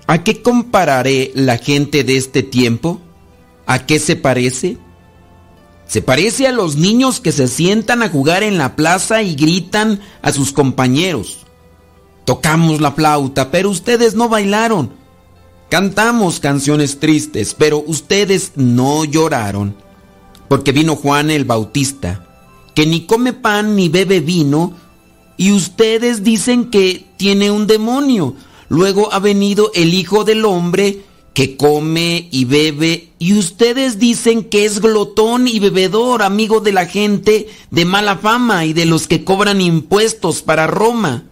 ¿a 0.08 0.24
qué 0.24 0.42
compararé 0.42 1.34
la 1.36 1.58
gente 1.58 2.06
de 2.06 2.16
este 2.16 2.42
tiempo? 2.42 3.02
¿A 3.66 3.86
qué 3.86 4.00
se 4.00 4.16
parece? 4.16 4.78
Se 5.88 6.02
parece 6.02 6.48
a 6.48 6.54
los 6.54 6.78
niños 6.78 7.20
que 7.20 7.34
se 7.34 7.50
sientan 7.50 8.02
a 8.02 8.10
jugar 8.10 8.44
en 8.44 8.58
la 8.58 8.78
plaza 8.78 9.22
y 9.24 9.36
gritan 9.36 10.00
a 10.22 10.32
sus 10.32 10.54
compañeros. 10.54 11.40
Tocamos 12.24 12.80
la 12.80 12.94
flauta, 12.94 13.52
pero 13.52 13.70
ustedes 13.70 14.16
no 14.16 14.30
bailaron. 14.30 14.97
Cantamos 15.70 16.40
canciones 16.40 17.00
tristes, 17.00 17.54
pero 17.54 17.84
ustedes 17.86 18.54
no 18.56 19.06
lloraron. 19.06 19.76
Porque 20.48 20.72
vino 20.72 20.96
Juan 20.96 21.30
el 21.30 21.46
Bautista 21.46 22.24
que 22.78 22.86
ni 22.86 23.08
come 23.08 23.34
pan 23.34 23.76
ni 23.76 23.90
bebe 23.90 24.20
vino, 24.20 24.76
y 25.36 25.52
ustedes 25.52 26.24
dicen 26.24 26.70
que 26.70 27.08
tiene 27.18 27.50
un 27.50 27.66
demonio. 27.66 28.36
Luego 28.70 29.12
ha 29.12 29.18
venido 29.18 29.72
el 29.74 29.96
Hijo 29.96 30.24
del 30.24 30.46
Hombre 30.46 31.02
que 31.34 31.58
come 31.58 32.28
y 32.30 32.46
bebe, 32.46 33.10
y 33.18 33.36
ustedes 33.36 33.98
dicen 33.98 34.44
que 34.44 34.66
es 34.66 34.80
glotón 34.80 35.48
y 35.48 35.58
bebedor, 35.58 36.22
amigo 36.22 36.60
de 36.60 36.72
la 36.72 36.86
gente 36.86 37.50
de 37.72 37.86
mala 37.86 38.18
fama 38.18 38.64
y 38.66 38.74
de 38.74 38.86
los 38.86 39.08
que 39.08 39.24
cobran 39.24 39.60
impuestos 39.60 40.44
para 40.44 40.68
Roma. 40.68 41.24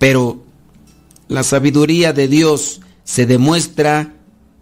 Pero 0.00 0.42
la 1.28 1.44
sabiduría 1.44 2.12
de 2.12 2.26
Dios 2.26 2.80
se 3.08 3.24
demuestra 3.24 4.14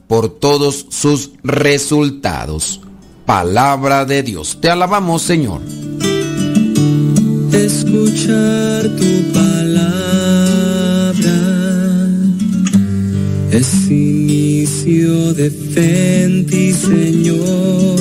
por 0.07 0.29
todos 0.29 0.87
sus 0.91 1.33
resultados. 1.43 2.81
Palabra 3.25 4.05
de 4.05 4.23
Dios. 4.23 4.59
Te 4.61 4.71
alabamos, 4.71 5.23
Señor 5.23 5.61
escuchar 7.67 8.83
tu 8.97 9.13
palabra 9.33 9.77
es 13.51 13.91
inicio 13.91 15.35
de 15.35 15.51
fe 15.51 16.25
en 16.25 16.47
ti, 16.47 16.73
Señor. 16.73 17.97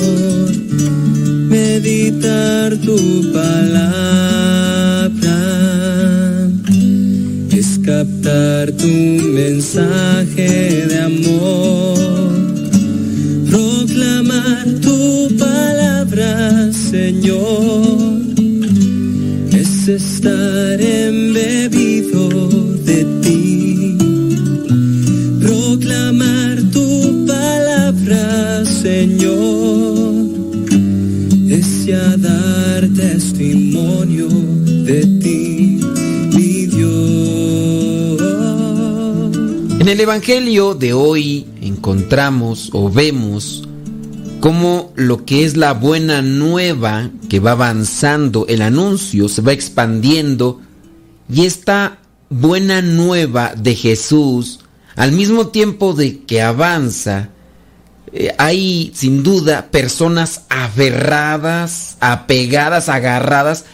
Meditar 1.48 2.76
tu 2.78 3.32
palabra 3.32 3.96
es 7.58 7.78
captar 7.78 8.70
tu 8.72 8.86
mensaje 8.86 10.86
de 10.90 10.98
amor, 10.98 11.96
proclamar 13.50 14.66
tu 14.82 15.28
palabra, 15.38 16.70
Señor, 16.72 18.20
es 19.52 19.88
estar 19.88 20.80
embebido 20.80 22.28
de 22.84 23.04
ti, 23.22 23.96
proclamar 25.40 26.62
tu 26.72 27.24
palabra, 27.26 28.66
Señor, 28.66 30.26
es 31.48 31.86
ya 31.86 32.16
dar 32.18 32.86
testimonio 32.88 34.28
de 34.84 35.06
ti, 35.22 35.45
En 39.86 39.92
el 39.92 40.00
Evangelio 40.00 40.74
de 40.74 40.92
hoy 40.94 41.46
encontramos 41.60 42.70
o 42.72 42.90
vemos 42.90 43.68
cómo 44.40 44.92
lo 44.96 45.24
que 45.24 45.44
es 45.44 45.56
la 45.56 45.74
buena 45.74 46.22
nueva 46.22 47.08
que 47.28 47.38
va 47.38 47.52
avanzando, 47.52 48.46
el 48.48 48.62
anuncio 48.62 49.28
se 49.28 49.42
va 49.42 49.52
expandiendo 49.52 50.60
y 51.32 51.46
esta 51.46 51.98
buena 52.30 52.82
nueva 52.82 53.54
de 53.56 53.76
Jesús, 53.76 54.58
al 54.96 55.12
mismo 55.12 55.50
tiempo 55.50 55.92
de 55.92 56.18
que 56.24 56.42
avanza, 56.42 57.28
eh, 58.12 58.34
hay 58.38 58.90
sin 58.92 59.22
duda 59.22 59.70
personas 59.70 60.46
aferradas, 60.48 61.96
apegadas, 62.00 62.88
agarradas 62.88 63.66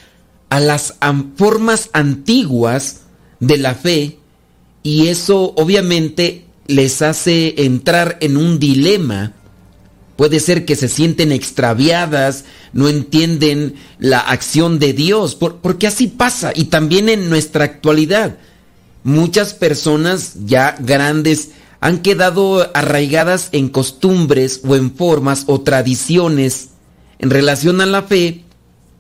a 0.51 0.61
las 0.61 0.93
formas 1.37 1.89
antiguas 1.95 3.01
de 3.41 3.57
la 3.57 3.75
fe 3.75 4.19
y 4.83 5.09
eso 5.09 5.55
obviamente 5.57 6.45
les 6.67 7.03
hace 7.03 7.55
entrar 7.65 8.19
en 8.21 8.37
un 8.37 8.59
dilema. 8.59 9.33
Puede 10.17 10.41
ser 10.41 10.65
que 10.65 10.77
se 10.77 10.89
sienten 10.89 11.33
extraviadas, 11.33 12.45
no 12.73 12.89
entienden 12.89 13.75
la 13.99 14.19
acción 14.21 14.79
de 14.79 14.93
Dios, 14.93 15.35
por- 15.35 15.57
porque 15.57 15.87
así 15.87 16.07
pasa 16.07 16.53
y 16.55 16.65
también 16.65 17.09
en 17.09 17.29
nuestra 17.31 17.65
actualidad. 17.65 18.37
Muchas 19.05 19.55
personas 19.55 20.35
ya 20.45 20.77
grandes 20.79 21.51
han 21.81 21.99
quedado 22.03 22.71
arraigadas 22.75 23.49
en 23.53 23.69
costumbres 23.69 24.61
o 24.65 24.77
en 24.77 24.95
formas 24.95 25.45
o 25.49 25.61
tradiciones 25.63 26.69
en 27.19 27.31
relación 27.31 27.81
a 27.81 27.87
la 27.87 28.03
fe 28.05 28.45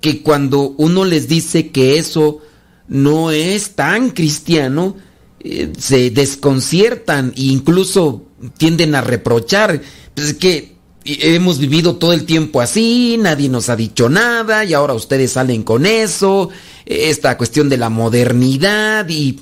que 0.00 0.22
cuando 0.22 0.74
uno 0.78 1.04
les 1.04 1.28
dice 1.28 1.70
que 1.70 1.98
eso 1.98 2.40
no 2.88 3.30
es 3.30 3.76
tan 3.76 4.10
cristiano, 4.10 4.96
eh, 5.44 5.72
se 5.76 6.10
desconciertan 6.10 7.32
e 7.36 7.42
incluso 7.42 8.26
tienden 8.56 8.94
a 8.94 9.00
reprochar. 9.00 9.82
Pues 10.14 10.28
es 10.28 10.34
que 10.34 10.76
hemos 11.04 11.58
vivido 11.58 11.96
todo 11.96 12.12
el 12.12 12.24
tiempo 12.24 12.60
así, 12.60 13.16
nadie 13.18 13.48
nos 13.48 13.68
ha 13.68 13.76
dicho 13.76 14.08
nada 14.08 14.64
y 14.64 14.72
ahora 14.72 14.94
ustedes 14.94 15.32
salen 15.32 15.64
con 15.64 15.84
eso, 15.84 16.50
esta 16.86 17.36
cuestión 17.36 17.68
de 17.68 17.76
la 17.76 17.88
modernidad 17.88 19.08
y, 19.08 19.40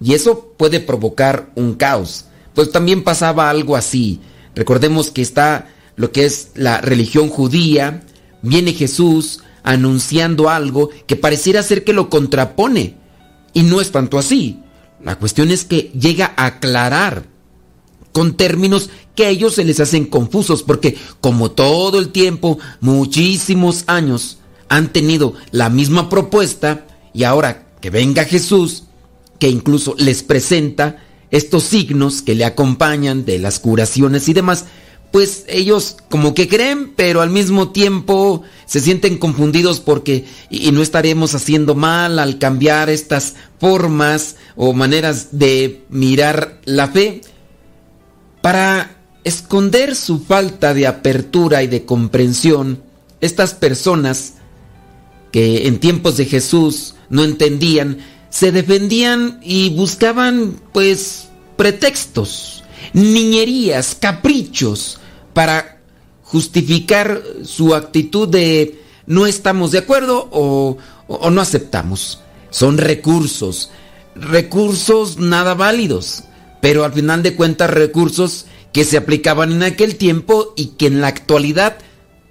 y 0.00 0.14
eso 0.14 0.54
puede 0.56 0.80
provocar 0.80 1.50
un 1.54 1.74
caos. 1.74 2.26
Pues 2.54 2.72
también 2.72 3.04
pasaba 3.04 3.50
algo 3.50 3.76
así. 3.76 4.20
Recordemos 4.54 5.10
que 5.10 5.20
está 5.20 5.68
lo 5.96 6.12
que 6.12 6.24
es 6.24 6.52
la 6.54 6.80
religión 6.80 7.28
judía, 7.28 8.02
viene 8.40 8.72
Jesús 8.72 9.40
anunciando 9.62 10.48
algo 10.48 10.90
que 11.06 11.16
pareciera 11.16 11.62
ser 11.62 11.84
que 11.84 11.92
lo 11.92 12.08
contrapone. 12.08 12.96
Y 13.52 13.62
no 13.62 13.80
es 13.80 13.90
tanto 13.90 14.18
así. 14.18 14.60
La 15.02 15.18
cuestión 15.18 15.50
es 15.50 15.64
que 15.64 15.90
llega 15.98 16.32
a 16.36 16.46
aclarar 16.46 17.26
con 18.12 18.34
términos 18.36 18.90
que 19.14 19.26
a 19.26 19.28
ellos 19.28 19.54
se 19.54 19.64
les 19.64 19.80
hacen 19.80 20.06
confusos, 20.06 20.62
porque 20.62 20.96
como 21.20 21.50
todo 21.50 21.98
el 21.98 22.10
tiempo, 22.10 22.58
muchísimos 22.80 23.84
años, 23.86 24.38
han 24.68 24.92
tenido 24.92 25.34
la 25.50 25.68
misma 25.68 26.08
propuesta 26.08 26.86
y 27.12 27.24
ahora 27.24 27.66
que 27.80 27.90
venga 27.90 28.24
Jesús, 28.24 28.84
que 29.38 29.48
incluso 29.48 29.94
les 29.98 30.22
presenta 30.22 31.04
estos 31.30 31.64
signos 31.64 32.22
que 32.22 32.34
le 32.34 32.44
acompañan 32.44 33.24
de 33.24 33.38
las 33.38 33.58
curaciones 33.58 34.28
y 34.28 34.32
demás, 34.32 34.66
pues 35.10 35.44
ellos 35.48 35.96
como 36.10 36.34
que 36.34 36.48
creen, 36.48 36.92
pero 36.94 37.22
al 37.22 37.30
mismo 37.30 37.70
tiempo 37.70 38.42
se 38.66 38.80
sienten 38.80 39.18
confundidos 39.18 39.80
porque 39.80 40.24
y 40.50 40.70
no 40.72 40.82
estaremos 40.82 41.34
haciendo 41.34 41.74
mal 41.74 42.18
al 42.18 42.38
cambiar 42.38 42.90
estas 42.90 43.34
formas 43.58 44.36
o 44.56 44.72
maneras 44.72 45.28
de 45.32 45.84
mirar 45.88 46.60
la 46.64 46.88
fe 46.88 47.22
para 48.42 48.96
esconder 49.24 49.96
su 49.96 50.20
falta 50.20 50.74
de 50.74 50.86
apertura 50.86 51.62
y 51.62 51.66
de 51.66 51.84
comprensión. 51.84 52.82
Estas 53.20 53.54
personas 53.54 54.34
que 55.32 55.66
en 55.66 55.80
tiempos 55.80 56.16
de 56.16 56.26
Jesús 56.26 56.94
no 57.08 57.24
entendían, 57.24 57.98
se 58.30 58.52
defendían 58.52 59.40
y 59.42 59.70
buscaban 59.70 60.60
pues 60.72 61.28
pretextos, 61.56 62.62
niñerías, 62.96 63.94
caprichos 63.94 64.98
para 65.34 65.80
justificar 66.22 67.22
su 67.44 67.74
actitud 67.74 68.26
de 68.26 68.80
no 69.06 69.26
estamos 69.26 69.70
de 69.70 69.78
acuerdo 69.78 70.28
o, 70.32 70.78
no 71.30 71.40
aceptamos. 71.40 72.20
Son 72.48 72.78
recursos, 72.78 73.70
recursos 74.14 75.18
nada 75.18 75.52
válidos, 75.52 76.24
pero 76.62 76.84
al 76.84 76.92
final 76.94 77.22
de 77.22 77.36
cuentas 77.36 77.68
recursos 77.68 78.46
que 78.72 78.84
se 78.84 78.96
aplicaban 78.96 79.52
en 79.52 79.62
aquel 79.62 79.96
tiempo 79.96 80.54
y 80.56 80.68
que 80.78 80.86
en 80.86 81.02
la 81.02 81.08
actualidad 81.08 81.76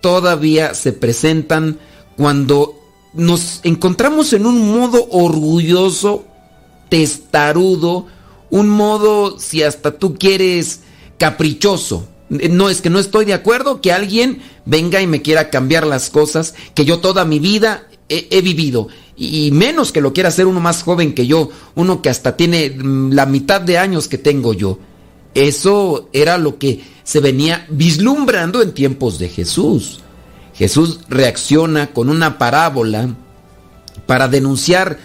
todavía 0.02 0.74
se 0.74 0.94
presentan 0.94 1.78
cuando 2.18 2.74
nos 3.14 3.60
encontramos 3.64 4.34
en 4.34 4.48
un 4.48 4.74
modo 4.76 5.08
orgulloso, 5.12 6.26
testarudo, 6.90 8.08
un 8.56 8.70
modo, 8.70 9.38
si 9.38 9.64
hasta 9.64 9.98
tú 9.98 10.16
quieres, 10.16 10.80
caprichoso. 11.18 12.08
No 12.30 12.70
es 12.70 12.82
que 12.82 12.90
no 12.90 13.00
estoy 13.00 13.26
de 13.26 13.34
acuerdo 13.34 13.82
que 13.82 13.92
alguien 13.92 14.42
venga 14.66 15.02
y 15.02 15.08
me 15.08 15.22
quiera 15.22 15.50
cambiar 15.50 15.86
las 15.86 16.10
cosas 16.10 16.56
que 16.74 16.86
yo 16.86 17.00
toda 17.00 17.26
mi 17.26 17.40
vida 17.40 17.90
he, 18.08 18.30
he 18.32 18.42
vivido. 18.42 18.88
Y 19.18 19.52
menos 19.52 19.92
que 19.92 20.00
lo 20.00 20.14
quiera 20.14 20.30
hacer 20.30 20.48
uno 20.48 20.62
más 20.62 20.84
joven 20.84 21.14
que 21.14 21.28
yo, 21.28 21.50
uno 21.76 22.02
que 22.02 22.08
hasta 22.08 22.38
tiene 22.38 22.70
mm, 22.70 23.12
la 23.12 23.26
mitad 23.26 23.60
de 23.60 23.78
años 23.78 24.08
que 24.08 24.18
tengo 24.18 24.54
yo. 24.54 24.80
Eso 25.34 26.08
era 26.14 26.38
lo 26.38 26.58
que 26.58 26.82
se 27.04 27.20
venía 27.20 27.68
vislumbrando 27.70 28.62
en 28.62 28.74
tiempos 28.74 29.20
de 29.20 29.28
Jesús. 29.28 30.00
Jesús 30.54 31.02
reacciona 31.10 31.88
con 31.88 32.08
una 32.08 32.38
parábola 32.38 33.16
para 34.06 34.30
denunciar 34.30 34.98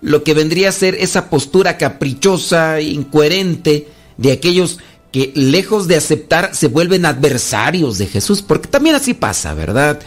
lo 0.00 0.24
que 0.24 0.34
vendría 0.34 0.70
a 0.70 0.72
ser 0.72 0.94
esa 0.94 1.28
postura 1.28 1.76
caprichosa, 1.76 2.80
incoherente 2.80 3.88
de 4.16 4.32
aquellos 4.32 4.78
que 5.12 5.32
lejos 5.34 5.88
de 5.88 5.96
aceptar 5.96 6.54
se 6.54 6.68
vuelven 6.68 7.04
adversarios 7.04 7.98
de 7.98 8.06
Jesús, 8.06 8.42
porque 8.42 8.68
también 8.68 8.94
así 8.94 9.14
pasa, 9.14 9.54
¿verdad? 9.54 10.00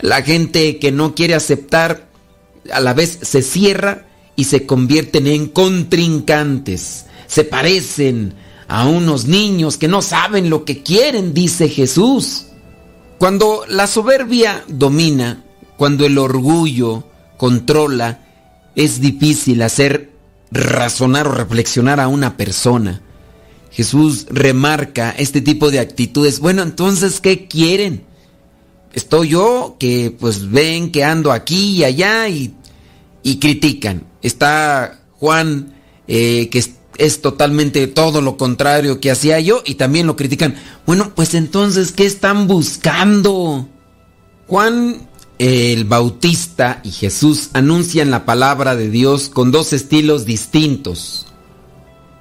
La 0.00 0.22
gente 0.22 0.78
que 0.78 0.92
no 0.92 1.14
quiere 1.14 1.34
aceptar 1.34 2.08
a 2.72 2.80
la 2.80 2.94
vez 2.94 3.18
se 3.22 3.42
cierra 3.42 4.06
y 4.34 4.44
se 4.44 4.66
convierten 4.66 5.26
en 5.26 5.48
contrincantes, 5.48 7.06
se 7.26 7.44
parecen 7.44 8.34
a 8.68 8.86
unos 8.86 9.26
niños 9.26 9.76
que 9.76 9.88
no 9.88 10.02
saben 10.02 10.50
lo 10.50 10.64
que 10.64 10.82
quieren, 10.82 11.34
dice 11.34 11.68
Jesús. 11.68 12.46
Cuando 13.18 13.64
la 13.68 13.86
soberbia 13.86 14.64
domina, 14.68 15.44
cuando 15.76 16.04
el 16.04 16.18
orgullo 16.18 17.04
controla, 17.36 18.25
es 18.76 19.00
difícil 19.00 19.62
hacer 19.62 20.12
razonar 20.52 21.26
o 21.26 21.32
reflexionar 21.32 21.98
a 21.98 22.06
una 22.06 22.36
persona. 22.36 23.02
Jesús 23.72 24.26
remarca 24.30 25.10
este 25.18 25.40
tipo 25.40 25.70
de 25.70 25.80
actitudes. 25.80 26.38
Bueno, 26.38 26.62
entonces, 26.62 27.20
¿qué 27.20 27.48
quieren? 27.48 28.04
Estoy 28.92 29.30
yo 29.30 29.76
que 29.78 30.14
pues 30.18 30.50
ven 30.50 30.92
que 30.92 31.04
ando 31.04 31.32
aquí 31.32 31.78
y 31.78 31.84
allá 31.84 32.28
y, 32.28 32.54
y 33.22 33.38
critican. 33.38 34.04
Está 34.22 35.00
Juan 35.18 35.74
eh, 36.08 36.48
que 36.50 36.58
es, 36.58 36.72
es 36.98 37.20
totalmente 37.20 37.86
todo 37.88 38.20
lo 38.20 38.36
contrario 38.36 39.00
que 39.00 39.10
hacía 39.10 39.40
yo 39.40 39.62
y 39.64 39.74
también 39.74 40.06
lo 40.06 40.16
critican. 40.16 40.54
Bueno, 40.86 41.12
pues 41.14 41.34
entonces, 41.34 41.92
¿qué 41.92 42.06
están 42.06 42.46
buscando? 42.46 43.68
Juan 44.46 45.08
el 45.38 45.84
Bautista 45.84 46.80
y 46.82 46.90
Jesús 46.90 47.50
anuncian 47.52 48.10
la 48.10 48.24
palabra 48.24 48.74
de 48.74 48.90
Dios 48.90 49.28
con 49.28 49.52
dos 49.52 49.72
estilos 49.72 50.24
distintos. 50.24 51.26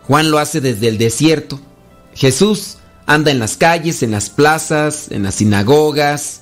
Juan 0.03 0.31
lo 0.31 0.39
hace 0.39 0.61
desde 0.61 0.89
el 0.89 0.97
desierto. 0.97 1.59
Jesús 2.13 2.77
anda 3.05 3.31
en 3.31 3.39
las 3.39 3.57
calles, 3.57 4.03
en 4.03 4.11
las 4.11 4.29
plazas, 4.29 5.11
en 5.11 5.23
las 5.23 5.35
sinagogas. 5.35 6.41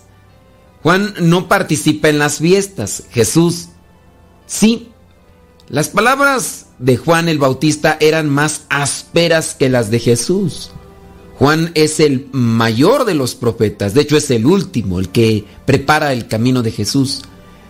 Juan 0.81 1.13
no 1.19 1.47
participa 1.47 2.09
en 2.09 2.19
las 2.19 2.39
fiestas. 2.39 3.03
Jesús 3.11 3.69
sí. 4.47 4.89
Las 5.69 5.89
palabras 5.89 6.67
de 6.79 6.97
Juan 6.97 7.29
el 7.29 7.39
Bautista 7.39 7.97
eran 7.99 8.29
más 8.29 8.63
ásperas 8.69 9.55
que 9.55 9.69
las 9.69 9.89
de 9.91 9.99
Jesús. 9.99 10.71
Juan 11.39 11.72
es 11.73 11.99
el 11.99 12.27
mayor 12.31 13.05
de 13.05 13.15
los 13.15 13.35
profetas, 13.35 13.93
de 13.93 14.01
hecho 14.01 14.18
es 14.18 14.30
el 14.31 14.45
último, 14.45 14.99
el 14.99 15.10
que 15.10 15.45
prepara 15.65 16.14
el 16.14 16.27
camino 16.27 16.61
de 16.61 16.72
Jesús. 16.72 17.23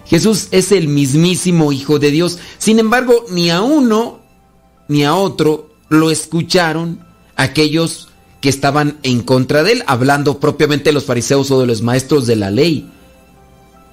Jesús 0.05 0.47
es 0.51 0.71
el 0.71 0.87
mismísimo 0.87 1.71
Hijo 1.71 1.97
de 1.97 2.11
Dios. 2.11 2.39
Sin 2.57 2.79
embargo, 2.79 3.25
ni 3.31 3.49
a 3.49 3.61
uno 3.61 4.19
ni 4.87 5.05
a 5.05 5.15
otro 5.15 5.69
lo 5.89 6.11
escucharon 6.11 6.99
aquellos 7.35 8.09
que 8.41 8.49
estaban 8.49 8.99
en 9.03 9.21
contra 9.21 9.63
de 9.63 9.71
él, 9.71 9.83
hablando 9.87 10.39
propiamente 10.39 10.89
de 10.89 10.93
los 10.93 11.05
fariseos 11.05 11.49
o 11.51 11.61
de 11.61 11.67
los 11.67 11.81
maestros 11.81 12.27
de 12.27 12.35
la 12.35 12.51
ley. 12.51 12.89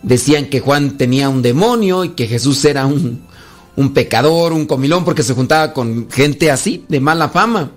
Decían 0.02 0.46
que 0.46 0.60
Juan 0.60 0.96
tenía 0.96 1.28
un 1.28 1.42
demonio 1.42 2.04
y 2.04 2.10
que 2.10 2.26
Jesús 2.26 2.64
era 2.64 2.86
un, 2.86 3.20
un 3.76 3.94
pecador, 3.94 4.52
un 4.52 4.66
comilón, 4.66 5.04
porque 5.04 5.22
se 5.22 5.34
juntaba 5.34 5.72
con 5.72 6.10
gente 6.10 6.50
así, 6.50 6.84
de 6.88 6.98
mala 6.98 7.28
fama. 7.28 7.70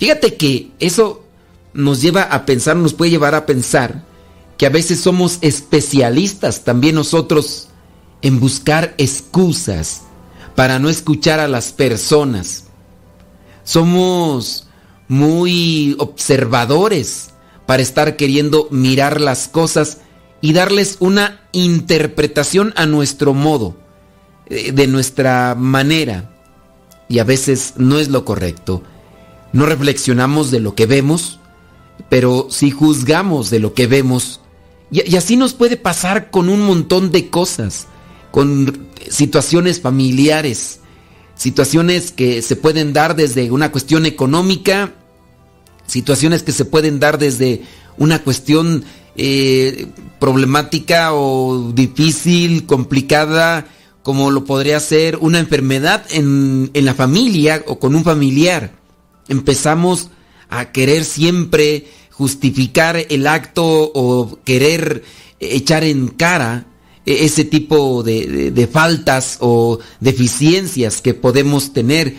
Fíjate 0.00 0.34
que 0.36 0.70
eso 0.80 1.26
nos 1.74 2.00
lleva 2.00 2.22
a 2.22 2.46
pensar, 2.46 2.74
nos 2.74 2.94
puede 2.94 3.10
llevar 3.10 3.34
a 3.34 3.44
pensar 3.44 4.02
que 4.56 4.64
a 4.64 4.70
veces 4.70 4.98
somos 4.98 5.38
especialistas 5.42 6.64
también 6.64 6.94
nosotros 6.94 7.68
en 8.22 8.40
buscar 8.40 8.94
excusas 8.96 10.02
para 10.56 10.78
no 10.78 10.88
escuchar 10.88 11.38
a 11.38 11.48
las 11.48 11.72
personas. 11.72 12.64
Somos 13.62 14.68
muy 15.06 15.96
observadores 15.98 17.30
para 17.66 17.82
estar 17.82 18.16
queriendo 18.16 18.68
mirar 18.70 19.20
las 19.20 19.48
cosas 19.48 19.98
y 20.40 20.54
darles 20.54 20.96
una 21.00 21.42
interpretación 21.52 22.72
a 22.76 22.86
nuestro 22.86 23.34
modo, 23.34 23.76
eh, 24.46 24.72
de 24.72 24.86
nuestra 24.86 25.54
manera. 25.54 26.30
Y 27.06 27.18
a 27.18 27.24
veces 27.24 27.74
no 27.76 27.98
es 27.98 28.08
lo 28.08 28.24
correcto. 28.24 28.82
No 29.52 29.66
reflexionamos 29.66 30.50
de 30.50 30.60
lo 30.60 30.74
que 30.74 30.86
vemos, 30.86 31.40
pero 32.08 32.48
si 32.50 32.70
juzgamos 32.70 33.50
de 33.50 33.58
lo 33.58 33.74
que 33.74 33.86
vemos. 33.86 34.40
Y, 34.90 35.10
y 35.10 35.16
así 35.16 35.36
nos 35.36 35.54
puede 35.54 35.76
pasar 35.76 36.30
con 36.30 36.48
un 36.48 36.62
montón 36.62 37.10
de 37.10 37.28
cosas, 37.30 37.86
con 38.30 38.88
situaciones 39.08 39.80
familiares, 39.80 40.80
situaciones 41.34 42.12
que 42.12 42.42
se 42.42 42.56
pueden 42.56 42.92
dar 42.92 43.16
desde 43.16 43.50
una 43.50 43.72
cuestión 43.72 44.06
económica, 44.06 44.92
situaciones 45.86 46.42
que 46.42 46.52
se 46.52 46.64
pueden 46.64 47.00
dar 47.00 47.18
desde 47.18 47.62
una 47.96 48.22
cuestión 48.22 48.84
eh, 49.16 49.86
problemática 50.18 51.12
o 51.14 51.72
difícil, 51.74 52.66
complicada, 52.66 53.66
como 54.02 54.30
lo 54.30 54.44
podría 54.44 54.80
ser 54.80 55.16
una 55.16 55.38
enfermedad 55.38 56.04
en, 56.10 56.70
en 56.74 56.84
la 56.84 56.94
familia 56.94 57.62
o 57.66 57.78
con 57.78 57.94
un 57.94 58.04
familiar. 58.04 58.79
Empezamos 59.30 60.10
a 60.50 60.72
querer 60.72 61.04
siempre 61.04 61.86
justificar 62.10 63.06
el 63.08 63.26
acto 63.26 63.90
o 63.94 64.38
querer 64.44 65.04
echar 65.38 65.84
en 65.84 66.08
cara 66.08 66.66
e-, 67.06 67.24
ese 67.24 67.44
tipo 67.44 68.02
de, 68.02 68.26
de, 68.26 68.50
de, 68.50 68.66
faltas 68.66 69.38
o 69.40 69.78
deficiencias 70.00 71.00
que 71.00 71.14
podemos 71.14 71.72
tener 71.72 72.14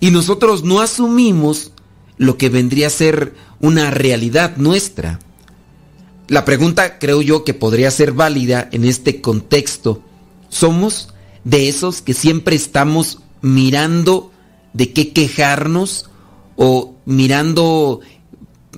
y 0.00 0.10
nosotros 0.10 0.64
no 0.64 0.80
asumimos 0.80 1.72
lo 2.16 2.38
que 2.38 2.48
vendría 2.48 2.86
a 2.86 2.90
ser 2.90 3.34
una 3.60 3.90
realidad 3.90 4.56
nuestra. 4.56 5.18
La 6.28 6.44
pregunta 6.44 6.98
creo 6.98 7.20
yo 7.20 7.44
que 7.44 7.52
podría 7.52 7.90
ser 7.90 8.12
válida 8.12 8.68
en 8.72 8.84
este 8.84 9.20
contexto. 9.20 10.02
¿Somos 10.48 11.12
de 11.44 11.68
esos 11.68 12.00
que 12.00 12.14
siempre 12.14 12.56
estamos 12.56 13.18
mirando 13.42 14.32
de 14.72 14.92
qué 14.92 15.12
quejarnos 15.12 16.08
o 16.56 16.94
mirando 17.04 18.00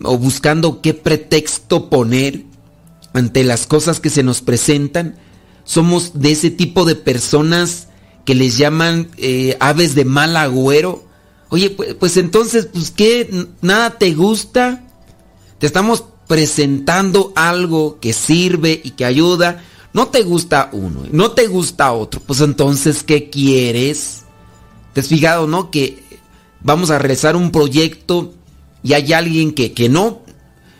o 0.02 0.18
buscando 0.18 0.80
qué 0.80 0.94
pretexto 0.94 1.88
poner 1.88 2.44
ante 3.12 3.44
las 3.44 3.66
cosas 3.66 4.00
que 4.00 4.10
se 4.10 4.22
nos 4.22 4.42
presentan? 4.42 5.16
¿Somos 5.64 6.20
de 6.20 6.32
ese 6.32 6.50
tipo 6.50 6.84
de 6.84 6.94
personas 6.94 7.88
que 8.24 8.34
les 8.34 8.58
llaman 8.58 9.10
eh, 9.16 9.56
aves 9.60 9.94
de 9.94 10.04
mal 10.04 10.36
agüero? 10.36 11.04
Oye, 11.48 11.70
pues, 11.70 11.94
pues 11.94 12.16
entonces, 12.16 12.66
pues 12.66 12.90
qué, 12.90 13.48
nada 13.62 13.98
te 13.98 14.12
gusta. 14.12 14.84
Te 15.58 15.66
estamos 15.66 16.04
presentando 16.26 17.32
algo 17.36 17.98
que 18.00 18.12
sirve 18.12 18.80
y 18.82 18.90
que 18.90 19.04
ayuda. 19.04 19.62
No 19.92 20.08
te 20.08 20.22
gusta 20.22 20.70
uno, 20.72 21.04
no 21.12 21.30
te 21.30 21.46
gusta 21.46 21.92
otro. 21.92 22.20
Pues 22.20 22.40
entonces, 22.40 23.04
¿qué 23.04 23.30
quieres? 23.30 24.22
¿Te 24.92 25.00
has 25.00 25.08
fijado, 25.08 25.46
no? 25.46 25.70
Que 25.70 26.03
vamos 26.64 26.90
a 26.90 26.98
realizar 26.98 27.36
un 27.36 27.52
proyecto 27.52 28.34
y 28.82 28.94
hay 28.94 29.12
alguien 29.12 29.52
que, 29.52 29.72
que 29.72 29.88
no, 29.88 30.22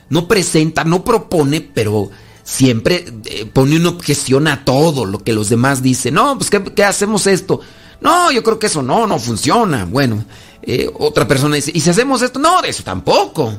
no 0.09 0.27
presenta, 0.27 0.82
no 0.82 1.05
propone, 1.05 1.61
pero 1.61 2.11
siempre 2.43 3.05
eh, 3.27 3.47
pone 3.47 3.77
una 3.77 3.90
objeción 3.90 4.48
a 4.48 4.65
todo 4.65 5.05
lo 5.05 5.20
que 5.20 5.32
los 5.32 5.48
demás 5.48 5.82
dicen. 5.82 6.15
No, 6.15 6.36
pues 6.36 6.51
¿qué, 6.51 6.62
qué 6.62 6.85
hacemos 6.85 7.27
esto? 7.28 7.61
No, 8.01 8.32
yo 8.32 8.43
creo 8.43 8.59
que 8.59 8.66
eso 8.66 8.82
no, 8.82 9.06
no 9.06 9.19
funciona. 9.19 9.85
Bueno, 9.85 10.24
eh, 10.62 10.90
otra 10.98 11.28
persona 11.28 11.56
dice, 11.56 11.70
¿y 11.74 11.81
si 11.81 11.90
hacemos 11.90 12.20
esto? 12.23 12.39
No, 12.39 12.62
eso 12.62 12.82
tampoco. 12.82 13.59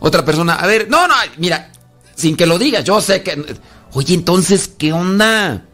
Otra 0.00 0.24
persona, 0.24 0.54
a 0.54 0.66
ver, 0.66 0.88
no, 0.90 1.06
no, 1.06 1.14
mira, 1.38 1.70
sin 2.14 2.36
que 2.36 2.46
lo 2.46 2.58
diga, 2.58 2.80
yo 2.80 3.00
sé 3.00 3.22
que... 3.22 3.56
Oye, 3.92 4.14
entonces, 4.14 4.68
¿qué 4.68 4.92
onda? 4.92 5.64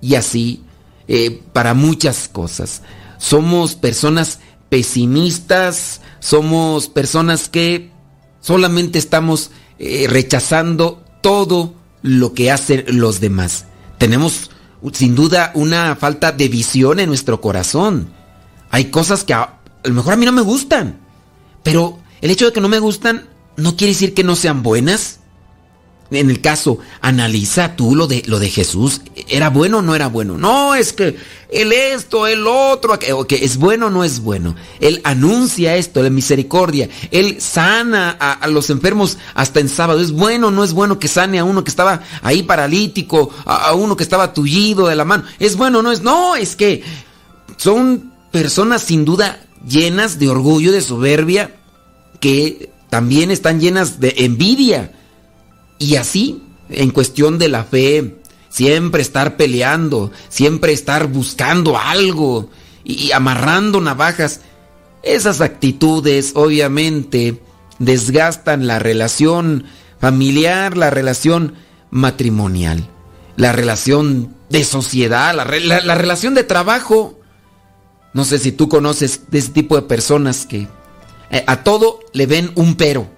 Y 0.00 0.14
así, 0.14 0.62
eh, 1.08 1.42
para 1.52 1.74
muchas 1.74 2.28
cosas. 2.28 2.82
Somos 3.18 3.74
personas 3.74 4.38
pesimistas, 4.76 6.02
somos 6.20 6.88
personas 6.88 7.48
que 7.48 7.90
solamente 8.42 8.98
estamos 8.98 9.50
eh, 9.78 10.06
rechazando 10.06 11.02
todo 11.22 11.72
lo 12.02 12.34
que 12.34 12.50
hacen 12.50 12.84
los 12.88 13.20
demás. 13.20 13.64
Tenemos 13.96 14.50
sin 14.92 15.14
duda 15.14 15.50
una 15.54 15.96
falta 15.96 16.30
de 16.30 16.48
visión 16.48 17.00
en 17.00 17.08
nuestro 17.08 17.40
corazón. 17.40 18.10
Hay 18.68 18.90
cosas 18.90 19.24
que 19.24 19.32
a, 19.32 19.44
a 19.44 19.60
lo 19.84 19.94
mejor 19.94 20.12
a 20.12 20.16
mí 20.16 20.26
no 20.26 20.32
me 20.32 20.42
gustan, 20.42 21.00
pero 21.62 21.98
el 22.20 22.30
hecho 22.30 22.44
de 22.44 22.52
que 22.52 22.60
no 22.60 22.68
me 22.68 22.78
gustan 22.78 23.30
no 23.56 23.78
quiere 23.78 23.94
decir 23.94 24.12
que 24.12 24.24
no 24.24 24.36
sean 24.36 24.62
buenas. 24.62 25.20
En 26.10 26.30
el 26.30 26.40
caso, 26.40 26.78
analiza 27.00 27.74
tú 27.74 27.96
lo 27.96 28.06
de, 28.06 28.22
lo 28.26 28.38
de 28.38 28.50
Jesús. 28.50 29.00
¿Era 29.28 29.50
bueno 29.50 29.78
o 29.78 29.82
no 29.82 29.94
era 29.94 30.06
bueno? 30.06 30.38
No, 30.38 30.74
es 30.74 30.92
que 30.92 31.16
él 31.50 31.72
esto, 31.72 32.26
el 32.26 32.46
otro, 32.46 32.98
que, 32.98 33.36
es 33.36 33.56
bueno 33.56 33.86
o 33.86 33.90
no 33.90 34.04
es 34.04 34.20
bueno. 34.20 34.54
Él 34.80 35.00
anuncia 35.04 35.76
esto, 35.76 36.02
la 36.02 36.10
misericordia. 36.10 36.88
Él 37.10 37.40
sana 37.40 38.16
a, 38.18 38.32
a, 38.32 38.46
los 38.48 38.70
enfermos 38.70 39.18
hasta 39.34 39.60
en 39.60 39.68
sábado. 39.68 40.00
¿Es 40.00 40.12
bueno 40.12 40.48
o 40.48 40.50
no 40.50 40.62
es 40.64 40.72
bueno 40.72 40.98
que 40.98 41.08
sane 41.08 41.38
a 41.38 41.44
uno 41.44 41.64
que 41.64 41.70
estaba 41.70 42.02
ahí 42.22 42.42
paralítico, 42.42 43.30
a, 43.44 43.68
a 43.68 43.74
uno 43.74 43.96
que 43.96 44.04
estaba 44.04 44.32
tullido 44.32 44.86
de 44.86 44.96
la 44.96 45.04
mano? 45.04 45.24
¿Es 45.38 45.56
bueno 45.56 45.80
o 45.80 45.82
no 45.82 45.90
es? 45.90 46.02
No, 46.02 46.36
es 46.36 46.54
que 46.54 46.84
son 47.56 48.12
personas 48.30 48.82
sin 48.82 49.04
duda 49.04 49.40
llenas 49.66 50.18
de 50.18 50.28
orgullo, 50.28 50.72
de 50.72 50.80
soberbia, 50.80 51.56
que 52.20 52.70
también 52.90 53.30
están 53.30 53.60
llenas 53.60 54.00
de 54.00 54.14
envidia. 54.18 54.92
Y 55.78 55.96
así, 55.96 56.42
en 56.68 56.90
cuestión 56.90 57.38
de 57.38 57.48
la 57.48 57.64
fe, 57.64 58.16
siempre 58.48 59.02
estar 59.02 59.36
peleando, 59.36 60.10
siempre 60.28 60.72
estar 60.72 61.08
buscando 61.08 61.78
algo 61.78 62.50
y, 62.84 63.12
amarrando 63.12 63.80
navajas, 63.80 64.40
esas 65.02 65.40
actitudes 65.40 66.32
obviamente 66.34 67.42
desgastan 67.78 68.66
la 68.66 68.78
relación 68.78 69.64
familiar, 70.00 70.76
la 70.76 70.90
relación 70.90 71.54
matrimonial, 71.90 72.88
la 73.36 73.52
relación 73.52 74.34
de 74.48 74.64
sociedad, 74.64 75.34
la, 75.34 75.44
la, 75.44 75.80
la 75.80 75.94
relación 75.94 76.34
de 76.34 76.44
trabajo. 76.44 77.20
No 78.14 78.24
sé 78.24 78.38
si 78.38 78.52
tú 78.52 78.68
conoces 78.68 79.30
de 79.30 79.38
ese 79.38 79.50
tipo 79.50 79.76
de 79.76 79.82
personas 79.82 80.46
que 80.46 80.68
eh, 81.30 81.44
a 81.46 81.62
todo 81.62 82.00
le 82.12 82.26
ven 82.26 82.52
un 82.54 82.76
pero, 82.76 83.08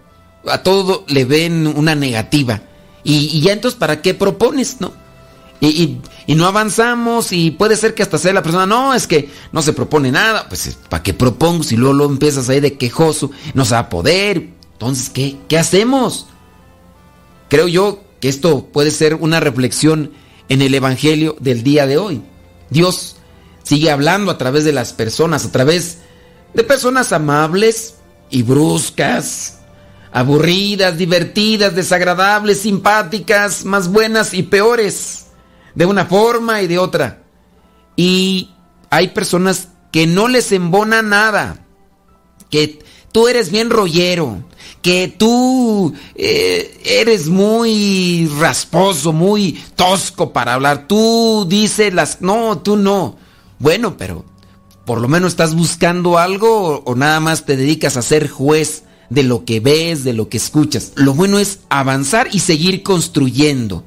a 0.47 0.63
todo 0.63 1.05
le 1.09 1.25
ven 1.25 1.67
una 1.67 1.95
negativa. 1.95 2.63
Y, 3.05 3.41
ya 3.41 3.53
entonces, 3.53 3.79
¿para 3.79 4.03
qué 4.03 4.15
propones, 4.15 4.81
no? 4.81 4.93
Y, 5.61 5.99
no 6.29 6.47
avanzamos 6.47 7.33
y 7.33 7.51
puede 7.51 7.77
ser 7.77 7.95
que 7.95 8.03
hasta 8.03 8.19
sea 8.19 8.33
la 8.33 8.43
persona, 8.43 8.67
no, 8.67 8.95
es 8.95 9.07
que 9.07 9.31
no 9.51 9.63
se 9.63 9.73
propone 9.73 10.13
nada, 10.13 10.47
pues 10.49 10.77
¿para 10.89 11.03
qué 11.03 11.15
propongo? 11.15 11.65
Si 11.65 11.77
luego 11.77 11.95
lo 11.95 12.05
empiezas 12.05 12.49
ahí 12.49 12.61
de 12.61 12.77
quejoso, 12.77 13.31
no 13.55 13.65
se 13.65 13.75
va 13.75 13.81
a 13.81 13.89
poder. 13.89 14.51
Entonces, 14.73 15.11
¿qué? 15.11 15.37
¿Qué 15.49 15.59
hacemos? 15.59 16.27
Creo 17.49 17.67
yo 17.67 18.05
que 18.21 18.29
esto 18.29 18.67
puede 18.67 18.91
ser 18.91 19.15
una 19.15 19.41
reflexión 19.41 20.13
en 20.49 20.63
el 20.63 20.75
Evangelio 20.75 21.37
del 21.41 21.63
día 21.63 21.87
de 21.87 21.99
hoy. 21.99 22.23
Dios 22.71 23.17
sigue 23.63 23.91
hablando 23.91 24.31
a 24.31 24.39
través 24.39 24.65
de 24.65 24.73
las 24.73 24.93
personas, 24.93 25.45
a 25.45 25.53
través 25.53 25.99
de 26.55 26.63
personas 26.63 27.13
amables, 27.13 27.95
y 28.31 28.43
bruscas, 28.43 29.58
aburridas, 30.13 30.97
divertidas, 30.97 31.75
desagradables, 31.75 32.61
simpáticas, 32.61 33.65
más 33.65 33.89
buenas 33.89 34.35
y 34.35 34.43
peores, 34.43 35.27
de 35.75 35.87
una 35.87 36.07
forma 36.07 36.63
y 36.63 36.67
de 36.67 36.79
otra. 36.79 37.23
Y 37.97 38.51
hay 38.91 39.09
personas 39.09 39.69
que 39.93 40.07
no 40.07 40.29
les 40.29 40.53
embona 40.53 41.03
nada, 41.03 41.67
que 42.51 42.83
tú 43.13 43.29
eres 43.29 43.51
bien 43.51 43.71
rollero, 43.71 44.45
que 44.83 45.09
tú 45.09 45.95
eh, 46.15 46.81
eres 46.85 47.29
muy 47.29 48.31
rasposo, 48.39 49.13
muy 49.13 49.53
tosco 49.77 50.33
para 50.33 50.55
hablar, 50.55 50.87
tú 50.87 51.47
dices 51.49 51.93
las... 51.93 52.21
No, 52.21 52.59
tú 52.59 52.77
no. 52.77 53.17
Bueno, 53.59 53.97
pero 53.97 54.25
por 54.85 55.01
lo 55.01 55.09
menos 55.09 55.33
estás 55.33 55.55
buscando 55.55 56.17
algo 56.17 56.77
o, 56.77 56.85
o 56.85 56.95
nada 56.95 57.21
más 57.21 57.45
te 57.45 57.57
dedicas 57.57 57.97
a 57.97 58.03
ser 58.03 58.29
juez 58.29 58.85
de 59.11 59.23
lo 59.23 59.45
que 59.45 59.61
ves, 59.61 60.05
de 60.05 60.13
lo 60.13 60.29
que 60.29 60.37
escuchas. 60.37 60.93
Lo 60.95 61.15
bueno 61.15 61.39
es 61.39 61.61
avanzar 61.69 62.29
y 62.33 62.41
seguir 62.41 62.83
construyendo. 62.83 63.85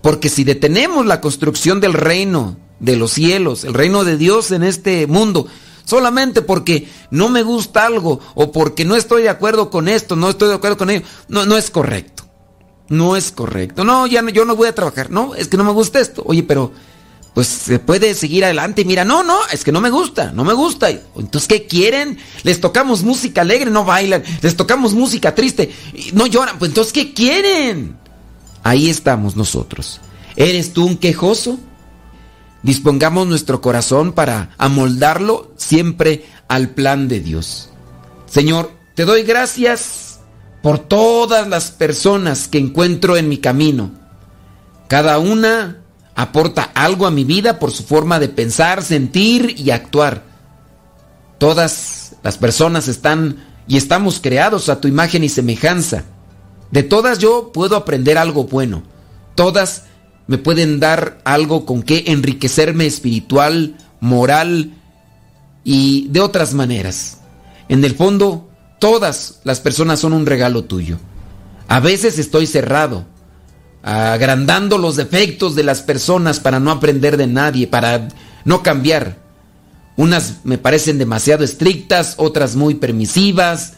Porque 0.00 0.28
si 0.28 0.44
detenemos 0.44 1.06
la 1.06 1.20
construcción 1.20 1.80
del 1.80 1.92
reino 1.92 2.56
de 2.80 2.96
los 2.96 3.12
cielos, 3.12 3.64
el 3.64 3.74
reino 3.74 4.04
de 4.04 4.16
Dios 4.16 4.50
en 4.50 4.64
este 4.64 5.06
mundo, 5.06 5.46
solamente 5.84 6.42
porque 6.42 6.88
no 7.10 7.28
me 7.28 7.42
gusta 7.42 7.86
algo 7.86 8.20
o 8.34 8.50
porque 8.50 8.84
no 8.84 8.96
estoy 8.96 9.22
de 9.22 9.28
acuerdo 9.28 9.70
con 9.70 9.88
esto, 9.88 10.16
no 10.16 10.30
estoy 10.30 10.48
de 10.48 10.54
acuerdo 10.54 10.78
con 10.78 10.90
ello, 10.90 11.04
no, 11.28 11.46
no 11.46 11.56
es 11.56 11.70
correcto. 11.70 12.24
No 12.88 13.16
es 13.16 13.32
correcto. 13.32 13.84
No, 13.84 14.06
ya 14.06 14.20
no, 14.20 14.28
yo 14.28 14.44
no 14.44 14.54
voy 14.54 14.68
a 14.68 14.74
trabajar. 14.74 15.10
No, 15.10 15.34
es 15.34 15.48
que 15.48 15.56
no 15.56 15.64
me 15.64 15.72
gusta 15.72 15.98
esto. 15.98 16.22
Oye, 16.26 16.42
pero 16.42 16.72
pues 17.34 17.46
se 17.46 17.78
puede 17.78 18.14
seguir 18.14 18.44
adelante. 18.44 18.84
Mira, 18.84 19.04
no, 19.04 19.22
no, 19.22 19.38
es 19.52 19.64
que 19.64 19.72
no 19.72 19.80
me 19.80 19.90
gusta, 19.90 20.32
no 20.32 20.44
me 20.44 20.52
gusta. 20.52 20.90
Entonces, 20.90 21.48
¿qué 21.48 21.66
quieren? 21.66 22.18
Les 22.42 22.60
tocamos 22.60 23.02
música 23.02 23.40
alegre, 23.40 23.70
no 23.70 23.84
bailan. 23.84 24.22
Les 24.42 24.56
tocamos 24.56 24.92
música 24.92 25.34
triste, 25.34 25.72
no 26.12 26.26
lloran. 26.26 26.58
Pues 26.58 26.70
entonces, 26.70 26.92
¿qué 26.92 27.14
quieren? 27.14 27.96
Ahí 28.62 28.90
estamos 28.90 29.34
nosotros. 29.34 30.00
¿Eres 30.36 30.72
tú 30.72 30.86
un 30.86 30.96
quejoso? 30.96 31.58
Dispongamos 32.62 33.26
nuestro 33.26 33.60
corazón 33.60 34.12
para 34.12 34.50
amoldarlo 34.58 35.52
siempre 35.56 36.26
al 36.48 36.70
plan 36.70 37.08
de 37.08 37.20
Dios. 37.20 37.70
Señor, 38.26 38.70
te 38.94 39.04
doy 39.04 39.22
gracias 39.22 40.20
por 40.62 40.78
todas 40.78 41.48
las 41.48 41.70
personas 41.70 42.46
que 42.46 42.58
encuentro 42.58 43.16
en 43.16 43.28
mi 43.28 43.38
camino. 43.38 43.90
Cada 44.86 45.18
una 45.18 45.81
aporta 46.14 46.70
algo 46.74 47.06
a 47.06 47.10
mi 47.10 47.24
vida 47.24 47.58
por 47.58 47.72
su 47.72 47.84
forma 47.84 48.18
de 48.18 48.28
pensar, 48.28 48.82
sentir 48.82 49.54
y 49.58 49.70
actuar. 49.70 50.24
Todas 51.38 52.16
las 52.22 52.38
personas 52.38 52.88
están 52.88 53.44
y 53.66 53.76
estamos 53.76 54.20
creados 54.20 54.68
a 54.68 54.80
tu 54.80 54.88
imagen 54.88 55.24
y 55.24 55.28
semejanza. 55.28 56.04
De 56.70 56.82
todas 56.82 57.18
yo 57.18 57.50
puedo 57.52 57.76
aprender 57.76 58.18
algo 58.18 58.44
bueno. 58.44 58.82
Todas 59.34 59.84
me 60.26 60.38
pueden 60.38 60.80
dar 60.80 61.20
algo 61.24 61.66
con 61.66 61.82
que 61.82 62.04
enriquecerme 62.06 62.86
espiritual, 62.86 63.76
moral 64.00 64.74
y 65.64 66.08
de 66.08 66.20
otras 66.20 66.54
maneras. 66.54 67.18
En 67.68 67.84
el 67.84 67.94
fondo, 67.94 68.48
todas 68.78 69.40
las 69.44 69.60
personas 69.60 70.00
son 70.00 70.12
un 70.12 70.26
regalo 70.26 70.64
tuyo. 70.64 70.98
A 71.68 71.80
veces 71.80 72.18
estoy 72.18 72.46
cerrado, 72.46 73.06
agrandando 73.82 74.78
los 74.78 74.96
defectos 74.96 75.54
de 75.54 75.64
las 75.64 75.82
personas 75.82 76.40
para 76.40 76.60
no 76.60 76.70
aprender 76.70 77.16
de 77.16 77.26
nadie, 77.26 77.66
para 77.66 78.08
no 78.44 78.62
cambiar. 78.62 79.16
Unas 79.96 80.36
me 80.44 80.58
parecen 80.58 80.98
demasiado 80.98 81.44
estrictas, 81.44 82.14
otras 82.16 82.56
muy 82.56 82.76
permisivas, 82.76 83.74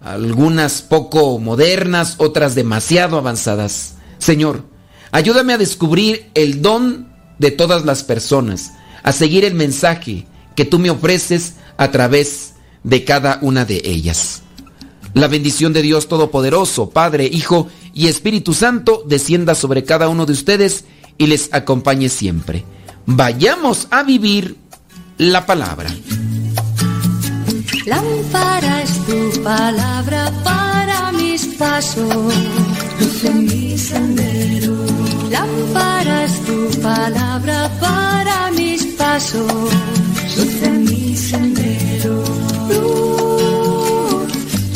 algunas 0.00 0.82
poco 0.82 1.38
modernas, 1.38 2.14
otras 2.18 2.54
demasiado 2.54 3.18
avanzadas. 3.18 3.94
Señor, 4.18 4.64
ayúdame 5.12 5.52
a 5.52 5.58
descubrir 5.58 6.30
el 6.34 6.62
don 6.62 7.12
de 7.38 7.50
todas 7.50 7.84
las 7.84 8.02
personas, 8.02 8.72
a 9.02 9.12
seguir 9.12 9.44
el 9.44 9.54
mensaje 9.54 10.26
que 10.54 10.64
tú 10.64 10.78
me 10.78 10.90
ofreces 10.90 11.54
a 11.76 11.90
través 11.90 12.54
de 12.82 13.04
cada 13.04 13.38
una 13.42 13.64
de 13.64 13.82
ellas. 13.84 14.43
La 15.14 15.28
bendición 15.28 15.72
de 15.72 15.82
Dios 15.82 16.08
Todopoderoso, 16.08 16.90
Padre, 16.90 17.26
Hijo 17.26 17.68
y 17.94 18.08
Espíritu 18.08 18.52
Santo, 18.52 19.04
descienda 19.06 19.54
sobre 19.54 19.84
cada 19.84 20.08
uno 20.08 20.26
de 20.26 20.32
ustedes 20.32 20.84
y 21.16 21.28
les 21.28 21.50
acompañe 21.52 22.08
siempre. 22.08 22.64
Vayamos 23.06 23.86
a 23.90 24.02
vivir 24.02 24.56
la 25.16 25.46
palabra. 25.46 25.90
Tu 29.06 29.42
palabra 29.42 30.32
para 30.42 31.12
mis 31.12 31.44
pasos, 31.58 32.34
tu 36.46 36.80
palabra 36.80 37.70
para 37.78 38.50
mis 38.50 38.84
pasos, 38.96 39.72
mi 40.70 41.16
sendero. 41.16 42.24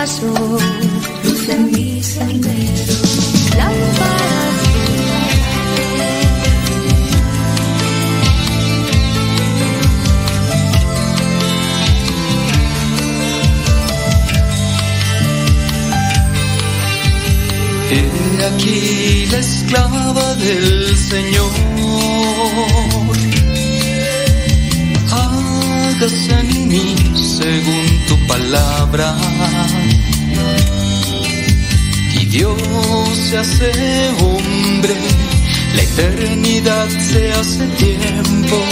mis 0.00 0.20
pasos, 0.20 0.62
luz 1.24 1.48
en 1.48 1.72
mi 1.72 2.02
sendero. 2.02 2.94
Lámpara 3.56 4.50
He 17.90 18.44
aquí 18.46 19.26
la 19.30 19.38
esclava 19.38 20.34
del 20.36 20.96
Señor. 20.96 21.50
En 26.02 26.66
mí 26.66 26.96
según 27.14 28.06
tu 28.08 28.16
palabra. 28.26 29.14
Y 32.18 32.24
Dios 32.24 32.56
se 33.28 33.36
hace 33.36 33.70
hombre, 34.22 34.96
la 35.76 35.82
eternidad 35.82 36.88
se 36.88 37.30
hace 37.32 37.66
tiempo. 37.76 38.64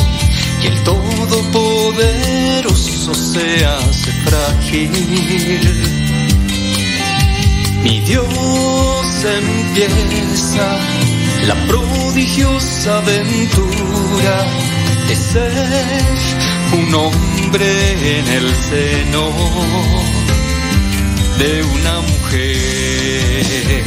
Y 0.63 0.69
el 0.69 0.83
Todopoderoso 0.85 3.15
se 3.15 3.67
hace 3.67 4.11
frágil. 4.25 4.91
Mi 7.83 8.01
Dios 8.01 8.27
empieza 9.23 10.79
la 11.47 11.57
prodigiosa 11.67 12.97
aventura 12.97 14.47
de 15.09 15.15
ser 15.15 16.48
un 16.73 16.95
hombre 16.95 18.19
en 18.19 18.28
el 18.28 18.55
seno 18.55 19.31
de 21.39 21.62
una 21.62 22.01
mujer. 22.01 23.85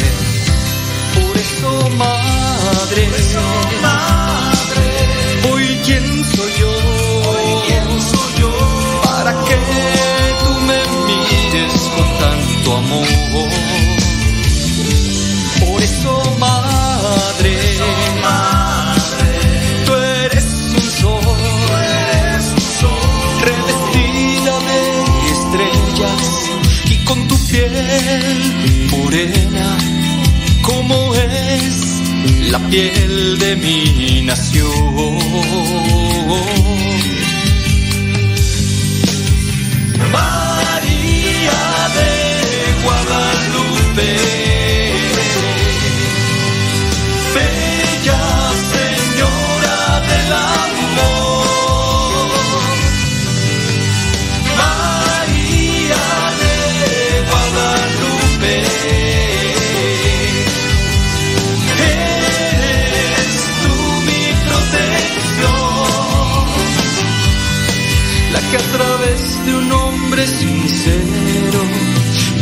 Por 1.16 1.38
eso, 1.38 1.90
madre, 1.98 3.10
hoy 5.52 5.80
quién 5.86 6.24
soy 6.24 6.52
yo, 6.60 6.74
para 9.04 9.32
que 9.44 9.56
tú 10.44 10.52
me 10.68 10.80
mires 11.08 11.74
con 11.96 12.08
tanto 12.20 12.78
amor. 12.78 13.61
Y 26.90 26.96
con 27.06 27.28
tu 27.28 27.38
piel 27.48 27.72
morena, 28.90 29.78
como 30.62 31.14
es 31.16 32.02
la 32.50 32.60
piel 32.70 33.38
de 33.40 33.56
mi 33.56 34.22
nación. 34.24 35.20
María 40.12 41.62
de 41.98 42.84
Guadalupe. 42.84 44.41
que 68.52 68.58
a 68.58 68.72
través 68.78 69.46
de 69.46 69.56
un 69.56 69.72
hombre 69.72 70.28
sincero 70.28 71.62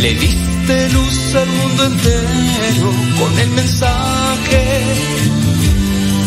le 0.02 0.16
diste 0.16 0.90
luz 0.90 1.36
al 1.36 1.48
mundo 1.48 1.86
entero 1.86 2.92
con 3.20 3.40
el 3.40 3.50
mensaje 3.52 4.64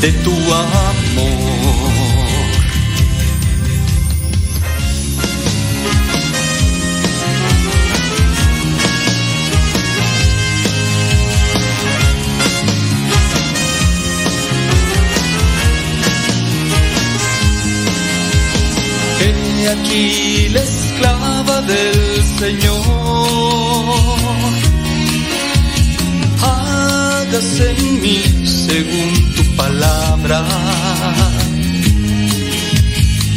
de 0.00 0.12
tu 0.24 0.30
amor. 0.30 2.01
Aquí 19.72 20.48
la 20.50 20.62
esclava 20.62 21.62
del 21.62 22.22
Señor. 22.38 22.84
Hágase 26.42 27.70
en 27.70 28.02
mí 28.02 28.22
según 28.44 29.34
tu 29.36 29.44
palabra. 29.56 30.44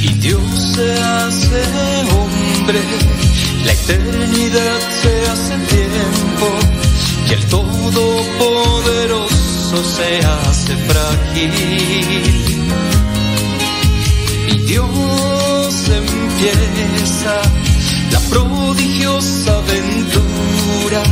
Y 0.02 0.08
Dios 0.26 0.44
se 0.76 0.88
hace 0.94 1.62
hombre, 2.16 2.82
la 3.66 3.72
eternidad 3.74 4.80
se 5.02 5.14
hace 5.32 5.54
tiempo, 5.76 6.48
y 7.30 7.32
el 7.34 7.44
Todopoderoso 7.46 9.78
se 9.98 10.10
hace 10.26 10.74
frágil. 10.88 11.54
Y 14.52 14.54
Dios 14.72 15.35
empieza 16.50 17.42
la 18.12 18.20
prodigiosa 18.30 19.58
aventura 19.58 21.04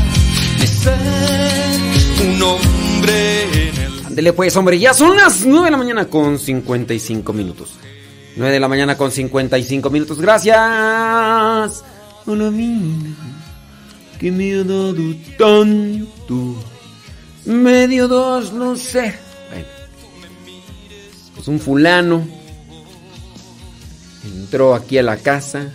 de 0.59 0.67
ser 0.67 2.27
un 2.27 2.41
hombre 2.41 3.69
en 3.69 3.77
el... 3.81 4.05
Ándele 4.05 4.33
pues, 4.33 4.55
hombre, 4.55 4.79
ya 4.79 4.93
son 4.93 5.17
las 5.17 5.45
9 5.45 5.65
de 5.65 5.71
la 5.71 5.77
mañana 5.77 6.05
con 6.05 6.37
55 6.37 7.33
minutos. 7.33 7.75
9 8.35 8.53
de 8.53 8.59
la 8.59 8.67
mañana 8.67 8.97
con 8.97 9.11
55 9.11 9.89
minutos. 9.89 10.19
Gracias 10.19 10.57
a 10.57 11.67
la 12.25 12.51
mina 12.51 13.15
que 14.19 14.31
me 14.31 14.53
ha 14.53 14.63
dado 14.63 15.15
tanto. 15.37 16.55
Medio 17.45 18.07
dos, 18.07 18.53
no 18.53 18.75
sé. 18.75 19.13
Bueno. 19.49 19.67
Pues 21.35 21.47
un 21.47 21.59
fulano 21.59 22.42
entró 24.25 24.75
aquí 24.75 24.97
a 24.97 25.03
la 25.03 25.17
casa. 25.17 25.71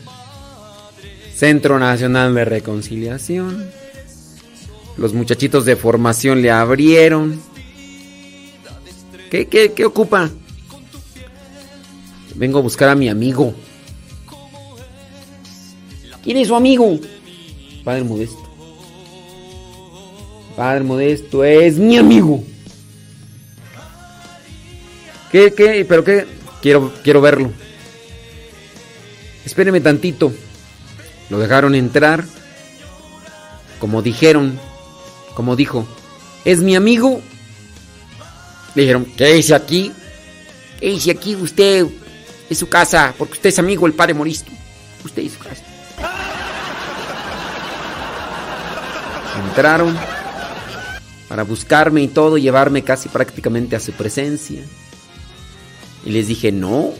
Centro 1.35 1.79
Nacional 1.79 2.35
de 2.35 2.45
Reconciliación. 2.45 3.70
Los 4.97 5.15
muchachitos 5.15 5.65
de 5.65 5.77
formación 5.77 6.43
le 6.43 6.51
abrieron. 6.51 7.41
¿Qué, 9.31 9.47
qué, 9.47 9.73
qué 9.73 9.85
ocupa? 9.85 10.31
Vengo 12.35 12.59
a 12.59 12.62
buscar 12.62 12.89
a 12.89 12.95
mi 12.95 13.09
amigo. 13.09 13.55
¿Quién 16.23 16.39
es 16.39 16.49
su 16.49 16.57
amigo? 16.57 16.99
Padre 17.85 18.05
Modesto. 18.05 18.43
Padre 20.57 20.85
Modesto 20.85 21.45
es 21.45 21.79
mi 21.79 21.97
amigo. 21.97 22.43
¿Qué, 25.31 25.53
qué? 25.53 25.85
¿Pero 25.89 26.03
qué? 26.03 26.27
Quiero, 26.61 26.93
quiero 27.05 27.20
verlo. 27.20 27.53
Espéreme 29.49 29.81
tantito. 29.81 30.31
Lo 31.31 31.39
dejaron 31.39 31.75
entrar. 31.75 32.23
Como 33.79 34.03
dijeron. 34.03 34.61
Como 35.35 35.57
dijo. 35.57 35.89
¿Es 36.45 36.61
mi 36.61 36.77
amigo? 36.77 37.23
Le 38.75 38.83
dijeron, 38.83 39.07
¿qué 39.16 39.33
dice 39.33 39.55
aquí? 39.55 39.91
¿Qué 40.79 40.91
dice 40.91 41.12
aquí 41.12 41.35
usted? 41.35 41.87
Es 42.51 42.59
su 42.59 42.69
casa, 42.69 43.15
porque 43.16 43.33
usted 43.33 43.49
es 43.49 43.59
amigo 43.59 43.87
del 43.87 43.95
padre 43.95 44.12
Moristo. 44.12 44.53
Usted 45.03 45.23
es 45.23 45.33
su 45.33 45.39
casa. 45.39 45.62
Entraron 49.47 49.97
para 51.27 51.43
buscarme 51.43 52.03
y 52.03 52.09
todo, 52.09 52.37
llevarme 52.37 52.85
casi 52.85 53.09
prácticamente 53.09 53.77
a 53.77 53.81
su 53.81 53.93
presencia. 53.93 54.61
Y 56.05 56.11
les 56.11 56.27
dije, 56.27 56.53
no. 56.53 56.93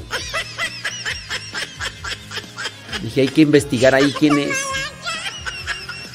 Dije, 3.03 3.21
hay 3.23 3.29
que 3.29 3.43
investigar 3.43 3.95
ahí 3.95 4.13
quién 4.19 4.39
es. 4.39 4.57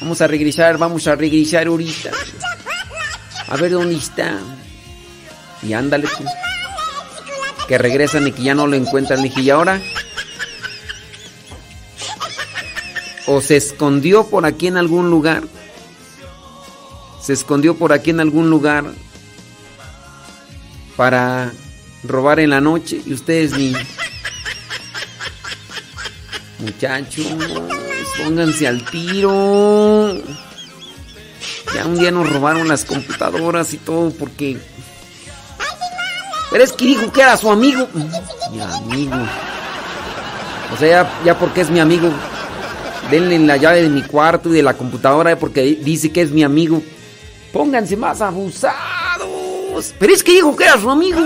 Vamos 0.01 0.21
a 0.21 0.27
regresar, 0.27 0.77
vamos 0.77 1.07
a 1.07 1.15
regresar 1.15 1.67
ahorita. 1.67 2.11
A 3.47 3.55
ver 3.55 3.71
dónde 3.71 3.95
está. 3.95 4.39
Y 5.61 5.73
ándale 5.73 6.07
tú. 6.07 6.25
Que 7.67 7.77
regresan 7.77 8.27
y 8.27 8.33
que 8.33 8.43
ya 8.43 8.53
no 8.53 8.67
lo 8.67 8.75
encuentran. 8.75 9.23
Dije, 9.23 9.41
¿y 9.41 9.49
ahora? 9.49 9.81
O 13.27 13.39
se 13.39 13.55
escondió 13.55 14.27
por 14.27 14.45
aquí 14.45 14.67
en 14.67 14.77
algún 14.77 15.09
lugar. 15.09 15.43
Se 17.21 17.31
escondió 17.31 17.77
por 17.77 17.93
aquí 17.93 18.09
en 18.09 18.19
algún 18.19 18.49
lugar. 18.49 18.83
Para 20.97 21.53
robar 22.03 22.41
en 22.41 22.49
la 22.49 22.59
noche. 22.59 23.01
Y 23.05 23.13
ustedes 23.13 23.57
ni... 23.57 23.73
Muchachos, 26.63 27.27
pónganse 28.23 28.67
al 28.67 28.85
tiro. 28.85 30.13
Ya 31.75 31.85
un 31.85 31.99
día 31.99 32.09
nos 32.09 32.31
robaron 32.31 32.69
las 32.69 32.85
computadoras 32.85 33.73
y 33.73 33.77
todo 33.77 34.11
porque... 34.11 34.57
Pero 36.51 36.63
es 36.63 36.71
que 36.71 36.85
dijo 36.85 37.11
que 37.11 37.21
era 37.21 37.35
su 37.35 37.51
amigo. 37.51 37.85
Mi 38.51 38.61
amigo. 38.61 39.15
O 40.73 40.77
sea, 40.77 41.11
ya, 41.25 41.37
porque 41.37 41.61
es 41.61 41.69
mi 41.69 41.81
amigo. 41.81 42.09
Denle 43.11 43.39
la 43.39 43.57
llave 43.57 43.81
de 43.81 43.89
mi 43.89 44.01
cuarto 44.01 44.49
y 44.49 44.53
de 44.53 44.63
la 44.63 44.75
computadora 44.75 45.37
porque 45.37 45.61
dice 45.61 46.13
que 46.13 46.21
es 46.21 46.31
mi 46.31 46.43
amigo. 46.43 46.81
Pónganse 47.51 47.97
más 47.97 48.21
abusados. 48.21 49.93
Pero 49.99 50.13
es 50.13 50.23
que 50.23 50.31
dijo 50.31 50.55
que 50.55 50.63
era 50.63 50.79
su 50.79 50.89
amigo. 50.89 51.19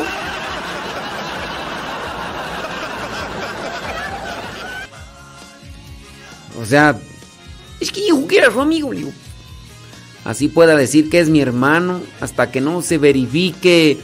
Sea, 6.68 7.00
es 7.80 7.92
que 7.92 8.02
dijo 8.02 8.28
que 8.28 8.38
era 8.38 8.52
su 8.52 8.62
amigo. 8.62 8.92
Digo, 8.92 9.12
así 10.24 10.48
pueda 10.48 10.76
decir 10.76 11.10
que 11.10 11.20
es 11.20 11.30
mi 11.30 11.42
hermano 11.42 12.02
hasta 12.20 12.52
que 12.52 12.62
no 12.62 12.82
se 12.82 12.98
verifique. 12.98 13.98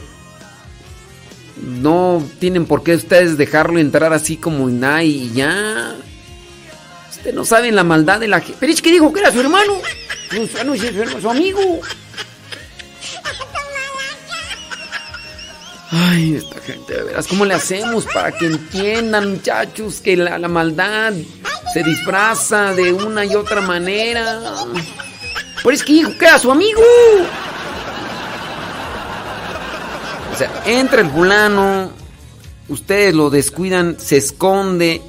No 1.60 2.22
tienen 2.40 2.66
por 2.66 2.82
qué 2.82 2.94
ustedes 2.94 3.36
dejarlo 3.36 3.78
entrar 3.78 4.12
así 4.12 4.36
como 4.36 4.68
nada 4.68 5.04
y 5.04 5.30
ya. 5.32 5.94
Ustedes 7.10 7.34
no 7.34 7.44
saben 7.44 7.76
la 7.76 7.84
maldad 7.84 8.20
de 8.20 8.28
la 8.28 8.40
gente. 8.40 8.56
Pero 8.58 8.72
es 8.72 8.82
que 8.82 8.90
dijo 8.90 9.12
que 9.12 9.20
era 9.20 9.32
su 9.32 9.40
hermano. 9.40 9.74
No, 10.32 10.64
no 10.64 10.74
es 10.74 11.22
su 11.22 11.30
amigo. 11.30 11.80
Ay, 15.94 16.34
esta 16.34 16.60
gente, 16.60 16.92
de 16.92 17.02
veras, 17.04 17.28
¿cómo 17.28 17.44
le 17.44 17.54
hacemos 17.54 18.04
para 18.06 18.32
que 18.32 18.46
entiendan, 18.46 19.30
muchachos, 19.30 20.00
que 20.00 20.16
la, 20.16 20.38
la 20.38 20.48
maldad 20.48 21.12
se 21.72 21.84
disfraza 21.84 22.74
de 22.74 22.92
una 22.92 23.24
y 23.24 23.34
otra 23.36 23.60
manera? 23.60 24.40
Pero 25.62 25.74
es 25.74 25.84
que 25.84 25.92
dijo 25.92 26.18
que 26.18 26.24
era 26.26 26.38
su 26.38 26.50
amigo. 26.50 26.82
O 30.32 30.36
sea, 30.36 30.50
entra 30.66 31.00
el 31.00 31.10
fulano, 31.10 31.92
ustedes 32.68 33.14
lo 33.14 33.30
descuidan, 33.30 33.96
se 34.00 34.16
esconde 34.16 35.00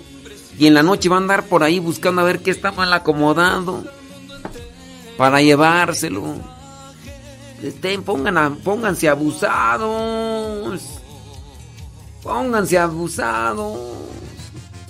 y 0.60 0.68
en 0.68 0.76
la 0.76 0.84
noche 0.84 1.10
va 1.10 1.16
a 1.16 1.20
andar 1.20 1.44
por 1.46 1.64
ahí 1.64 1.80
buscando 1.80 2.22
a 2.22 2.26
ver 2.26 2.40
qué 2.40 2.52
está 2.52 2.72
mal 2.72 2.94
acomodado 2.94 3.84
para 5.18 5.42
llevárselo. 5.42 6.55
Estén, 7.66 8.04
pongan 8.04 8.38
a, 8.38 8.52
pónganse 8.64 9.10
abusados. 9.10 10.82
Pónganse 12.22 12.78
abusados. 12.78 13.80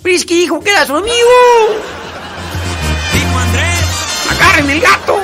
Pero 0.02 0.14
es 0.14 0.26
que 0.26 0.34
dijo 0.34 0.60
que 0.60 0.70
era 0.70 0.84
su 0.84 0.94
amigo. 0.94 1.14
Dijo 3.14 3.38
Andrés. 3.38 4.28
¡Agarren 4.30 4.70
el 4.70 4.80
gato! 4.80 5.16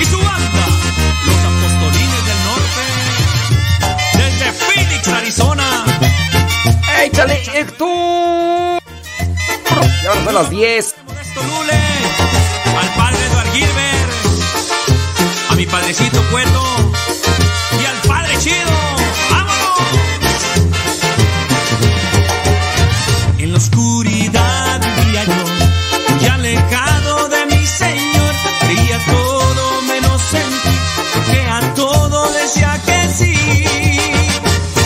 Y 0.00 0.04
su 0.06 0.18
banda, 0.18 0.66
los 1.24 1.38
apostolines 1.50 2.26
del 2.26 2.40
norte, 2.50 2.82
desde 4.18 4.52
Phoenix, 4.52 5.08
Arizona. 5.08 5.84
¡Échale, 7.04 7.42
Héctor! 7.54 8.82
Y 10.02 10.06
ahora 10.06 10.24
son 10.24 10.34
las 10.34 10.50
10. 10.50 10.94
Al 12.76 12.94
padre 12.94 13.25
Eduard 13.25 13.25
Gilbert, 13.25 13.25
a 13.25 13.25
padrecito 15.70 16.22
cuerdo 16.30 16.62
y 17.80 17.84
al 17.84 17.96
padre 18.08 18.36
chido. 18.38 18.72
¡Vámonos! 19.30 19.80
En 23.38 23.52
la 23.52 23.58
oscuridad 23.58 24.80
vivía 24.80 25.24
yo, 25.24 25.44
y 26.20 26.26
alejado 26.26 27.28
de 27.28 27.46
mi 27.46 27.66
señor, 27.66 28.34
creía 28.60 28.98
todo 29.06 29.82
menos 29.82 30.22
en 30.34 30.50
ti, 30.62 30.78
porque 31.14 31.40
a 31.48 31.74
todo 31.74 32.32
decía 32.32 32.80
que 32.84 33.08
sí. 33.08 33.34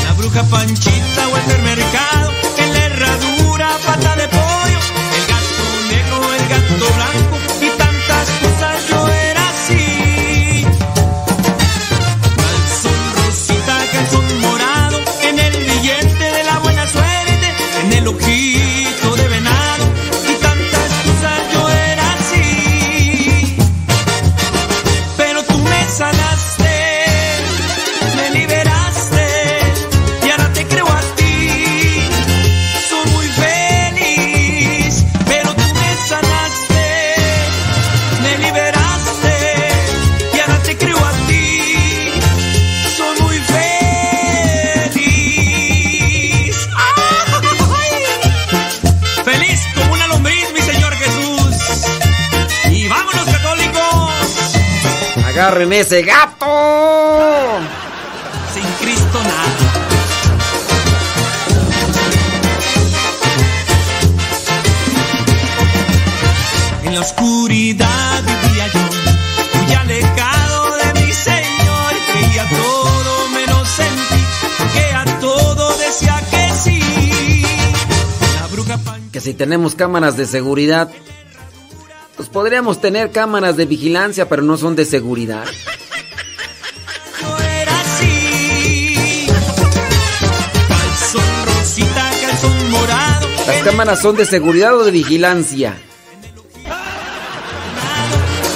La 0.04 0.12
bruja 0.12 0.42
Panchita 0.44 1.28
o 1.28 1.36
el 1.36 1.62
mercado 1.62 2.09
Agarren 55.40 55.72
ese 55.72 56.02
gato. 56.02 56.46
Sin 58.52 58.62
Cristo 58.78 59.18
nada. 59.22 59.72
En 66.84 66.94
la 66.94 67.00
oscuridad 67.00 68.22
vivía 68.22 68.66
yo, 68.66 68.80
muy 69.62 69.72
alejado 69.72 70.76
de 70.76 71.00
mi 71.00 71.10
Señor. 71.10 71.92
Creía 72.12 72.46
todo 72.46 73.28
menos 73.30 73.78
en 73.78 73.94
ti, 73.94 74.24
porque 74.58 74.92
a 74.94 75.20
todo 75.20 75.74
decía 75.78 76.22
que 76.30 76.50
sí. 76.62 77.46
La 78.42 78.46
bruja 78.48 78.78
Que 79.10 79.22
si 79.22 79.32
tenemos 79.32 79.74
cámaras 79.74 80.18
de 80.18 80.26
seguridad, 80.26 80.90
podríamos 82.32 82.80
tener 82.80 83.10
cámaras 83.10 83.56
de 83.56 83.66
vigilancia, 83.66 84.28
pero 84.28 84.42
no 84.42 84.56
son 84.56 84.76
de 84.76 84.84
seguridad. 84.84 85.44
era 87.52 87.80
así. 87.80 89.26
Calzón 90.68 91.46
rosita, 91.46 92.10
calzón 92.20 92.70
morado. 92.70 93.28
Las 93.46 93.62
cámaras 93.64 94.00
son 94.00 94.16
de 94.16 94.24
seguridad 94.24 94.76
o 94.76 94.84
de 94.84 94.90
vigilancia. 94.90 95.76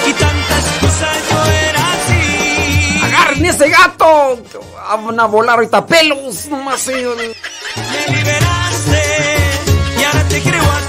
Y 0.07 0.13
tantas 0.13 0.65
cosas 0.81 1.17
yo 1.31 1.45
era 1.51 1.93
así. 1.95 3.01
¡Agarren 3.03 3.47
ese 3.47 3.69
gato! 3.69 4.43
Van 5.05 5.19
a 5.19 5.27
volar 5.27 5.57
ahorita 5.57 5.87
pelos. 5.87 6.47
Nomás 6.47 6.81
sí. 6.81 6.93
Me 6.93 8.17
liberaste 8.17 9.03
y 9.99 10.05
ahora 10.05 10.29
te 10.29 10.41
creo 10.41 10.63
a 10.63 10.84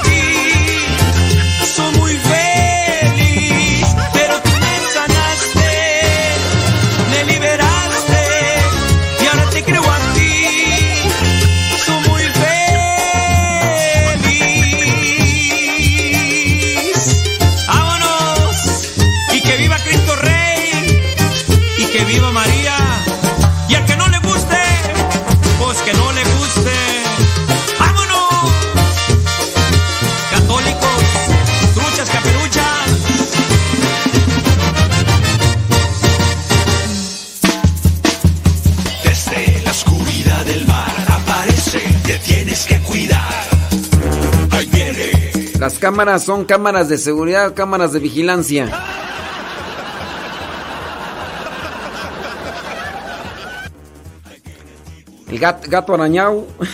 Cámaras 45.80 46.24
son 46.26 46.46
cámaras 46.46 46.90
de 46.90 46.98
seguridad, 46.98 47.54
cámaras 47.54 47.92
de 47.92 48.00
vigilancia. 48.00 48.70
El 55.30 55.40
gat- 55.40 55.66
gato 55.68 55.94
arañado. 55.94 56.46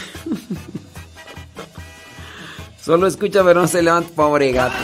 Solo 2.83 3.05
escucha, 3.07 3.43
pero 3.43 3.61
no 3.61 3.67
se 3.67 3.81
levanta. 3.81 4.09
Pobre 4.15 4.51
gato. 4.51 4.75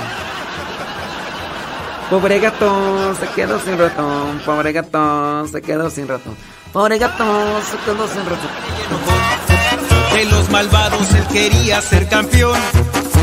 Pobre 2.09 2.39
gato, 2.39 3.13
se 3.19 3.27
quedó 3.35 3.59
sin 3.59 3.77
ratón. 3.77 4.39
Pobre 4.45 4.71
gato, 4.71 5.45
se 5.47 5.61
quedó 5.61 5.89
sin 5.89 6.07
ratón. 6.07 6.37
Pobre 6.71 6.97
gato, 6.97 7.25
se 7.69 7.77
quedó 7.79 8.07
sin 8.07 8.23
ratón. 8.23 8.49
De 10.15 10.25
los 10.25 10.49
malvados 10.49 11.13
él 11.13 11.25
quería 11.27 11.81
ser 11.81 12.07
campeón. 12.07 12.57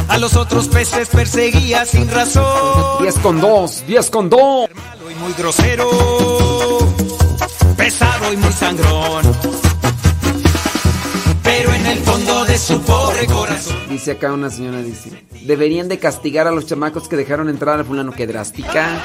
A 0.08 0.18
los 0.18 0.36
otros 0.36 0.68
peces 0.68 1.08
perseguía 1.08 1.84
sin 1.86 2.08
razón. 2.10 3.02
10 3.02 3.18
con 3.18 3.40
2, 3.40 3.84
10 3.86 4.10
con 4.10 4.28
2. 4.30 4.40
Malo 4.74 5.10
y 5.10 5.14
muy 5.14 5.32
grosero. 5.32 5.88
Pesado 7.76 8.32
y 8.32 8.36
muy 8.36 8.52
sangrón. 8.52 9.24
Pero 11.42 11.72
en 11.74 11.86
el 11.86 11.98
fondo 11.98 12.44
de 12.44 12.58
su 12.58 12.80
pobre 12.82 13.26
corazón. 13.26 13.76
Dice 13.88 14.12
acá 14.12 14.32
una 14.32 14.50
señora, 14.50 14.78
dice, 14.78 15.10
deberían 15.42 15.88
de 15.88 15.98
castigar 15.98 16.46
a 16.46 16.50
los 16.50 16.66
chamacos 16.66 17.08
que 17.08 17.16
dejaron 17.16 17.48
entrar 17.48 17.78
al 17.78 17.84
fulano. 17.84 18.12
Qué 18.12 18.26
drástica, 18.26 19.00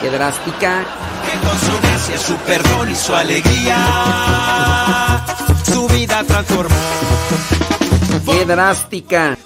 qué 0.00 0.10
drástica. 0.10 0.84
Que 1.24 1.38
con 1.46 1.58
su 1.58 1.78
gracia, 1.82 2.18
su 2.18 2.36
perdón 2.36 2.90
y 2.90 2.94
su 2.94 3.14
alegría. 3.14 3.76
Su 5.64 5.86
vida 5.88 6.24
transformó. 6.24 6.76
Qué 8.28 8.44
drástica. 8.44 9.38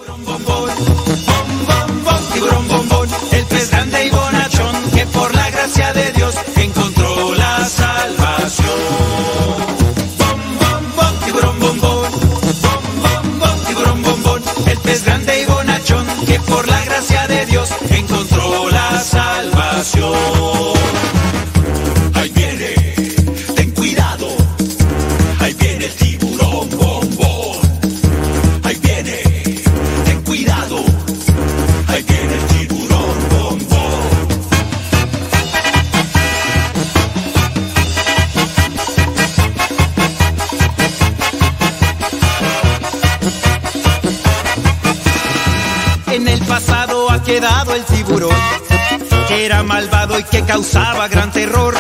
Era 49.45 49.63
malvado 49.63 50.19
y 50.19 50.25
que 50.25 50.43
causaba 50.43 51.07
gran 51.09 51.31
terror. 51.33 51.75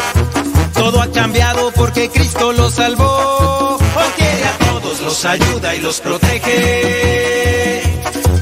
Todo 0.75 1.01
ha 1.01 1.11
cambiado 1.13 1.73
porque 1.73 2.11
Cristo 2.11 2.53
lo 2.53 2.69
salvó. 2.71 3.77
Hoy 3.77 4.13
quiere 4.17 4.45
a 4.45 4.59
todos, 4.59 5.01
los 5.01 5.25
ayuda 5.25 5.75
y 5.75 5.81
los 5.81 5.99
protege. 6.01 7.83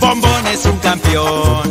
Bombón 0.01 0.47
es 0.47 0.65
un 0.65 0.79
campeón. 0.79 1.71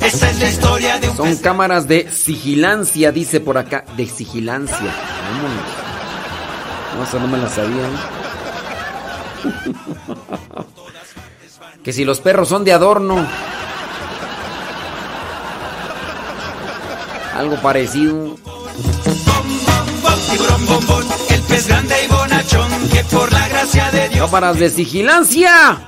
Esa 0.00 0.30
es 0.30 0.38
la 0.38 0.48
historia 0.48 0.98
de 0.98 1.08
un 1.08 1.16
Son 1.16 1.36
cámaras 1.36 1.86
de 1.86 2.10
sigilancia, 2.10 3.12
dice 3.12 3.38
por 3.40 3.56
acá. 3.56 3.84
De 3.96 4.06
sigilancia. 4.06 4.92
Vámonos. 5.30 5.62
No, 6.96 7.04
eso 7.04 7.20
no 7.20 7.28
me 7.28 7.38
la 7.38 7.48
sabía. 7.48 7.84
¿eh? 7.84 7.88
que 11.84 11.92
si 11.92 12.04
los 12.04 12.20
perros 12.20 12.48
son 12.48 12.64
de 12.64 12.72
adorno. 12.72 13.24
Algo 17.34 17.60
parecido. 17.60 18.36
el 21.30 21.42
pez 21.42 21.66
grande 21.66 21.94
y 22.04 22.08
bonachón 22.08 22.70
Cámaras 24.24 24.58
de 24.58 24.68
vigilancia. 24.70 25.78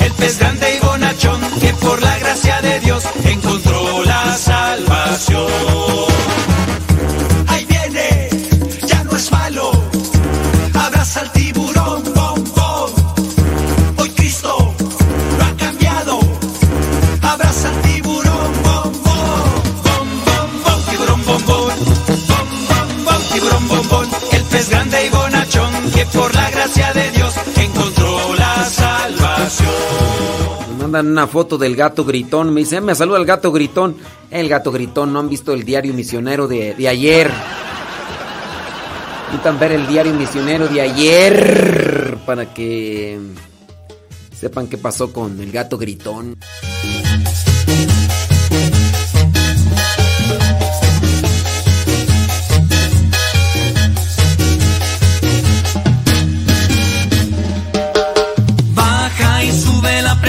El 0.00 0.12
pez 0.12 0.38
grande 0.38 0.76
y 0.76 0.84
bonachón 0.84 1.40
que 1.60 1.74
por 1.74 2.00
la 2.02 2.18
gracia 2.18 2.60
de 2.62 2.80
Dios 2.80 3.04
encontró 3.24 4.04
la 4.04 4.36
salvación. 4.36 5.46
Mandan 30.90 31.12
una 31.12 31.26
foto 31.26 31.56
del 31.56 31.76
gato 31.76 32.04
gritón. 32.04 32.52
Me 32.52 32.60
dicen, 32.60 32.84
me 32.84 32.94
saluda 32.94 33.18
el 33.18 33.24
gato 33.24 33.52
gritón. 33.52 33.96
El 34.30 34.48
gato 34.48 34.72
gritón, 34.72 35.12
no 35.12 35.20
han 35.20 35.28
visto 35.28 35.52
el 35.52 35.64
diario 35.64 35.94
misionero 35.94 36.48
de, 36.48 36.74
de 36.74 36.88
ayer. 36.88 37.30
Necesitan 39.26 39.60
ver 39.60 39.72
el 39.72 39.86
diario 39.86 40.12
misionero 40.14 40.66
de 40.66 40.80
ayer 40.80 42.18
para 42.26 42.52
que 42.52 43.18
sepan 44.36 44.66
qué 44.66 44.76
pasó 44.76 45.12
con 45.12 45.40
el 45.40 45.52
gato 45.52 45.78
gritón. 45.78 46.36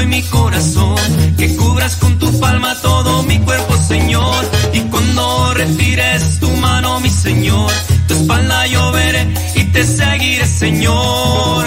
Hoy 0.00 0.06
mi 0.06 0.22
corazón, 0.22 0.96
que 1.36 1.54
cubras 1.56 1.96
con 1.96 2.18
tu 2.18 2.40
palma 2.40 2.74
todo 2.80 3.22
mi 3.24 3.38
cuerpo, 3.40 3.76
Señor. 3.76 4.44
Y 4.72 4.80
cuando 4.92 5.54
retires 5.54 6.40
tu 6.40 6.48
mano, 6.56 7.00
mi 7.00 7.10
Señor, 7.10 7.70
tu 8.08 8.14
espalda 8.14 8.66
yo 8.66 8.92
veré 8.92 9.28
y 9.54 9.64
te 9.64 9.84
seguiré, 9.84 10.46
Señor. 10.46 11.66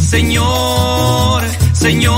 Señor, 0.00 1.42
Señor. 1.72 2.14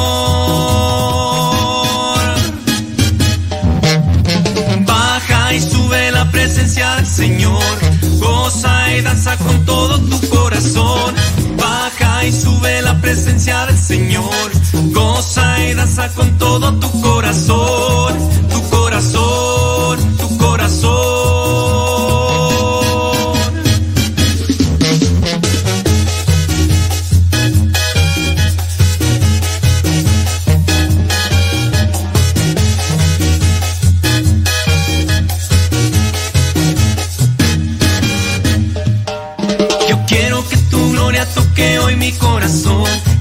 Baja 4.87 5.55
y 5.55 5.61
sube 5.61 6.13
la 6.13 6.31
presencia 6.31 6.97
del 6.97 7.07
Señor. 7.07 7.77
Goza 8.21 8.95
y 8.97 9.01
danza 9.03 9.37
con 9.39 9.65
todo 9.65 10.01
tu 10.01 10.29
corazón. 10.29 11.15
Y 12.27 12.33
sube 12.33 12.83
la 12.83 13.01
presencia 13.01 13.67
del 13.67 13.79
Señor. 13.79 14.51
Goza 14.93 15.65
y 15.65 15.75
danza 15.75 16.09
con 16.09 16.37
todo 16.39 16.75
tu 16.81 17.01
corazón. 17.01 18.15
Tu 18.51 18.69
corazón, 18.69 20.17
tu 20.17 20.37
corazón. 20.37 21.36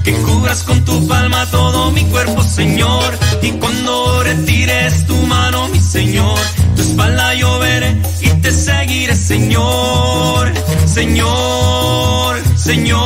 Que 0.04 0.12
cubras 0.22 0.62
con 0.62 0.84
tu 0.84 1.04
palma 1.08 1.44
todo 1.50 1.90
mi 1.90 2.04
cuerpo, 2.04 2.44
Señor. 2.44 3.18
Y 3.42 3.50
cuando 3.52 4.22
retires 4.22 5.04
tu 5.08 5.16
mano, 5.26 5.66
mi 5.68 5.80
Señor, 5.80 6.38
tu 6.76 6.82
espalda 6.82 7.34
yo 7.34 7.58
veré 7.58 7.96
y 8.20 8.28
te 8.40 8.52
seguiré, 8.52 9.16
Señor, 9.16 10.52
Señor, 10.86 12.36
Señor. 12.56 12.96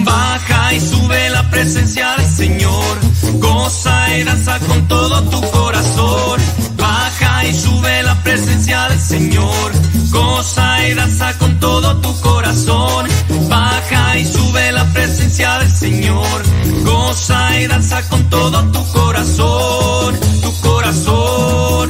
Baja 0.00 0.72
y 0.72 0.80
sube 0.80 1.28
la 1.28 1.50
presencia 1.50 2.16
del 2.16 2.26
Señor, 2.26 2.98
goza 3.34 4.16
y 4.16 4.22
danza 4.24 4.58
con 4.60 4.88
todo 4.88 5.22
tu 5.24 5.42
corazón. 5.50 6.40
Baja 6.78 7.44
y 7.44 7.54
sube 7.54 8.02
la 8.02 8.14
presencia 8.22 8.88
del 8.88 9.00
Señor, 9.00 9.72
goza 10.14 10.88
y 10.88 10.94
danza 10.94 11.36
con 11.38 11.58
todo 11.60 11.96
tu 11.96 12.20
corazón. 12.20 13.06
Baja 13.48 14.18
y 14.18 14.24
sube 14.24 14.72
la 14.72 14.84
presencia 14.92 15.58
del 15.58 15.72
Señor, 15.72 16.42
goza 16.84 17.60
y 17.60 17.66
danza 17.66 18.08
con 18.08 18.22
todo 18.30 18.62
tu 18.72 18.82
corazón, 18.92 20.18
tu 20.42 20.52
corazón. 20.60 21.88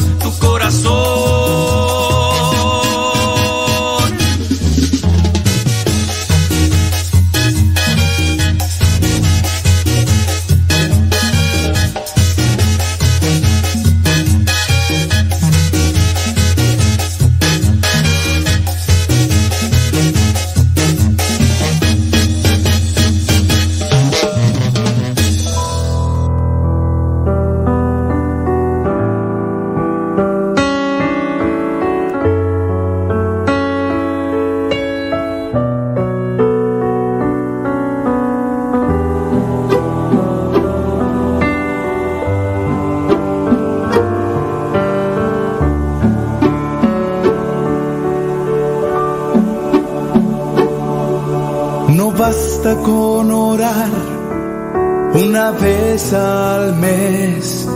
Al 55.95 56.75
mes 56.75 57.69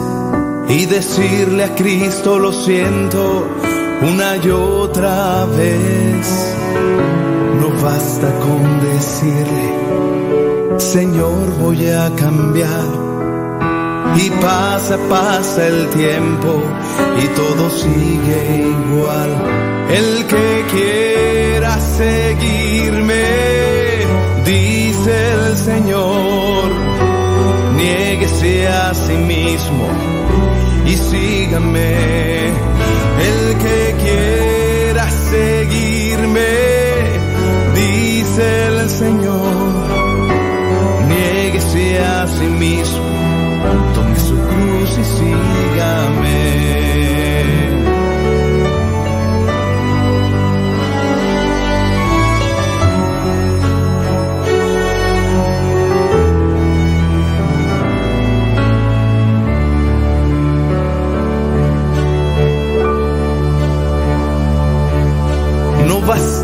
y 0.69 0.86
decirle 0.86 1.62
a 1.62 1.74
Cristo 1.77 2.36
lo 2.36 2.53
siento 2.53 3.47
una 4.03 4.36
y 4.39 4.51
otra 4.51 5.47
vez. 5.47 6.57
No 7.61 7.70
basta 7.81 8.28
con 8.40 8.81
decirle, 8.81 10.78
Señor 10.78 11.47
voy 11.61 11.89
a 11.90 12.11
cambiar. 12.16 12.86
Y 14.16 14.31
pasa, 14.43 14.99
pasa 15.09 15.69
el 15.69 15.89
tiempo 15.90 16.61
y 17.23 17.27
todo 17.36 17.70
sigue 17.70 18.66
igual. 18.66 19.31
El 19.90 20.27
que 20.27 20.65
quiera 20.73 21.78
seguirme, 21.78 23.24
dice 24.45 25.32
el 25.35 25.57
Señor, 25.57 26.88
renuncie 28.39 28.69
a 28.69 28.94
sí 28.94 29.15
mismo 29.15 29.89
y 30.86 30.97
sígame. 30.97 32.48
El 33.19 33.59
que 33.59 33.94
quiera 34.02 35.10
seguirme, 35.10 36.47
dice 37.74 38.66
el 38.66 38.89
Señor, 38.89 39.89
nieguese 41.09 41.98
a 41.98 42.27
sí 42.27 42.47
mismo, 42.47 43.05
tome 43.94 44.16
su 44.16 44.36
cruz 44.36 44.98
y 44.98 45.05
sígame. 45.05 46.68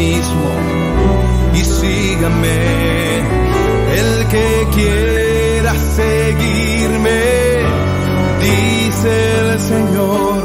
mismo 0.00 0.50
y 1.54 1.60
sígame. 1.78 2.58
El 4.00 4.10
que 4.32 4.48
quiera 4.76 5.72
seguirme, 6.00 7.20
dice 8.46 9.12
el 9.40 9.60
Señor, 9.70 10.39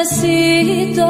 necesito, 0.00 1.04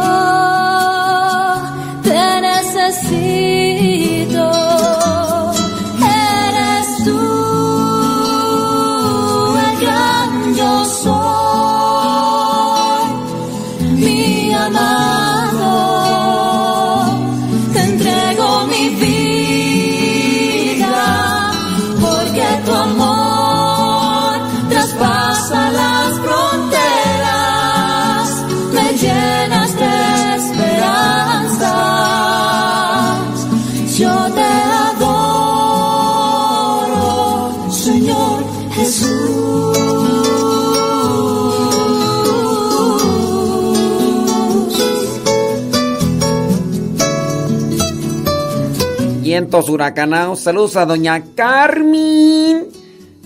Vientos 49.31 49.69
huracanados. 49.69 50.41
Saludos 50.41 50.75
a 50.75 50.85
doña 50.85 51.23
Carmen. 51.37 52.67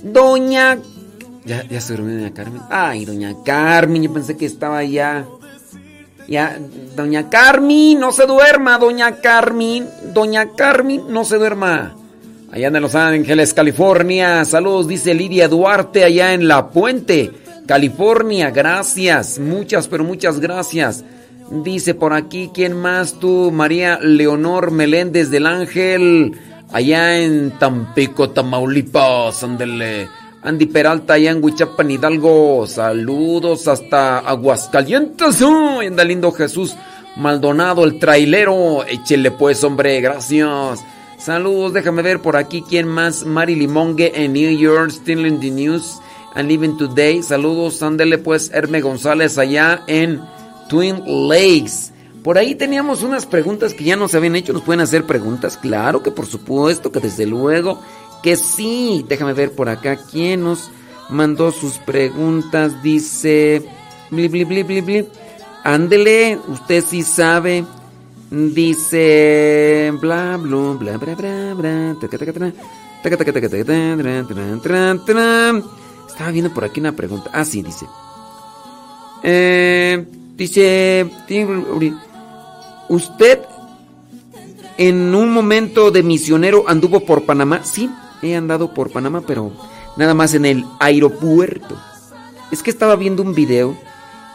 Doña. 0.03 0.77
Ya, 1.47 1.67
ya 1.67 1.81
se 1.81 1.95
durmió 1.95 2.17
doña 2.17 2.35
Carmen. 2.35 2.61
Ay, 2.69 3.07
doña 3.07 3.35
Carmen, 3.43 4.03
yo 4.03 4.13
pensé 4.13 4.37
que 4.37 4.45
estaba 4.45 4.85
ya. 4.85 5.25
Ya, 6.29 6.59
doña 6.95 7.31
Carmen, 7.31 7.99
no 7.99 8.13
se 8.13 8.27
duerma, 8.27 8.77
doña 8.77 9.17
Carmen. 9.23 9.89
Doña 10.13 10.51
Carmen, 10.51 11.05
no 11.09 11.25
se 11.25 11.39
duerma. 11.39 11.97
Allá 12.53 12.67
en 12.67 12.83
Los 12.83 12.95
Ángeles, 12.95 13.55
California. 13.55 14.45
Saludos, 14.45 14.87
dice 14.87 15.15
Lidia 15.15 15.49
Duarte, 15.49 16.05
allá 16.05 16.35
en 16.35 16.49
La 16.49 16.69
Puente, 16.69 17.31
California. 17.67 18.51
Gracias, 18.51 19.39
muchas, 19.39 19.89
pero 19.89 20.05
muchas 20.05 20.39
gracias. 20.39 21.03
Dice 21.63 21.95
por 21.95 22.13
aquí, 22.15 22.51
¿quién 22.53 22.77
más 22.77 23.21
tú? 23.21 23.53
María 23.53 24.01
Leonor 24.03 24.73
Meléndez 24.73 25.31
del 25.31 25.47
Ángel, 25.47 26.33
allá 26.73 27.19
en 27.21 27.53
Tampico, 27.53 28.31
Tamaulipas, 28.31 29.45
ándele. 29.45 30.09
Andy 30.43 30.67
Peralta, 30.67 31.15
allá 31.15 31.31
en 31.31 31.43
Huichapan, 31.43 31.93
Hidalgo. 31.93 32.67
Saludos 32.67 33.69
hasta 33.69 34.19
Aguascalientes. 34.19 35.41
¡Uy! 35.43 35.87
anda 35.87 36.03
lindo 36.03 36.33
Jesús 36.33 36.75
Maldonado, 37.17 37.85
el 37.85 38.01
trailero. 38.01 38.85
Échele 38.87 39.31
pues, 39.31 39.63
hombre, 39.63 40.01
gracias. 40.01 40.85
Saludos, 41.19 41.73
déjame 41.73 42.03
ver 42.03 42.21
por 42.21 42.37
aquí 42.37 42.65
quién 42.69 42.89
más. 42.89 43.25
Mari 43.25 43.55
Limongue 43.55 44.13
en 44.17 44.33
New 44.33 44.59
York, 44.59 44.91
still 44.91 45.25
in 45.25 45.39
the 45.39 45.51
news 45.51 46.01
and 46.35 46.49
living 46.49 46.77
today. 46.77 47.23
Saludos, 47.23 47.81
ándele 47.81 48.19
pues, 48.19 48.51
Herme 48.53 48.81
González 48.81 49.39
allá 49.39 49.85
en 49.87 50.21
Twin 50.69 51.03
Lakes. 51.29 51.93
Por 52.23 52.39
ahí 52.39 52.55
teníamos 52.55 53.03
unas 53.03 53.27
preguntas 53.27 53.75
que 53.75 53.85
ya 53.85 53.97
nos 53.97 54.15
habían 54.15 54.37
hecho. 54.37 54.53
¿Nos 54.53 54.63
pueden 54.63 54.81
hacer 54.81 55.05
preguntas? 55.05 55.59
Claro 55.59 56.03
que 56.03 56.11
por 56.11 56.27
supuesto, 56.27 56.91
que 56.91 57.01
desde 57.01 57.27
luego 57.27 57.81
que 58.23 58.37
sí. 58.37 59.05
Déjame 59.09 59.35
ver 59.35 59.53
por 59.53 59.69
acá 59.69 59.97
quién 60.11 60.43
nos 60.45 60.71
mandó 61.11 61.53
sus 61.53 61.79
preguntas. 61.79 62.83
Dice. 62.83 63.63
Bli, 64.11 64.29
bli, 64.29 64.45
bli, 64.45 64.63
bli, 64.63 64.81
bli. 64.81 65.09
Ándele, 65.63 66.39
usted 66.49 66.83
sí 66.83 67.03
sabe. 67.03 67.65
Dice. 68.31 69.93
Bla, 70.01 70.39
bla, 70.39 70.73
bla, 70.79 70.97
bla, 70.97 71.15
bla, 71.15 71.55
bla. 71.55 71.97
Estaba 76.09 76.31
viendo 76.31 76.55
por 76.55 76.65
aquí 76.65 76.81
una 76.81 76.93
pregunta. 76.93 77.31
Ah, 77.35 77.45
sí, 77.45 77.63
dice. 77.63 77.87
Eh, 79.23 80.07
dice. 80.37 81.09
¿Usted 82.89 83.41
en 84.77 85.15
un 85.15 85.33
momento 85.33 85.91
de 85.91 86.03
misionero 86.03 86.65
anduvo 86.67 87.01
por 87.01 87.25
Panamá? 87.25 87.65
Sí, 87.65 87.91
he 88.23 88.35
andado 88.37 88.75
por 88.75 88.91
Panamá, 88.91 89.23
pero 89.27 89.53
nada 89.97 90.15
más 90.15 90.35
en 90.35 90.45
el 90.45 90.65
aeropuerto. 90.81 91.77
Es 92.51 92.63
que 92.63 92.71
estaba 92.71 92.97
viendo 92.97 93.23
un 93.23 93.35
video 93.35 93.77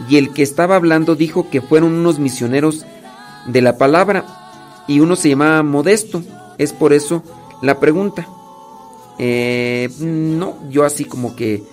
y 0.10 0.18
el 0.18 0.34
que 0.34 0.44
estaba 0.44 0.76
hablando 0.76 1.16
dijo 1.16 1.50
que 1.50 1.62
fueron 1.62 1.94
unos 1.94 2.20
misioneros 2.20 2.86
de 3.48 3.62
la 3.62 3.78
palabra 3.78 4.26
y 4.88 5.00
uno 5.00 5.16
se 5.16 5.30
llamaba 5.30 5.64
Modesto. 5.64 6.24
Es 6.58 6.74
por 6.74 6.94
eso 6.94 7.24
la 7.62 7.80
pregunta. 7.80 8.28
Eh, 9.18 9.90
no, 10.00 10.56
yo 10.70 10.86
así 10.86 11.06
como 11.06 11.36
que 11.36 11.64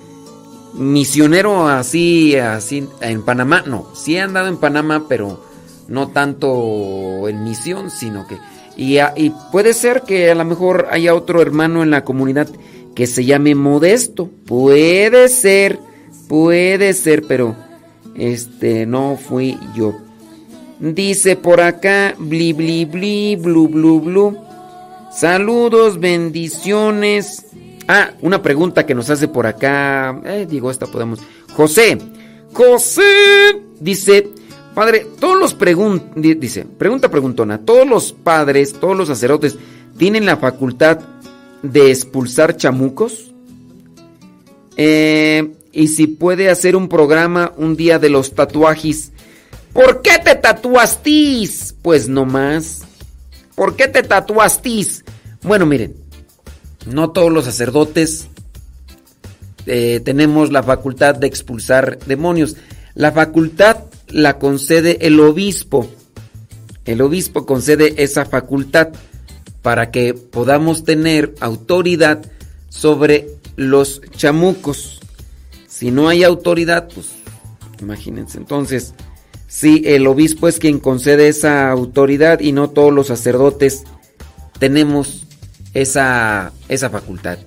misionero 0.76 1.68
así, 1.68 2.36
así 2.36 2.88
en 3.00 3.22
Panamá, 3.22 3.62
no. 3.66 3.86
Sí 3.94 4.16
he 4.16 4.20
andado 4.20 4.48
en 4.48 4.58
Panamá, 4.58 5.04
pero 5.08 5.42
no 5.88 6.08
tanto 6.08 7.28
en 7.28 7.44
misión, 7.44 7.90
sino 7.90 8.26
que... 8.26 8.38
Y, 8.76 8.98
y 8.98 9.32
puede 9.52 9.72
ser 9.72 10.02
que 10.02 10.30
a 10.30 10.34
lo 10.34 10.44
mejor 10.44 10.88
haya 10.90 11.14
otro 11.14 11.40
hermano 11.40 11.82
en 11.82 11.90
la 11.90 12.04
comunidad 12.04 12.48
que 12.94 13.06
se 13.06 13.24
llame 13.24 13.54
Modesto. 13.54 14.28
Puede 14.46 15.28
ser, 15.28 15.78
puede 16.28 16.92
ser, 16.92 17.22
pero 17.26 17.56
este 18.14 18.86
no 18.86 19.16
fui 19.16 19.58
yo. 19.74 19.94
Dice 20.78 21.36
por 21.36 21.60
acá, 21.60 22.14
bli 22.18 22.52
bli 22.52 22.84
bli, 22.84 23.36
blu 23.36 23.68
blu 23.68 24.00
blu. 24.00 24.36
Saludos, 25.10 25.98
bendiciones. 26.00 27.46
Ah, 27.88 28.10
una 28.20 28.42
pregunta 28.42 28.86
que 28.86 28.94
nos 28.94 29.10
hace 29.10 29.28
por 29.28 29.46
acá. 29.46 30.20
Eh, 30.24 30.46
digo, 30.48 30.70
esta 30.70 30.86
podemos. 30.86 31.20
José. 31.54 31.98
José. 32.52 33.02
Dice, 33.80 34.28
padre, 34.74 35.06
todos 35.20 35.38
los 35.38 35.54
preguntan. 35.54 36.20
Dice, 36.20 36.64
pregunta 36.64 37.10
preguntona. 37.10 37.58
Todos 37.58 37.86
los 37.86 38.12
padres, 38.12 38.72
todos 38.74 38.96
los 38.96 39.08
sacerdotes, 39.08 39.56
¿tienen 39.96 40.26
la 40.26 40.36
facultad 40.36 41.00
de 41.62 41.90
expulsar 41.90 42.56
chamucos? 42.56 43.32
Eh, 44.76 45.52
y 45.72 45.88
si 45.88 46.06
puede 46.06 46.50
hacer 46.50 46.76
un 46.76 46.88
programa 46.88 47.52
un 47.56 47.76
día 47.76 47.98
de 47.98 48.10
los 48.10 48.34
tatuajes 48.34 49.12
¿Por 49.76 50.00
qué 50.00 50.18
te 50.24 50.34
tatuastis? 50.34 51.74
Pues 51.82 52.08
no 52.08 52.24
más. 52.24 52.80
¿Por 53.54 53.76
qué 53.76 53.86
te 53.88 54.02
tatuastis? 54.02 55.04
Bueno, 55.42 55.66
miren, 55.66 55.94
no 56.86 57.10
todos 57.10 57.32
los 57.32 57.44
sacerdotes 57.44 58.28
eh, 59.66 60.00
tenemos 60.04 60.52
la 60.52 60.62
facultad 60.62 61.14
de 61.14 61.26
expulsar 61.26 61.98
demonios. 62.06 62.56
La 62.94 63.12
facultad 63.12 63.84
la 64.08 64.38
concede 64.38 65.06
el 65.06 65.18
obispo. 65.20 65.88
El 66.84 67.00
obispo 67.00 67.46
concede 67.46 68.02
esa 68.02 68.24
facultad 68.24 68.88
para 69.62 69.90
que 69.90 70.14
podamos 70.14 70.84
tener 70.84 71.34
autoridad 71.40 72.24
sobre 72.68 73.26
los 73.56 74.00
chamucos. 74.16 75.00
Si 75.66 75.90
no 75.90 76.08
hay 76.08 76.22
autoridad, 76.22 76.88
pues 76.94 77.08
imagínense. 77.80 78.38
Entonces, 78.38 78.94
Sí, 79.48 79.82
el 79.86 80.06
obispo 80.06 80.48
es 80.48 80.58
quien 80.58 80.80
concede 80.80 81.28
esa 81.28 81.70
autoridad 81.70 82.40
y 82.40 82.52
no 82.52 82.68
todos 82.68 82.92
los 82.92 83.06
sacerdotes 83.06 83.84
tenemos 84.58 85.25
esa, 85.80 86.52
esa 86.68 86.90
facultad. 86.90 87.38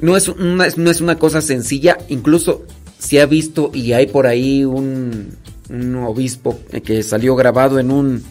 No 0.00 0.16
es, 0.16 0.28
una, 0.28 0.68
no 0.76 0.90
es 0.90 1.00
una 1.00 1.18
cosa 1.18 1.40
sencilla, 1.40 1.98
incluso 2.08 2.64
se 2.98 3.20
ha 3.20 3.26
visto 3.26 3.70
y 3.74 3.92
hay 3.92 4.06
por 4.06 4.26
ahí 4.26 4.64
un, 4.64 5.36
un 5.70 5.96
obispo 5.96 6.58
que 6.84 7.02
salió 7.02 7.34
grabado 7.36 7.78
en 7.78 7.90
un 7.90 8.22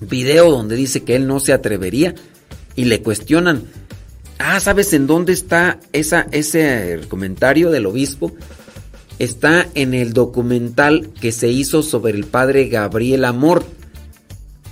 video 0.00 0.50
donde 0.50 0.76
dice 0.76 1.02
que 1.02 1.16
él 1.16 1.26
no 1.26 1.40
se 1.40 1.52
atrevería 1.52 2.14
y 2.76 2.84
le 2.84 3.02
cuestionan. 3.02 3.64
Ah, 4.38 4.60
¿sabes 4.60 4.92
en 4.92 5.06
dónde 5.06 5.32
está 5.32 5.78
esa, 5.92 6.26
ese 6.32 7.00
comentario 7.08 7.70
del 7.70 7.86
obispo? 7.86 8.32
está 9.18 9.68
en 9.74 9.94
el 9.94 10.12
documental 10.12 11.10
que 11.20 11.32
se 11.32 11.48
hizo 11.48 11.82
sobre 11.82 12.12
el 12.12 12.24
padre 12.24 12.68
Gabriel 12.68 13.24
Amor. 13.24 13.64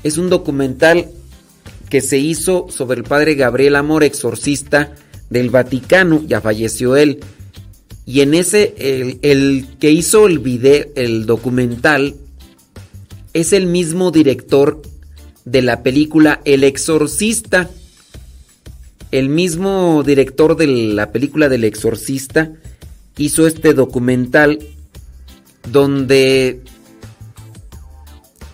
Es 0.02 0.18
un 0.18 0.31
documental 0.31 1.09
que 1.93 2.01
se 2.01 2.17
hizo 2.17 2.69
sobre 2.71 3.01
el 3.01 3.05
padre 3.05 3.35
Gabriel 3.35 3.77
Amor, 3.77 4.03
exorcista 4.03 4.95
del 5.29 5.51
Vaticano, 5.51 6.25
ya 6.27 6.41
falleció 6.41 6.97
él. 6.97 7.21
Y 8.07 8.23
en 8.23 8.33
ese, 8.33 9.19
el, 9.21 9.67
que 9.79 9.91
hizo 9.91 10.27
el 10.27 10.39
video, 10.39 10.87
el 10.97 11.27
documental, 11.27 12.15
es 13.35 13.53
el 13.53 13.67
mismo 13.67 14.11
director 14.11 14.81
de 15.45 15.61
la 15.61 15.83
película 15.83 16.41
El 16.47 16.65
Exorcista. 16.65 17.69
El 19.11 19.29
mismo 19.29 20.03
director 20.03 20.57
de 20.57 20.69
la 20.69 21.12
película 21.12 21.51
del 21.51 21.65
Exorcista 21.65 22.53
hizo 23.19 23.47
este 23.47 23.75
documental 23.75 24.61
donde 25.71 26.62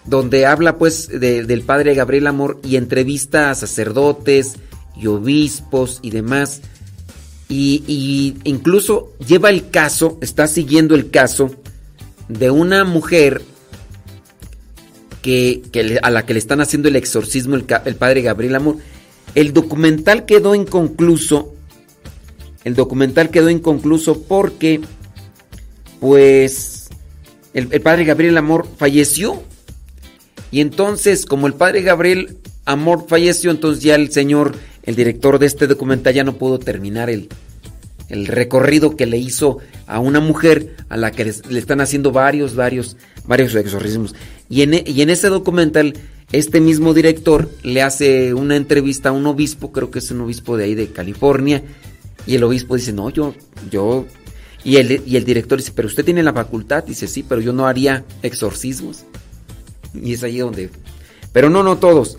donde 0.08 0.46
habla 0.46 0.78
pues 0.78 1.08
del 1.08 1.62
padre 1.62 1.94
Gabriel 1.94 2.26
Amor 2.26 2.60
y 2.62 2.76
entrevista 2.76 3.50
a 3.50 3.54
sacerdotes 3.54 4.56
y 4.96 5.06
obispos 5.06 6.00
y 6.02 6.10
demás 6.10 6.62
y, 7.48 8.36
incluso 8.44 9.12
lleva 9.26 9.48
el 9.48 9.70
caso, 9.70 10.18
está 10.20 10.46
siguiendo 10.46 10.94
el 10.94 11.10
caso 11.10 11.50
de 12.28 12.50
una 12.50 12.84
mujer 12.84 13.42
que, 15.22 15.62
a 16.02 16.10
la 16.10 16.26
que 16.26 16.34
le 16.34 16.38
están 16.38 16.60
haciendo 16.60 16.88
el 16.88 16.96
exorcismo 16.96 17.56
el 17.56 17.96
padre 17.96 18.22
Gabriel 18.22 18.56
Amor. 18.56 18.76
El 19.34 19.52
documental 19.52 20.26
quedó 20.26 20.54
inconcluso 20.54 21.54
el 22.64 22.74
documental 22.74 23.30
quedó 23.30 23.48
inconcluso 23.48 24.22
porque, 24.24 24.80
pues, 26.00 26.88
el, 27.54 27.80
padre 27.80 28.04
Gabriel 28.04 28.36
Amor 28.36 28.68
falleció. 28.76 29.42
Y 30.50 30.60
entonces, 30.60 31.26
como 31.26 31.46
el 31.46 31.54
padre 31.54 31.82
Gabriel 31.82 32.38
Amor 32.64 33.06
falleció, 33.08 33.50
entonces 33.50 33.82
ya 33.82 33.94
el 33.94 34.10
señor, 34.12 34.54
el 34.82 34.94
director 34.94 35.38
de 35.38 35.46
este 35.46 35.66
documental, 35.66 36.14
ya 36.14 36.24
no 36.24 36.36
pudo 36.36 36.58
terminar 36.58 37.10
el, 37.10 37.28
el 38.08 38.26
recorrido 38.26 38.96
que 38.96 39.06
le 39.06 39.18
hizo 39.18 39.58
a 39.86 40.00
una 40.00 40.20
mujer 40.20 40.76
a 40.88 40.96
la 40.96 41.10
que 41.10 41.24
le, 41.24 41.58
están 41.58 41.80
haciendo 41.80 42.12
varios, 42.12 42.54
varios, 42.54 42.96
varios 43.26 43.54
exorcismos. 43.54 44.14
Y 44.48 44.62
en, 44.62 44.74
y 44.86 45.02
en 45.02 45.10
ese 45.10 45.28
documental, 45.28 45.94
este 46.32 46.60
mismo 46.60 46.94
director 46.94 47.50
le 47.62 47.82
hace 47.82 48.34
una 48.34 48.56
entrevista 48.56 49.10
a 49.10 49.12
un 49.12 49.26
obispo, 49.26 49.72
creo 49.72 49.90
que 49.90 49.98
es 49.98 50.10
un 50.10 50.20
obispo 50.20 50.56
de 50.56 50.64
ahí 50.64 50.74
de 50.74 50.88
California, 50.88 51.62
y 52.26 52.34
el 52.34 52.44
obispo 52.44 52.76
dice, 52.76 52.92
no, 52.92 53.10
yo, 53.10 53.34
yo... 53.70 54.06
Y 54.64 54.76
el, 54.76 55.02
y 55.06 55.16
el 55.16 55.24
director 55.24 55.56
dice, 55.56 55.72
pero 55.74 55.88
usted 55.88 56.04
tiene 56.04 56.22
la 56.22 56.32
facultad. 56.32 56.84
Dice, 56.84 57.06
sí, 57.06 57.24
pero 57.26 57.40
yo 57.40 57.52
no 57.52 57.66
haría 57.66 58.04
exorcismos. 58.22 59.04
Y 59.94 60.14
es 60.14 60.22
ahí 60.22 60.38
donde... 60.38 60.70
Pero 61.32 61.50
no, 61.50 61.62
no 61.62 61.78
todos. 61.78 62.18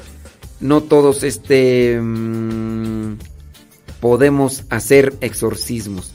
No 0.60 0.82
todos, 0.82 1.24
este... 1.24 2.00
Mm, 2.02 3.18
podemos 4.00 4.64
hacer 4.70 5.14
exorcismos. 5.22 6.12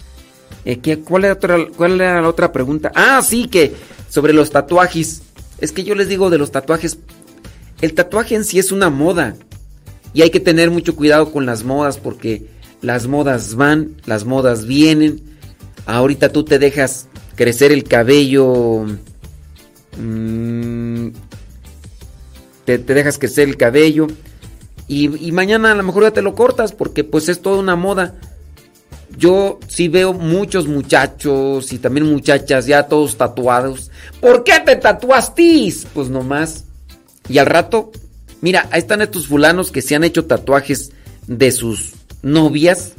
Eh, 0.65 0.79
¿qué, 0.79 1.01
cuál, 1.01 1.25
era 1.25 1.35
otra, 1.35 1.59
¿Cuál 1.77 2.01
era 2.01 2.23
la 2.23 2.29
otra 2.29 2.53
pregunta? 2.53 2.91
Ah, 2.95 3.21
sí, 3.23 3.49
que 3.49 3.75
sobre 4.09 4.33
los 4.33 4.51
tatuajes. 4.51 5.23
Es 5.61 5.73
que 5.73 5.85
yo 5.85 5.95
les 5.95 6.09
digo 6.09 6.31
de 6.31 6.39
los 6.39 6.51
tatuajes. 6.51 6.99
El 7.81 7.95
tatuaje 7.95 8.35
en 8.35 8.45
sí 8.45 8.59
es 8.59 8.73
una 8.73 8.91
moda. 8.91 9.35
Y 10.13 10.23
hay 10.23 10.31
que 10.31 10.41
tener 10.41 10.71
mucho 10.71 10.95
cuidado 10.95 11.33
con 11.33 11.45
las 11.45 11.65
modas 11.65 11.99
porque 11.99 12.47
las 12.81 13.07
modas 13.07 13.55
van, 13.57 13.97
las 14.07 14.25
modas 14.25 14.67
vienen. 14.67 15.23
Ahorita 15.87 16.31
tú 16.31 16.45
te 16.45 16.59
dejas 16.59 17.09
crecer 17.35 17.73
el 17.73 17.85
cabello. 17.85 18.87
Mm, 19.99 21.09
te, 22.65 22.79
dejas 22.79 23.19
crecer 23.19 23.49
el 23.49 23.57
cabello. 23.57 24.07
Y, 24.87 25.09
mañana 25.33 25.73
a 25.73 25.75
lo 25.75 25.83
mejor 25.83 26.05
ya 26.05 26.11
te 26.11 26.23
lo 26.23 26.35
cortas 26.35 26.73
porque 26.73 27.05
pues 27.05 27.29
es 27.29 27.41
toda 27.41 27.59
una 27.59 27.77
moda. 27.77 28.15
Yo 29.17 29.61
sí 29.69 29.89
veo 29.89 30.13
muchos 30.13 30.67
muchachos 30.67 31.73
y 31.73 31.79
también 31.79 32.11
muchachas 32.11 32.67
ya 32.67 32.85
todos 32.85 33.17
tatuados. 33.17 33.91
¿Por 34.21 34.45
qué 34.45 34.61
te 34.65 34.77
tatuaste? 34.77 35.73
Pues 35.95 36.09
nomás. 36.09 36.65
Y 37.29 37.39
al 37.39 37.47
rato, 37.47 37.93
mira, 38.41 38.69
ahí 38.71 38.81
están 38.81 39.01
estos 39.01 39.29
fulanos 39.29 39.71
que 39.71 39.83
se 39.83 39.95
han 39.95 40.05
hecho 40.05 40.27
tatuajes 40.27 40.93
de 41.27 41.53
sus 41.53 41.95
novias 42.23 42.93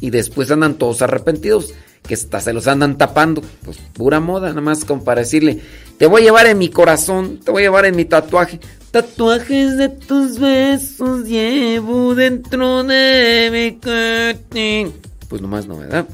y 0.00 0.10
después 0.10 0.50
andan 0.50 0.74
todos 0.74 1.00
arrepentidos, 1.00 1.72
que 2.06 2.14
hasta 2.14 2.40
se 2.40 2.52
los 2.52 2.66
andan 2.66 2.98
tapando. 2.98 3.42
Pues 3.64 3.78
pura 3.94 4.20
moda, 4.20 4.48
nada 4.48 4.60
más 4.60 4.84
como 4.84 5.04
para 5.04 5.20
decirle, 5.20 5.60
Te 5.96 6.06
voy 6.06 6.22
a 6.22 6.24
llevar 6.24 6.46
en 6.46 6.58
mi 6.58 6.68
corazón, 6.68 7.38
te 7.38 7.52
voy 7.52 7.62
a 7.62 7.66
llevar 7.66 7.86
en 7.86 7.94
mi 7.96 8.04
tatuaje. 8.04 8.58
Tatuajes 8.92 9.78
de 9.78 9.88
tus 9.88 10.38
besos 10.38 11.26
llevo 11.26 12.14
dentro 12.14 12.84
de 12.84 13.48
mi 13.50 13.80
cuerpo. 13.80 14.94
Pues 15.28 15.40
nomás 15.40 15.66
no, 15.66 15.78
¿verdad? 15.78 16.06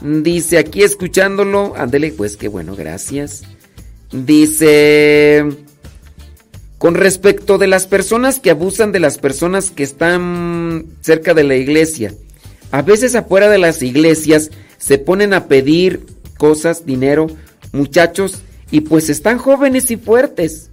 Dice 0.00 0.58
aquí 0.58 0.84
escuchándolo. 0.84 1.74
Ándele, 1.76 2.12
pues 2.12 2.36
qué 2.36 2.46
bueno, 2.46 2.76
gracias. 2.76 3.42
Dice. 4.12 5.44
Con 6.78 6.94
respecto 6.94 7.58
de 7.58 7.66
las 7.66 7.88
personas 7.88 8.38
que 8.38 8.50
abusan 8.50 8.92
de 8.92 9.00
las 9.00 9.18
personas 9.18 9.72
que 9.72 9.82
están 9.82 10.86
cerca 11.00 11.34
de 11.34 11.42
la 11.42 11.56
iglesia. 11.56 12.14
A 12.70 12.82
veces 12.82 13.16
afuera 13.16 13.50
de 13.50 13.58
las 13.58 13.82
iglesias 13.82 14.52
se 14.78 14.98
ponen 14.98 15.34
a 15.34 15.48
pedir 15.48 16.06
cosas, 16.38 16.86
dinero, 16.86 17.26
muchachos, 17.72 18.43
y 18.74 18.80
pues 18.80 19.08
están 19.08 19.38
jóvenes 19.38 19.92
y 19.92 19.96
fuertes. 19.96 20.70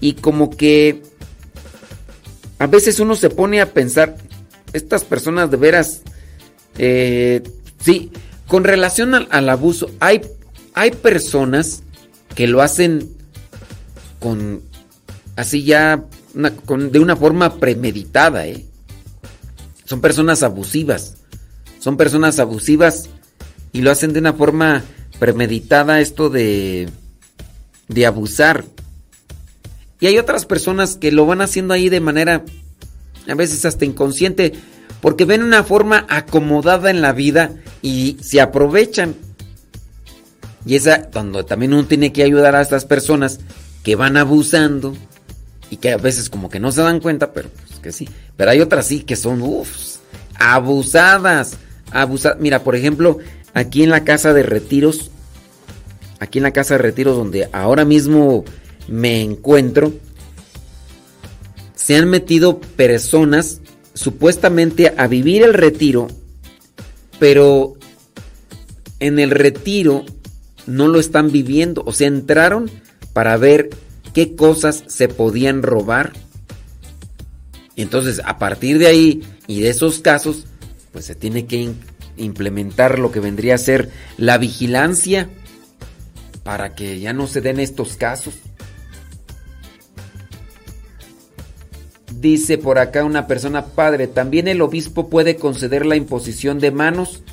Y 0.00 0.14
como 0.14 0.50
que 0.50 1.04
a 2.58 2.66
veces 2.66 2.98
uno 2.98 3.14
se 3.14 3.30
pone 3.30 3.60
a 3.60 3.72
pensar, 3.72 4.16
estas 4.72 5.04
personas 5.04 5.48
de 5.52 5.56
veras, 5.56 6.02
eh, 6.76 7.44
sí, 7.78 8.10
con 8.48 8.64
relación 8.64 9.14
al, 9.14 9.48
abuso, 9.48 9.92
hay, 10.00 10.22
hay 10.74 10.90
personas 10.90 11.84
que 12.34 12.48
lo 12.48 12.62
hacen 12.62 13.10
con, 14.18 14.62
así 15.36 15.62
ya, 15.62 16.02
de 16.34 16.98
una 16.98 17.14
forma 17.14 17.60
premeditada, 17.60 18.48
¿eh? 18.48 18.66
Son 19.84 20.00
personas 20.00 20.42
abusivas, 20.42 21.14
son 21.78 21.96
personas 21.96 22.40
abusivas 22.40 23.08
y 23.72 23.82
lo 23.82 23.92
hacen 23.92 24.12
de 24.12 24.18
una 24.18 24.32
forma 24.32 24.82
premeditada 25.20 26.00
esto 26.00 26.28
de, 26.28 26.88
de 27.88 28.06
abusar. 28.06 28.64
Y 30.00 30.06
hay 30.06 30.18
otras 30.18 30.44
personas 30.44 30.96
que 30.96 31.12
lo 31.12 31.26
van 31.26 31.40
haciendo 31.40 31.74
ahí 31.74 31.88
de 31.88 32.00
manera 32.00 32.44
a 33.28 33.34
veces 33.34 33.64
hasta 33.64 33.84
inconsciente, 33.84 34.52
porque 35.00 35.24
ven 35.24 35.42
una 35.42 35.64
forma 35.64 36.06
acomodada 36.08 36.90
en 36.90 37.00
la 37.00 37.12
vida 37.12 37.52
y 37.82 38.16
se 38.20 38.40
aprovechan. 38.40 39.14
Y 40.64 40.74
esa, 40.74 41.10
cuando 41.10 41.44
también 41.44 41.74
uno 41.74 41.86
tiene 41.86 42.12
que 42.12 42.22
ayudar 42.22 42.54
a 42.56 42.60
estas 42.60 42.84
personas 42.84 43.40
que 43.82 43.96
van 43.96 44.16
abusando 44.16 44.96
y 45.70 45.76
que 45.76 45.92
a 45.92 45.96
veces 45.96 46.28
como 46.28 46.48
que 46.48 46.60
no 46.60 46.72
se 46.72 46.82
dan 46.82 47.00
cuenta, 47.00 47.32
pero 47.32 47.48
pues 47.48 47.80
que 47.80 47.92
sí. 47.92 48.08
Pero 48.36 48.50
hay 48.50 48.60
otras 48.60 48.86
sí 48.86 49.00
que 49.00 49.16
son, 49.16 49.42
uff, 49.42 49.96
abusadas, 50.38 51.56
abusadas. 51.92 52.38
Mira, 52.40 52.64
por 52.64 52.74
ejemplo, 52.74 53.18
aquí 53.54 53.82
en 53.82 53.90
la 53.90 54.04
casa 54.04 54.32
de 54.32 54.42
retiros, 54.42 55.10
aquí 56.18 56.38
en 56.38 56.44
la 56.44 56.52
casa 56.52 56.74
de 56.74 56.78
retiros 56.78 57.16
donde 57.16 57.48
ahora 57.52 57.84
mismo 57.84 58.44
me 58.88 59.22
encuentro, 59.22 59.92
se 61.74 61.96
han 61.96 62.08
metido 62.08 62.60
personas 62.60 63.60
supuestamente 63.94 64.92
a 64.96 65.06
vivir 65.06 65.42
el 65.42 65.54
retiro, 65.54 66.08
pero 67.18 67.74
en 69.00 69.18
el 69.18 69.30
retiro 69.30 70.04
no 70.66 70.88
lo 70.88 70.98
están 70.98 71.30
viviendo, 71.30 71.82
o 71.86 71.92
sea, 71.92 72.08
entraron 72.08 72.70
para 73.12 73.36
ver 73.36 73.70
qué 74.12 74.34
cosas 74.34 74.84
se 74.86 75.08
podían 75.08 75.62
robar. 75.62 76.12
Entonces, 77.76 78.20
a 78.24 78.38
partir 78.38 78.78
de 78.78 78.86
ahí 78.86 79.22
y 79.46 79.60
de 79.60 79.68
esos 79.68 80.00
casos, 80.00 80.46
pues 80.92 81.04
se 81.04 81.14
tiene 81.14 81.46
que 81.46 81.72
implementar 82.16 82.98
lo 82.98 83.12
que 83.12 83.20
vendría 83.20 83.54
a 83.54 83.58
ser 83.58 83.90
la 84.16 84.38
vigilancia 84.38 85.28
para 86.46 86.76
que 86.76 87.00
ya 87.00 87.12
no 87.12 87.26
se 87.26 87.40
den 87.40 87.58
estos 87.58 87.96
casos. 87.96 88.34
Dice 92.20 92.56
por 92.56 92.78
acá 92.78 93.02
una 93.02 93.26
persona, 93.26 93.66
padre, 93.66 94.06
¿también 94.06 94.46
el 94.46 94.62
obispo 94.62 95.10
puede 95.10 95.34
conceder 95.34 95.84
la 95.84 95.96
imposición 95.96 96.60
de 96.60 96.70
manos? 96.70 97.24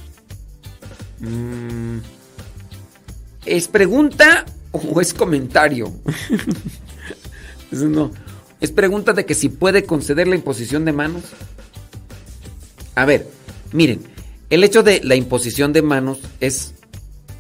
Mm, 1.20 2.00
¿Es 3.46 3.68
pregunta 3.68 4.46
o 4.72 5.00
es 5.00 5.14
comentario? 5.14 5.94
no. 7.72 8.10
¿Es 8.62 8.72
pregunta 8.72 9.14
de 9.14 9.28
que 9.28 9.36
si 9.36 9.50
puede 9.50 9.84
conceder 9.84 10.28
la 10.28 10.36
imposición 10.36 10.86
de 10.86 10.92
manos? 10.92 11.24
A 12.96 13.06
ver, 13.06 13.28
miren, 13.74 14.02
el 14.50 14.64
hecho 14.64 14.82
de 14.82 15.02
la 15.04 15.16
imposición 15.16 15.72
de 15.72 15.84
manos 15.84 16.18
es 16.40 16.74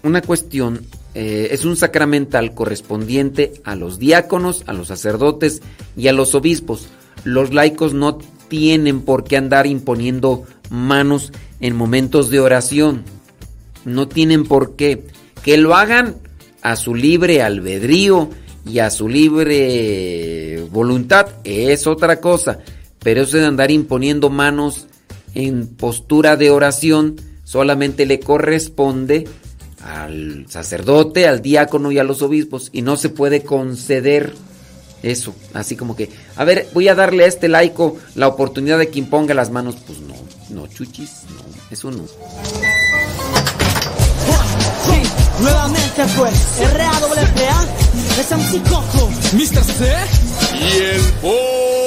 una 0.03 0.21
cuestión, 0.21 0.85
eh, 1.15 1.49
es 1.51 1.65
un 1.65 1.75
sacramental 1.75 2.53
correspondiente 2.53 3.53
a 3.63 3.75
los 3.75 3.99
diáconos, 3.99 4.63
a 4.67 4.73
los 4.73 4.87
sacerdotes 4.87 5.61
y 5.95 6.07
a 6.07 6.13
los 6.13 6.35
obispos 6.35 6.87
los 7.23 7.53
laicos 7.53 7.93
no 7.93 8.17
tienen 8.47 9.01
por 9.01 9.23
qué 9.23 9.37
andar 9.37 9.65
imponiendo 9.65 10.43
manos 10.69 11.31
en 11.59 11.75
momentos 11.75 12.29
de 12.29 12.39
oración. 12.39 13.03
No 13.85 14.07
tienen 14.07 14.45
por 14.45 14.75
qué. 14.75 15.05
Que 15.43 15.57
lo 15.57 15.75
hagan 15.75 16.15
a 16.61 16.75
su 16.75 16.95
libre 16.95 17.41
albedrío 17.41 18.29
y 18.65 18.79
a 18.79 18.89
su 18.89 19.09
libre 19.09 20.65
voluntad 20.71 21.27
es 21.43 21.87
otra 21.87 22.19
cosa. 22.19 22.59
Pero 22.99 23.21
eso 23.21 23.37
de 23.37 23.45
andar 23.45 23.71
imponiendo 23.71 24.29
manos 24.29 24.87
en 25.33 25.67
postura 25.67 26.37
de 26.37 26.51
oración 26.51 27.15
solamente 27.43 28.05
le 28.05 28.19
corresponde 28.19 29.27
al 29.83 30.45
sacerdote, 30.49 31.27
al 31.27 31.41
diácono 31.41 31.91
y 31.91 31.99
a 31.99 32.03
los 32.03 32.21
obispos 32.21 32.69
y 32.71 32.81
no 32.81 32.95
se 32.95 33.09
puede 33.09 33.43
conceder 33.43 34.33
eso, 35.03 35.35
así 35.53 35.75
como 35.75 35.95
que, 35.97 36.09
a 36.37 36.45
ver, 36.45 36.69
voy 36.73 36.87
a 36.87 36.95
darle 36.95 37.25
a 37.25 37.27
este 37.27 37.49
laico 37.49 37.97
la 38.15 38.29
oportunidad 38.29 38.77
de 38.79 38.87
que 38.87 38.99
imponga 38.99 39.33
las 39.33 39.51
manos. 39.51 39.75
Pues 39.85 39.99
no, 39.99 40.15
no, 40.49 40.67
chuchis, 40.67 41.23
no, 41.29 41.43
eso 41.69 41.91
no. 41.91 42.05
Sí, 44.85 45.01
nuevamente 45.41 46.05
pues, 46.17 46.33
RAWPA, 46.73 47.67
es 48.19 48.31
Mr. 49.33 49.63
C 49.63 49.93
y 50.59 50.77
el. 50.83 51.82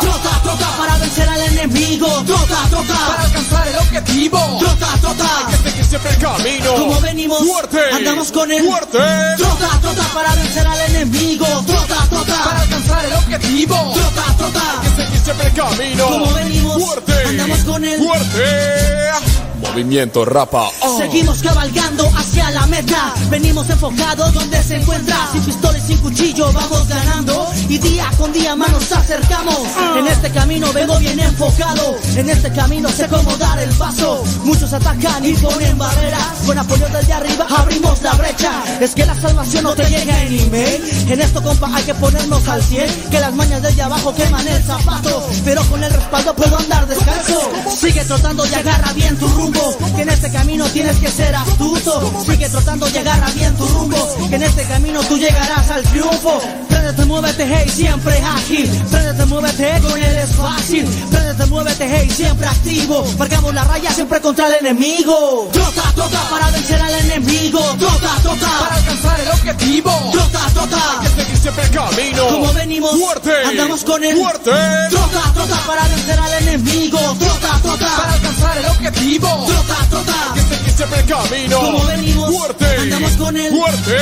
Trota, 0.00 0.40
trota 0.42 0.66
para 0.76 0.96
vencer 0.96 1.28
al 1.28 1.40
enemigo, 1.40 2.08
trota, 2.26 2.68
trota 2.68 2.94
para 3.06 3.22
alcanzar 3.22 3.68
el 3.68 3.76
objetivo, 3.76 4.58
trota, 4.58 4.88
trota 5.00 5.46
hay 5.46 5.56
que 5.56 5.70
seguir 5.70 5.84
siempre 5.84 6.10
el 6.10 6.18
camino. 6.18 6.74
Como 6.74 7.00
venimos, 7.00 7.38
fuerte, 7.38 7.78
andamos 7.92 8.32
con 8.32 8.50
el 8.50 8.64
fuerte, 8.64 8.98
trota, 9.36 9.68
trota 9.80 10.02
para 10.14 10.34
vencer 10.34 10.66
al 10.66 10.80
enemigo, 10.90 11.46
trota, 11.66 12.06
trota 12.10 12.44
para 12.44 12.60
alcanzar 12.60 13.04
el 13.04 13.12
objetivo, 13.12 13.76
trota, 13.94 14.36
trota 14.36 14.80
hay 14.80 14.88
que 14.88 15.02
seguir 15.04 15.20
siempre 15.20 15.46
el 15.46 15.54
camino. 15.54 16.06
Como 16.06 16.32
venimos, 16.34 16.82
fuerte, 16.82 17.12
andamos 17.28 17.58
con 17.60 17.84
el 17.84 18.02
fuerte. 18.02 19.41
Movimiento 19.62 20.24
Rapa. 20.24 20.70
Oh. 20.80 20.98
Seguimos 20.98 21.40
cabalgando 21.40 22.10
hacia 22.16 22.50
la 22.50 22.66
meta. 22.66 23.14
Venimos 23.30 23.70
enfocados 23.70 24.34
donde 24.34 24.60
se 24.62 24.76
encuentra. 24.76 25.16
Sin 25.30 25.42
pistola 25.42 25.78
y 25.78 25.80
sin 25.80 25.98
cuchillo 25.98 26.52
vamos 26.52 26.88
ganando. 26.88 27.48
Y 27.68 27.78
día 27.78 28.10
con 28.18 28.32
día 28.32 28.56
más 28.56 28.70
nos 28.72 28.90
acercamos. 28.90 29.56
Oh. 29.56 29.98
En 29.98 30.08
este 30.08 30.30
camino 30.30 30.72
vengo 30.72 30.98
bien 30.98 31.18
enfocado. 31.20 31.96
En 32.16 32.28
este 32.28 32.52
camino 32.52 32.88
sé 32.88 33.06
cómo 33.06 33.36
dar 33.36 33.58
el 33.60 33.70
paso. 33.76 34.24
Muchos 34.44 34.72
atacan 34.72 35.24
y 35.24 35.34
ponen 35.34 35.78
barreras. 35.78 36.26
Con 36.44 36.58
apoyo 36.58 36.88
desde 36.88 37.12
arriba 37.12 37.46
abrimos 37.56 38.02
la 38.02 38.12
brecha. 38.14 38.52
Es 38.80 38.94
que 38.94 39.06
la 39.06 39.14
salvación 39.14 39.64
no 39.64 39.74
te 39.74 39.84
llega 39.84 40.22
en 40.24 40.40
email. 40.40 40.82
En 41.08 41.20
esto, 41.20 41.42
compa, 41.42 41.70
hay 41.72 41.84
que 41.84 41.94
ponernos 41.94 42.46
al 42.48 42.62
100. 42.62 43.10
Que 43.10 43.20
las 43.20 43.32
mañas 43.32 43.62
desde 43.62 43.82
abajo 43.82 44.12
queman 44.14 44.46
el 44.46 44.62
zapato. 44.64 45.24
Pero 45.44 45.62
con 45.66 45.82
el 45.84 45.92
respaldo 45.92 46.34
puedo 46.34 46.58
andar 46.58 46.86
descalzo. 46.88 47.50
Sigue 47.80 48.04
trotando 48.04 48.44
y 48.44 48.54
agarra 48.54 48.92
bien 48.92 49.16
tu 49.16 49.28
rumbo 49.28 49.51
que 49.96 50.02
en 50.02 50.08
este 50.08 50.30
camino 50.30 50.64
tienes 50.66 50.96
que 50.98 51.08
ser 51.08 51.34
astuto. 51.34 52.24
Sigue 52.26 52.48
tratando 52.48 52.88
y 52.88 52.96
agarra 52.96 53.30
bien 53.30 53.54
tu 53.56 53.66
rumbo, 53.66 54.28
que 54.28 54.36
en 54.36 54.42
este 54.42 54.62
camino 54.64 55.00
tú 55.04 55.16
llegarás 55.18 55.70
al 55.70 55.82
triunfo. 55.82 56.40
Préndete, 56.68 57.04
muévete, 57.04 57.46
hey, 57.46 57.70
siempre 57.72 58.18
ágil. 58.20 58.68
Préndete, 58.90 59.24
muévete, 59.26 59.80
con 59.80 60.02
él 60.02 60.16
es 60.16 60.34
fácil. 60.34 60.84
Préndete, 61.10 61.46
muévete, 61.46 61.86
hey, 61.88 62.10
siempre 62.10 62.46
activo. 62.46 63.04
Marcamos 63.18 63.54
la 63.54 63.64
raya 63.64 63.90
siempre 63.92 64.20
contra 64.20 64.48
el 64.48 64.66
enemigo. 64.66 65.48
Trota, 65.52 65.82
trota 65.94 66.20
para 66.30 66.50
vencer 66.50 66.80
al 66.80 66.94
enemigo. 67.04 67.60
Trota, 67.78 68.10
trota 68.22 68.48
para 68.58 68.74
alcanzar 68.76 69.20
el 69.20 69.28
objetivo. 69.28 70.10
Trota, 70.12 70.40
trota 70.52 71.00
hay 71.00 71.08
que 71.08 71.22
seguir 71.22 71.38
siempre 71.38 71.64
el 71.64 71.70
camino. 71.70 72.26
Como 72.28 72.52
venimos, 72.52 72.90
fuerte, 72.98 73.32
andamos 73.46 73.84
con 73.84 74.04
el 74.04 74.16
fuerte. 74.16 74.50
Trota, 74.90 75.32
trota 75.34 75.56
para 75.66 75.88
vencer 75.88 76.18
al 76.18 76.42
enemigo. 76.42 76.98
Trota, 77.18 77.60
trota 77.62 77.96
para 77.96 78.12
alcanzar 78.12 78.58
el 78.58 78.66
objetivo. 78.66 79.41
Trota, 79.46 79.76
trota 79.90 80.32
que 80.34 80.40
seguir 80.40 80.70
siempre 80.76 81.00
el 81.00 81.06
camino. 81.06 81.60
Como 81.60 81.84
venimos, 81.84 82.36
fuerte, 82.36 82.76
andamos 82.78 83.12
con 83.12 83.36
el 83.36 83.52
fuerte. 83.52 83.96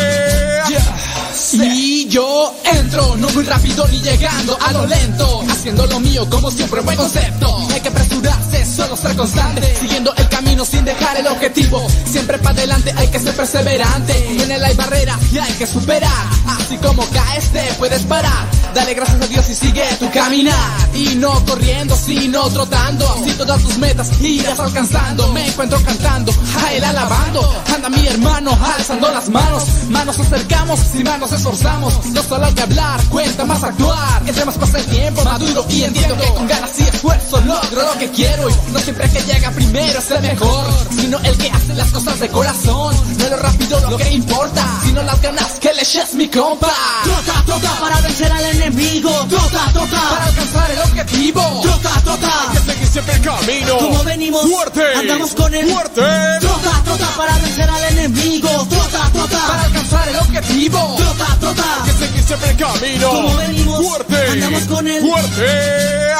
Y 1.52 2.06
yo 2.08 2.54
entro, 2.64 3.16
no 3.16 3.28
muy 3.30 3.44
rápido 3.44 3.86
ni 3.88 4.00
llegando 4.00 4.56
a 4.60 4.72
lo 4.72 4.86
lento, 4.86 5.42
haciendo 5.48 5.86
lo 5.86 5.98
mío 6.00 6.28
como 6.30 6.50
siempre 6.50 6.80
buen 6.80 6.96
concepto. 6.96 7.66
Hay 7.72 7.80
que 7.80 7.88
apresurarse, 7.88 8.64
solo 8.64 8.96
ser 8.96 9.16
constante, 9.16 9.74
siguiendo 9.80 10.14
el 10.16 10.28
camino 10.28 10.49
sin 10.64 10.84
dejar 10.84 11.16
el 11.16 11.26
objetivo. 11.26 11.86
Siempre 12.05 12.39
para 12.39 12.50
adelante 12.50 12.92
hay 12.97 13.08
que 13.08 13.18
ser 13.18 13.34
perseverante. 13.34 14.42
En 14.42 14.50
él 14.50 14.64
hay 14.64 14.74
barreras 14.74 15.18
y 15.32 15.39
hay 15.39 15.52
que 15.55 15.66
superar. 15.66 16.10
Así 16.47 16.76
como 16.78 17.05
caes 17.10 17.50
te 17.50 17.62
puedes 17.78 18.02
parar. 18.02 18.47
Dale 18.74 18.94
gracias 18.94 19.22
a 19.22 19.26
Dios 19.26 19.48
y 19.48 19.55
sigue 19.55 19.84
tu 19.98 20.10
caminar. 20.10 20.55
Y 20.94 21.14
no 21.16 21.44
corriendo, 21.44 21.97
sino 21.97 22.48
trotando. 22.50 23.08
Así 23.20 23.32
todas 23.32 23.62
tus 23.62 23.78
metas 23.78 24.08
irás 24.20 24.58
alcanzando. 24.58 25.28
Me 25.32 25.47
encuentro 25.47 25.80
cantando, 25.82 26.32
a 26.62 26.72
él 26.72 26.84
alabando. 26.84 27.62
Anda 27.74 27.89
mi 27.89 28.06
hermano 28.06 28.58
alzando 28.76 29.10
las 29.10 29.28
manos. 29.28 29.64
Manos 29.89 30.18
acercamos 30.18 30.80
y 30.94 31.05
manos 31.05 31.32
esforzamos. 31.32 32.06
No 32.06 32.22
solo 32.22 32.47
hay 32.47 32.55
que 32.55 32.62
hablar, 32.62 33.00
cuenta 33.08 33.44
más 33.44 33.62
actuar. 33.62 34.22
Entre 34.26 34.44
más 34.44 34.58
pasa 34.58 34.78
el 34.78 34.86
tiempo, 34.86 35.24
maduro 35.24 35.64
y 35.68 35.82
entiendo 35.84 36.16
que 36.16 36.26
con 36.34 36.47
ganas 36.47 36.78
y 36.78 36.82
esfuerzo 36.82 37.40
logro 37.40 37.82
lo 37.82 37.98
que 37.98 38.10
quiero. 38.10 38.48
Y 38.50 38.72
no 38.72 38.78
siempre 38.78 39.08
que 39.10 39.20
llega 39.22 39.50
primero 39.50 39.98
es 39.98 40.10
el 40.10 40.22
mejor, 40.22 40.49
sino 40.98 41.18
el 41.18 41.36
que 41.36 41.50
hace 41.50 41.74
las 41.74 41.90
cosas 41.90 42.20
de 42.20 42.28
corazón. 42.28 42.94
No 43.18 43.24
es 43.24 43.30
lo 43.30 43.36
rápido 43.36 43.90
lo 43.90 43.96
que 43.96 44.10
importa, 44.10 44.66
sino 44.84 45.02
las 45.02 45.20
ganas 45.20 45.52
que 45.60 45.72
le 45.74 45.82
eches 45.82 46.14
mi 46.14 46.28
compa. 46.28 46.72
Trota, 47.04 47.42
trota 47.46 47.70
para 47.80 48.00
vencer 48.00 48.30
al 48.30 48.44
enemigo. 48.44 49.10
Trota, 49.28 49.70
trota 49.72 50.00
para 50.10 50.24
alcanzar 50.26 50.70
el 50.70 50.78
objetivo. 50.78 51.60
Trota, 51.62 52.00
trota. 52.04 52.50
Hay 52.50 52.56
que 52.56 52.72
seguir 52.72 52.88
siempre 52.88 53.14
el 53.14 53.22
camino. 53.22 53.78
Como 53.78 54.04
venimos, 54.04 54.42
fuerte. 54.42 54.84
Andamos 54.96 55.34
con 55.34 55.54
el 55.54 55.72
fuerte. 55.72 56.02
Trota, 56.40 56.82
trota 56.84 57.08
para 57.16 57.38
vencer 57.38 57.70
al 57.70 57.84
enemigo. 57.96 58.48
Trota, 58.68 58.89
trota 59.20 59.47
para 59.47 59.62
alcanzar 59.65 60.08
el 60.08 60.16
objetivo. 60.16 60.97
Trota, 60.97 61.36
trota. 61.40 61.82
Hay 61.82 61.90
que 61.90 62.07
seguir 62.07 62.23
siempre 62.23 62.50
el 62.50 62.57
camino. 62.57 63.10
Como 63.10 63.36
venimos, 63.36 63.86
fuerte. 63.86 64.31
Andamos 64.31 64.62
con 64.65 64.89
el 64.89 65.00
fuerte. 65.00 66.10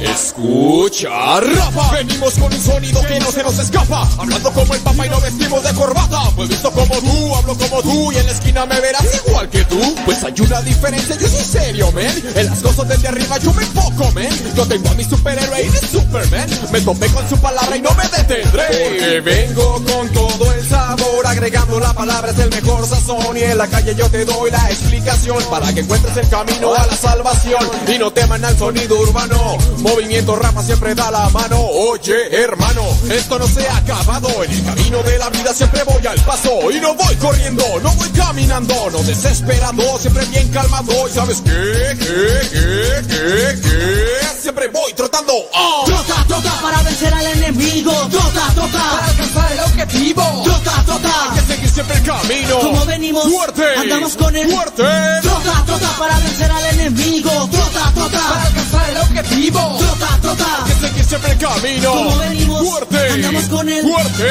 Escucha, 0.00 1.40
rapa. 1.40 1.90
Venimos 1.92 2.34
con 2.34 2.52
un 2.52 2.60
sonido 2.60 3.02
que 3.02 3.20
no 3.20 3.30
se 3.30 3.42
nos 3.42 3.58
escapa. 3.58 4.08
Hablando 4.18 4.50
como 4.52 4.74
el 4.74 4.80
papa 4.80 5.06
y 5.06 5.10
no 5.10 5.20
vestimos 5.20 5.62
de 5.62 5.72
corbata. 5.74 6.30
Pues 6.36 6.48
visto 6.48 6.70
como 6.70 6.94
tú, 7.00 7.34
hablo 7.36 7.56
como 7.56 7.82
tú 7.82 8.12
y 8.12 8.16
en 8.16 8.26
la 8.26 8.32
esquina 8.32 8.66
me 8.66 8.80
verás 8.80 9.06
igual 9.26 9.48
que 9.48 9.64
tú. 9.64 9.80
Pues 10.04 10.22
hay 10.24 10.34
una 10.40 10.60
diferencia, 10.62 11.16
yo 11.16 11.28
soy 11.28 11.44
serio, 11.44 11.92
man. 11.92 12.12
En 12.34 12.46
las 12.46 12.60
cosas 12.60 12.88
desde 12.88 13.08
arriba 13.08 13.38
yo 13.38 13.52
me 13.52 13.62
enfoco, 13.62 14.10
man. 14.12 14.28
Yo 14.56 14.66
tengo 14.66 14.88
a 14.88 14.94
mi 14.94 15.04
superhéroe 15.04 15.62
y 15.62 15.70
mi 15.70 15.78
Superman. 15.78 16.48
Me 16.72 16.80
topé 16.80 17.06
con 17.08 17.28
su 17.28 17.36
palabra 17.38 17.76
y 17.76 17.82
no 17.82 17.90
me 17.94 18.04
detendré. 18.08 18.66
Porque 18.66 19.20
vengo 19.20 19.74
con 19.84 20.08
todo 20.10 20.52
el 20.52 20.68
sabor, 20.68 21.26
agregando 21.26 21.78
la 21.78 21.92
palabra 21.92 22.32
es 22.32 22.38
el 22.38 22.49
mejor 22.50 22.86
sazón. 22.86 23.36
Y 23.36 23.42
en 23.42 23.58
la 23.58 23.66
calle 23.66 23.94
yo 23.94 24.08
te 24.10 24.24
doy 24.24 24.50
la 24.50 24.70
explicación 24.70 25.42
para 25.50 25.72
que 25.72 25.80
encuentres 25.80 26.16
el 26.16 26.28
camino 26.28 26.74
a 26.74 26.86
la 26.86 26.96
salvación. 26.96 27.70
Y 27.88 27.98
no 27.98 28.12
teman 28.12 28.44
al 28.44 28.56
sonido 28.58 28.98
urbano. 29.00 29.56
Movimiento 29.78 30.36
rapa 30.36 30.62
siempre 30.62 30.94
da 30.94 31.10
la 31.10 31.28
mano. 31.30 31.60
Oye, 31.60 32.42
hermano, 32.42 32.82
esto 33.10 33.38
no 33.38 33.46
se 33.46 33.66
ha 33.68 33.76
acabado. 33.76 34.28
En 34.44 34.50
el 34.50 34.64
camino 34.64 35.02
de 35.02 35.18
la 35.18 35.30
vida 35.30 35.52
siempre 35.54 35.82
voy 35.84 36.06
al 36.06 36.20
paso. 36.20 36.70
Y 36.70 36.80
no 36.80 36.94
voy 36.94 37.14
corriendo, 37.16 37.64
no 37.82 37.92
voy 37.94 38.08
caminando, 38.10 38.74
no 38.90 38.98
desesperado, 39.02 39.98
siempre 39.98 40.24
bien 40.26 40.48
calmado. 40.48 41.08
¿Y 41.08 41.12
sabes 41.12 41.40
qué? 41.42 41.96
¿Qué? 41.98 42.48
¿Qué? 42.50 43.06
¿Qué? 43.08 43.60
¿Qué? 43.60 44.40
Siempre 44.40 44.68
voy 44.68 44.92
trotando. 44.94 45.32
¡Oh! 45.54 45.84
Trota, 45.86 46.24
trota 46.26 46.52
para 46.62 46.82
vencer 46.82 47.12
al 47.12 47.26
enemigo. 47.26 47.92
Trota, 48.10 48.52
trota 48.54 48.90
para 48.90 49.06
alcanzar 49.06 49.52
el 49.52 49.60
objetivo. 49.60 50.22
Trota, 50.44 50.82
trota. 50.84 51.09
Hay 51.20 51.40
que 51.40 51.46
seguir 51.54 51.68
siempre 51.70 51.96
el 51.96 52.02
camino. 52.02 52.58
Como 52.60 52.84
venimos, 52.86 53.24
fuerte. 53.24 53.64
Andamos 53.76 54.16
con 54.16 54.36
el 54.36 54.50
fuerte. 54.50 54.82
Trota, 55.22 55.64
trota 55.66 55.88
para 55.98 56.18
vencer 56.18 56.50
al 56.50 56.64
enemigo. 56.66 57.48
Trota, 57.50 57.92
trota 57.94 58.18
para 58.18 58.42
alcanzar 58.44 58.90
el 58.90 58.96
objetivo. 58.96 59.78
Trota, 59.78 60.18
trota. 60.22 60.64
Hay 60.64 60.72
que 60.72 60.88
seguir 60.88 61.04
siempre 61.04 61.32
el 61.32 61.38
camino. 61.38 61.90
Como 61.92 62.16
venimos, 62.18 62.68
fuerte. 62.68 63.10
Andamos 63.10 63.44
con 63.44 63.68
el 63.68 63.82
fuerte. 63.82 64.28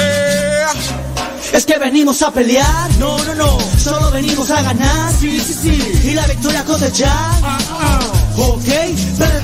Es 1.54 1.66
que 1.66 1.78
venimos 1.80 2.22
a 2.22 2.32
pelear, 2.32 2.92
no, 3.00 3.18
no, 3.24 3.34
no, 3.34 3.58
solo 3.78 4.12
venimos 4.12 4.52
a 4.52 4.62
ganar, 4.62 5.12
sí, 5.20 5.40
sí, 5.40 5.54
sí, 5.54 6.10
y 6.10 6.14
la 6.14 6.28
victoria 6.28 6.64
cosechar. 6.64 7.10
Ah, 7.10 7.58
ah. 7.72 8.19
Ok, 8.38 8.64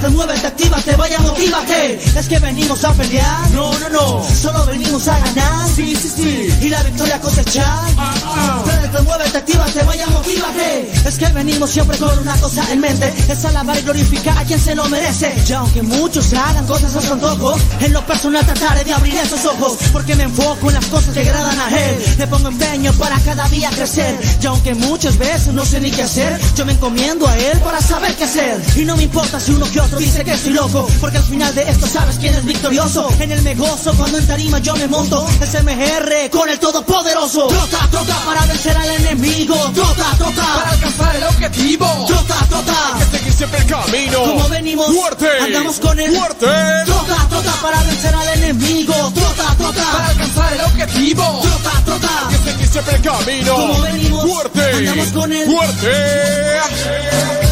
te 0.02 0.10
muévete, 0.10 0.48
actívate, 0.48 0.96
vaya, 0.96 1.20
motívate. 1.20 2.00
Es 2.18 2.28
que 2.28 2.40
venimos 2.40 2.84
a 2.84 2.94
pelear, 2.94 3.52
no, 3.52 3.78
no, 3.80 3.90
no, 3.90 4.24
solo 4.24 4.66
venimos 4.66 5.08
a 5.08 5.20
ganar, 5.20 5.68
sí, 5.76 5.96
sí, 5.96 6.10
sí, 6.10 6.50
y 6.62 6.70
la 6.70 6.82
victoria 6.84 7.20
cosechar. 7.20 7.84
Ah, 7.98 8.64
te 8.92 9.02
muévete, 9.02 9.38
actívate, 9.38 9.84
vaya, 9.84 10.08
motívate. 10.08 10.92
Es 11.06 11.18
que 11.18 11.28
venimos 11.30 11.70
siempre 11.70 11.98
con 11.98 12.18
una 12.20 12.36
cosa 12.38 12.64
en 12.72 12.80
mente, 12.80 13.14
es 13.28 13.46
alabar 13.46 13.78
y 13.78 13.82
glorificar 13.82 14.38
a 14.38 14.44
quien 14.44 14.60
se 14.60 14.76
lo 14.76 14.86
merece. 14.86 15.34
Y 15.48 15.54
aunque 15.54 15.82
muchos 15.82 16.34
hagan 16.34 16.66
cosas 16.66 16.96
a 16.96 17.02
su 17.02 17.14
antojo, 17.14 17.56
en 17.80 17.94
lo 17.94 18.06
personal 18.06 18.46
trataré 18.46 18.84
de 18.84 18.94
abrir 18.94 19.16
esos 19.16 19.46
ojos, 19.46 19.78
porque 19.92 20.16
me 20.16 20.24
enfoco 20.24 20.70
en 20.70 20.76
las 20.76 20.86
cosas 20.86 21.14
que 21.14 21.22
agradan 21.22 21.60
a 21.60 21.70
él. 21.70 22.16
Le 22.18 22.28
pongo 22.28 22.48
empeño 22.48 22.94
para 22.94 23.20
cada 23.20 23.48
día 23.50 23.70
crecer. 23.72 24.18
Y 24.42 24.46
aunque 24.46 24.76
muchas 24.76 25.18
veces 25.18 25.54
no 25.54 25.66
sé 25.66 25.80
ni 25.82 25.92
qué 25.92 26.04
hacer, 26.04 26.40
yo 26.56 26.66
me 26.66 26.74
encomiendo 26.74 27.28
a 27.28 27.38
él 27.38 27.60
para 27.60 27.82
saber 27.82 28.16
qué 28.16 28.24
hacer. 28.24 28.62
Y 28.76 28.84
no 28.84 28.98
me 28.98 29.04
importa 29.04 29.40
si 29.40 29.54
uno 29.54 29.72
que 29.72 29.80
otro 29.80 29.98
dice 30.00 30.24
que 30.26 30.34
estoy 30.34 30.52
loco, 30.52 30.86
porque 31.00 31.18
al 31.18 31.24
final 31.24 31.56
de 31.56 31.70
esto 31.70 31.88
sabes 31.88 32.18
quién 32.18 32.34
es 32.34 32.44
victorioso. 32.44 33.08
En 33.20 33.32
el 33.32 33.42
me 33.42 33.56
gozo 33.56 33.94
cuando 33.94 34.18
en 34.18 34.28
tarima 34.28 34.60
yo 34.60 34.76
me 34.76 34.86
monto. 34.88 35.26
Es 35.42 35.54
MGR 35.64 36.30
con 36.30 36.50
el 36.50 36.60
todopoderoso. 36.60 37.48
Trota, 37.48 37.88
trota 37.90 38.16
para 38.26 38.46
vencer 38.48 38.76
al 38.76 38.90
enemigo. 38.90 39.56
Trota, 39.74 40.18
trota 40.18 40.44
para 40.56 40.72
alcanzar 40.72 41.16
el 41.16 41.24
objetivo. 41.24 42.06
Trota, 42.06 42.36
trota. 42.50 42.96
Hay 42.96 43.06
que 43.06 43.18
seguir 43.18 43.34
siempre 43.34 43.60
el 43.60 43.66
camino. 43.66 44.24
Como 44.24 44.50
venimos, 44.50 44.88
fuerte. 44.88 45.30
Andamos 45.42 45.80
con 45.80 45.98
el 45.98 46.18
fuerte. 46.18 46.48
Trota, 46.86 47.28
trota 47.30 47.52
para 47.62 47.82
vencer 47.84 48.14
al 48.14 48.28
enemigo. 48.40 48.94
Trota, 49.16 49.56
trota 49.58 49.84
para 49.94 50.08
alcanzar 50.08 50.54
el 50.54 50.62
objetivo. 50.62 51.42
Trota, 51.42 51.82
trota. 51.86 52.28
Hay 52.28 52.36
que 52.36 52.52
seguir 52.52 52.68
siempre 52.68 52.96
el 52.96 53.02
camino. 53.02 53.56
Como 53.56 53.82
venimos, 53.82 54.30
fuerte. 54.30 54.74
Andamos 54.74 55.08
con 55.14 55.32
el 55.32 55.46
fuerte. 55.46 57.45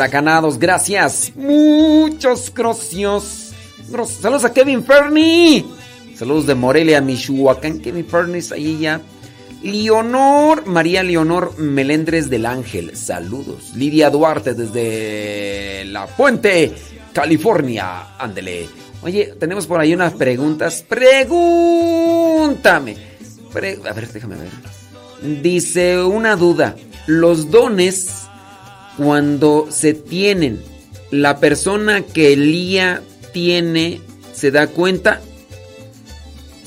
Huracanados, 0.00 0.58
gracias. 0.58 1.30
Muchos 1.36 2.50
gracias. 2.50 3.52
Saludos 4.18 4.46
a 4.46 4.54
Kevin 4.54 4.82
Fernie. 4.82 5.66
Saludos 6.16 6.46
de 6.46 6.54
Morelia, 6.54 7.02
Michoacán. 7.02 7.80
Kevin 7.80 8.06
Fernie, 8.06 8.42
ahí 8.52 8.78
ya. 8.80 9.02
Leonor, 9.62 10.64
María 10.64 11.02
Leonor 11.02 11.58
Melendres 11.58 12.30
del 12.30 12.46
Ángel. 12.46 12.96
Saludos. 12.96 13.72
Lidia 13.76 14.08
Duarte 14.08 14.54
desde 14.54 15.84
La 15.84 16.06
Puente, 16.06 16.72
California. 17.12 18.16
Ándele. 18.18 18.70
Oye, 19.02 19.34
tenemos 19.38 19.66
por 19.66 19.80
ahí 19.80 19.92
unas 19.92 20.14
preguntas. 20.14 20.82
Pregúntame. 20.88 22.96
a 23.52 23.92
ver, 23.92 24.10
déjame 24.10 24.36
ver. 24.36 24.48
Dice 25.42 26.02
una 26.02 26.36
duda. 26.36 26.74
Los 27.06 27.50
dones 27.50 28.19
cuando 29.02 29.66
se 29.70 29.94
tienen, 29.94 30.60
la 31.10 31.40
persona 31.40 32.02
que 32.02 32.34
Elía 32.34 33.00
tiene 33.32 34.02
se 34.34 34.50
da 34.50 34.66
cuenta, 34.66 35.22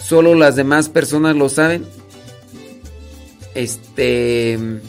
solo 0.03 0.33
las 0.33 0.55
demás 0.55 0.89
personas 0.89 1.35
lo 1.35 1.47
saben. 1.47 1.85
Este. 3.53 4.53
Eh, 4.53 4.79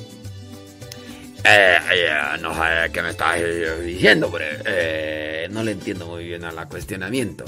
no 2.40 2.54
sé 2.54 2.60
qué 2.94 3.02
me 3.02 3.10
estás 3.10 3.36
diciendo, 3.84 4.30
pero 4.32 4.46
eh, 4.64 5.46
no 5.50 5.62
le 5.62 5.72
entiendo 5.72 6.06
muy 6.06 6.24
bien 6.24 6.44
a 6.44 6.52
la 6.52 6.66
cuestionamiento. 6.66 7.44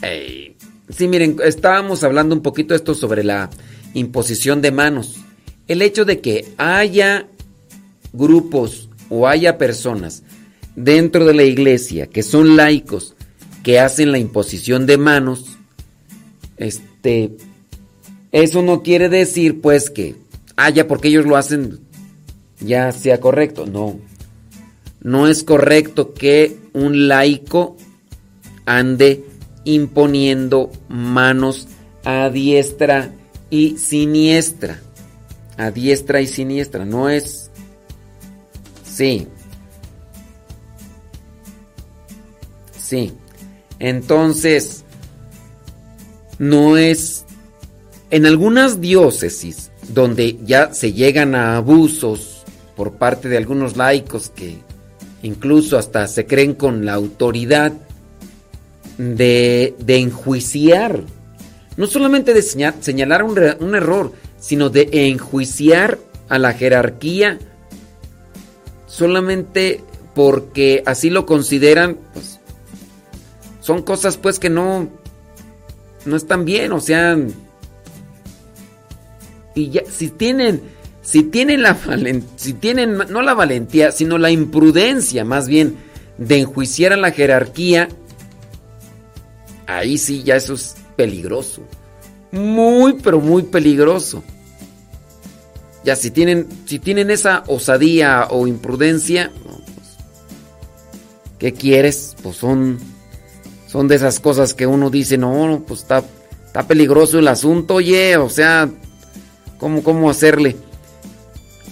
Sí, 0.00 1.06
miren, 1.06 1.36
estábamos 1.44 2.02
hablando 2.02 2.34
un 2.34 2.40
poquito 2.40 2.74
esto 2.74 2.94
sobre 2.94 3.24
la 3.24 3.50
imposición 3.92 4.62
de 4.62 4.72
manos. 4.72 5.16
El 5.68 5.82
hecho 5.82 6.06
de 6.06 6.22
que 6.22 6.48
haya 6.56 7.26
grupos 8.16 8.85
o 9.08 9.26
haya 9.26 9.58
personas 9.58 10.22
dentro 10.74 11.24
de 11.24 11.34
la 11.34 11.44
iglesia 11.44 12.06
que 12.06 12.22
son 12.22 12.56
laicos 12.56 13.14
que 13.62 13.80
hacen 13.80 14.12
la 14.12 14.18
imposición 14.18 14.86
de 14.86 14.96
manos, 14.96 15.56
este, 16.56 17.36
eso 18.32 18.62
no 18.62 18.82
quiere 18.82 19.08
decir 19.08 19.60
pues 19.60 19.90
que 19.90 20.14
haya 20.56 20.86
porque 20.86 21.08
ellos 21.08 21.26
lo 21.26 21.36
hacen 21.36 21.80
ya 22.60 22.92
sea 22.92 23.20
correcto. 23.20 23.66
No, 23.66 23.98
no 25.00 25.28
es 25.28 25.42
correcto 25.42 26.14
que 26.14 26.56
un 26.72 27.08
laico 27.08 27.76
ande 28.64 29.24
imponiendo 29.64 30.70
manos 30.88 31.68
a 32.04 32.30
diestra 32.30 33.12
y 33.50 33.78
siniestra. 33.78 34.80
A 35.56 35.70
diestra 35.70 36.20
y 36.20 36.26
siniestra. 36.26 36.84
No 36.84 37.08
es... 37.08 37.45
Sí. 38.96 39.28
Sí. 42.78 43.12
Entonces, 43.78 44.84
no 46.38 46.78
es... 46.78 47.26
En 48.08 48.24
algunas 48.24 48.80
diócesis 48.80 49.70
donde 49.88 50.38
ya 50.44 50.72
se 50.72 50.94
llegan 50.94 51.34
a 51.34 51.56
abusos 51.56 52.44
por 52.74 52.94
parte 52.94 53.28
de 53.28 53.36
algunos 53.36 53.76
laicos 53.76 54.30
que 54.30 54.56
incluso 55.22 55.76
hasta 55.76 56.08
se 56.08 56.24
creen 56.24 56.54
con 56.54 56.86
la 56.86 56.94
autoridad 56.94 57.72
de, 58.96 59.74
de 59.78 59.98
enjuiciar, 59.98 61.02
no 61.76 61.86
solamente 61.86 62.32
de 62.32 62.42
señalar 62.42 63.24
un, 63.24 63.38
un, 63.60 63.74
error, 63.74 64.12
sino 64.38 64.70
de 64.70 64.88
enjuiciar 64.92 65.98
a 66.28 66.38
la 66.38 66.54
jerarquía 66.54 67.38
solamente 68.96 69.84
porque 70.14 70.82
así 70.86 71.10
lo 71.10 71.26
consideran, 71.26 71.98
pues 72.14 72.40
son 73.60 73.82
cosas 73.82 74.16
pues 74.16 74.38
que 74.38 74.48
no 74.48 74.88
no 76.06 76.16
están 76.16 76.46
bien, 76.46 76.72
o 76.72 76.80
sea, 76.80 77.18
y 79.54 79.68
ya 79.68 79.82
si 79.90 80.08
tienen 80.08 80.62
si 81.02 81.24
tienen 81.24 81.62
la 81.62 81.76
si 82.36 82.54
tienen 82.54 82.96
no 82.96 83.20
la 83.20 83.34
valentía, 83.34 83.92
sino 83.92 84.16
la 84.16 84.30
imprudencia 84.30 85.26
más 85.26 85.46
bien 85.46 85.76
de 86.16 86.38
enjuiciar 86.38 86.94
a 86.94 86.96
la 86.96 87.10
jerarquía, 87.10 87.88
ahí 89.66 89.98
sí 89.98 90.22
ya 90.22 90.36
eso 90.36 90.54
es 90.54 90.74
peligroso. 90.96 91.60
Muy 92.32 92.94
pero 92.94 93.20
muy 93.20 93.42
peligroso. 93.42 94.24
Ya 95.86 95.94
si 95.94 96.10
tienen 96.10 96.48
si 96.66 96.80
tienen 96.80 97.12
esa 97.12 97.44
osadía 97.46 98.26
o 98.30 98.48
imprudencia, 98.48 99.30
pues, 99.44 99.88
¿qué 101.38 101.52
quieres? 101.52 102.16
Pues 102.24 102.36
son 102.36 102.80
son 103.68 103.86
de 103.86 103.94
esas 103.94 104.18
cosas 104.18 104.52
que 104.52 104.66
uno 104.66 104.90
dice, 104.90 105.16
"No, 105.16 105.62
pues 105.64 105.82
está 105.82 106.02
está 106.44 106.66
peligroso 106.66 107.20
el 107.20 107.28
asunto, 107.28 107.74
oye, 107.74 108.16
o 108.16 108.28
sea, 108.28 108.68
¿cómo 109.58 109.84
cómo 109.84 110.10
hacerle?" 110.10 110.56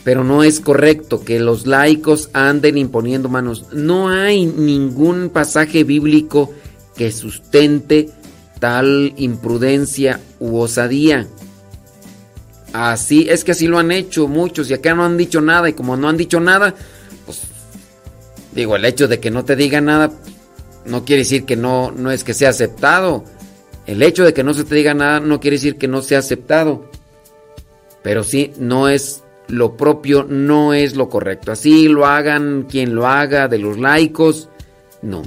pero 0.05 0.23
no 0.23 0.45
es 0.45 0.61
correcto 0.61 1.25
que 1.25 1.41
los 1.41 1.67
laicos 1.67 2.29
anden 2.35 2.79
imponiendo 2.79 3.29
manos. 3.29 3.65
No 3.73 4.11
hay 4.11 4.47
ningún 4.47 5.31
pasaje 5.31 5.83
bíblico 5.83 6.53
que 6.95 7.11
sustente 7.11 8.11
tal 8.61 9.15
imprudencia 9.17 10.21
u 10.39 10.59
osadía. 10.59 11.27
Así 12.75 13.29
es 13.31 13.45
que 13.45 13.53
así 13.53 13.69
lo 13.69 13.79
han 13.79 13.93
hecho 13.93 14.27
muchos 14.27 14.69
y 14.69 14.75
acá 14.75 14.95
no 14.95 15.05
han 15.05 15.17
dicho 15.17 15.41
nada 15.41 15.69
y 15.69 15.75
como 15.75 15.97
no 15.97 16.09
han 16.09 16.17
dicho 16.17 16.41
nada, 16.41 16.75
pues 17.25 17.43
digo, 18.51 18.75
el 18.75 18.85
hecho 18.85 19.07
de 19.07 19.21
que 19.21 19.31
no 19.31 19.45
te 19.45 19.55
diga 19.55 19.81
nada 19.81 20.11
no 20.85 21.05
quiere 21.05 21.23
decir 21.23 21.45
que 21.45 21.55
no 21.55 21.93
no 21.93 22.11
es 22.11 22.25
que 22.25 22.35
sea 22.35 22.49
aceptado. 22.49 23.23
El 23.87 24.03
hecho 24.03 24.25
de 24.25 24.35
que 24.35 24.43
no 24.43 24.55
se 24.55 24.65
te 24.65 24.75
diga 24.75 24.93
nada 24.93 25.21
no 25.21 25.39
quiere 25.39 25.57
decir 25.57 25.77
que 25.77 25.87
no 25.87 26.03
sea 26.03 26.19
aceptado. 26.19 26.91
Pero 28.03 28.25
sí 28.25 28.53
no 28.59 28.89
es 28.89 29.23
lo 29.47 29.77
propio 29.77 30.27
no 30.29 30.75
es 30.75 30.97
lo 30.97 31.09
correcto. 31.09 31.53
Así 31.53 31.87
lo 31.87 32.07
hagan 32.07 32.67
quien 32.69 32.97
lo 32.97 33.07
haga 33.07 33.47
de 33.47 33.59
los 33.59 33.79
laicos, 33.79 34.49
no. 35.01 35.23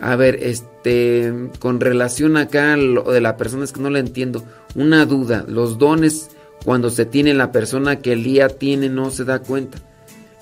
A 0.00 0.16
ver, 0.16 0.38
este, 0.42 1.50
con 1.58 1.78
relación 1.78 2.38
acá 2.38 2.74
lo 2.78 3.02
de 3.02 3.20
la 3.20 3.36
persona 3.36 3.64
es 3.64 3.72
que 3.72 3.82
no 3.82 3.90
la 3.90 3.98
entiendo. 3.98 4.44
Una 4.74 5.04
duda, 5.04 5.44
los 5.46 5.76
dones 5.76 6.30
cuando 6.64 6.90
se 6.90 7.06
tiene 7.06 7.34
la 7.34 7.52
persona 7.52 8.00
que 8.00 8.12
el 8.12 8.24
día 8.24 8.48
tiene 8.48 8.88
no 8.88 9.10
se 9.10 9.24
da 9.24 9.40
cuenta. 9.40 9.78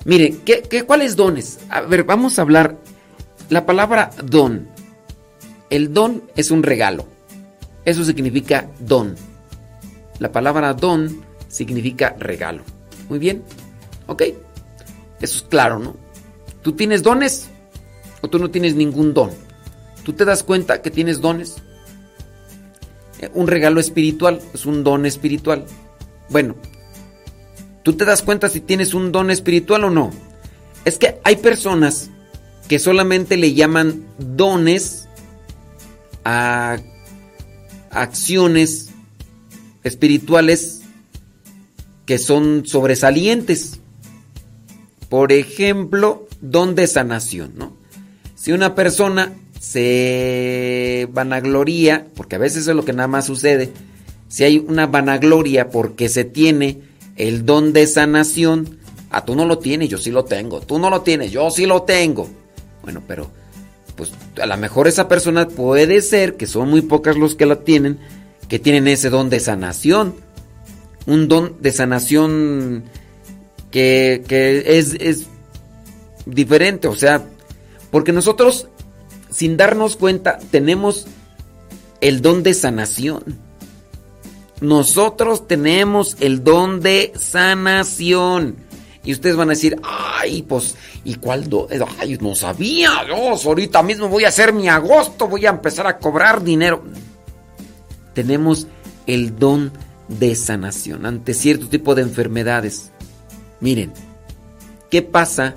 Miren, 0.05 0.39
¿qué, 0.45 0.61
qué, 0.61 0.83
cuáles 0.83 1.15
dones? 1.15 1.59
A 1.69 1.81
ver, 1.81 2.03
vamos 2.03 2.37
a 2.37 2.41
hablar. 2.41 2.77
La 3.49 3.65
palabra 3.65 4.11
don. 4.23 4.67
El 5.69 5.93
don 5.93 6.23
es 6.35 6.51
un 6.51 6.63
regalo. 6.63 7.05
Eso 7.85 8.03
significa 8.03 8.69
don. 8.79 9.15
La 10.19 10.31
palabra 10.31 10.73
don 10.73 11.23
significa 11.47 12.15
regalo. 12.19 12.63
Muy 13.09 13.19
bien. 13.19 13.43
¿Ok? 14.07 14.23
Eso 15.21 15.37
es 15.37 15.43
claro, 15.43 15.79
¿no? 15.79 15.95
¿Tú 16.61 16.73
tienes 16.73 17.03
dones 17.03 17.49
o 18.21 18.27
tú 18.27 18.39
no 18.39 18.49
tienes 18.49 18.75
ningún 18.75 19.13
don? 19.13 19.31
¿Tú 20.03 20.13
te 20.13 20.25
das 20.25 20.43
cuenta 20.43 20.81
que 20.81 20.91
tienes 20.91 21.21
dones? 21.21 21.57
Eh, 23.19 23.29
un 23.33 23.47
regalo 23.47 23.79
espiritual 23.79 24.39
es 24.53 24.65
un 24.65 24.83
don 24.83 25.05
espiritual. 25.05 25.65
Bueno, 26.29 26.55
¿tú 27.83 27.93
te 27.93 28.05
das 28.05 28.21
cuenta 28.21 28.49
si 28.49 28.61
tienes 28.61 28.93
un 28.93 29.11
don 29.11 29.31
espiritual 29.31 29.85
o 29.85 29.89
no? 29.89 30.11
Es 30.85 30.97
que 30.97 31.19
hay 31.23 31.37
personas 31.37 32.09
que 32.67 32.79
solamente 32.79 33.37
le 33.37 33.53
llaman 33.53 34.05
dones 34.17 35.07
a 36.25 36.77
acciones 37.89 38.89
espirituales 39.83 40.81
que 42.05 42.17
son 42.17 42.65
sobresalientes. 42.65 43.79
Por 45.09 45.31
ejemplo, 45.31 46.27
don 46.41 46.75
de 46.75 46.87
sanación, 46.87 47.53
¿no? 47.55 47.77
Si 48.35 48.51
una 48.51 48.75
persona 48.75 49.33
se 49.59 51.07
vanagloria, 51.11 52.07
porque 52.15 52.35
a 52.35 52.39
veces 52.39 52.67
es 52.67 52.75
lo 52.75 52.85
que 52.85 52.93
nada 52.93 53.07
más 53.07 53.25
sucede, 53.25 53.71
si 54.27 54.43
hay 54.43 54.57
una 54.57 54.87
vanagloria 54.87 55.69
porque 55.69 56.09
se 56.09 56.23
tiene 56.23 56.81
el 57.15 57.45
don 57.45 57.73
de 57.73 57.87
sanación, 57.87 58.79
a 59.09 59.17
ah, 59.17 59.25
tú 59.25 59.35
no 59.35 59.45
lo 59.45 59.59
tienes, 59.59 59.89
yo 59.89 59.97
sí 59.97 60.11
lo 60.11 60.25
tengo, 60.25 60.59
tú 60.61 60.79
no 60.79 60.89
lo 60.89 61.01
tienes, 61.01 61.31
yo 61.31 61.49
sí 61.49 61.65
lo 61.65 61.83
tengo. 61.83 62.29
Bueno, 62.83 63.01
pero 63.07 63.29
pues 63.95 64.11
a 64.41 64.45
lo 64.45 64.57
mejor 64.57 64.87
esa 64.87 65.07
persona 65.07 65.47
puede 65.47 66.01
ser, 66.01 66.35
que 66.35 66.45
son 66.45 66.69
muy 66.69 66.81
pocas 66.81 67.17
los 67.17 67.35
que 67.35 67.45
la 67.45 67.63
tienen, 67.63 67.99
que 68.47 68.59
tienen 68.59 68.87
ese 68.87 69.09
don 69.09 69.29
de 69.29 69.39
sanación 69.39 70.27
un 71.07 71.27
don 71.27 71.55
de 71.61 71.71
sanación 71.71 72.83
que, 73.71 74.23
es, 74.29 74.93
es 74.99 75.27
diferente, 76.25 76.87
o 76.87 76.95
sea, 76.95 77.25
porque 77.89 78.11
nosotros, 78.11 78.67
sin 79.31 79.57
darnos 79.57 79.95
cuenta, 79.95 80.37
tenemos 80.51 81.07
el 82.01 82.21
don 82.21 82.43
de 82.43 82.53
sanación. 82.53 83.23
Nosotros 84.61 85.47
tenemos 85.47 86.17
el 86.19 86.43
don 86.43 86.81
de 86.81 87.13
sanación. 87.17 88.55
Y 89.03 89.13
ustedes 89.13 89.35
van 89.35 89.49
a 89.49 89.53
decir, 89.53 89.79
ay, 89.83 90.41
pues, 90.41 90.75
¿y 91.05 91.15
cuál 91.15 91.49
don? 91.49 91.67
Ay, 91.99 92.17
no 92.19 92.35
sabía, 92.35 93.03
Dios, 93.05 93.45
ahorita 93.45 93.81
mismo 93.81 94.09
voy 94.09 94.25
a 94.25 94.29
hacer 94.29 94.51
mi 94.51 94.67
agosto, 94.67 95.27
voy 95.27 95.45
a 95.45 95.49
empezar 95.51 95.87
a 95.87 95.97
cobrar 95.97 96.43
dinero. 96.43 96.83
Tenemos 98.13 98.67
el 99.05 99.37
don 99.39 99.71
de 100.07 100.35
sanación 100.35 101.05
ante 101.05 101.33
cierto 101.33 101.67
tipo 101.69 101.95
de 101.95 102.01
enfermedades. 102.01 102.91
Miren, 103.59 103.93
¿qué 104.89 105.01
pasa 105.01 105.55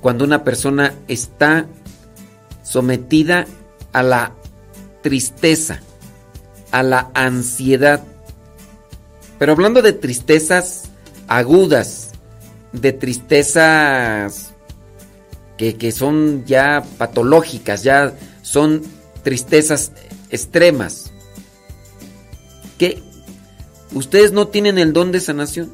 cuando 0.00 0.24
una 0.24 0.44
persona 0.44 0.94
está 1.08 1.66
sometida 2.62 3.46
a 3.92 4.02
la 4.02 4.32
tristeza, 5.02 5.80
a 6.70 6.82
la 6.82 7.10
ansiedad? 7.12 8.04
Pero 9.40 9.52
hablando 9.52 9.82
de 9.82 9.92
tristezas 9.92 10.84
agudas, 11.26 12.10
de 12.72 12.92
tristezas 12.92 14.52
que, 15.56 15.74
que 15.74 15.90
son 15.90 16.44
ya 16.46 16.84
patológicas, 16.98 17.82
ya 17.82 18.14
son 18.42 18.82
tristezas 19.24 19.90
extremas. 20.30 21.10
¿Qué, 22.78 23.02
Ustedes 23.92 24.32
no 24.32 24.48
tienen 24.48 24.78
el 24.78 24.92
don 24.92 25.10
de 25.10 25.20
sanación, 25.20 25.72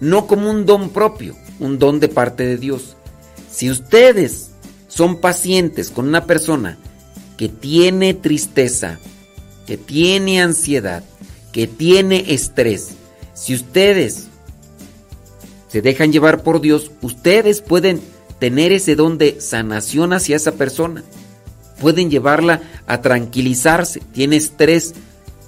no 0.00 0.26
como 0.26 0.50
un 0.50 0.64
don 0.64 0.90
propio, 0.90 1.36
un 1.60 1.78
don 1.78 2.00
de 2.00 2.08
parte 2.08 2.46
de 2.46 2.56
Dios. 2.56 2.96
Si 3.50 3.70
ustedes 3.70 4.50
son 4.88 5.20
pacientes 5.20 5.90
con 5.90 6.08
una 6.08 6.24
persona 6.24 6.78
que 7.36 7.48
tiene 7.48 8.14
tristeza, 8.14 8.98
que 9.66 9.76
tiene 9.76 10.40
ansiedad, 10.40 11.04
que 11.52 11.66
tiene 11.66 12.32
estrés, 12.32 12.92
si 13.38 13.54
ustedes 13.54 14.26
se 15.68 15.80
dejan 15.80 16.12
llevar 16.12 16.42
por 16.42 16.60
Dios, 16.60 16.90
ustedes 17.02 17.62
pueden 17.62 18.00
tener 18.40 18.72
ese 18.72 18.96
don 18.96 19.16
de 19.16 19.40
sanación 19.40 20.12
hacia 20.12 20.34
esa 20.34 20.52
persona. 20.52 21.04
Pueden 21.80 22.10
llevarla 22.10 22.62
a 22.88 23.00
tranquilizarse. 23.00 24.00
Tiene 24.12 24.36
estrés. 24.36 24.94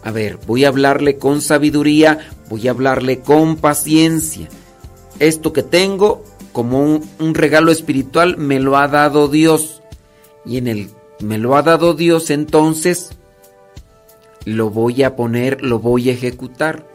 A 0.04 0.12
ver, 0.12 0.38
voy 0.46 0.64
a 0.64 0.68
hablarle 0.68 1.16
con 1.16 1.42
sabiduría, 1.42 2.30
voy 2.48 2.68
a 2.68 2.70
hablarle 2.70 3.20
con 3.20 3.56
paciencia. 3.56 4.48
Esto 5.18 5.52
que 5.52 5.64
tengo 5.64 6.24
como 6.52 6.84
un, 7.18 7.34
regalo 7.34 7.72
espiritual 7.72 8.36
me 8.38 8.60
lo 8.60 8.76
ha 8.76 8.86
dado 8.86 9.26
Dios. 9.26 9.82
Y 10.46 10.58
en 10.58 10.68
el 10.68 10.90
me 11.18 11.38
lo 11.38 11.56
ha 11.56 11.62
dado 11.62 11.94
Dios, 11.94 12.30
entonces 12.30 13.10
lo 14.44 14.70
voy 14.70 15.02
a 15.02 15.16
poner, 15.16 15.62
lo 15.62 15.80
voy 15.80 16.08
a 16.08 16.12
ejecutar. 16.12 16.86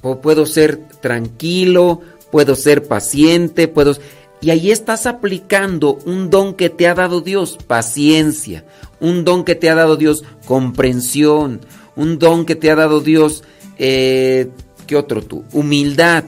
Puedo 0.00 0.46
ser 0.46 0.78
tranquilo, 1.00 2.00
puedo 2.30 2.54
ser 2.54 2.86
paciente, 2.86 3.68
puedo... 3.68 3.96
Y 4.42 4.50
ahí 4.50 4.70
estás 4.70 5.04
aplicando 5.04 5.98
un 6.06 6.30
don 6.30 6.54
que 6.54 6.70
te 6.70 6.88
ha 6.88 6.94
dado 6.94 7.20
Dios, 7.20 7.58
paciencia, 7.66 8.64
un 8.98 9.24
don 9.24 9.44
que 9.44 9.54
te 9.54 9.68
ha 9.68 9.74
dado 9.74 9.96
Dios, 9.96 10.24
comprensión, 10.46 11.60
un 11.94 12.18
don 12.18 12.46
que 12.46 12.56
te 12.56 12.70
ha 12.70 12.76
dado 12.76 13.00
Dios, 13.00 13.44
eh, 13.76 14.48
¿qué 14.86 14.96
otro 14.96 15.22
tú? 15.22 15.44
Humildad, 15.52 16.24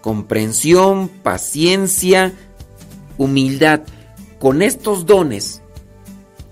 comprensión, 0.00 1.08
paciencia, 1.08 2.32
humildad. 3.18 3.82
Con 4.38 4.62
estos 4.62 5.04
dones, 5.04 5.60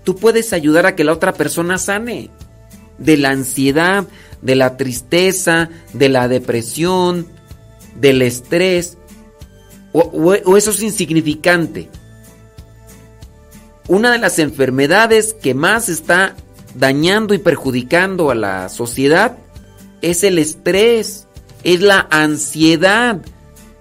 tú 0.03 0.15
puedes 0.15 0.53
ayudar 0.53 0.85
a 0.85 0.95
que 0.95 1.03
la 1.03 1.13
otra 1.13 1.33
persona 1.33 1.79
sane 1.79 2.29
de 2.97 3.17
la 3.17 3.31
ansiedad, 3.31 4.05
de 4.41 4.55
la 4.55 4.77
tristeza, 4.77 5.69
de 5.93 6.09
la 6.09 6.27
depresión, 6.27 7.27
del 7.99 8.21
estrés, 8.21 8.97
o, 9.91 10.57
eso 10.57 10.71
es 10.71 10.81
insignificante. 10.81 11.89
Una 13.87 14.11
de 14.11 14.17
las 14.17 14.39
enfermedades 14.39 15.33
que 15.33 15.53
más 15.53 15.89
está 15.89 16.35
dañando 16.73 17.33
y 17.33 17.37
perjudicando 17.37 18.29
a 18.29 18.35
la 18.35 18.67
sociedad 18.67 19.37
es 20.01 20.23
el 20.23 20.37
estrés, 20.37 21.27
es 21.63 21.81
la 21.81 22.07
ansiedad, 22.11 23.21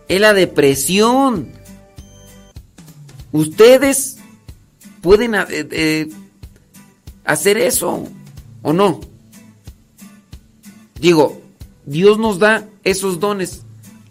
es 0.08 0.20
la 0.20 0.34
depresión. 0.34 1.50
Ustedes 3.33 4.18
pueden 5.00 5.34
eh, 5.34 5.44
eh, 5.49 6.08
hacer 7.24 7.58
eso 7.58 8.08
o 8.62 8.73
no. 8.73 9.00
Digo, 11.00 11.40
Dios 11.86 12.18
nos 12.18 12.39
da 12.39 12.68
esos 12.82 13.20
dones 13.20 13.64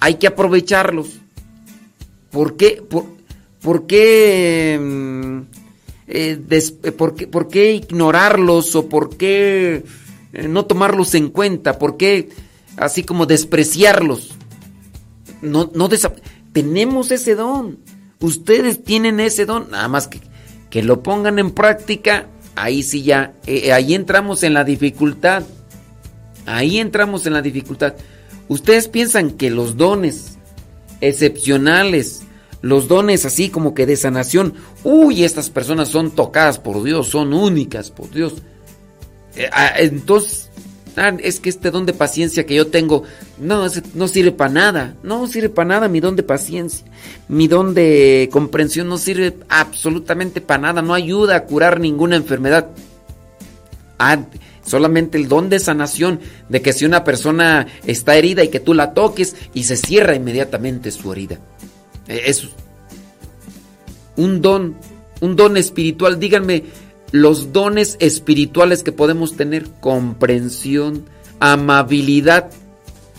hay 0.03 0.15
que 0.15 0.27
aprovecharlos. 0.27 1.21
¿Por 2.29 2.57
qué, 2.57 2.83
por, 3.61 3.87
qué, 3.87 4.77
mm, 4.77 5.39
eh, 6.09 6.41
eh, 6.49 6.91
por, 6.91 7.47
qué, 7.47 7.73
ignorarlos 7.73 8.75
o 8.75 8.89
por 8.89 9.15
qué 9.15 9.85
eh, 10.33 10.47
no 10.49 10.65
tomarlos 10.65 11.15
en 11.15 11.29
cuenta? 11.29 11.79
¿Por 11.79 11.95
qué 11.95 12.27
así 12.75 13.03
como 13.03 13.25
despreciarlos? 13.25 14.31
No, 15.41 15.71
no 15.73 15.87
tenemos 16.51 17.09
ese 17.11 17.35
don. 17.35 17.79
Ustedes 18.19 18.83
tienen 18.83 19.21
ese 19.21 19.45
don. 19.45 19.71
Nada 19.71 19.87
más 19.87 20.09
que, 20.09 20.19
que 20.69 20.83
lo 20.83 21.01
pongan 21.01 21.39
en 21.39 21.51
práctica. 21.51 22.27
Ahí 22.55 22.83
sí 22.83 23.03
ya. 23.03 23.35
ahí 23.73 23.93
entramos 23.93 24.43
en 24.43 24.53
la 24.53 24.65
dificultad. 24.65 25.43
Ahí 26.45 26.79
entramos 26.79 27.25
en 27.25 27.33
la 27.33 27.41
dificultad. 27.41 27.95
Ustedes 28.47 28.87
piensan 28.87 29.31
que 29.31 29.49
los 29.49 29.77
dones 29.77 30.37
excepcionales, 31.01 32.23
los 32.61 32.87
dones 32.87 33.25
así 33.25 33.49
como 33.49 33.73
que 33.73 33.85
de 33.85 33.97
sanación, 33.97 34.53
uy, 34.83 35.23
estas 35.23 35.49
personas 35.49 35.89
son 35.89 36.11
tocadas 36.11 36.59
por 36.59 36.83
Dios, 36.83 37.09
son 37.09 37.33
únicas 37.33 37.91
por 37.91 38.09
Dios. 38.09 38.35
Eh, 39.35 39.49
ah, 39.51 39.73
entonces, 39.77 40.49
ah, 40.95 41.13
es 41.19 41.39
que 41.39 41.49
este 41.49 41.71
don 41.71 41.85
de 41.85 41.93
paciencia 41.93 42.45
que 42.45 42.55
yo 42.55 42.67
tengo, 42.67 43.03
no, 43.39 43.65
no 43.95 44.07
sirve 44.07 44.31
para 44.31 44.53
nada, 44.53 44.95
no 45.03 45.27
sirve 45.27 45.49
para 45.49 45.69
nada 45.69 45.87
mi 45.87 45.99
don 45.99 46.15
de 46.15 46.23
paciencia, 46.23 46.85
mi 47.27 47.47
don 47.47 47.73
de 47.73 48.29
comprensión 48.31 48.87
no 48.87 48.97
sirve 48.97 49.35
absolutamente 49.49 50.39
para 50.41 50.61
nada, 50.61 50.81
no 50.81 50.93
ayuda 50.93 51.35
a 51.35 51.43
curar 51.45 51.79
ninguna 51.79 52.15
enfermedad. 52.15 52.69
Ah, 53.99 54.19
solamente 54.65 55.17
el 55.17 55.27
don 55.27 55.49
de 55.49 55.59
sanación, 55.59 56.19
de 56.49 56.61
que 56.61 56.73
si 56.73 56.85
una 56.85 57.03
persona 57.03 57.67
está 57.85 58.15
herida 58.15 58.43
y 58.43 58.49
que 58.49 58.59
tú 58.59 58.73
la 58.73 58.93
toques 58.93 59.35
y 59.53 59.63
se 59.63 59.77
cierra 59.77 60.15
inmediatamente 60.15 60.91
su 60.91 61.11
herida. 61.11 61.39
E, 62.07 62.23
es 62.25 62.49
un 64.15 64.41
don, 64.41 64.75
un 65.21 65.35
don 65.35 65.57
espiritual. 65.57 66.19
Díganme 66.19 66.63
los 67.11 67.53
dones 67.53 67.97
espirituales 67.99 68.83
que 68.83 68.91
podemos 68.91 69.35
tener. 69.35 69.69
Comprensión, 69.79 71.05
amabilidad. 71.39 72.49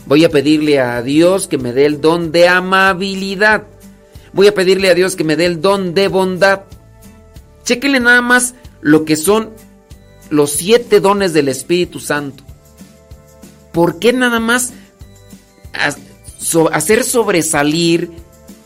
Voy 0.06 0.24
a 0.24 0.30
pedirle 0.30 0.80
a 0.80 1.02
Dios 1.02 1.48
que 1.48 1.58
me 1.58 1.72
dé 1.72 1.86
el 1.86 2.00
don 2.00 2.32
de 2.32 2.48
amabilidad. 2.48 3.64
Voy 4.32 4.48
a 4.48 4.54
pedirle 4.54 4.90
a 4.90 4.94
Dios 4.94 5.16
que 5.16 5.24
me 5.24 5.36
dé 5.36 5.46
el 5.46 5.60
don 5.60 5.94
de 5.94 6.08
bondad. 6.08 6.62
Chequenle 7.64 8.00
nada 8.00 8.20
más 8.20 8.54
lo 8.82 9.04
que 9.04 9.16
son 9.16 9.50
los 10.30 10.52
siete 10.52 11.00
dones 11.00 11.32
del 11.32 11.48
Espíritu 11.48 12.00
Santo. 12.00 12.44
¿Por 13.72 13.98
qué 13.98 14.12
nada 14.12 14.40
más 14.40 14.72
hacer 16.72 17.04
sobresalir 17.04 18.10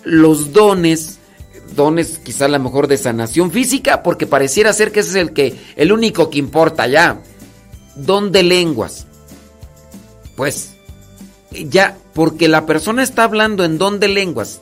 los 0.05 0.53
dones, 0.53 1.19
dones 1.75 2.19
quizá 2.19 2.47
a 2.47 2.49
lo 2.49 2.59
mejor 2.59 2.89
de 2.89 2.99
sanación 2.99 3.51
física, 3.51 4.03
porque 4.03 4.27
pareciera 4.27 4.73
ser 4.73 4.93
que 4.93 5.01
ese 5.01 5.11
es 5.11 5.17
el 5.17 5.33
que 5.33 5.57
el 5.77 5.93
único 5.93 6.31
que 6.31 6.39
importa 6.39 6.87
ya. 6.87 7.21
Don 7.97 8.31
de 8.31 8.43
lenguas. 8.43 9.07
Pues 10.37 10.75
ya 11.51 11.97
porque 12.15 12.49
la 12.49 12.67
persona 12.67 13.03
está 13.03 13.25
hablando 13.25 13.65
en 13.65 13.79
don 13.79 14.01
de 14.01 14.09
lenguas, 14.09 14.61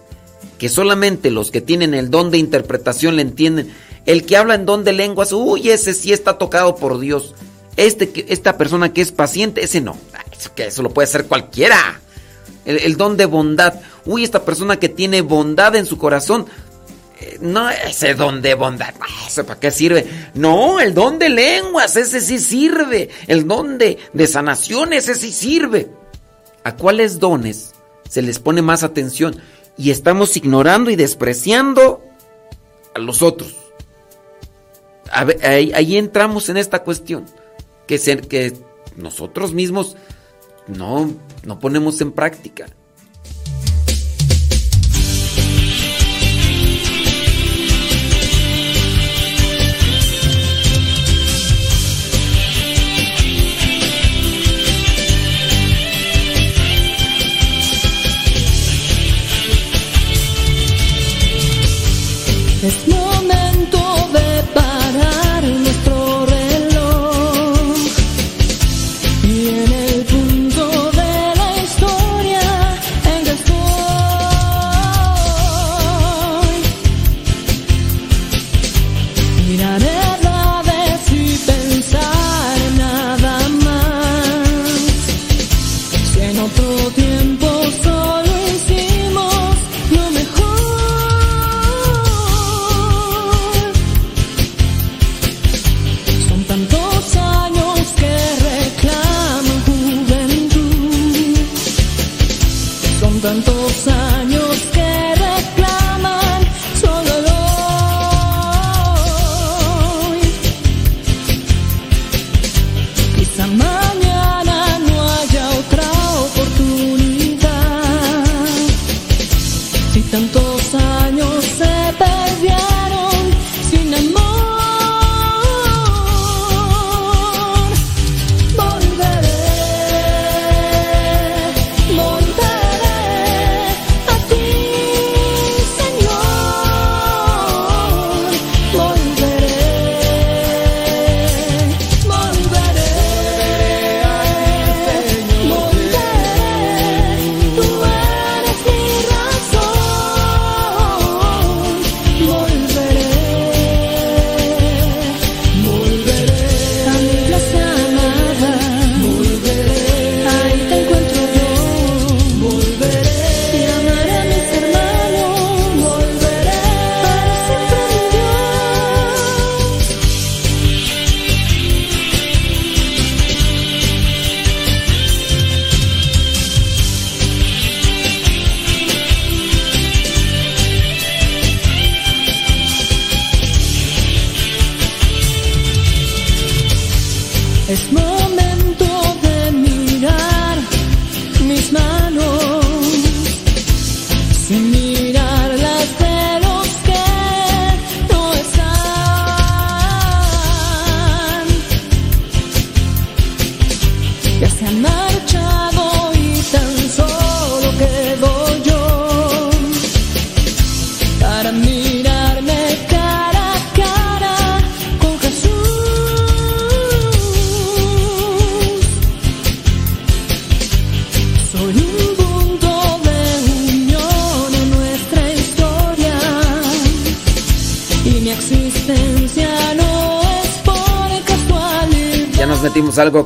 que 0.59 0.69
solamente 0.69 1.31
los 1.31 1.51
que 1.51 1.61
tienen 1.61 1.95
el 1.95 2.11
don 2.11 2.31
de 2.31 2.39
interpretación 2.39 3.17
le 3.17 3.23
entienden 3.23 3.73
el 4.07 4.25
que 4.25 4.37
habla 4.37 4.55
en 4.55 4.67
don 4.67 4.85
de 4.85 4.93
lenguas, 4.93 5.33
uy, 5.33 5.71
ese 5.71 5.93
sí 5.93 6.13
está 6.13 6.39
tocado 6.39 6.77
por 6.77 7.01
Dios. 7.01 7.35
Este, 7.77 8.33
esta 8.33 8.57
persona 8.57 8.93
que 8.93 9.03
es 9.03 9.13
paciente, 9.13 9.65
ese 9.65 9.81
no. 9.81 9.99
Eso, 10.33 10.55
que 10.55 10.71
lo 10.81 10.91
puede 10.91 11.09
hacer 11.09 11.27
cualquiera. 11.27 12.01
El, 12.65 12.97
don 12.97 13.17
de 13.17 13.27
bondad. 13.27 13.75
Uy, 14.05 14.25
esta 14.25 14.45
persona 14.45 14.79
que 14.79 14.89
tiene 14.89 15.21
bondad 15.21 15.75
en 15.77 15.87
su 15.87 15.99
corazón. 15.99 16.47
Eh, 17.21 17.39
no, 17.41 17.69
ese 17.69 18.15
don 18.15 18.43
de 18.43 18.55
bondad. 18.55 18.95
¿Ese 19.27 19.45
para 19.45 19.61
qué 19.61 19.71
sirve? 19.71 20.07
No, 20.35 20.81
el 20.81 20.95
don 20.95 21.19
de 21.19 21.29
lenguas, 21.29 21.97
ese 21.97 22.21
sí 22.21 22.39
sirve. 22.39 23.11
El 23.27 23.47
don 23.47 23.77
de, 23.77 23.99
de 24.13 24.27
sanación, 24.27 24.93
ese 24.93 25.15
sí 25.15 25.33
sirve. 25.33 25.91
¿A 26.65 26.77
cuáles 26.77 27.19
dones 27.19 27.73
se 28.09 28.23
les 28.23 28.39
pone 28.39 28.63
más 28.63 28.83
atención? 28.83 29.41
Y 29.79 29.91
estamos 29.91 30.37
ignorando 30.37 30.91
y 30.91 30.97
despreciando 30.97 32.03
a 32.95 32.99
los 32.99 33.23
otros 33.23 33.55
ahí, 35.11 35.97
entramos 35.97 36.49
en 36.49 36.57
esta 36.57 36.83
cuestión, 36.83 37.25
que, 37.87 37.99
que 37.99 38.53
nosotros 38.97 39.53
mismos 39.53 39.97
no, 40.67 41.11
no 41.45 41.59
ponemos 41.59 42.01
en 42.01 42.13
práctica. 42.13 42.67
No 62.67 63.06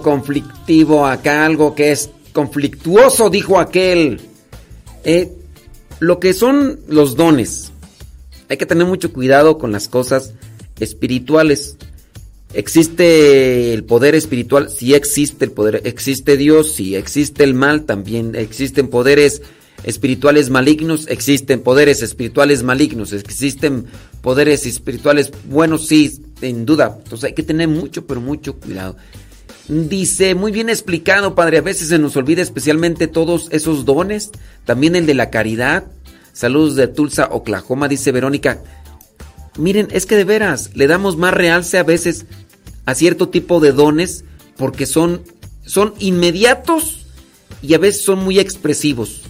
conflictivo 0.03 1.07
acá, 1.07 1.45
algo 1.45 1.75
que 1.75 1.93
es 1.93 2.11
conflictuoso, 2.33 3.31
dijo 3.31 3.59
aquel. 3.59 4.20
Eh, 5.05 5.33
lo 6.01 6.19
que 6.19 6.35
son 6.35 6.81
los 6.89 7.17
dones. 7.17 7.73
Hay 8.49 8.57
que 8.57 8.67
tener 8.67 8.87
mucho 8.87 9.12
cuidado 9.12 9.59
con 9.59 9.70
las 9.70 9.89
cosas 9.89 10.33
espirituales. 10.81 11.77
¿Existe 12.53 13.73
el 13.73 13.85
poder 13.85 14.15
espiritual? 14.15 14.70
Sí 14.70 14.95
existe 14.95 15.45
el 15.45 15.53
poder. 15.53 15.83
¿Existe 15.85 16.37
Dios? 16.37 16.73
Sí. 16.73 16.97
¿Existe 16.97 17.45
el 17.45 17.55
mal? 17.55 17.85
También. 17.85 18.35
¿Existen 18.35 18.89
poderes 18.89 19.43
espirituales 19.85 20.51
malignos? 20.51 21.07
Existen 21.07 21.61
poderes 21.61 22.03
espirituales 22.03 22.62
malignos. 22.65 23.12
¿Existen 23.12 23.87
poderes 24.20 24.67
espirituales 24.67 25.31
buenos? 25.49 25.87
Sí, 25.87 26.20
sin 26.41 26.67
duda. 26.67 26.99
Entonces 27.05 27.25
hay 27.29 27.35
que 27.35 27.45
tener 27.45 27.69
mucho, 27.69 28.07
pero 28.07 28.20
mucho 28.20 28.57
cuidado. 28.57 28.97
Dice, 29.71 30.35
muy 30.35 30.51
bien 30.51 30.69
explicado, 30.69 31.37
Padre. 31.37 31.59
A 31.59 31.63
veces 31.63 31.91
se 31.91 31.99
nos 32.01 32.17
olvida 32.17 32.43
especialmente 32.43 33.07
todos 33.07 33.47
esos 33.53 33.85
dones. 33.85 34.33
También 34.65 34.97
el 34.97 35.07
de 35.07 35.15
la 35.15 35.31
caridad. 35.31 35.85
Saludos 36.33 36.75
de 36.75 36.89
Tulsa, 36.89 37.29
Oklahoma, 37.31 37.87
dice 37.87 38.11
Verónica. 38.11 38.65
Miren, 39.57 39.87
es 39.93 40.07
que 40.07 40.17
de 40.17 40.25
veras, 40.25 40.71
le 40.75 40.89
damos 40.89 41.17
más 41.17 41.33
realce 41.33 41.79
a 41.79 41.85
veces 41.85 42.27
a 42.85 42.97
cierto 42.97 43.29
tipo 43.29 43.61
de 43.61 43.71
dones 43.71 44.25
porque 44.57 44.87
son, 44.87 45.23
son 45.65 45.95
inmediatos 46.01 47.07
y 47.63 47.75
a 47.75 47.79
veces 47.79 48.03
son 48.03 48.25
muy 48.25 48.41
expresivos. 48.41 49.23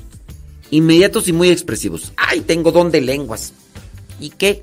Inmediatos 0.70 1.28
y 1.28 1.34
muy 1.34 1.50
expresivos. 1.50 2.14
¡Ay, 2.16 2.40
tengo 2.40 2.72
don 2.72 2.90
de 2.90 3.02
lenguas! 3.02 3.52
¿Y 4.18 4.30
qué? 4.30 4.62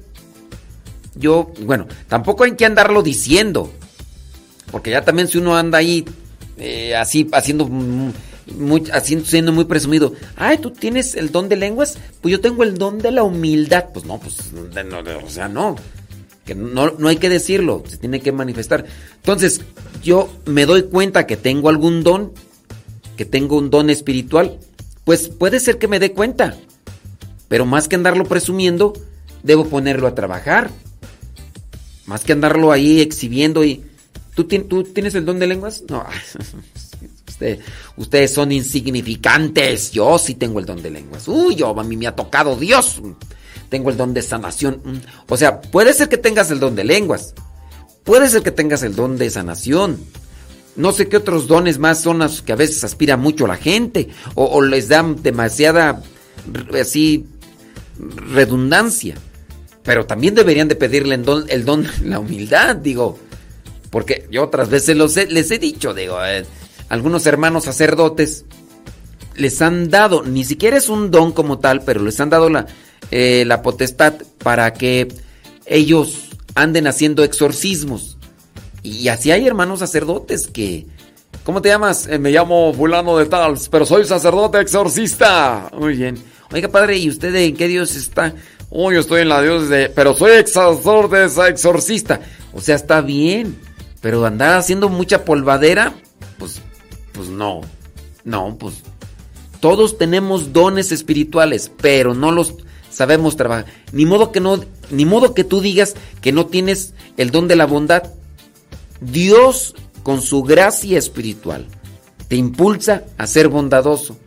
Yo, 1.14 1.52
bueno, 1.62 1.88
tampoco 2.08 2.46
hay 2.46 2.56
que 2.56 2.66
andarlo 2.66 3.04
diciendo. 3.04 3.72
Porque 4.72 4.92
ya 4.92 5.04
también 5.04 5.28
si 5.28 5.38
uno 5.38 5.56
anda 5.56 5.78
ahí 5.78 6.06
eh, 6.58 6.96
así 6.96 7.28
haciendo 7.32 7.66
muy, 7.68 8.84
siendo 9.24 9.52
muy 9.52 9.66
presumido, 9.66 10.14
ay, 10.36 10.58
tú 10.58 10.72
tienes 10.72 11.16
el 11.16 11.32
don 11.32 11.50
de 11.50 11.56
lenguas, 11.56 11.98
pues 12.22 12.32
yo 12.32 12.42
tengo 12.42 12.64
el 12.64 12.78
don 12.78 13.00
de 13.00 13.12
la 13.12 13.24
humildad. 13.24 13.86
Pues 13.94 14.06
no, 14.06 14.20
pues, 14.20 14.52
o 15.24 15.30
sea, 15.30 15.48
no. 15.48 15.76
Que 16.46 16.56
no, 16.56 16.92
no 16.92 17.10
hay 17.10 17.18
que 17.18 17.30
decirlo, 17.30 17.84
se 17.88 17.98
tiene 17.98 18.22
que 18.22 18.32
manifestar. 18.32 18.86
Entonces, 19.18 19.62
yo 20.02 20.30
me 20.46 20.66
doy 20.66 20.84
cuenta 20.84 21.28
que 21.28 21.36
tengo 21.36 21.68
algún 21.70 22.04
don, 22.04 22.32
que 23.18 23.26
tengo 23.26 23.58
un 23.58 23.70
don 23.70 23.90
espiritual, 23.90 24.58
pues 25.04 25.28
puede 25.28 25.60
ser 25.60 25.78
que 25.78 25.90
me 25.90 26.00
dé 26.00 26.14
cuenta. 26.14 26.56
Pero 27.50 27.66
más 27.66 27.88
que 27.88 27.96
andarlo 27.96 28.26
presumiendo, 28.26 28.94
debo 29.44 29.66
ponerlo 29.66 30.08
a 30.08 30.16
trabajar. 30.16 30.72
Más 32.06 32.24
que 32.24 32.32
andarlo 32.32 32.72
ahí 32.72 33.02
exhibiendo 33.02 33.66
y 33.66 33.84
¿Tú, 34.38 34.84
tienes 34.84 35.16
el 35.16 35.26
don 35.26 35.40
de 35.40 35.48
lenguas? 35.48 35.84
No. 35.90 36.06
ustedes 37.98 38.32
son 38.32 38.52
insignificantes. 38.52 39.92
Yo 39.92 40.20
sí 40.20 40.36
tengo 40.36 40.60
el 40.60 40.66
don 40.68 40.80
de 40.80 40.92
lenguas. 40.92 41.28
Uy, 41.28 41.56
yo, 41.56 41.78
a 41.78 41.84
mí 41.84 41.98
me 41.98 42.06
ha 42.06 42.16
tocado 42.16 42.56
Dios. 42.56 43.02
Tengo 43.70 43.90
el 43.90 43.98
don 43.98 44.14
de 44.14 44.22
sanación. 44.22 45.02
O 45.28 45.38
sea, 45.38 45.60
puede 45.60 45.92
ser 45.92 46.08
que 46.08 46.18
tengas 46.18 46.52
el 46.52 46.60
don 46.60 46.76
de 46.76 46.84
lenguas. 46.84 47.34
Puede 48.04 48.30
ser 48.30 48.44
que 48.44 48.52
tengas 48.52 48.84
el 48.84 48.96
don 48.96 49.18
de 49.18 49.28
sanación. 49.32 49.98
No 50.76 50.92
sé 50.92 51.08
qué 51.10 51.18
otros 51.18 51.48
dones 51.48 51.80
más 51.80 52.02
son 52.02 52.20
los 52.20 52.44
que 52.44 52.52
a 52.52 52.58
veces 52.58 52.84
aspira 52.84 53.18
mucho 53.18 53.48
la 53.48 53.58
gente. 53.58 54.10
O, 54.36 54.62
les 54.62 54.88
dan 54.88 55.24
demasiada, 55.24 56.04
así, 56.80 57.26
redundancia. 57.98 59.16
Pero 59.82 60.06
también 60.06 60.36
deberían 60.36 60.68
de 60.68 60.76
pedirle 60.76 61.16
el 61.16 61.26
don, 61.26 61.46
el 61.50 61.66
don 61.66 61.88
la 62.04 62.20
humildad, 62.20 62.76
digo. 62.76 63.18
Porque 63.90 64.28
yo 64.32 64.44
otras 64.44 64.70
veces 64.70 64.98
les 65.30 65.52
he 65.52 65.60
dicho, 65.60 65.94
digo, 65.94 66.24
eh, 66.24 66.46
algunos 66.90 67.26
hermanos 67.26 67.66
sacerdotes 67.66 68.46
les 69.36 69.62
han 69.62 69.90
dado, 69.90 70.24
ni 70.24 70.44
siquiera 70.44 70.78
es 70.78 70.90
un 70.90 71.12
don 71.12 71.32
como 71.32 71.60
tal, 71.60 71.84
pero 71.84 72.02
les 72.02 72.20
han 72.20 72.30
dado 72.30 72.50
la, 72.50 72.66
eh, 73.12 73.44
la 73.46 73.62
potestad 73.62 74.16
para 74.40 74.74
que 74.74 75.08
ellos 75.66 76.30
anden 76.56 76.88
haciendo 76.88 77.24
exorcismos. 77.24 78.18
Y 78.84 79.08
así 79.10 79.32
hay 79.32 79.48
hermanos 79.48 79.80
sacerdotes 79.80 80.48
que... 80.48 80.86
¿Cómo 81.44 81.62
te 81.62 81.70
llamas? 81.70 82.08
Eh, 82.08 82.20
me 82.20 82.32
llamo 82.32 82.74
fulano 82.74 83.18
de 83.18 83.26
tal, 83.26 83.56
pero 83.72 83.86
soy 83.86 84.06
sacerdote 84.06 84.60
exorcista. 84.60 85.70
Muy 85.78 85.96
bien. 85.96 86.18
Oiga, 86.52 86.68
padre, 86.68 86.98
¿y 86.98 87.10
usted 87.10 87.34
en 87.36 87.56
qué 87.56 87.68
Dios 87.68 87.96
está? 87.96 88.34
Oh, 88.70 88.92
yo 88.92 89.00
estoy 89.00 89.22
en 89.22 89.30
la 89.30 89.42
Dios 89.42 89.70
de... 89.70 89.90
Pero 89.90 90.14
soy 90.14 90.46
sacerdote 90.46 91.26
exorcista. 91.50 92.20
O 92.54 92.60
sea, 92.60 92.76
está 92.76 93.02
bien. 93.02 93.58
Pero 94.08 94.26
andar 94.26 94.58
haciendo 94.58 94.88
mucha 94.88 95.26
polvadera, 95.26 95.94
pues, 96.40 96.62
pues 97.12 97.28
no. 97.28 97.60
No, 98.24 98.56
pues 98.58 98.76
todos 99.60 99.98
tenemos 99.98 100.54
dones 100.54 100.94
espirituales, 100.94 101.70
pero 101.82 102.14
no 102.14 102.32
los 102.32 102.54
sabemos 102.90 103.36
trabajar. 103.36 103.66
Ni 103.92 104.06
modo 104.06 104.32
que 104.32 104.40
no, 104.40 104.64
ni 104.92 105.04
modo 105.04 105.34
que 105.34 105.44
tú 105.44 105.60
digas 105.60 105.96
que 106.22 106.32
no 106.32 106.46
tienes 106.46 106.94
el 107.18 107.32
don 107.32 107.50
de 107.50 107.58
la 107.58 107.66
bondad. 107.66 108.04
Dios 109.02 109.76
con 110.04 110.22
su 110.22 110.42
gracia 110.42 110.98
espiritual 110.98 111.68
te 112.30 112.38
impulsa 112.38 113.04
a 113.18 113.28
ser 113.28 113.50
bondadoso. 113.50 114.18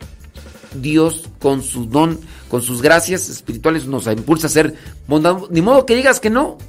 Dios 0.75 1.27
con 1.39 1.63
su 1.63 1.87
don, 1.87 2.19
con 2.49 2.61
sus 2.61 2.83
gracias 2.83 3.29
espirituales 3.29 3.87
nos 3.87 4.05
impulsa 4.05 4.45
a 4.45 4.51
ser 4.51 4.75
bondadoso. 5.07 5.47
Ni 5.49 5.63
modo 5.63 5.87
que 5.87 5.95
digas 5.95 6.19
que 6.19 6.29
no. 6.29 6.59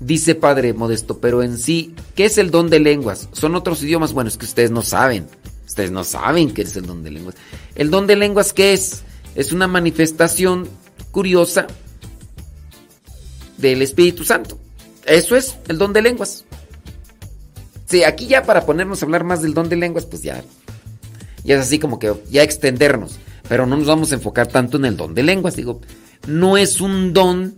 Dice 0.00 0.34
Padre 0.36 0.72
Modesto, 0.74 1.18
pero 1.18 1.42
en 1.42 1.58
sí, 1.58 1.94
¿qué 2.14 2.26
es 2.26 2.38
el 2.38 2.50
don 2.50 2.70
de 2.70 2.78
lenguas? 2.78 3.28
¿Son 3.32 3.54
otros 3.56 3.82
idiomas? 3.82 4.12
Bueno, 4.12 4.28
es 4.28 4.36
que 4.36 4.44
ustedes 4.44 4.70
no 4.70 4.82
saben. 4.82 5.26
Ustedes 5.66 5.90
no 5.90 6.04
saben 6.04 6.52
qué 6.52 6.62
es 6.62 6.76
el 6.76 6.86
don 6.86 7.02
de 7.02 7.10
lenguas. 7.10 7.34
¿El 7.74 7.90
don 7.90 8.06
de 8.06 8.16
lenguas 8.16 8.52
qué 8.52 8.74
es? 8.74 9.02
Es 9.34 9.52
una 9.52 9.66
manifestación 9.66 10.68
curiosa 11.10 11.66
del 13.56 13.82
Espíritu 13.82 14.24
Santo. 14.24 14.58
Eso 15.04 15.36
es 15.36 15.56
el 15.68 15.78
don 15.78 15.92
de 15.92 16.02
lenguas. 16.02 16.44
Sí, 17.86 18.04
aquí 18.04 18.26
ya 18.26 18.44
para 18.44 18.66
ponernos 18.66 19.02
a 19.02 19.06
hablar 19.06 19.24
más 19.24 19.42
del 19.42 19.54
don 19.54 19.68
de 19.68 19.76
lenguas, 19.76 20.06
pues 20.06 20.22
ya, 20.22 20.44
ya 21.42 21.56
es 21.56 21.60
así 21.60 21.78
como 21.78 21.98
que 21.98 22.14
ya 22.30 22.42
extendernos. 22.42 23.18
Pero 23.48 23.66
no 23.66 23.76
nos 23.76 23.86
vamos 23.86 24.12
a 24.12 24.14
enfocar 24.14 24.46
tanto 24.46 24.76
en 24.76 24.84
el 24.84 24.96
don 24.96 25.14
de 25.14 25.22
lenguas. 25.22 25.56
Digo, 25.56 25.80
no 26.26 26.56
es 26.56 26.80
un 26.80 27.12
don 27.12 27.54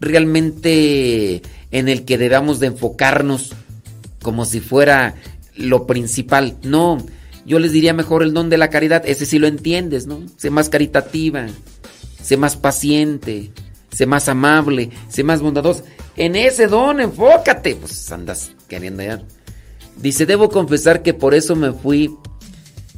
realmente 0.00 1.42
en 1.72 1.88
el 1.88 2.04
que 2.04 2.18
debamos 2.18 2.60
de 2.60 2.68
enfocarnos 2.68 3.54
como 4.22 4.44
si 4.44 4.60
fuera 4.60 5.16
lo 5.56 5.86
principal. 5.86 6.56
No, 6.62 6.98
yo 7.44 7.58
les 7.58 7.72
diría 7.72 7.92
mejor 7.92 8.22
el 8.22 8.32
don 8.32 8.50
de 8.50 8.58
la 8.58 8.70
caridad, 8.70 9.02
ese 9.04 9.26
sí 9.26 9.38
lo 9.38 9.46
entiendes, 9.46 10.06
¿no? 10.06 10.20
Sé 10.36 10.50
más 10.50 10.68
caritativa, 10.68 11.46
sé 12.22 12.36
más 12.36 12.56
paciente, 12.56 13.50
sé 13.90 14.06
más 14.06 14.28
amable, 14.28 14.90
sé 15.08 15.24
más 15.24 15.40
bondadoso. 15.40 15.82
En 16.16 16.36
ese 16.36 16.66
don 16.68 17.00
enfócate, 17.00 17.74
pues 17.74 18.10
andas 18.12 18.52
queriendo 18.68 19.02
ya. 19.02 19.22
Dice, 19.96 20.26
debo 20.26 20.48
confesar 20.48 21.02
que 21.02 21.14
por 21.14 21.34
eso 21.34 21.56
me 21.56 21.72
fui 21.72 22.14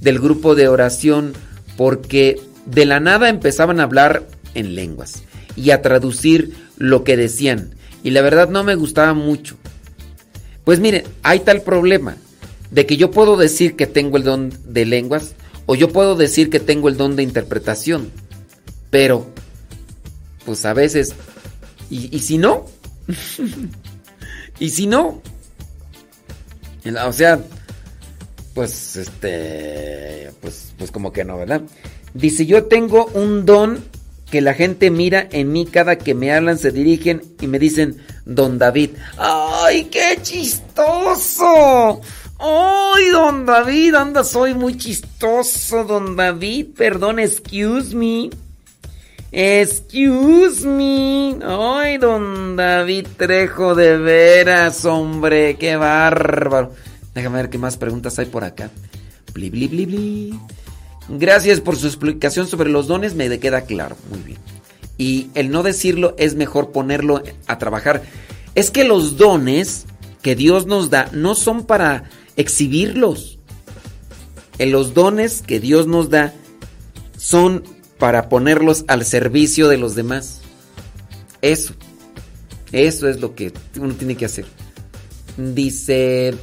del 0.00 0.18
grupo 0.18 0.54
de 0.54 0.68
oración, 0.68 1.32
porque 1.76 2.40
de 2.66 2.84
la 2.84 3.00
nada 3.00 3.28
empezaban 3.28 3.80
a 3.80 3.84
hablar 3.84 4.26
en 4.54 4.74
lenguas 4.74 5.22
y 5.56 5.70
a 5.70 5.82
traducir 5.82 6.54
lo 6.76 7.04
que 7.04 7.16
decían 7.16 7.74
y 8.05 8.10
la 8.10 8.20
verdad 8.20 8.49
no 8.50 8.62
me 8.62 8.76
gustaba 8.76 9.15
mucho. 9.15 9.57
Pues 10.62 10.78
miren, 10.78 11.05
hay 11.24 11.41
tal 11.41 11.62
problema 11.62 12.16
de 12.70 12.86
que 12.86 12.97
yo 12.97 13.10
puedo 13.10 13.36
decir 13.36 13.74
que 13.74 13.86
tengo 13.86 14.18
el 14.18 14.24
don 14.24 14.52
de 14.66 14.84
lenguas 14.84 15.34
o 15.66 15.74
yo 15.74 15.89
puedo 15.89 16.15
decir 16.15 16.50
que 16.50 16.60
tengo 16.60 16.89
el 16.89 16.97
don 16.97 17.16
de 17.16 17.23
interpretación, 17.23 18.10
pero 18.91 19.26
pues 20.44 20.65
a 20.66 20.74
veces, 20.74 21.15
¿y, 21.91 22.18
si 22.20 22.36
no? 22.36 22.66
¿Y 24.58 24.68
si 24.68 24.86
no? 24.86 25.23
O 27.07 27.12
sea, 27.12 27.41
pues 28.52 28.97
este, 28.97 30.31
pues, 30.42 30.74
pues 30.76 30.91
como 30.91 31.10
que 31.12 31.24
no, 31.24 31.39
¿verdad? 31.39 31.62
Dice, 32.12 32.44
yo 32.44 32.65
tengo 32.65 33.07
un 33.15 33.47
don 33.47 33.83
que 34.34 34.40
la 34.40 34.54
gente 34.54 34.90
mira 34.90 35.28
en 35.30 35.52
mí 35.52 35.64
cada 35.64 35.96
que 35.96 36.12
me 36.12 36.32
hablan, 36.32 36.58
se 36.58 36.72
dirigen 36.72 37.22
y 37.40 37.46
me 37.46 37.60
dicen, 37.60 38.02
don 38.24 38.58
David. 38.58 38.90
¡Ay, 39.16 39.84
qué 39.84 40.18
chistoso! 40.22 42.00
¡Ay, 42.40 43.10
don 43.12 43.46
David! 43.46 43.94
Anda, 43.94 44.24
soy 44.24 44.54
muy 44.54 44.76
chistoso, 44.76 45.84
don 45.84 46.16
David. 46.16 46.70
Perdón, 46.76 47.20
excuse 47.20 47.94
me. 47.94 48.30
Excuse 49.30 50.66
me. 50.66 51.36
Ay, 51.46 51.98
don 51.98 52.56
David 52.56 53.06
Trejo, 53.16 53.76
de 53.76 53.98
veras, 53.98 54.84
hombre, 54.84 55.56
qué 55.58 55.76
bárbaro. 55.76 56.72
Déjame 57.14 57.36
ver 57.36 57.50
qué 57.50 57.58
más 57.58 57.76
preguntas 57.76 58.18
hay 58.18 58.26
por 58.26 58.42
acá. 58.42 58.68
Bli, 59.32 59.50
bli, 59.50 59.68
bli, 59.68 59.86
bli. 59.86 60.40
Gracias 61.08 61.60
por 61.60 61.76
su 61.76 61.86
explicación 61.86 62.49
sobre 62.49 62.70
los 62.70 62.86
dones, 62.86 63.15
me 63.15 63.39
queda 63.39 63.62
claro. 63.62 63.97
Muy 64.10 64.20
bien. 64.20 64.39
Y 64.97 65.28
el 65.34 65.50
no 65.50 65.62
decirlo 65.62 66.15
es 66.18 66.34
mejor 66.34 66.73
ponerlo 66.73 67.23
a 67.47 67.58
trabajar. 67.58 68.02
Es 68.55 68.70
que 68.70 68.84
los 68.84 69.16
dones 69.16 69.86
que 70.23 70.36
Dios 70.36 70.66
nos 70.66 70.91
da 70.91 71.10
no 71.12 71.34
son 71.34 71.66
para 71.66 72.05
exhibirlos. 72.36 73.39
En 74.58 74.73
los 74.73 74.94
dones 74.94 75.42
que 75.42 75.60
Dios 75.60 75.86
nos 75.86 76.10
da 76.10 76.33
son 77.18 77.65
para 77.99 78.28
ponerlos 78.28 78.84
al 78.86 79.05
servicio 79.05 79.68
de 79.68 79.78
los 79.78 79.94
demás. 79.94 80.41
Eso. 81.42 81.74
Eso 82.73 83.08
es 83.08 83.20
lo 83.20 83.34
que 83.34 83.52
uno 83.78 83.94
tiene 83.94 84.16
que 84.16 84.24
hacer. 84.24 84.47
Dice, 85.36 86.34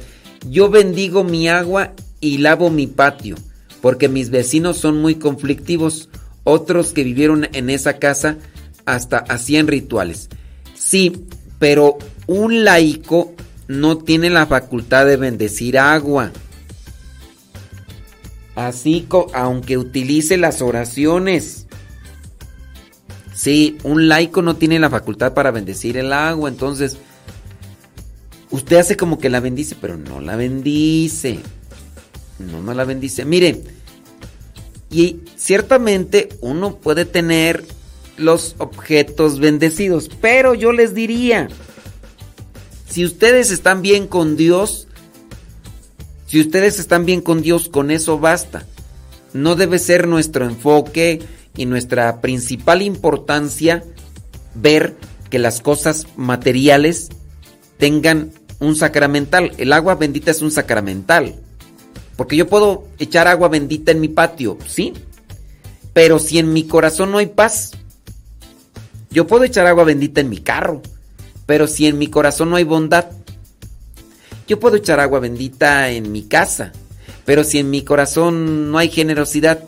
yo 0.48 0.68
bendigo 0.68 1.24
mi 1.24 1.48
agua 1.48 1.92
y 2.20 2.38
lavo 2.38 2.70
mi 2.70 2.86
patio 2.86 3.36
porque 3.82 4.08
mis 4.08 4.30
vecinos 4.30 4.78
son 4.78 5.02
muy 5.02 5.16
conflictivos. 5.16 6.08
Otros 6.44 6.92
que 6.92 7.04
vivieron 7.04 7.48
en 7.52 7.68
esa 7.68 7.98
casa 7.98 8.38
hasta 8.86 9.18
hacían 9.18 9.66
rituales. 9.66 10.30
Sí, 10.74 11.26
pero 11.58 11.98
un 12.26 12.64
laico 12.64 13.34
no 13.68 13.98
tiene 13.98 14.30
la 14.30 14.46
facultad 14.46 15.04
de 15.04 15.16
bendecir 15.16 15.78
agua. 15.78 16.32
Así, 18.54 19.06
aunque 19.34 19.78
utilice 19.78 20.36
las 20.36 20.62
oraciones. 20.62 21.66
Sí, 23.34 23.78
un 23.82 24.08
laico 24.08 24.42
no 24.42 24.56
tiene 24.56 24.78
la 24.78 24.90
facultad 24.90 25.34
para 25.34 25.50
bendecir 25.50 25.96
el 25.96 26.12
agua, 26.12 26.48
entonces 26.48 26.98
usted 28.50 28.76
hace 28.76 28.96
como 28.96 29.18
que 29.18 29.30
la 29.30 29.40
bendice, 29.40 29.76
pero 29.80 29.96
no 29.96 30.20
la 30.20 30.36
bendice. 30.36 31.40
No, 32.42 32.62
no 32.62 32.74
la 32.74 32.84
bendice. 32.84 33.24
Mire, 33.24 33.62
y 34.90 35.20
ciertamente 35.36 36.28
uno 36.40 36.76
puede 36.76 37.04
tener 37.04 37.64
los 38.16 38.54
objetos 38.58 39.40
bendecidos, 39.40 40.10
pero 40.20 40.54
yo 40.54 40.72
les 40.72 40.94
diría, 40.94 41.48
si 42.88 43.04
ustedes 43.04 43.50
están 43.50 43.80
bien 43.80 44.06
con 44.06 44.36
Dios, 44.36 44.86
si 46.26 46.40
ustedes 46.40 46.78
están 46.78 47.06
bien 47.06 47.20
con 47.20 47.42
Dios, 47.42 47.68
con 47.68 47.90
eso 47.90 48.18
basta. 48.18 48.66
No 49.32 49.54
debe 49.54 49.78
ser 49.78 50.08
nuestro 50.08 50.44
enfoque 50.44 51.20
y 51.56 51.66
nuestra 51.66 52.20
principal 52.20 52.82
importancia 52.82 53.82
ver 54.54 54.94
que 55.30 55.38
las 55.38 55.60
cosas 55.60 56.06
materiales 56.16 57.08
tengan 57.78 58.30
un 58.60 58.76
sacramental. 58.76 59.52
El 59.58 59.72
agua 59.72 59.94
bendita 59.94 60.30
es 60.30 60.42
un 60.42 60.50
sacramental. 60.50 61.34
Porque 62.16 62.36
yo 62.36 62.46
puedo 62.46 62.88
echar 62.98 63.28
agua 63.28 63.48
bendita 63.48 63.92
en 63.92 64.00
mi 64.00 64.08
patio, 64.08 64.58
¿sí? 64.66 64.92
Pero 65.92 66.18
si 66.18 66.38
en 66.38 66.52
mi 66.52 66.64
corazón 66.64 67.10
no 67.10 67.18
hay 67.18 67.26
paz, 67.26 67.72
yo 69.10 69.26
puedo 69.26 69.44
echar 69.44 69.66
agua 69.66 69.84
bendita 69.84 70.20
en 70.20 70.30
mi 70.30 70.38
carro, 70.38 70.80
pero 71.46 71.66
si 71.66 71.86
en 71.86 71.98
mi 71.98 72.08
corazón 72.08 72.50
no 72.50 72.56
hay 72.56 72.64
bondad, 72.64 73.06
yo 74.48 74.58
puedo 74.58 74.76
echar 74.76 75.00
agua 75.00 75.20
bendita 75.20 75.90
en 75.90 76.12
mi 76.12 76.22
casa, 76.22 76.72
pero 77.24 77.44
si 77.44 77.58
en 77.58 77.70
mi 77.70 77.82
corazón 77.82 78.70
no 78.70 78.78
hay 78.78 78.88
generosidad, 78.88 79.64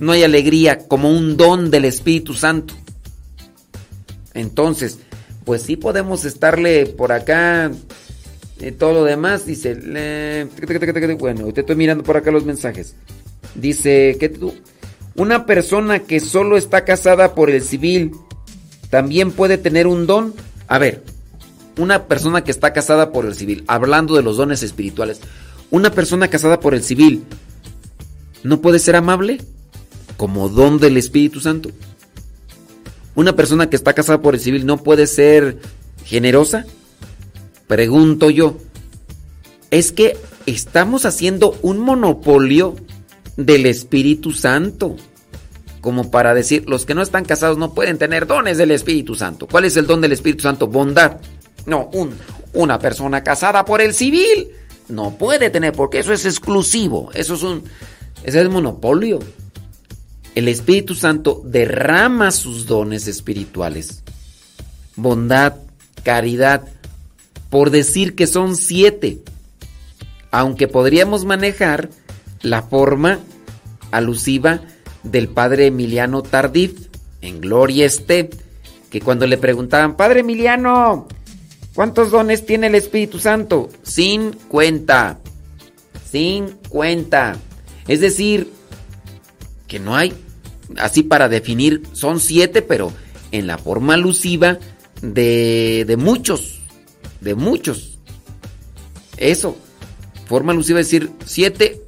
no 0.00 0.12
hay 0.12 0.22
alegría 0.22 0.78
como 0.86 1.10
un 1.10 1.36
don 1.36 1.70
del 1.70 1.84
Espíritu 1.84 2.34
Santo. 2.34 2.74
Entonces, 4.34 4.98
pues 5.44 5.62
sí 5.62 5.76
podemos 5.76 6.24
estarle 6.24 6.86
por 6.86 7.12
acá 7.12 7.70
todo 8.78 8.92
lo 8.92 9.04
demás 9.04 9.46
dice. 9.46 9.74
bueno, 11.18 11.52
te 11.52 11.60
estoy 11.60 11.76
mirando 11.76 12.04
por 12.04 12.16
acá 12.16 12.30
los 12.30 12.44
mensajes. 12.44 12.94
Dice 13.54 14.16
que 14.18 14.28
tú. 14.28 14.54
Una 15.16 15.46
persona 15.46 16.00
que 16.00 16.18
solo 16.18 16.56
está 16.56 16.84
casada 16.84 17.34
por 17.34 17.50
el 17.50 17.62
civil 17.62 18.12
también 18.90 19.32
puede 19.32 19.58
tener 19.58 19.86
un 19.86 20.06
don. 20.06 20.34
A 20.66 20.78
ver, 20.78 21.02
una 21.78 22.04
persona 22.06 22.42
que 22.42 22.50
está 22.50 22.72
casada 22.72 23.12
por 23.12 23.26
el 23.26 23.34
civil, 23.34 23.64
hablando 23.66 24.14
de 24.14 24.22
los 24.22 24.36
dones 24.36 24.62
espirituales, 24.62 25.20
una 25.70 25.90
persona 25.90 26.28
casada 26.28 26.60
por 26.60 26.74
el 26.74 26.82
civil 26.82 27.24
no 28.42 28.60
puede 28.60 28.78
ser 28.78 28.96
amable 28.96 29.40
como 30.16 30.48
don 30.48 30.78
del 30.78 30.96
Espíritu 30.96 31.40
Santo. 31.40 31.70
Una 33.14 33.36
persona 33.36 33.68
que 33.70 33.76
está 33.76 33.92
casada 33.92 34.20
por 34.20 34.34
el 34.34 34.40
civil 34.40 34.66
no 34.66 34.78
puede 34.78 35.06
ser 35.06 35.58
generosa 36.04 36.66
Pregunto 37.74 38.30
yo, 38.30 38.56
es 39.72 39.90
que 39.90 40.16
estamos 40.46 41.06
haciendo 41.06 41.58
un 41.60 41.80
monopolio 41.80 42.76
del 43.36 43.66
Espíritu 43.66 44.30
Santo. 44.30 44.94
Como 45.80 46.08
para 46.08 46.34
decir, 46.34 46.68
los 46.68 46.86
que 46.86 46.94
no 46.94 47.02
están 47.02 47.24
casados 47.24 47.58
no 47.58 47.74
pueden 47.74 47.98
tener 47.98 48.28
dones 48.28 48.58
del 48.58 48.70
Espíritu 48.70 49.16
Santo. 49.16 49.48
¿Cuál 49.48 49.64
es 49.64 49.76
el 49.76 49.88
don 49.88 50.00
del 50.00 50.12
Espíritu 50.12 50.42
Santo? 50.42 50.68
Bondad. 50.68 51.16
No, 51.66 51.90
un, 51.92 52.14
una 52.52 52.78
persona 52.78 53.24
casada 53.24 53.64
por 53.64 53.80
el 53.80 53.92
civil 53.92 54.50
no 54.88 55.18
puede 55.18 55.50
tener, 55.50 55.72
porque 55.72 55.98
eso 55.98 56.12
es 56.12 56.26
exclusivo. 56.26 57.10
Eso 57.12 57.34
es 57.34 57.42
un. 57.42 57.64
Ese 58.22 58.40
es 58.40 58.48
monopolio. 58.48 59.18
El 60.36 60.46
Espíritu 60.46 60.94
Santo 60.94 61.42
derrama 61.44 62.30
sus 62.30 62.66
dones 62.66 63.08
espirituales. 63.08 64.04
Bondad, 64.94 65.56
caridad, 66.04 66.68
por 67.54 67.70
decir 67.70 68.16
que 68.16 68.26
son 68.26 68.56
siete, 68.56 69.20
aunque 70.32 70.66
podríamos 70.66 71.24
manejar 71.24 71.88
la 72.42 72.62
forma 72.62 73.20
alusiva 73.92 74.62
del 75.04 75.28
padre 75.28 75.66
Emiliano 75.66 76.24
Tardif, 76.24 76.88
en 77.20 77.40
Gloria 77.40 77.86
esté, 77.86 78.30
que 78.90 79.00
cuando 79.00 79.28
le 79.28 79.38
preguntaban, 79.38 79.96
Padre 79.96 80.22
Emiliano, 80.22 81.06
¿cuántos 81.76 82.10
dones 82.10 82.44
tiene 82.44 82.66
el 82.66 82.74
Espíritu 82.74 83.20
Santo? 83.20 83.68
50. 83.84 85.20
50. 86.10 87.36
Es 87.86 88.00
decir, 88.00 88.50
que 89.68 89.78
no 89.78 89.94
hay, 89.94 90.12
así 90.76 91.04
para 91.04 91.28
definir, 91.28 91.84
son 91.92 92.18
siete, 92.18 92.62
pero 92.62 92.92
en 93.30 93.46
la 93.46 93.58
forma 93.58 93.94
alusiva 93.94 94.58
de, 95.02 95.84
de 95.86 95.96
muchos 95.96 96.53
de 97.24 97.34
muchos. 97.34 97.98
Eso, 99.16 99.56
forma 100.26 100.52
alusiva 100.52 100.78
decir 100.78 101.10
siete, 101.24 101.82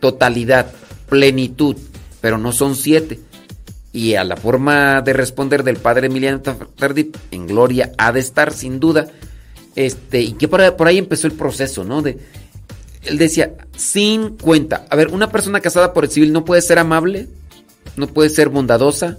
totalidad, 0.00 0.72
plenitud, 1.08 1.76
pero 2.20 2.38
no 2.38 2.52
son 2.52 2.76
siete. 2.76 3.20
Y 3.92 4.14
a 4.14 4.24
la 4.24 4.36
forma 4.36 5.00
de 5.00 5.12
responder 5.12 5.64
del 5.64 5.76
padre 5.76 6.06
Emiliano 6.06 6.40
Tardip, 6.40 7.16
en 7.30 7.46
gloria 7.46 7.92
ha 7.98 8.12
de 8.12 8.20
estar, 8.20 8.52
sin 8.52 8.78
duda. 8.78 9.08
Este, 9.74 10.20
y 10.20 10.32
que 10.32 10.48
por 10.48 10.86
ahí, 10.86 10.98
empezó 10.98 11.26
el 11.26 11.32
proceso, 11.32 11.82
¿no? 11.82 12.02
De, 12.02 12.18
él 13.04 13.18
decía, 13.18 13.54
sin 13.76 14.36
cuenta. 14.36 14.86
A 14.90 14.96
ver, 14.96 15.08
una 15.08 15.30
persona 15.30 15.60
casada 15.60 15.92
por 15.92 16.04
el 16.04 16.10
civil 16.10 16.32
no 16.32 16.44
puede 16.44 16.62
ser 16.62 16.78
amable, 16.78 17.28
no 17.96 18.06
puede 18.06 18.28
ser 18.30 18.50
bondadosa, 18.50 19.16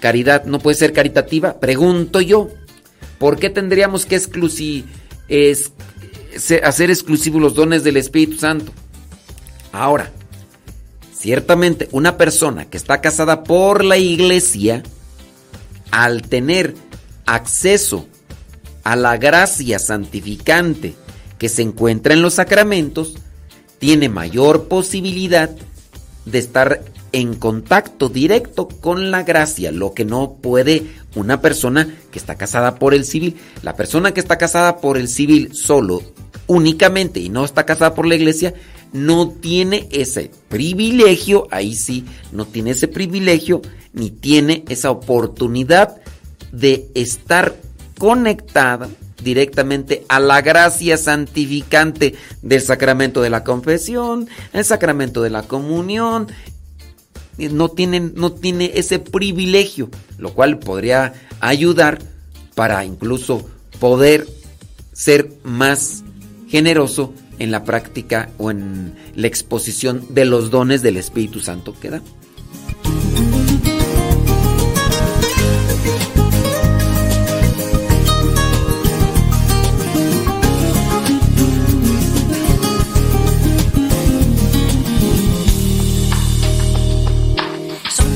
caridad, 0.00 0.44
no 0.44 0.60
puede 0.60 0.76
ser 0.76 0.92
caritativa. 0.92 1.58
Pregunto 1.58 2.20
yo, 2.20 2.50
¿Por 3.18 3.38
qué 3.38 3.50
tendríamos 3.50 4.06
que 4.06 4.16
hacer 6.62 6.90
exclusivos 6.90 7.42
los 7.42 7.54
dones 7.54 7.84
del 7.84 7.96
Espíritu 7.96 8.38
Santo? 8.38 8.72
Ahora, 9.72 10.12
ciertamente 11.16 11.88
una 11.92 12.16
persona 12.16 12.66
que 12.66 12.76
está 12.76 13.00
casada 13.00 13.42
por 13.44 13.84
la 13.84 13.96
iglesia, 13.96 14.82
al 15.90 16.22
tener 16.22 16.74
acceso 17.26 18.06
a 18.84 18.94
la 18.96 19.16
gracia 19.16 19.78
santificante 19.78 20.94
que 21.38 21.48
se 21.48 21.62
encuentra 21.62 22.14
en 22.14 22.22
los 22.22 22.34
sacramentos, 22.34 23.14
tiene 23.78 24.08
mayor 24.08 24.68
posibilidad 24.68 25.50
de 26.24 26.38
estar 26.38 26.82
en 27.12 27.34
contacto 27.34 28.08
directo 28.08 28.68
con 28.68 29.10
la 29.10 29.22
gracia, 29.22 29.72
lo 29.72 29.94
que 29.94 30.04
no 30.04 30.36
puede 30.40 30.86
una 31.14 31.40
persona 31.40 31.88
que 32.10 32.18
está 32.18 32.36
casada 32.36 32.76
por 32.76 32.94
el 32.94 33.04
civil. 33.04 33.36
La 33.62 33.76
persona 33.76 34.12
que 34.12 34.20
está 34.20 34.38
casada 34.38 34.78
por 34.78 34.98
el 34.98 35.08
civil 35.08 35.50
solo 35.54 36.02
únicamente 36.46 37.20
y 37.20 37.28
no 37.28 37.44
está 37.44 37.66
casada 37.66 37.94
por 37.94 38.06
la 38.06 38.14
iglesia, 38.14 38.54
no 38.92 39.28
tiene 39.28 39.88
ese 39.90 40.30
privilegio, 40.48 41.46
ahí 41.50 41.74
sí, 41.74 42.04
no 42.32 42.46
tiene 42.46 42.70
ese 42.70 42.88
privilegio 42.88 43.60
ni 43.92 44.10
tiene 44.10 44.64
esa 44.68 44.90
oportunidad 44.90 45.96
de 46.52 46.88
estar 46.94 47.54
conectada 47.98 48.88
directamente 49.22 50.04
a 50.08 50.20
la 50.20 50.40
gracia 50.40 50.96
santificante 50.96 52.14
del 52.42 52.62
sacramento 52.62 53.20
de 53.20 53.30
la 53.30 53.44
confesión, 53.44 54.28
el 54.52 54.64
sacramento 54.64 55.22
de 55.22 55.30
la 55.30 55.42
comunión. 55.42 56.28
No 57.38 57.68
tiene, 57.68 58.00
no 58.00 58.32
tiene 58.32 58.72
ese 58.74 58.98
privilegio, 58.98 59.90
lo 60.18 60.34
cual 60.34 60.58
podría 60.58 61.14
ayudar 61.40 62.00
para 62.54 62.84
incluso 62.84 63.48
poder 63.78 64.26
ser 64.92 65.30
más 65.44 66.02
generoso 66.48 67.14
en 67.38 67.50
la 67.52 67.64
práctica 67.64 68.30
o 68.38 68.50
en 68.50 68.94
la 69.14 69.28
exposición 69.28 70.04
de 70.10 70.24
los 70.24 70.50
dones 70.50 70.82
del 70.82 70.96
Espíritu 70.96 71.40
Santo 71.40 71.74
que 71.80 71.90
da. 71.90 72.02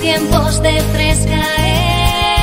Tiempos 0.03 0.61
de 0.63 0.81
fresca 0.93 1.41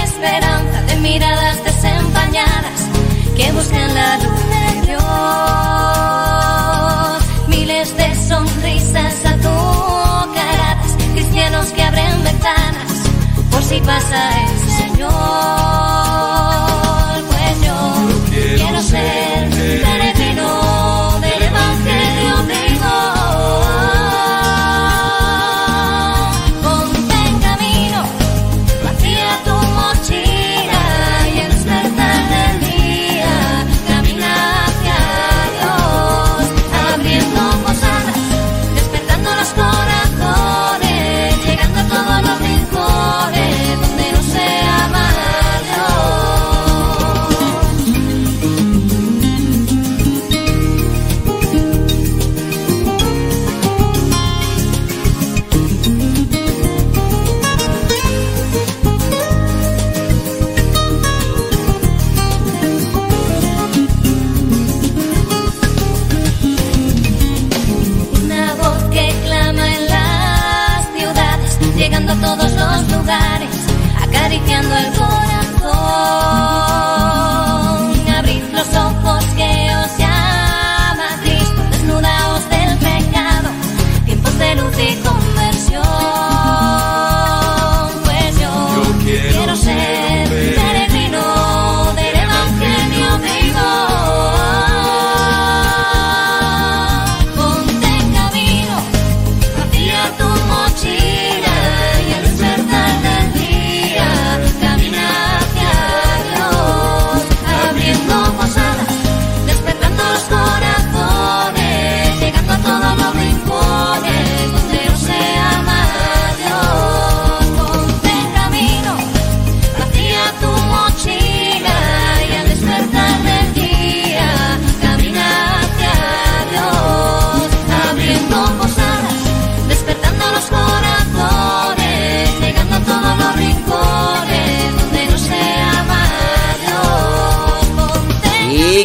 esperanza, 0.06 0.82
de 0.88 0.96
miradas 1.02 1.62
desempañadas 1.64 2.88
que 3.36 3.52
buscan 3.52 3.94
la 3.94 4.18
luz 4.18 4.40
de 4.56 4.82
Dios. 4.88 5.04
Miles 7.50 7.98
de 7.98 8.16
sonrisas 8.16 9.26
azucaradas, 9.26 10.96
cristianos 11.14 11.68
que 11.74 11.84
abren 11.84 12.24
ventanas 12.24 12.92
por 13.52 13.62
si 13.62 13.82
pasa 13.82 14.32
el 14.42 14.58
Señor. 14.78 15.89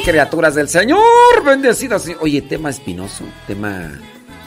criaturas 0.05 0.55
del 0.55 0.68
Señor, 0.68 1.00
bendecidas. 1.44 2.07
Oye, 2.20 2.42
tema 2.42 2.70
espinoso, 2.70 3.24
tema, 3.47 3.99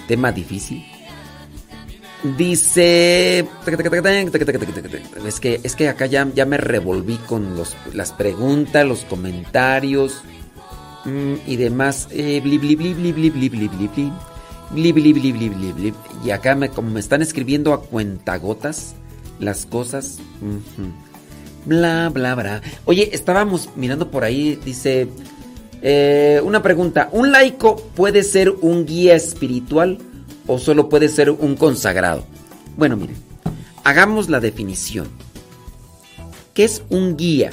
tema 0.08 0.32
difícil. 0.32 0.86
Dice. 2.38 3.48
Es 5.26 5.40
que, 5.40 5.60
es 5.64 5.76
que 5.76 5.90
acá 5.90 6.06
ya, 6.06 6.28
ya 6.34 6.46
me 6.46 6.58
revolví 6.58 7.18
con 7.18 7.56
los, 7.56 7.76
las 7.94 8.12
preguntas, 8.14 8.86
los 8.86 9.00
comentarios 9.06 10.22
y 11.46 11.56
demás. 11.56 12.08
Y 16.24 16.30
acá, 16.32 16.56
me, 16.56 16.70
como 16.70 16.92
me 16.92 17.00
están 17.00 17.22
escribiendo 17.22 17.74
a 17.74 17.82
cuentagotas 17.82 18.96
las 19.40 19.66
cosas. 19.66 20.20
Bla, 21.66 22.10
bla, 22.14 22.36
bla. 22.36 22.62
Oye, 22.86 23.10
estábamos 23.14 23.70
mirando 23.76 24.12
por 24.12 24.24
ahí, 24.24 24.60
dice 24.64 25.08
eh, 25.82 26.42
una 26.44 26.62
pregunta: 26.62 27.10
¿un 27.12 27.32
laico 27.32 27.76
puede 27.96 28.24
ser 28.24 28.50
un 28.50 28.86
guía 28.86 29.16
espiritual 29.16 29.98
o 30.48 30.60
solo 30.60 30.90
puede 30.90 31.10
ser 31.10 31.30
un 31.30 31.56
consagrado? 31.56 32.26
Bueno, 32.76 32.98
miren, 32.98 33.18
hagamos 33.84 34.30
la 34.30 34.40
definición. 34.40 35.08
¿Qué 36.54 36.64
es 36.64 36.82
un 36.90 37.18
guía? 37.18 37.52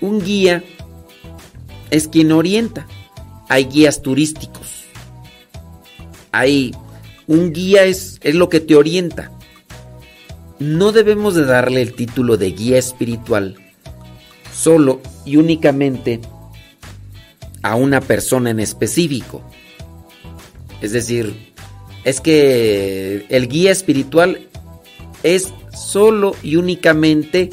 Un 0.00 0.20
guía 0.20 0.64
es 1.90 2.08
quien 2.08 2.32
orienta. 2.32 2.86
Hay 3.48 3.64
guías 3.64 4.02
turísticos. 4.02 4.84
Hay 6.32 6.74
un 7.26 7.52
guía 7.52 7.84
es, 7.84 8.18
es 8.22 8.34
lo 8.34 8.48
que 8.48 8.60
te 8.60 8.76
orienta. 8.76 9.30
No 10.58 10.92
debemos 10.92 11.34
de 11.34 11.44
darle 11.44 11.82
el 11.82 11.94
título 11.94 12.36
de 12.36 12.52
guía 12.52 12.78
espiritual 12.78 13.56
solo 14.58 15.00
y 15.24 15.36
únicamente 15.36 16.20
a 17.62 17.76
una 17.76 18.00
persona 18.00 18.50
en 18.50 18.60
específico. 18.60 19.42
Es 20.80 20.92
decir, 20.92 21.52
es 22.04 22.20
que 22.20 23.26
el 23.28 23.48
guía 23.48 23.70
espiritual 23.70 24.48
es 25.22 25.52
solo 25.72 26.34
y 26.42 26.56
únicamente 26.56 27.50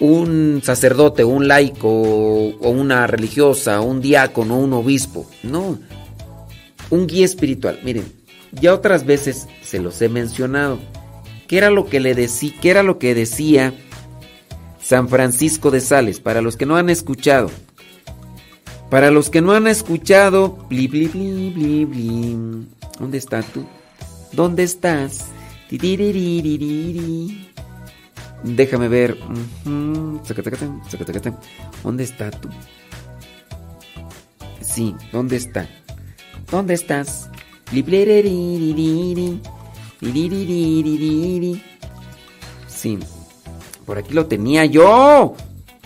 un 0.00 0.60
sacerdote, 0.64 1.24
un 1.24 1.46
laico 1.46 1.88
o 1.88 2.70
una 2.70 3.06
religiosa, 3.06 3.80
un 3.80 4.00
diácono, 4.00 4.58
un 4.58 4.72
obispo. 4.72 5.28
No, 5.42 5.78
un 6.90 7.06
guía 7.06 7.24
espiritual. 7.24 7.78
Miren, 7.84 8.04
ya 8.52 8.74
otras 8.74 9.06
veces 9.06 9.46
se 9.62 9.78
los 9.78 10.00
he 10.02 10.08
mencionado. 10.08 10.78
¿Qué 11.46 11.58
era 11.58 11.70
lo 11.70 11.86
que 11.86 12.00
le 12.00 12.14
decía? 12.14 12.54
¿Qué 12.60 12.70
era 12.70 12.82
lo 12.82 12.98
que 12.98 13.14
decía 13.14 13.74
San 14.84 15.08
Francisco 15.08 15.70
de 15.70 15.80
Sales? 15.80 16.20
Para 16.20 16.42
los 16.42 16.56
que 16.56 16.66
no 16.66 16.76
han 16.76 16.90
escuchado. 16.90 17.50
Para 18.90 19.10
los 19.10 19.30
que 19.30 19.40
no 19.40 19.52
han 19.52 19.66
escuchado, 19.66 20.58
bli, 20.68 20.86
bli, 20.88 21.08
bli. 21.08 22.68
¿Dónde 22.98 23.18
estás 23.18 23.46
tú? 23.46 23.64
¿Dónde 24.32 24.62
estás? 24.62 25.26
Déjame 28.44 28.88
ver. 28.88 29.16
¿Dónde 31.82 32.04
está 32.04 32.30
tú? 32.30 32.50
Sí, 34.60 34.94
¿dónde 35.12 35.36
está? 35.36 35.66
¿Dónde 36.50 36.74
estás? 36.74 37.30
Sí, 42.68 42.98
por 43.84 43.98
aquí 43.98 44.14
lo 44.14 44.26
tenía 44.26 44.64
yo. 44.64 45.34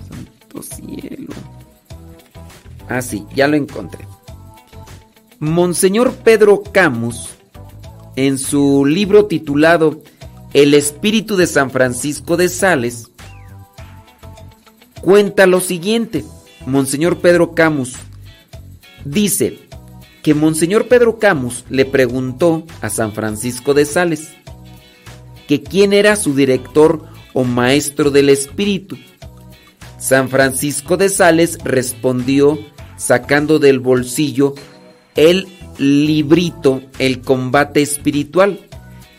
Santo 0.08 0.62
cielo. 0.62 1.34
Ah, 2.88 3.02
sí, 3.02 3.26
ya 3.34 3.48
lo 3.48 3.56
encontré. 3.56 4.06
Monseñor 5.40 6.14
Pedro 6.14 6.62
Camus, 6.62 7.28
en 8.16 8.38
su 8.38 8.84
libro 8.84 9.26
titulado 9.26 10.02
El 10.52 10.74
Espíritu 10.74 11.36
de 11.36 11.46
San 11.46 11.70
Francisco 11.70 12.36
de 12.36 12.48
Sales, 12.48 13.10
cuenta 15.00 15.46
lo 15.46 15.60
siguiente. 15.60 16.24
Monseñor 16.66 17.18
Pedro 17.18 17.54
Camus 17.54 17.94
dice 19.04 19.58
que 20.22 20.34
Monseñor 20.34 20.88
Pedro 20.88 21.18
Camus 21.18 21.64
le 21.68 21.84
preguntó 21.84 22.64
a 22.80 22.90
San 22.90 23.12
Francisco 23.12 23.74
de 23.74 23.84
Sales 23.84 24.30
que 25.46 25.62
quién 25.62 25.92
era 25.92 26.16
su 26.16 26.34
director 26.34 27.07
o 27.32 27.44
maestro 27.44 28.10
del 28.10 28.30
espíritu. 28.30 28.96
San 29.98 30.28
Francisco 30.28 30.96
de 30.96 31.08
Sales 31.08 31.58
respondió 31.64 32.58
sacando 32.96 33.58
del 33.58 33.80
bolsillo 33.80 34.54
el 35.14 35.48
librito 35.78 36.82
El 36.98 37.20
combate 37.20 37.82
espiritual 37.82 38.60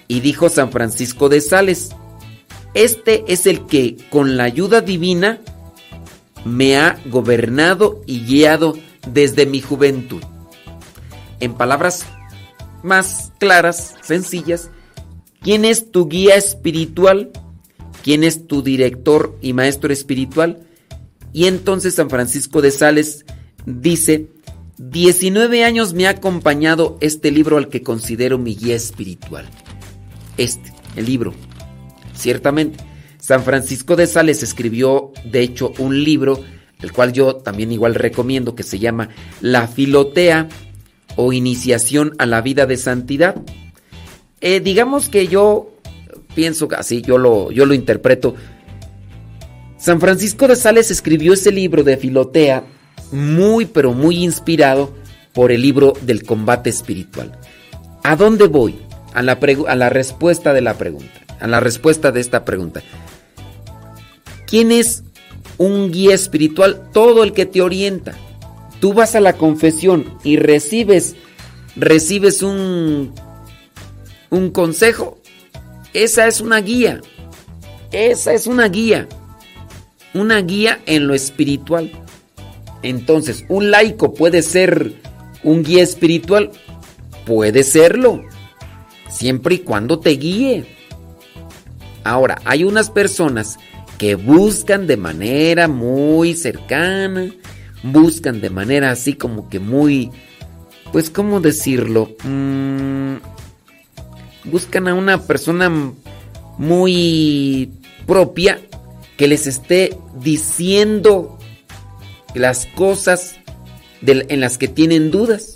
y 0.08 0.22
dijo 0.22 0.50
San 0.50 0.72
Francisco 0.72 1.30
de 1.30 1.40
Sales, 1.40 1.96
este 2.74 3.24
es 3.28 3.46
el 3.46 3.66
que 3.66 3.98
con 4.10 4.38
la 4.38 4.44
ayuda 4.44 4.82
divina 4.82 5.40
me 6.46 6.78
ha 6.78 7.00
gobernado 7.06 8.02
y 8.06 8.26
guiado 8.26 8.76
desde 9.08 9.46
mi 9.46 9.62
juventud. 9.62 10.22
En 11.40 11.54
palabras 11.54 12.06
más 12.84 13.32
claras, 13.40 13.96
sencillas, 14.02 14.70
¿quién 15.42 15.66
es 15.66 15.92
tu 15.92 16.08
guía 16.08 16.36
espiritual? 16.36 17.32
¿Quién 18.04 18.24
es 18.24 18.48
tu 18.48 18.62
director 18.62 19.38
y 19.42 19.54
maestro 19.54 19.92
espiritual? 19.92 20.66
Y 21.34 21.46
entonces 21.46 21.96
San 21.96 22.10
Francisco 22.10 22.62
de 22.62 22.72
Sales 22.72 23.26
dice, 23.66 24.28
19 24.78 25.64
años 25.64 25.94
me 25.94 26.08
ha 26.08 26.12
acompañado 26.12 26.98
este 27.02 27.32
libro 27.32 27.58
al 27.58 27.68
que 27.68 27.84
considero 27.84 28.38
mi 28.38 28.56
guía 28.56 28.76
espiritual. 28.76 29.48
Este, 30.38 30.72
el 30.96 31.06
libro. 31.06 31.34
Ciertamente, 32.14 32.84
San 33.20 33.44
Francisco 33.44 33.96
de 33.96 34.08
Sales 34.08 34.42
escribió, 34.42 35.12
de 35.26 35.42
hecho, 35.42 35.74
un 35.78 36.04
libro, 36.04 36.42
el 36.82 36.92
cual 36.94 37.14
yo 37.14 37.36
también 37.36 37.72
igual 37.72 37.96
recomiendo, 37.96 38.56
que 38.56 38.64
se 38.64 38.80
llama 38.80 39.10
La 39.42 39.68
Filotea 39.68 40.48
o 41.16 41.34
Iniciación 41.34 42.16
a 42.18 42.26
la 42.26 42.42
Vida 42.42 42.66
de 42.66 42.78
Santidad. 42.78 43.36
Eh, 44.42 44.62
digamos 44.62 45.10
que 45.10 45.28
yo 45.28 45.74
pienso 46.40 46.70
así, 46.78 47.02
yo 47.02 47.18
lo, 47.18 47.52
yo 47.52 47.66
lo 47.66 47.74
interpreto. 47.74 48.34
San 49.78 50.00
Francisco 50.00 50.48
de 50.48 50.56
Sales 50.56 50.90
escribió 50.90 51.34
ese 51.34 51.52
libro 51.52 51.84
de 51.84 51.98
Filotea 51.98 52.64
muy, 53.12 53.66
pero 53.66 53.92
muy 53.92 54.24
inspirado 54.24 54.94
por 55.34 55.52
el 55.52 55.62
libro 55.62 55.92
del 56.04 56.24
combate 56.24 56.70
espiritual. 56.70 57.38
¿A 58.06 58.16
dónde 58.16 58.48
voy? 58.48 58.80
A 59.14 59.22
la, 59.22 59.38
a 59.68 59.76
la 59.76 59.90
respuesta 59.90 60.54
de 60.54 60.62
la 60.62 60.76
pregunta. 60.76 61.12
A 61.42 61.48
la 61.48 61.60
respuesta 61.60 62.14
de 62.14 62.22
esta 62.22 62.46
pregunta. 62.46 62.84
¿Quién 64.48 64.72
es 64.72 65.04
un 65.58 65.92
guía 65.92 66.16
espiritual? 66.16 66.90
Todo 66.94 67.26
el 67.26 67.34
que 67.34 67.48
te 67.48 67.62
orienta. 67.62 68.14
Tú 68.80 68.94
vas 68.94 69.14
a 69.16 69.20
la 69.20 69.34
confesión 69.34 70.18
y 70.24 70.38
recibes, 70.38 71.18
recibes 71.76 72.44
un, 72.44 73.14
un 74.30 74.52
consejo. 74.52 75.19
Esa 75.94 76.28
es 76.28 76.42
una 76.42 76.60
guía. 76.62 77.02
Esa 77.92 78.34
es 78.34 78.48
una 78.48 78.68
guía. 78.68 79.08
Una 80.14 80.42
guía 80.42 80.80
en 80.86 81.08
lo 81.08 81.14
espiritual. 81.14 81.92
Entonces, 82.82 83.46
¿un 83.50 83.72
laico 83.72 84.14
puede 84.14 84.42
ser 84.42 84.94
un 85.44 85.64
guía 85.64 85.84
espiritual? 85.84 86.52
Puede 87.26 87.64
serlo, 87.64 88.24
siempre 89.10 89.56
y 89.56 89.60
cuando 89.60 90.00
te 90.00 90.12
guíe. 90.12 90.66
Ahora, 92.04 92.42
hay 92.46 92.64
unas 92.64 92.90
personas 92.90 93.58
que 93.98 94.16
buscan 94.16 94.88
de 94.88 94.98
manera 94.98 95.68
muy 95.68 96.34
cercana, 96.34 97.32
buscan 97.84 98.40
de 98.42 98.50
manera 98.50 98.92
así 98.92 99.14
como 99.14 99.50
que 99.50 99.60
muy, 99.60 100.10
pues, 100.92 101.10
¿cómo 101.10 101.42
decirlo? 101.42 102.16
Mm, 102.24 103.18
buscan 104.46 104.88
a 104.88 104.94
una 104.94 105.22
persona 105.22 105.70
muy 106.58 107.72
propia 108.06 108.60
que 109.18 109.28
les 109.28 109.48
esté 109.48 109.98
diciendo 110.22 111.38
las 112.34 112.66
cosas 112.68 113.36
en 114.02 114.40
las 114.40 114.58
que 114.58 114.68
tienen 114.68 115.12
dudas. 115.12 115.56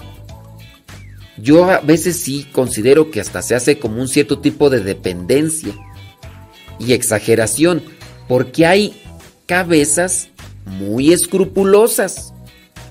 Yo 1.37 1.69
a 1.69 1.79
veces 1.79 2.19
sí 2.19 2.45
considero 2.51 3.09
que 3.09 3.19
hasta 3.19 3.41
se 3.41 3.55
hace 3.55 3.79
como 3.79 4.01
un 4.01 4.07
cierto 4.07 4.39
tipo 4.39 4.69
de 4.69 4.81
dependencia 4.81 5.73
y 6.79 6.93
exageración, 6.93 7.81
porque 8.27 8.65
hay 8.65 9.01
cabezas 9.45 10.29
muy 10.65 11.11
escrupulosas. 11.11 12.33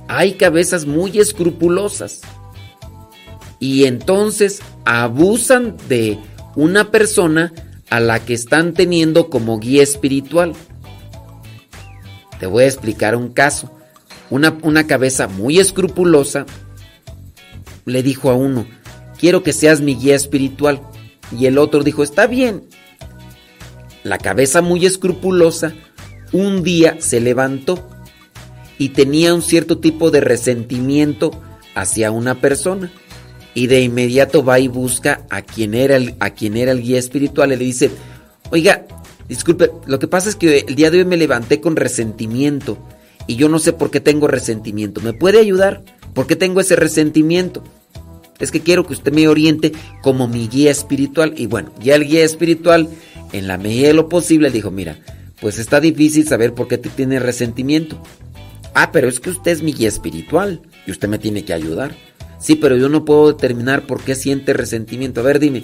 Hay 0.09 0.35
cabezas 0.35 0.87
muy 0.87 1.19
escrupulosas. 1.19 2.21
Y 3.59 3.85
entonces 3.85 4.61
abusan 4.85 5.77
de 5.89 6.19
una 6.57 6.91
persona 6.91 7.53
a 7.91 8.01
la 8.01 8.25
que 8.25 8.35
están 8.35 8.75
teniendo 8.75 9.29
como 9.31 9.59
guía 9.59 9.83
espiritual. 9.83 10.55
Te 12.41 12.47
voy 12.47 12.65
a 12.65 12.67
explicar 12.67 13.17
un 13.17 13.33
caso. 13.33 13.71
Una, 14.31 14.57
una, 14.63 14.87
cabeza 14.87 15.29
muy 15.29 15.59
escrupulosa 15.59 16.47
le 17.85 18.03
dijo 18.03 18.31
a 18.31 18.35
uno, 18.35 18.67
quiero 19.19 19.43
que 19.43 19.53
seas 19.53 19.81
mi 19.81 19.95
guía 19.95 20.17
espiritual. 20.17 20.81
Y 21.39 21.47
el 21.47 21.59
otro 21.59 21.83
dijo, 21.83 22.03
está 22.03 22.27
bien. 22.27 22.65
La 24.05 24.19
cabeza 24.19 24.63
muy 24.63 24.87
escrupulosa 24.87 25.75
un 26.33 26.63
día 26.63 26.97
se 26.99 27.21
levantó 27.21 27.89
y 28.79 28.91
tenía 28.91 29.35
un 29.35 29.43
cierto 29.43 29.79
tipo 29.79 30.11
de 30.11 30.21
resentimiento 30.21 31.31
hacia 31.75 32.11
una 32.11 32.41
persona. 32.41 32.91
Y 33.55 33.67
de 33.67 33.83
inmediato 33.83 34.45
va 34.45 34.59
y 34.59 34.69
busca 34.69 35.23
a 35.29 35.43
quien 35.43 35.75
era 35.75 35.97
el, 35.97 36.15
a 36.21 36.31
quien 36.31 36.57
era 36.57 36.73
el 36.73 36.83
guía 36.83 36.99
espiritual 36.99 37.53
y 37.53 37.57
le 37.57 37.65
dice, 37.65 37.91
oiga, 38.51 38.87
Disculpe, 39.33 39.71
lo 39.87 39.99
que 39.99 40.09
pasa 40.09 40.29
es 40.29 40.37
que 40.37 40.65
el 40.69 40.75
día 40.75 40.91
de 40.91 40.99
hoy 40.99 41.05
me 41.07 41.17
levanté 41.17 41.59
con 41.59 41.75
resentimiento 41.75 42.77
y 43.27 43.37
yo 43.37 43.49
no 43.49 43.59
sé 43.59 43.73
por 43.73 43.91
qué 43.91 43.99
tengo 43.99 44.29
resentimiento. 44.29 45.01
¿Me 45.01 45.15
puede 45.15 45.39
ayudar? 45.39 45.83
¿Por 46.13 46.27
qué 46.27 46.37
tengo 46.37 46.61
ese 46.61 46.77
resentimiento? 46.77 47.63
Es 48.41 48.51
que 48.51 48.61
quiero 48.61 48.87
que 48.87 48.93
usted 48.93 49.11
me 49.11 49.29
oriente 49.29 49.73
como 50.03 50.29
mi 50.29 50.49
guía 50.49 50.71
espiritual. 50.71 51.33
Y 51.37 51.47
bueno, 51.47 51.73
ya 51.81 51.95
el 51.95 52.07
guía 52.07 52.25
espiritual, 52.25 52.91
en 53.33 53.47
la 53.47 53.57
medida 53.57 53.87
de 53.87 53.95
lo 53.95 54.11
posible, 54.11 54.51
dijo, 54.51 54.71
mira, 54.71 54.99
pues 55.41 55.59
está 55.59 55.81
difícil 55.81 56.29
saber 56.29 56.53
por 56.53 56.69
qué 56.69 56.77
te 56.77 56.91
tiene 56.91 57.19
resentimiento. 57.19 58.03
Ah, 58.75 58.91
pero 58.93 59.09
es 59.09 59.19
que 59.19 59.31
usted 59.31 59.53
es 59.53 59.63
mi 59.63 59.73
guía 59.73 59.89
espiritual 59.89 60.61
y 60.87 60.91
usted 60.91 61.09
me 61.09 61.19
tiene 61.19 61.45
que 61.45 61.55
ayudar. 61.55 61.95
Sí, 62.43 62.57
pero 62.57 62.77
yo 62.77 62.89
no 62.89 63.05
puedo 63.05 63.29
determinar 63.29 63.87
por 63.87 64.03
qué 64.03 64.17
siente 64.17 64.53
resentimiento. 64.53 65.21
A 65.21 65.25
ver, 65.25 65.39
dime, 65.39 65.63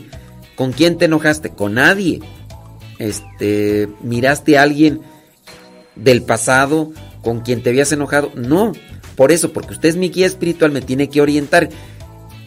¿con 0.54 0.72
quién 0.72 0.96
te 0.96 1.06
enojaste? 1.06 1.50
Con 1.50 1.74
nadie 1.74 2.20
este, 3.00 3.88
miraste 4.00 4.56
a 4.56 4.62
alguien 4.62 5.00
del 5.96 6.22
pasado 6.22 6.92
con 7.22 7.40
quien 7.40 7.62
te 7.62 7.70
habías 7.70 7.90
enojado. 7.90 8.30
No, 8.36 8.72
por 9.16 9.32
eso, 9.32 9.52
porque 9.52 9.74
usted 9.74 9.88
es 9.88 9.96
mi 9.96 10.10
guía 10.10 10.26
espiritual, 10.26 10.70
me 10.70 10.80
tiene 10.80 11.10
que 11.10 11.20
orientar. 11.20 11.68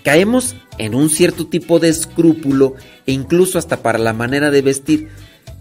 Caemos 0.03 0.56
en 0.77 0.95
un 0.95 1.10
cierto 1.10 1.48
tipo 1.48 1.80
de 1.80 1.90
escrúpulo 1.90 2.76
e 3.06 3.11
incluso 3.11 3.60
hasta 3.60 3.84
para 3.84 4.00
la 4.00 4.14
manera 4.14 4.50
de 4.50 4.61
vestir. 4.61 5.10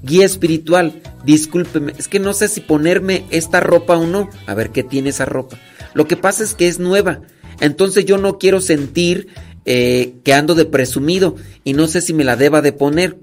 Guía 0.02 0.24
espiritual, 0.24 1.02
discúlpeme, 1.24 1.92
es 1.98 2.08
que 2.08 2.20
no 2.20 2.32
sé 2.32 2.48
si 2.48 2.60
ponerme 2.60 3.24
esta 3.30 3.58
ropa 3.58 3.98
o 3.98 4.06
no. 4.06 4.30
A 4.46 4.54
ver 4.54 4.70
qué 4.70 4.84
tiene 4.84 5.10
esa 5.10 5.24
ropa. 5.24 5.58
Lo 5.92 6.06
que 6.06 6.16
pasa 6.16 6.44
es 6.44 6.54
que 6.54 6.68
es 6.68 6.78
nueva. 6.78 7.20
Entonces 7.60 8.04
yo 8.04 8.18
no 8.18 8.38
quiero 8.38 8.60
sentir 8.60 9.28
eh, 9.66 10.14
que 10.24 10.32
ando 10.32 10.54
de 10.54 10.64
presumido 10.64 11.36
y 11.64 11.74
no 11.74 11.86
sé 11.86 12.00
si 12.00 12.12
me 12.12 12.24
la 12.24 12.36
deba 12.36 12.62
de 12.62 12.72
poner. 12.72 13.18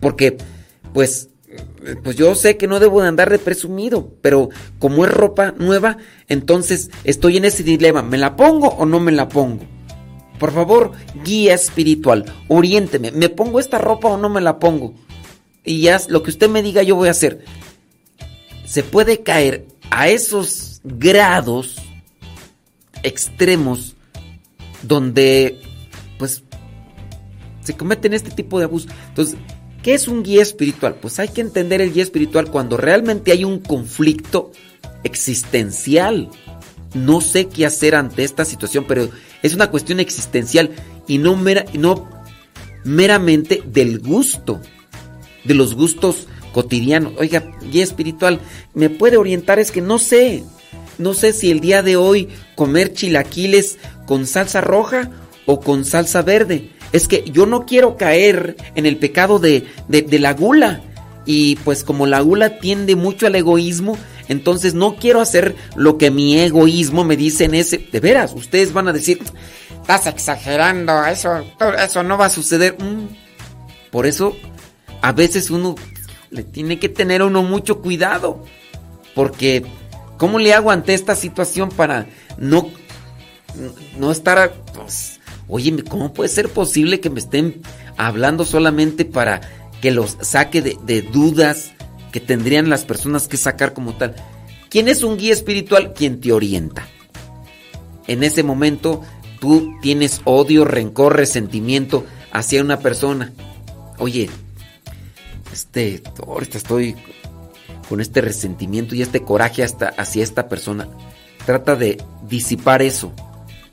Porque 0.00 0.38
pues, 0.92 1.30
pues 2.02 2.16
yo 2.16 2.34
sé 2.34 2.56
que 2.56 2.66
no 2.66 2.80
debo 2.80 3.00
de 3.02 3.08
andar 3.08 3.30
de 3.30 3.38
presumido, 3.38 4.12
pero 4.20 4.50
como 4.78 5.04
es 5.04 5.10
ropa 5.10 5.54
nueva, 5.58 5.96
entonces 6.28 6.90
estoy 7.04 7.36
en 7.36 7.44
ese 7.44 7.62
dilema, 7.62 8.02
¿me 8.02 8.18
la 8.18 8.36
pongo 8.36 8.68
o 8.68 8.86
no 8.86 9.00
me 9.00 9.12
la 9.12 9.28
pongo? 9.28 9.64
Por 10.38 10.52
favor, 10.52 10.92
guía 11.24 11.54
espiritual, 11.54 12.24
oriénteme, 12.46 13.10
¿me 13.10 13.28
pongo 13.28 13.58
esta 13.58 13.78
ropa 13.78 14.08
o 14.08 14.16
no 14.16 14.28
me 14.28 14.40
la 14.40 14.58
pongo? 14.58 14.94
Y 15.64 15.82
ya 15.82 16.00
lo 16.08 16.22
que 16.22 16.30
usted 16.30 16.48
me 16.48 16.62
diga 16.62 16.82
yo 16.82 16.96
voy 16.96 17.08
a 17.08 17.12
hacer. 17.12 17.44
Se 18.64 18.82
puede 18.82 19.22
caer 19.22 19.66
a 19.90 20.08
esos 20.08 20.80
grados 20.84 21.76
extremos 23.02 23.96
donde 24.82 25.60
pues 26.18 26.42
se 27.62 27.76
cometen 27.76 28.14
este 28.14 28.30
tipo 28.30 28.58
de 28.58 28.64
abusos. 28.64 28.90
Entonces, 29.08 29.36
¿qué 29.82 29.94
es 29.94 30.08
un 30.08 30.22
guía 30.22 30.42
espiritual? 30.42 30.96
Pues 31.00 31.18
hay 31.18 31.28
que 31.28 31.40
entender 31.40 31.80
el 31.80 31.92
guía 31.92 32.02
espiritual 32.02 32.50
cuando 32.50 32.76
realmente 32.76 33.32
hay 33.32 33.44
un 33.44 33.58
conflicto 33.60 34.52
existencial. 35.04 36.30
No 36.94 37.20
sé 37.20 37.48
qué 37.48 37.66
hacer 37.66 37.94
ante 37.94 38.24
esta 38.24 38.44
situación, 38.44 38.86
pero 38.88 39.10
es 39.42 39.54
una 39.54 39.70
cuestión 39.70 40.00
existencial 40.00 40.70
y 41.06 41.18
no, 41.18 41.36
no 41.74 42.08
meramente 42.84 43.62
del 43.66 43.98
gusto, 43.98 44.60
de 45.44 45.54
los 45.54 45.74
gustos 45.74 46.26
cotidianos. 46.52 47.12
Oiga, 47.18 47.44
guía 47.70 47.84
espiritual, 47.84 48.40
¿me 48.74 48.90
puede 48.90 49.16
orientar? 49.16 49.58
Es 49.58 49.70
que 49.70 49.82
no 49.82 49.98
sé. 49.98 50.44
No 50.98 51.14
sé 51.14 51.32
si 51.32 51.50
el 51.50 51.60
día 51.60 51.82
de 51.82 51.96
hoy 51.96 52.28
comer 52.54 52.92
chilaquiles 52.92 53.78
con 54.06 54.26
salsa 54.26 54.60
roja 54.60 55.10
o 55.46 55.60
con 55.60 55.84
salsa 55.84 56.22
verde. 56.22 56.70
Es 56.92 57.08
que 57.08 57.24
yo 57.30 57.46
no 57.46 57.66
quiero 57.66 57.96
caer 57.96 58.56
en 58.74 58.86
el 58.86 58.96
pecado 58.96 59.38
de, 59.38 59.66
de, 59.88 60.18
la 60.18 60.32
gula. 60.34 60.82
Y 61.24 61.56
pues 61.56 61.84
como 61.84 62.06
la 62.06 62.20
gula 62.20 62.58
tiende 62.58 62.96
mucho 62.96 63.26
al 63.26 63.34
egoísmo, 63.34 63.98
entonces 64.28 64.74
no 64.74 64.96
quiero 64.96 65.20
hacer 65.20 65.54
lo 65.76 65.98
que 65.98 66.10
mi 66.10 66.38
egoísmo 66.38 67.04
me 67.04 67.16
dice 67.16 67.44
en 67.44 67.54
ese... 67.54 67.78
De 67.78 68.00
veras, 68.00 68.32
ustedes 68.34 68.72
van 68.72 68.88
a 68.88 68.92
decir, 68.92 69.20
estás 69.80 70.06
exagerando, 70.06 71.04
eso, 71.04 71.44
eso 71.78 72.02
no 72.02 72.16
va 72.16 72.26
a 72.26 72.30
suceder. 72.30 72.76
Mm. 72.78 73.08
Por 73.90 74.06
eso, 74.06 74.36
a 75.02 75.12
veces 75.12 75.50
uno 75.50 75.74
le 76.30 76.44
tiene 76.44 76.78
que 76.78 76.88
tener 76.88 77.22
uno 77.22 77.42
mucho 77.42 77.80
cuidado. 77.80 78.44
Porque, 79.14 79.64
¿cómo 80.18 80.38
le 80.38 80.52
hago 80.52 80.70
ante 80.70 80.92
esta 80.92 81.16
situación 81.16 81.70
para 81.70 82.06
no, 82.36 82.70
no 83.96 84.12
estar... 84.12 84.52
Pues, 84.74 85.20
oye, 85.48 85.82
¿cómo 85.84 86.12
puede 86.12 86.28
ser 86.28 86.50
posible 86.50 87.00
que 87.00 87.08
me 87.08 87.20
estén 87.20 87.62
hablando 87.96 88.44
solamente 88.44 89.04
para 89.06 89.40
que 89.80 89.90
los 89.90 90.18
saque 90.20 90.60
de, 90.60 90.76
de 90.84 91.00
dudas 91.02 91.72
que 92.12 92.20
tendrían 92.20 92.68
las 92.68 92.84
personas 92.84 93.28
que 93.28 93.36
sacar 93.38 93.72
como 93.72 93.96
tal? 93.96 94.14
¿Quién 94.68 94.88
es 94.88 95.02
un 95.02 95.16
guía 95.16 95.32
espiritual? 95.32 95.94
Quien 95.94 96.20
te 96.20 96.32
orienta. 96.32 96.86
En 98.06 98.22
ese 98.22 98.42
momento 98.42 99.02
tú 99.40 99.74
tienes 99.80 100.20
odio, 100.24 100.64
rencor, 100.64 101.16
resentimiento 101.16 102.04
hacia 102.32 102.62
una 102.62 102.80
persona. 102.80 103.32
Oye, 103.98 104.28
este, 105.52 106.02
ahorita 106.26 106.58
estoy 106.58 106.96
con 107.88 108.00
este 108.00 108.20
resentimiento 108.20 108.94
y 108.94 109.02
este 109.02 109.22
coraje 109.22 109.62
hasta 109.62 109.88
hacia 109.88 110.22
esta 110.22 110.48
persona. 110.48 110.88
Trata 111.46 111.76
de 111.76 112.02
disipar 112.28 112.82
eso. 112.82 113.12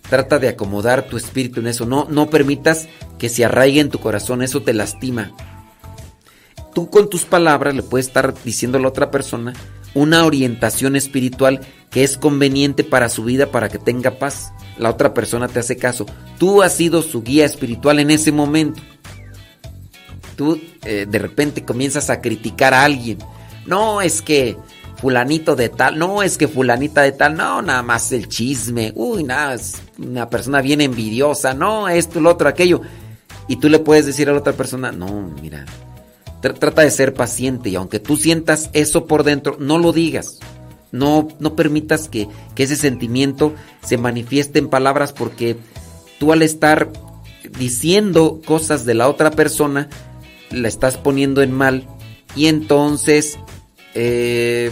Trata 0.10 0.40
de 0.40 0.48
acomodar 0.48 1.08
tu 1.08 1.18
espíritu 1.18 1.60
en 1.60 1.68
eso. 1.68 1.85
No, 1.85 2.08
no 2.10 2.30
permitas 2.30 2.88
que 3.18 3.30
se 3.30 3.44
arraigue 3.44 3.82
en 3.82 3.90
tu 3.90 4.00
corazón. 4.00 4.42
Eso 4.42 4.61
te 4.61 4.74
lastima. 4.74 5.32
Tú 6.74 6.90
con 6.90 7.10
tus 7.10 7.26
palabras 7.26 7.76
le 7.76 7.84
puedes 7.84 8.08
estar 8.08 8.34
diciendo 8.44 8.77
a 8.77 8.82
la 8.82 8.90
otra 8.90 9.10
persona 9.10 9.53
una 9.94 10.26
orientación 10.26 10.95
espiritual 10.95 11.61
que 11.90 12.03
es 12.03 12.18
conveniente 12.18 12.84
para 12.84 13.10
su 13.10 13.24
vida, 13.24 13.48
para 13.48 13.69
que 13.69 13.80
tenga 13.80 14.19
paz. 14.19 14.52
La 14.77 14.90
otra 14.90 15.14
persona 15.14 15.48
te 15.48 15.60
hace 15.60 15.77
caso. 15.77 16.06
Tú 16.38 16.61
has 16.61 16.74
sido 16.76 17.02
su 17.02 17.24
guía 17.24 17.45
espiritual 17.45 18.00
en 18.00 18.11
ese 18.11 18.32
momento. 18.32 18.82
Tú 20.35 20.61
eh, 20.84 21.08
de 21.10 21.19
repente 21.19 21.64
comienzas 21.64 22.10
a 22.10 22.22
criticar 22.22 22.74
a 22.74 22.84
alguien. 22.84 23.19
No, 23.66 24.02
es 24.02 24.22
que 24.22 24.58
fulanito 24.98 25.56
de 25.56 25.69
tal, 25.69 25.98
no, 25.98 26.24
es 26.24 26.38
que 26.38 26.48
fulanita 26.48 27.02
de 27.02 27.11
tal, 27.11 27.35
no, 27.35 27.61
nada 27.61 27.84
más 27.84 28.11
el 28.11 28.27
chisme. 28.27 28.92
Uy, 28.95 29.24
nada, 29.24 29.56
es 29.56 29.82
una 29.98 30.30
persona 30.30 30.61
bien 30.61 30.82
envidiosa, 30.82 31.53
no, 31.53 31.88
esto, 31.88 32.19
lo 32.19 32.32
otro, 32.32 32.48
aquello. 32.48 32.82
Y 33.48 33.58
tú 33.58 33.69
le 33.69 33.80
puedes 33.80 34.06
decir 34.06 34.30
a 34.30 34.34
la 34.34 34.40
otra 34.40 34.53
persona, 34.53 34.92
no, 34.92 35.32
mira, 35.42 35.66
trata 36.42 36.82
de 36.82 36.92
ser 36.92 37.14
paciente 37.14 37.69
y 37.69 37.76
aunque 37.76 38.00
tú 38.00 38.18
sientas 38.18 38.69
eso 38.74 39.06
por 39.06 39.24
dentro, 39.24 39.58
no 39.60 39.77
lo 39.77 39.92
digas. 39.92 40.40
No, 40.92 41.27
no 41.40 41.56
permitas 41.56 42.08
que, 42.08 42.30
que 42.56 42.64
ese 42.64 42.77
sentimiento 42.77 43.53
se 43.84 43.98
manifieste 43.98 44.60
en 44.60 44.69
palabras 44.69 45.11
porque 45.11 45.58
tú 46.19 46.32
al 46.32 46.42
estar 46.42 46.90
diciendo 47.58 48.40
cosas 48.45 48.85
de 48.85 48.94
la 48.94 49.10
otra 49.10 49.32
persona, 49.32 49.90
la 50.52 50.68
estás 50.68 50.95
poniendo 50.95 51.42
en 51.42 51.52
mal 51.52 51.88
y 52.35 52.48
entonces 52.48 53.38
eh, 53.95 54.72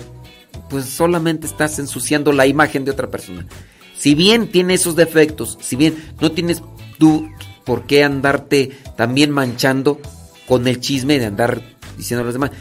pues 0.69 0.85
solamente 0.85 1.47
estás 1.47 1.79
ensuciando 1.79 2.31
la 2.31 2.45
imagen 2.45 2.85
de 2.85 2.91
otra 2.91 3.09
persona. 3.09 3.47
Si 3.97 4.15
bien 4.15 4.47
tiene 4.51 4.75
esos 4.75 4.95
defectos, 4.95 5.57
si 5.61 5.75
bien 5.75 5.95
no 6.19 6.31
tienes 6.31 6.61
tú 6.99 7.27
por 7.63 7.85
qué 7.85 8.03
andarte 8.03 8.71
también 8.97 9.31
manchando 9.31 9.99
con 10.47 10.67
el 10.67 10.79
chisme 10.79 11.19
de 11.19 11.25
andar 11.25 11.61
diciendo 11.97 12.21
a 12.21 12.25
los 12.25 12.33
demás, 12.33 12.51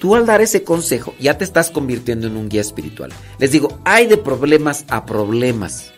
tú 0.00 0.14
al 0.14 0.26
dar 0.26 0.40
ese 0.40 0.62
consejo 0.62 1.14
ya 1.20 1.36
te 1.36 1.44
estás 1.44 1.70
convirtiendo 1.70 2.26
en 2.26 2.36
un 2.36 2.48
guía 2.48 2.62
espiritual. 2.62 3.12
Les 3.38 3.52
digo, 3.52 3.80
hay 3.84 4.06
de 4.06 4.16
problemas 4.16 4.84
a 4.88 5.04
problemas. 5.04 5.92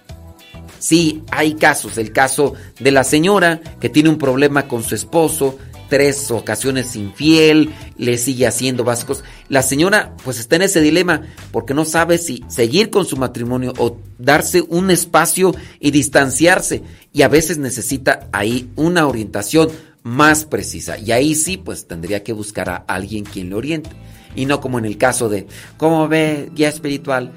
Sí, 0.78 1.22
hay 1.30 1.54
casos. 1.54 1.98
El 1.98 2.12
caso 2.12 2.54
de 2.78 2.90
la 2.90 3.04
señora 3.04 3.60
que 3.80 3.88
tiene 3.88 4.08
un 4.08 4.18
problema 4.18 4.68
con 4.68 4.82
su 4.82 4.94
esposo, 4.94 5.58
tres 5.88 6.30
ocasiones 6.30 6.96
infiel, 6.96 7.74
le 7.96 8.18
sigue 8.18 8.46
haciendo 8.46 8.84
vascos. 8.84 9.24
La 9.48 9.62
señora 9.62 10.14
pues 10.24 10.38
está 10.38 10.56
en 10.56 10.62
ese 10.62 10.80
dilema 10.80 11.22
porque 11.50 11.74
no 11.74 11.84
sabe 11.84 12.18
si 12.18 12.44
seguir 12.48 12.90
con 12.90 13.06
su 13.06 13.16
matrimonio 13.16 13.72
o 13.78 13.98
darse 14.18 14.62
un 14.68 14.90
espacio 14.90 15.54
y 15.80 15.90
distanciarse. 15.90 16.82
Y 17.12 17.22
a 17.22 17.28
veces 17.28 17.58
necesita 17.58 18.28
ahí 18.32 18.70
una 18.76 19.06
orientación 19.06 19.70
más 20.02 20.44
precisa. 20.44 20.98
Y 20.98 21.12
ahí 21.12 21.34
sí 21.34 21.56
pues 21.56 21.86
tendría 21.86 22.22
que 22.22 22.32
buscar 22.32 22.68
a 22.70 22.76
alguien 22.86 23.24
quien 23.24 23.50
le 23.50 23.56
oriente. 23.56 23.90
Y 24.34 24.46
no 24.46 24.60
como 24.60 24.78
en 24.78 24.84
el 24.84 24.98
caso 24.98 25.28
de, 25.28 25.46
¿cómo 25.76 26.06
ve 26.08 26.50
guía 26.54 26.68
espiritual? 26.68 27.32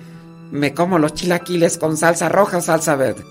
Me 0.52 0.74
como 0.74 1.00
los 1.00 1.14
chilaquiles 1.14 1.78
con 1.78 1.98
salsa 1.98 2.30
roja, 2.30 2.62
salsa 2.62 2.96
verde. 2.96 3.24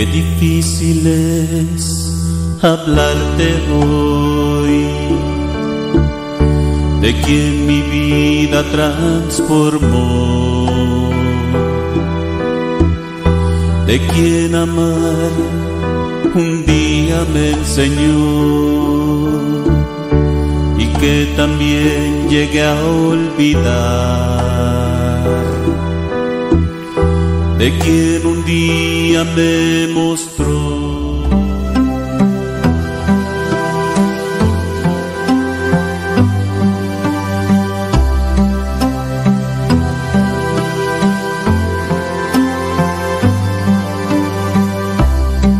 Qué 0.00 0.06
difícil 0.06 1.06
es 1.06 1.84
hablarte 2.62 3.48
hoy. 3.70 4.88
De 7.02 7.20
quien 7.20 7.66
mi 7.66 7.82
vida 7.82 8.64
transformó, 8.72 10.70
de 13.86 14.00
quien 14.06 14.54
amar 14.54 15.32
un 16.34 16.64
día 16.64 17.26
me 17.34 17.50
enseñó 17.50 19.28
y 20.78 20.86
que 20.98 21.30
también 21.36 22.26
llegué 22.30 22.64
a 22.64 22.74
olvidar 22.82 24.39
de 27.60 27.78
quien 27.78 28.26
un 28.26 28.42
día 28.46 29.22
me 29.22 29.86
mostró. 29.88 31.28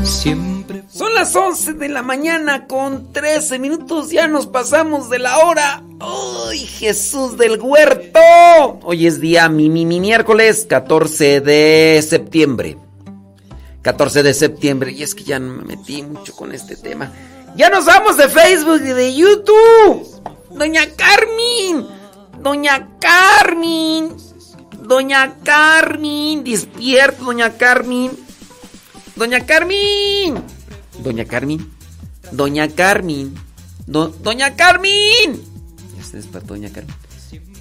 Siempre. 0.02 0.84
Son 0.88 1.12
las 1.12 1.36
11 1.36 1.74
de 1.74 1.90
la 1.90 2.02
mañana 2.02 2.66
con 2.66 3.12
13 3.12 3.58
minutos, 3.58 4.10
ya 4.10 4.26
nos 4.26 4.46
pasamos 4.46 5.10
de 5.10 5.18
la 5.18 5.36
hora. 5.40 5.82
¡Ay, 6.00 6.60
Jesús 6.60 7.36
del 7.36 7.60
huerto! 7.60 7.99
Hoy 8.82 9.06
es 9.06 9.20
día 9.20 9.48
mi, 9.48 9.70
mi, 9.70 9.86
mi 9.86 10.00
miércoles 10.00 10.66
14 10.68 11.40
de 11.40 12.04
septiembre. 12.06 12.76
14 13.82 14.22
de 14.22 14.34
septiembre. 14.34 14.92
Y 14.92 15.02
es 15.02 15.14
que 15.14 15.24
ya 15.24 15.38
me 15.38 15.62
metí 15.64 16.02
mucho 16.02 16.34
con 16.34 16.52
este 16.52 16.76
tema. 16.76 17.12
Ya 17.56 17.70
nos 17.70 17.86
vamos 17.86 18.16
de 18.16 18.28
Facebook 18.28 18.80
y 18.82 18.92
de 18.92 19.14
YouTube. 19.14 20.06
Doña 20.50 20.88
Carmen. 20.96 21.86
Doña 22.42 22.88
Carmen. 23.00 24.16
Doña 24.82 25.36
Carmen. 25.44 26.44
Despierta, 26.44 27.22
doña 27.22 27.56
Carmen. 27.56 28.10
Doña 29.16 29.46
Carmen. 29.46 30.42
Doña 31.02 31.24
Carmen. 31.24 31.70
Doña 32.32 32.68
Carmen. 32.68 33.34
doña 33.86 34.56
Carmen. 34.56 35.42
Ya 35.96 36.04
se 36.04 36.16
despertó 36.16 36.54
Doña 36.54 36.70
Carmen. 36.70 36.94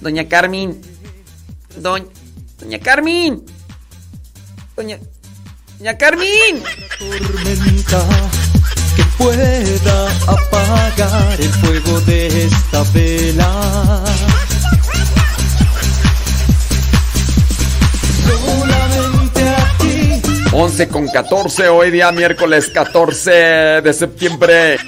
Doña 0.00 0.28
Carmen. 0.28 0.80
Doña. 1.76 2.06
Doña 2.58 2.78
Carmen. 2.78 3.42
Doña. 4.76 4.98
Doña 5.78 5.96
Carmen. 5.98 6.62
Que 8.96 9.04
pueda 9.18 10.10
apagar 10.26 11.40
el 11.40 11.48
fuego 11.48 12.00
de 12.00 12.44
esta 12.44 12.82
vela. 12.92 14.04
Solamente 18.26 19.48
a 19.48 19.76
ti. 19.78 20.22
11 20.52 20.88
con 20.88 21.06
14, 21.08 21.68
hoy 21.68 21.90
día 21.90 22.10
miércoles 22.12 22.68
14 22.68 23.30
de 23.30 23.92
septiembre. 23.92 24.78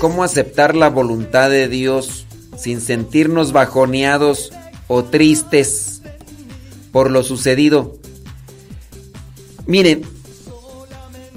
¿Cómo 0.00 0.22
aceptar 0.22 0.76
la 0.76 0.90
voluntad 0.90 1.48
de 1.48 1.68
Dios 1.68 2.26
sin 2.58 2.80
sentirnos 2.80 3.52
bajoneados 3.52 4.52
o 4.88 5.04
tristes 5.04 6.02
por 6.92 7.10
lo 7.10 7.22
sucedido? 7.22 7.98
Miren, 9.66 10.02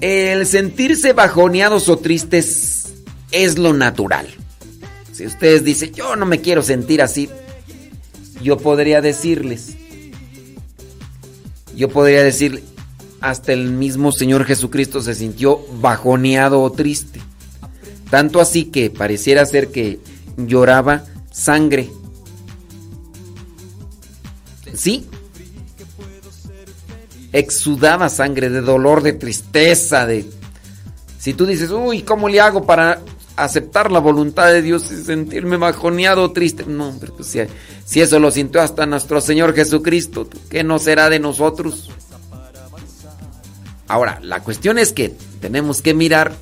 el 0.02 0.46
sentirse 0.46 1.14
bajoneados 1.14 1.88
o 1.88 1.98
tristes 1.98 2.94
es 3.32 3.58
lo 3.58 3.74
natural. 3.74 4.28
Si 5.14 5.26
ustedes 5.26 5.64
dicen, 5.64 5.94
yo 5.94 6.16
no 6.16 6.26
me 6.26 6.42
quiero 6.42 6.62
sentir 6.62 7.02
así, 7.02 7.30
yo 8.42 8.58
podría 8.58 9.02
decirles, 9.02 9.76
yo 11.76 11.90
podría 11.90 12.24
decir, 12.24 12.64
hasta 13.22 13.54
el 13.54 13.72
mismo 13.72 14.12
Señor 14.12 14.46
Jesucristo 14.46 15.02
se 15.02 15.16
sintió 15.16 15.60
bajoneado 15.82 16.62
o 16.62 16.72
triste. 16.72 17.22
Tanto 18.10 18.42
así 18.42 18.66
que 18.66 18.90
pareciera 18.90 19.46
ser 19.46 19.70
que 19.70 20.00
lloraba 20.38 21.06
sangre. 21.32 21.90
Sí. 24.74 25.06
Exudaba 27.32 28.10
sangre 28.10 28.50
de 28.50 28.62
dolor, 28.62 29.04
de 29.04 29.14
tristeza, 29.14 30.06
de... 30.06 30.26
Si 31.20 31.34
tú 31.34 31.46
dices, 31.46 31.70
uy, 31.70 32.02
¿cómo 32.02 32.30
le 32.30 32.40
hago 32.40 32.66
para 32.66 33.02
aceptar 33.36 33.92
la 33.92 34.00
voluntad 34.00 34.48
de 34.48 34.62
Dios 34.62 34.92
y 34.92 35.04
sentirme 35.04 35.58
bajoneado 35.58 36.24
o 36.24 36.32
triste? 36.32 36.66
No, 36.66 36.96
pues 37.16 37.38
si 37.86 38.02
eso 38.02 38.20
lo 38.20 38.32
sintió 38.32 38.62
hasta 38.62 38.86
nuestro 38.86 39.22
Señor 39.22 39.54
Jesucristo, 39.54 40.28
¿qué 40.50 40.64
no 40.64 40.80
será 40.80 41.10
de 41.10 41.20
nosotros? 41.20 41.92
Ahora, 43.88 44.20
la 44.24 44.42
cuestión 44.42 44.78
es 44.78 44.94
que 44.94 45.14
tenemos 45.42 45.82
que 45.82 45.94
mirar 45.94 46.34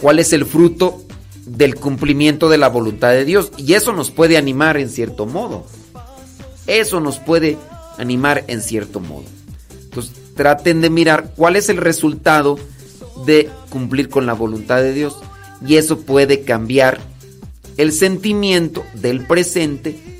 cuál 0.00 0.18
es 0.18 0.32
el 0.32 0.44
fruto 0.44 1.02
del 1.46 1.74
cumplimiento 1.74 2.48
de 2.48 2.58
la 2.58 2.68
voluntad 2.68 3.10
de 3.10 3.24
Dios. 3.24 3.52
Y 3.56 3.74
eso 3.74 3.92
nos 3.92 4.10
puede 4.10 4.36
animar 4.36 4.76
en 4.76 4.88
cierto 4.88 5.26
modo. 5.26 5.66
Eso 6.66 7.00
nos 7.00 7.18
puede 7.18 7.58
animar 7.98 8.44
en 8.48 8.60
cierto 8.60 9.00
modo. 9.00 9.24
Entonces 9.84 10.14
traten 10.34 10.80
de 10.80 10.90
mirar 10.90 11.32
cuál 11.36 11.56
es 11.56 11.68
el 11.68 11.76
resultado 11.76 12.58
de 13.26 13.50
cumplir 13.70 14.08
con 14.08 14.26
la 14.26 14.32
voluntad 14.32 14.82
de 14.82 14.92
Dios. 14.92 15.16
Y 15.66 15.76
eso 15.76 16.00
puede 16.00 16.42
cambiar 16.42 17.00
el 17.76 17.92
sentimiento 17.92 18.84
del 18.94 19.26
presente 19.26 20.13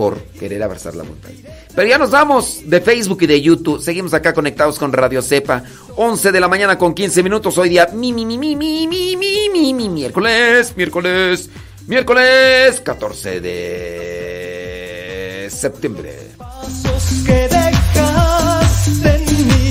por 0.00 0.16
querer 0.38 0.62
abrazar 0.62 0.94
la 0.94 1.02
voluntad. 1.02 1.28
Pero 1.74 1.86
ya 1.86 1.98
nos 1.98 2.10
vamos 2.10 2.62
de 2.64 2.80
Facebook 2.80 3.18
y 3.20 3.26
de 3.26 3.42
YouTube. 3.42 3.82
Seguimos 3.82 4.14
acá 4.14 4.32
conectados 4.32 4.78
con 4.78 4.94
Radio 4.94 5.20
Cepa. 5.20 5.62
11 5.94 6.32
de 6.32 6.40
la 6.40 6.48
mañana 6.48 6.78
con 6.78 6.94
15 6.94 7.22
minutos. 7.22 7.58
Hoy 7.58 7.68
día 7.68 7.86
mi, 7.92 8.14
mi, 8.14 8.24
mi, 8.24 8.38
mi, 8.38 8.56
mi, 8.56 8.86
mi, 8.86 9.14
mi, 9.14 9.50
mi, 9.50 9.74
mi, 9.74 9.90
miércoles, 9.90 10.74
miércoles, 10.74 11.50
miércoles 11.86 12.80
14 12.80 13.42
de 13.42 15.48
septiembre. 15.50 16.16
Pasos 16.38 17.22
que 17.26 17.46
dejaste 17.50 19.16
en 19.16 19.48
mí. 19.48 19.70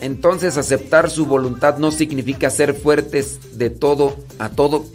Entonces 0.00 0.56
aceptar 0.56 1.10
su 1.10 1.26
voluntad 1.26 1.76
no 1.76 1.90
significa 1.90 2.48
ser 2.48 2.72
fuertes 2.72 3.58
de 3.58 3.68
todo 3.68 4.16
a 4.38 4.48
todo. 4.48 4.86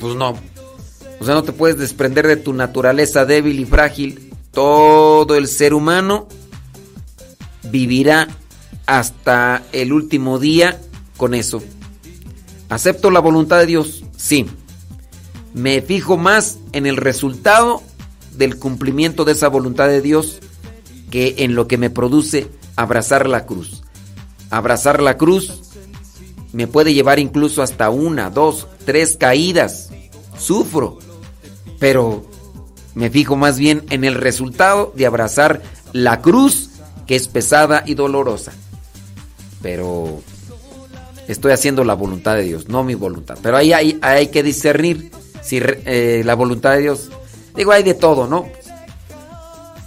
Pues 0.00 0.14
no. 0.14 0.38
O 1.20 1.24
sea, 1.24 1.34
no 1.34 1.42
te 1.42 1.52
puedes 1.52 1.78
desprender 1.78 2.26
de 2.26 2.36
tu 2.36 2.52
naturaleza 2.52 3.24
débil 3.24 3.58
y 3.58 3.64
frágil. 3.64 4.32
Todo 4.52 5.34
el 5.34 5.48
ser 5.48 5.74
humano 5.74 6.28
vivirá 7.64 8.28
hasta 8.86 9.62
el 9.72 9.92
último 9.92 10.38
día 10.38 10.80
con 11.16 11.34
eso. 11.34 11.62
¿Acepto 12.68 13.10
la 13.10 13.20
voluntad 13.20 13.58
de 13.58 13.66
Dios? 13.66 14.04
Sí. 14.16 14.46
Me 15.54 15.80
fijo 15.82 16.16
más 16.16 16.58
en 16.72 16.86
el 16.86 16.96
resultado 16.96 17.82
del 18.36 18.58
cumplimiento 18.58 19.24
de 19.24 19.32
esa 19.32 19.48
voluntad 19.48 19.88
de 19.88 20.00
Dios 20.00 20.38
que 21.10 21.36
en 21.38 21.54
lo 21.54 21.66
que 21.66 21.78
me 21.78 21.90
produce 21.90 22.48
abrazar 22.76 23.28
la 23.28 23.46
cruz. 23.46 23.82
Abrazar 24.50 25.02
la 25.02 25.16
cruz 25.16 25.60
me 26.52 26.66
puede 26.66 26.94
llevar 26.94 27.18
incluso 27.18 27.62
hasta 27.62 27.90
una, 27.90 28.30
dos, 28.30 28.66
tres 28.84 29.16
caídas. 29.16 29.87
Sufro, 30.38 30.98
pero 31.78 32.24
me 32.94 33.10
fijo 33.10 33.36
más 33.36 33.58
bien 33.58 33.84
en 33.90 34.04
el 34.04 34.14
resultado 34.14 34.92
de 34.96 35.06
abrazar 35.06 35.62
la 35.92 36.20
cruz 36.20 36.70
que 37.06 37.16
es 37.16 37.28
pesada 37.28 37.82
y 37.86 37.94
dolorosa. 37.94 38.52
Pero 39.62 40.20
estoy 41.26 41.52
haciendo 41.52 41.84
la 41.84 41.94
voluntad 41.94 42.36
de 42.36 42.42
Dios, 42.42 42.68
no 42.68 42.84
mi 42.84 42.94
voluntad. 42.94 43.38
Pero 43.42 43.56
ahí 43.56 43.72
hay, 43.72 44.28
que 44.28 44.42
discernir 44.42 45.10
si 45.42 45.60
eh, 45.62 46.22
la 46.24 46.34
voluntad 46.34 46.72
de 46.72 46.80
Dios. 46.80 47.10
Digo, 47.56 47.72
hay 47.72 47.82
de 47.82 47.94
todo, 47.94 48.26
¿no? 48.26 48.46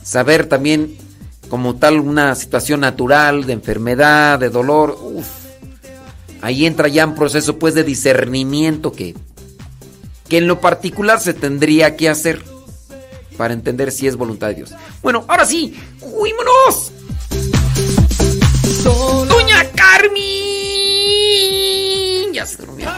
Saber 0.04 0.48
también 0.48 0.98
como 1.50 1.76
tal 1.76 2.00
una 2.00 2.34
situación 2.36 2.80
natural 2.80 3.46
de 3.46 3.54
enfermedad, 3.54 4.40
de 4.40 4.50
dolor. 4.50 4.98
Uf, 5.02 5.28
ahí 6.42 6.66
entra 6.66 6.88
ya 6.88 7.06
un 7.06 7.16
proceso 7.16 7.60
pues 7.60 7.74
de 7.74 7.84
discernimiento 7.84 8.92
que, 8.92 9.16
que 10.32 10.38
en 10.38 10.48
lo 10.48 10.62
particular 10.62 11.20
se 11.20 11.34
tendría 11.34 11.98
que 11.98 12.08
hacer 12.08 12.42
para 13.36 13.54
entender 13.54 13.92
si 13.92 14.08
es 14.08 14.16
voluntad 14.16 14.48
de 14.48 14.54
Dios. 14.54 14.74
Bueno, 15.02 15.26
ahora 15.28 15.46
sí, 15.46 15.78
¡juímonos! 16.00 16.94
¡Doña 19.28 19.70
Carmen! 19.76 20.22
Ya 22.32 22.46
se 22.46 22.64
durmió. 22.64 22.90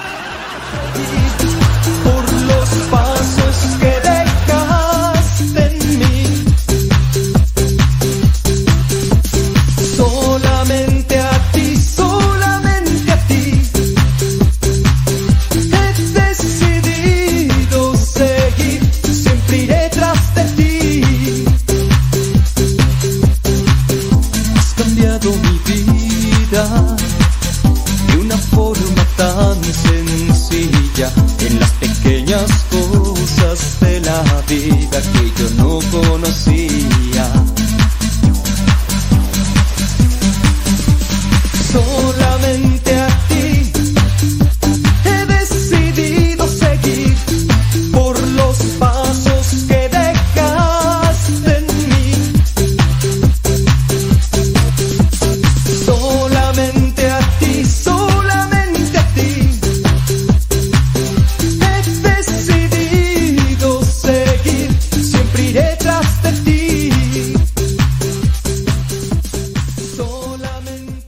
De 26.53 28.17
una 28.19 28.37
forma 28.37 29.03
tan 29.17 29.63
sencilla 29.63 31.11
en 31.39 31.59
las 31.59 31.71
pequeñas 31.71 32.45
cosas 32.69 33.79
de 33.79 33.99
la 34.01 34.21
vida 34.47 35.01
que 35.01 35.31
yo 35.35 35.49
no 35.57 35.79
conocía. 35.89 37.42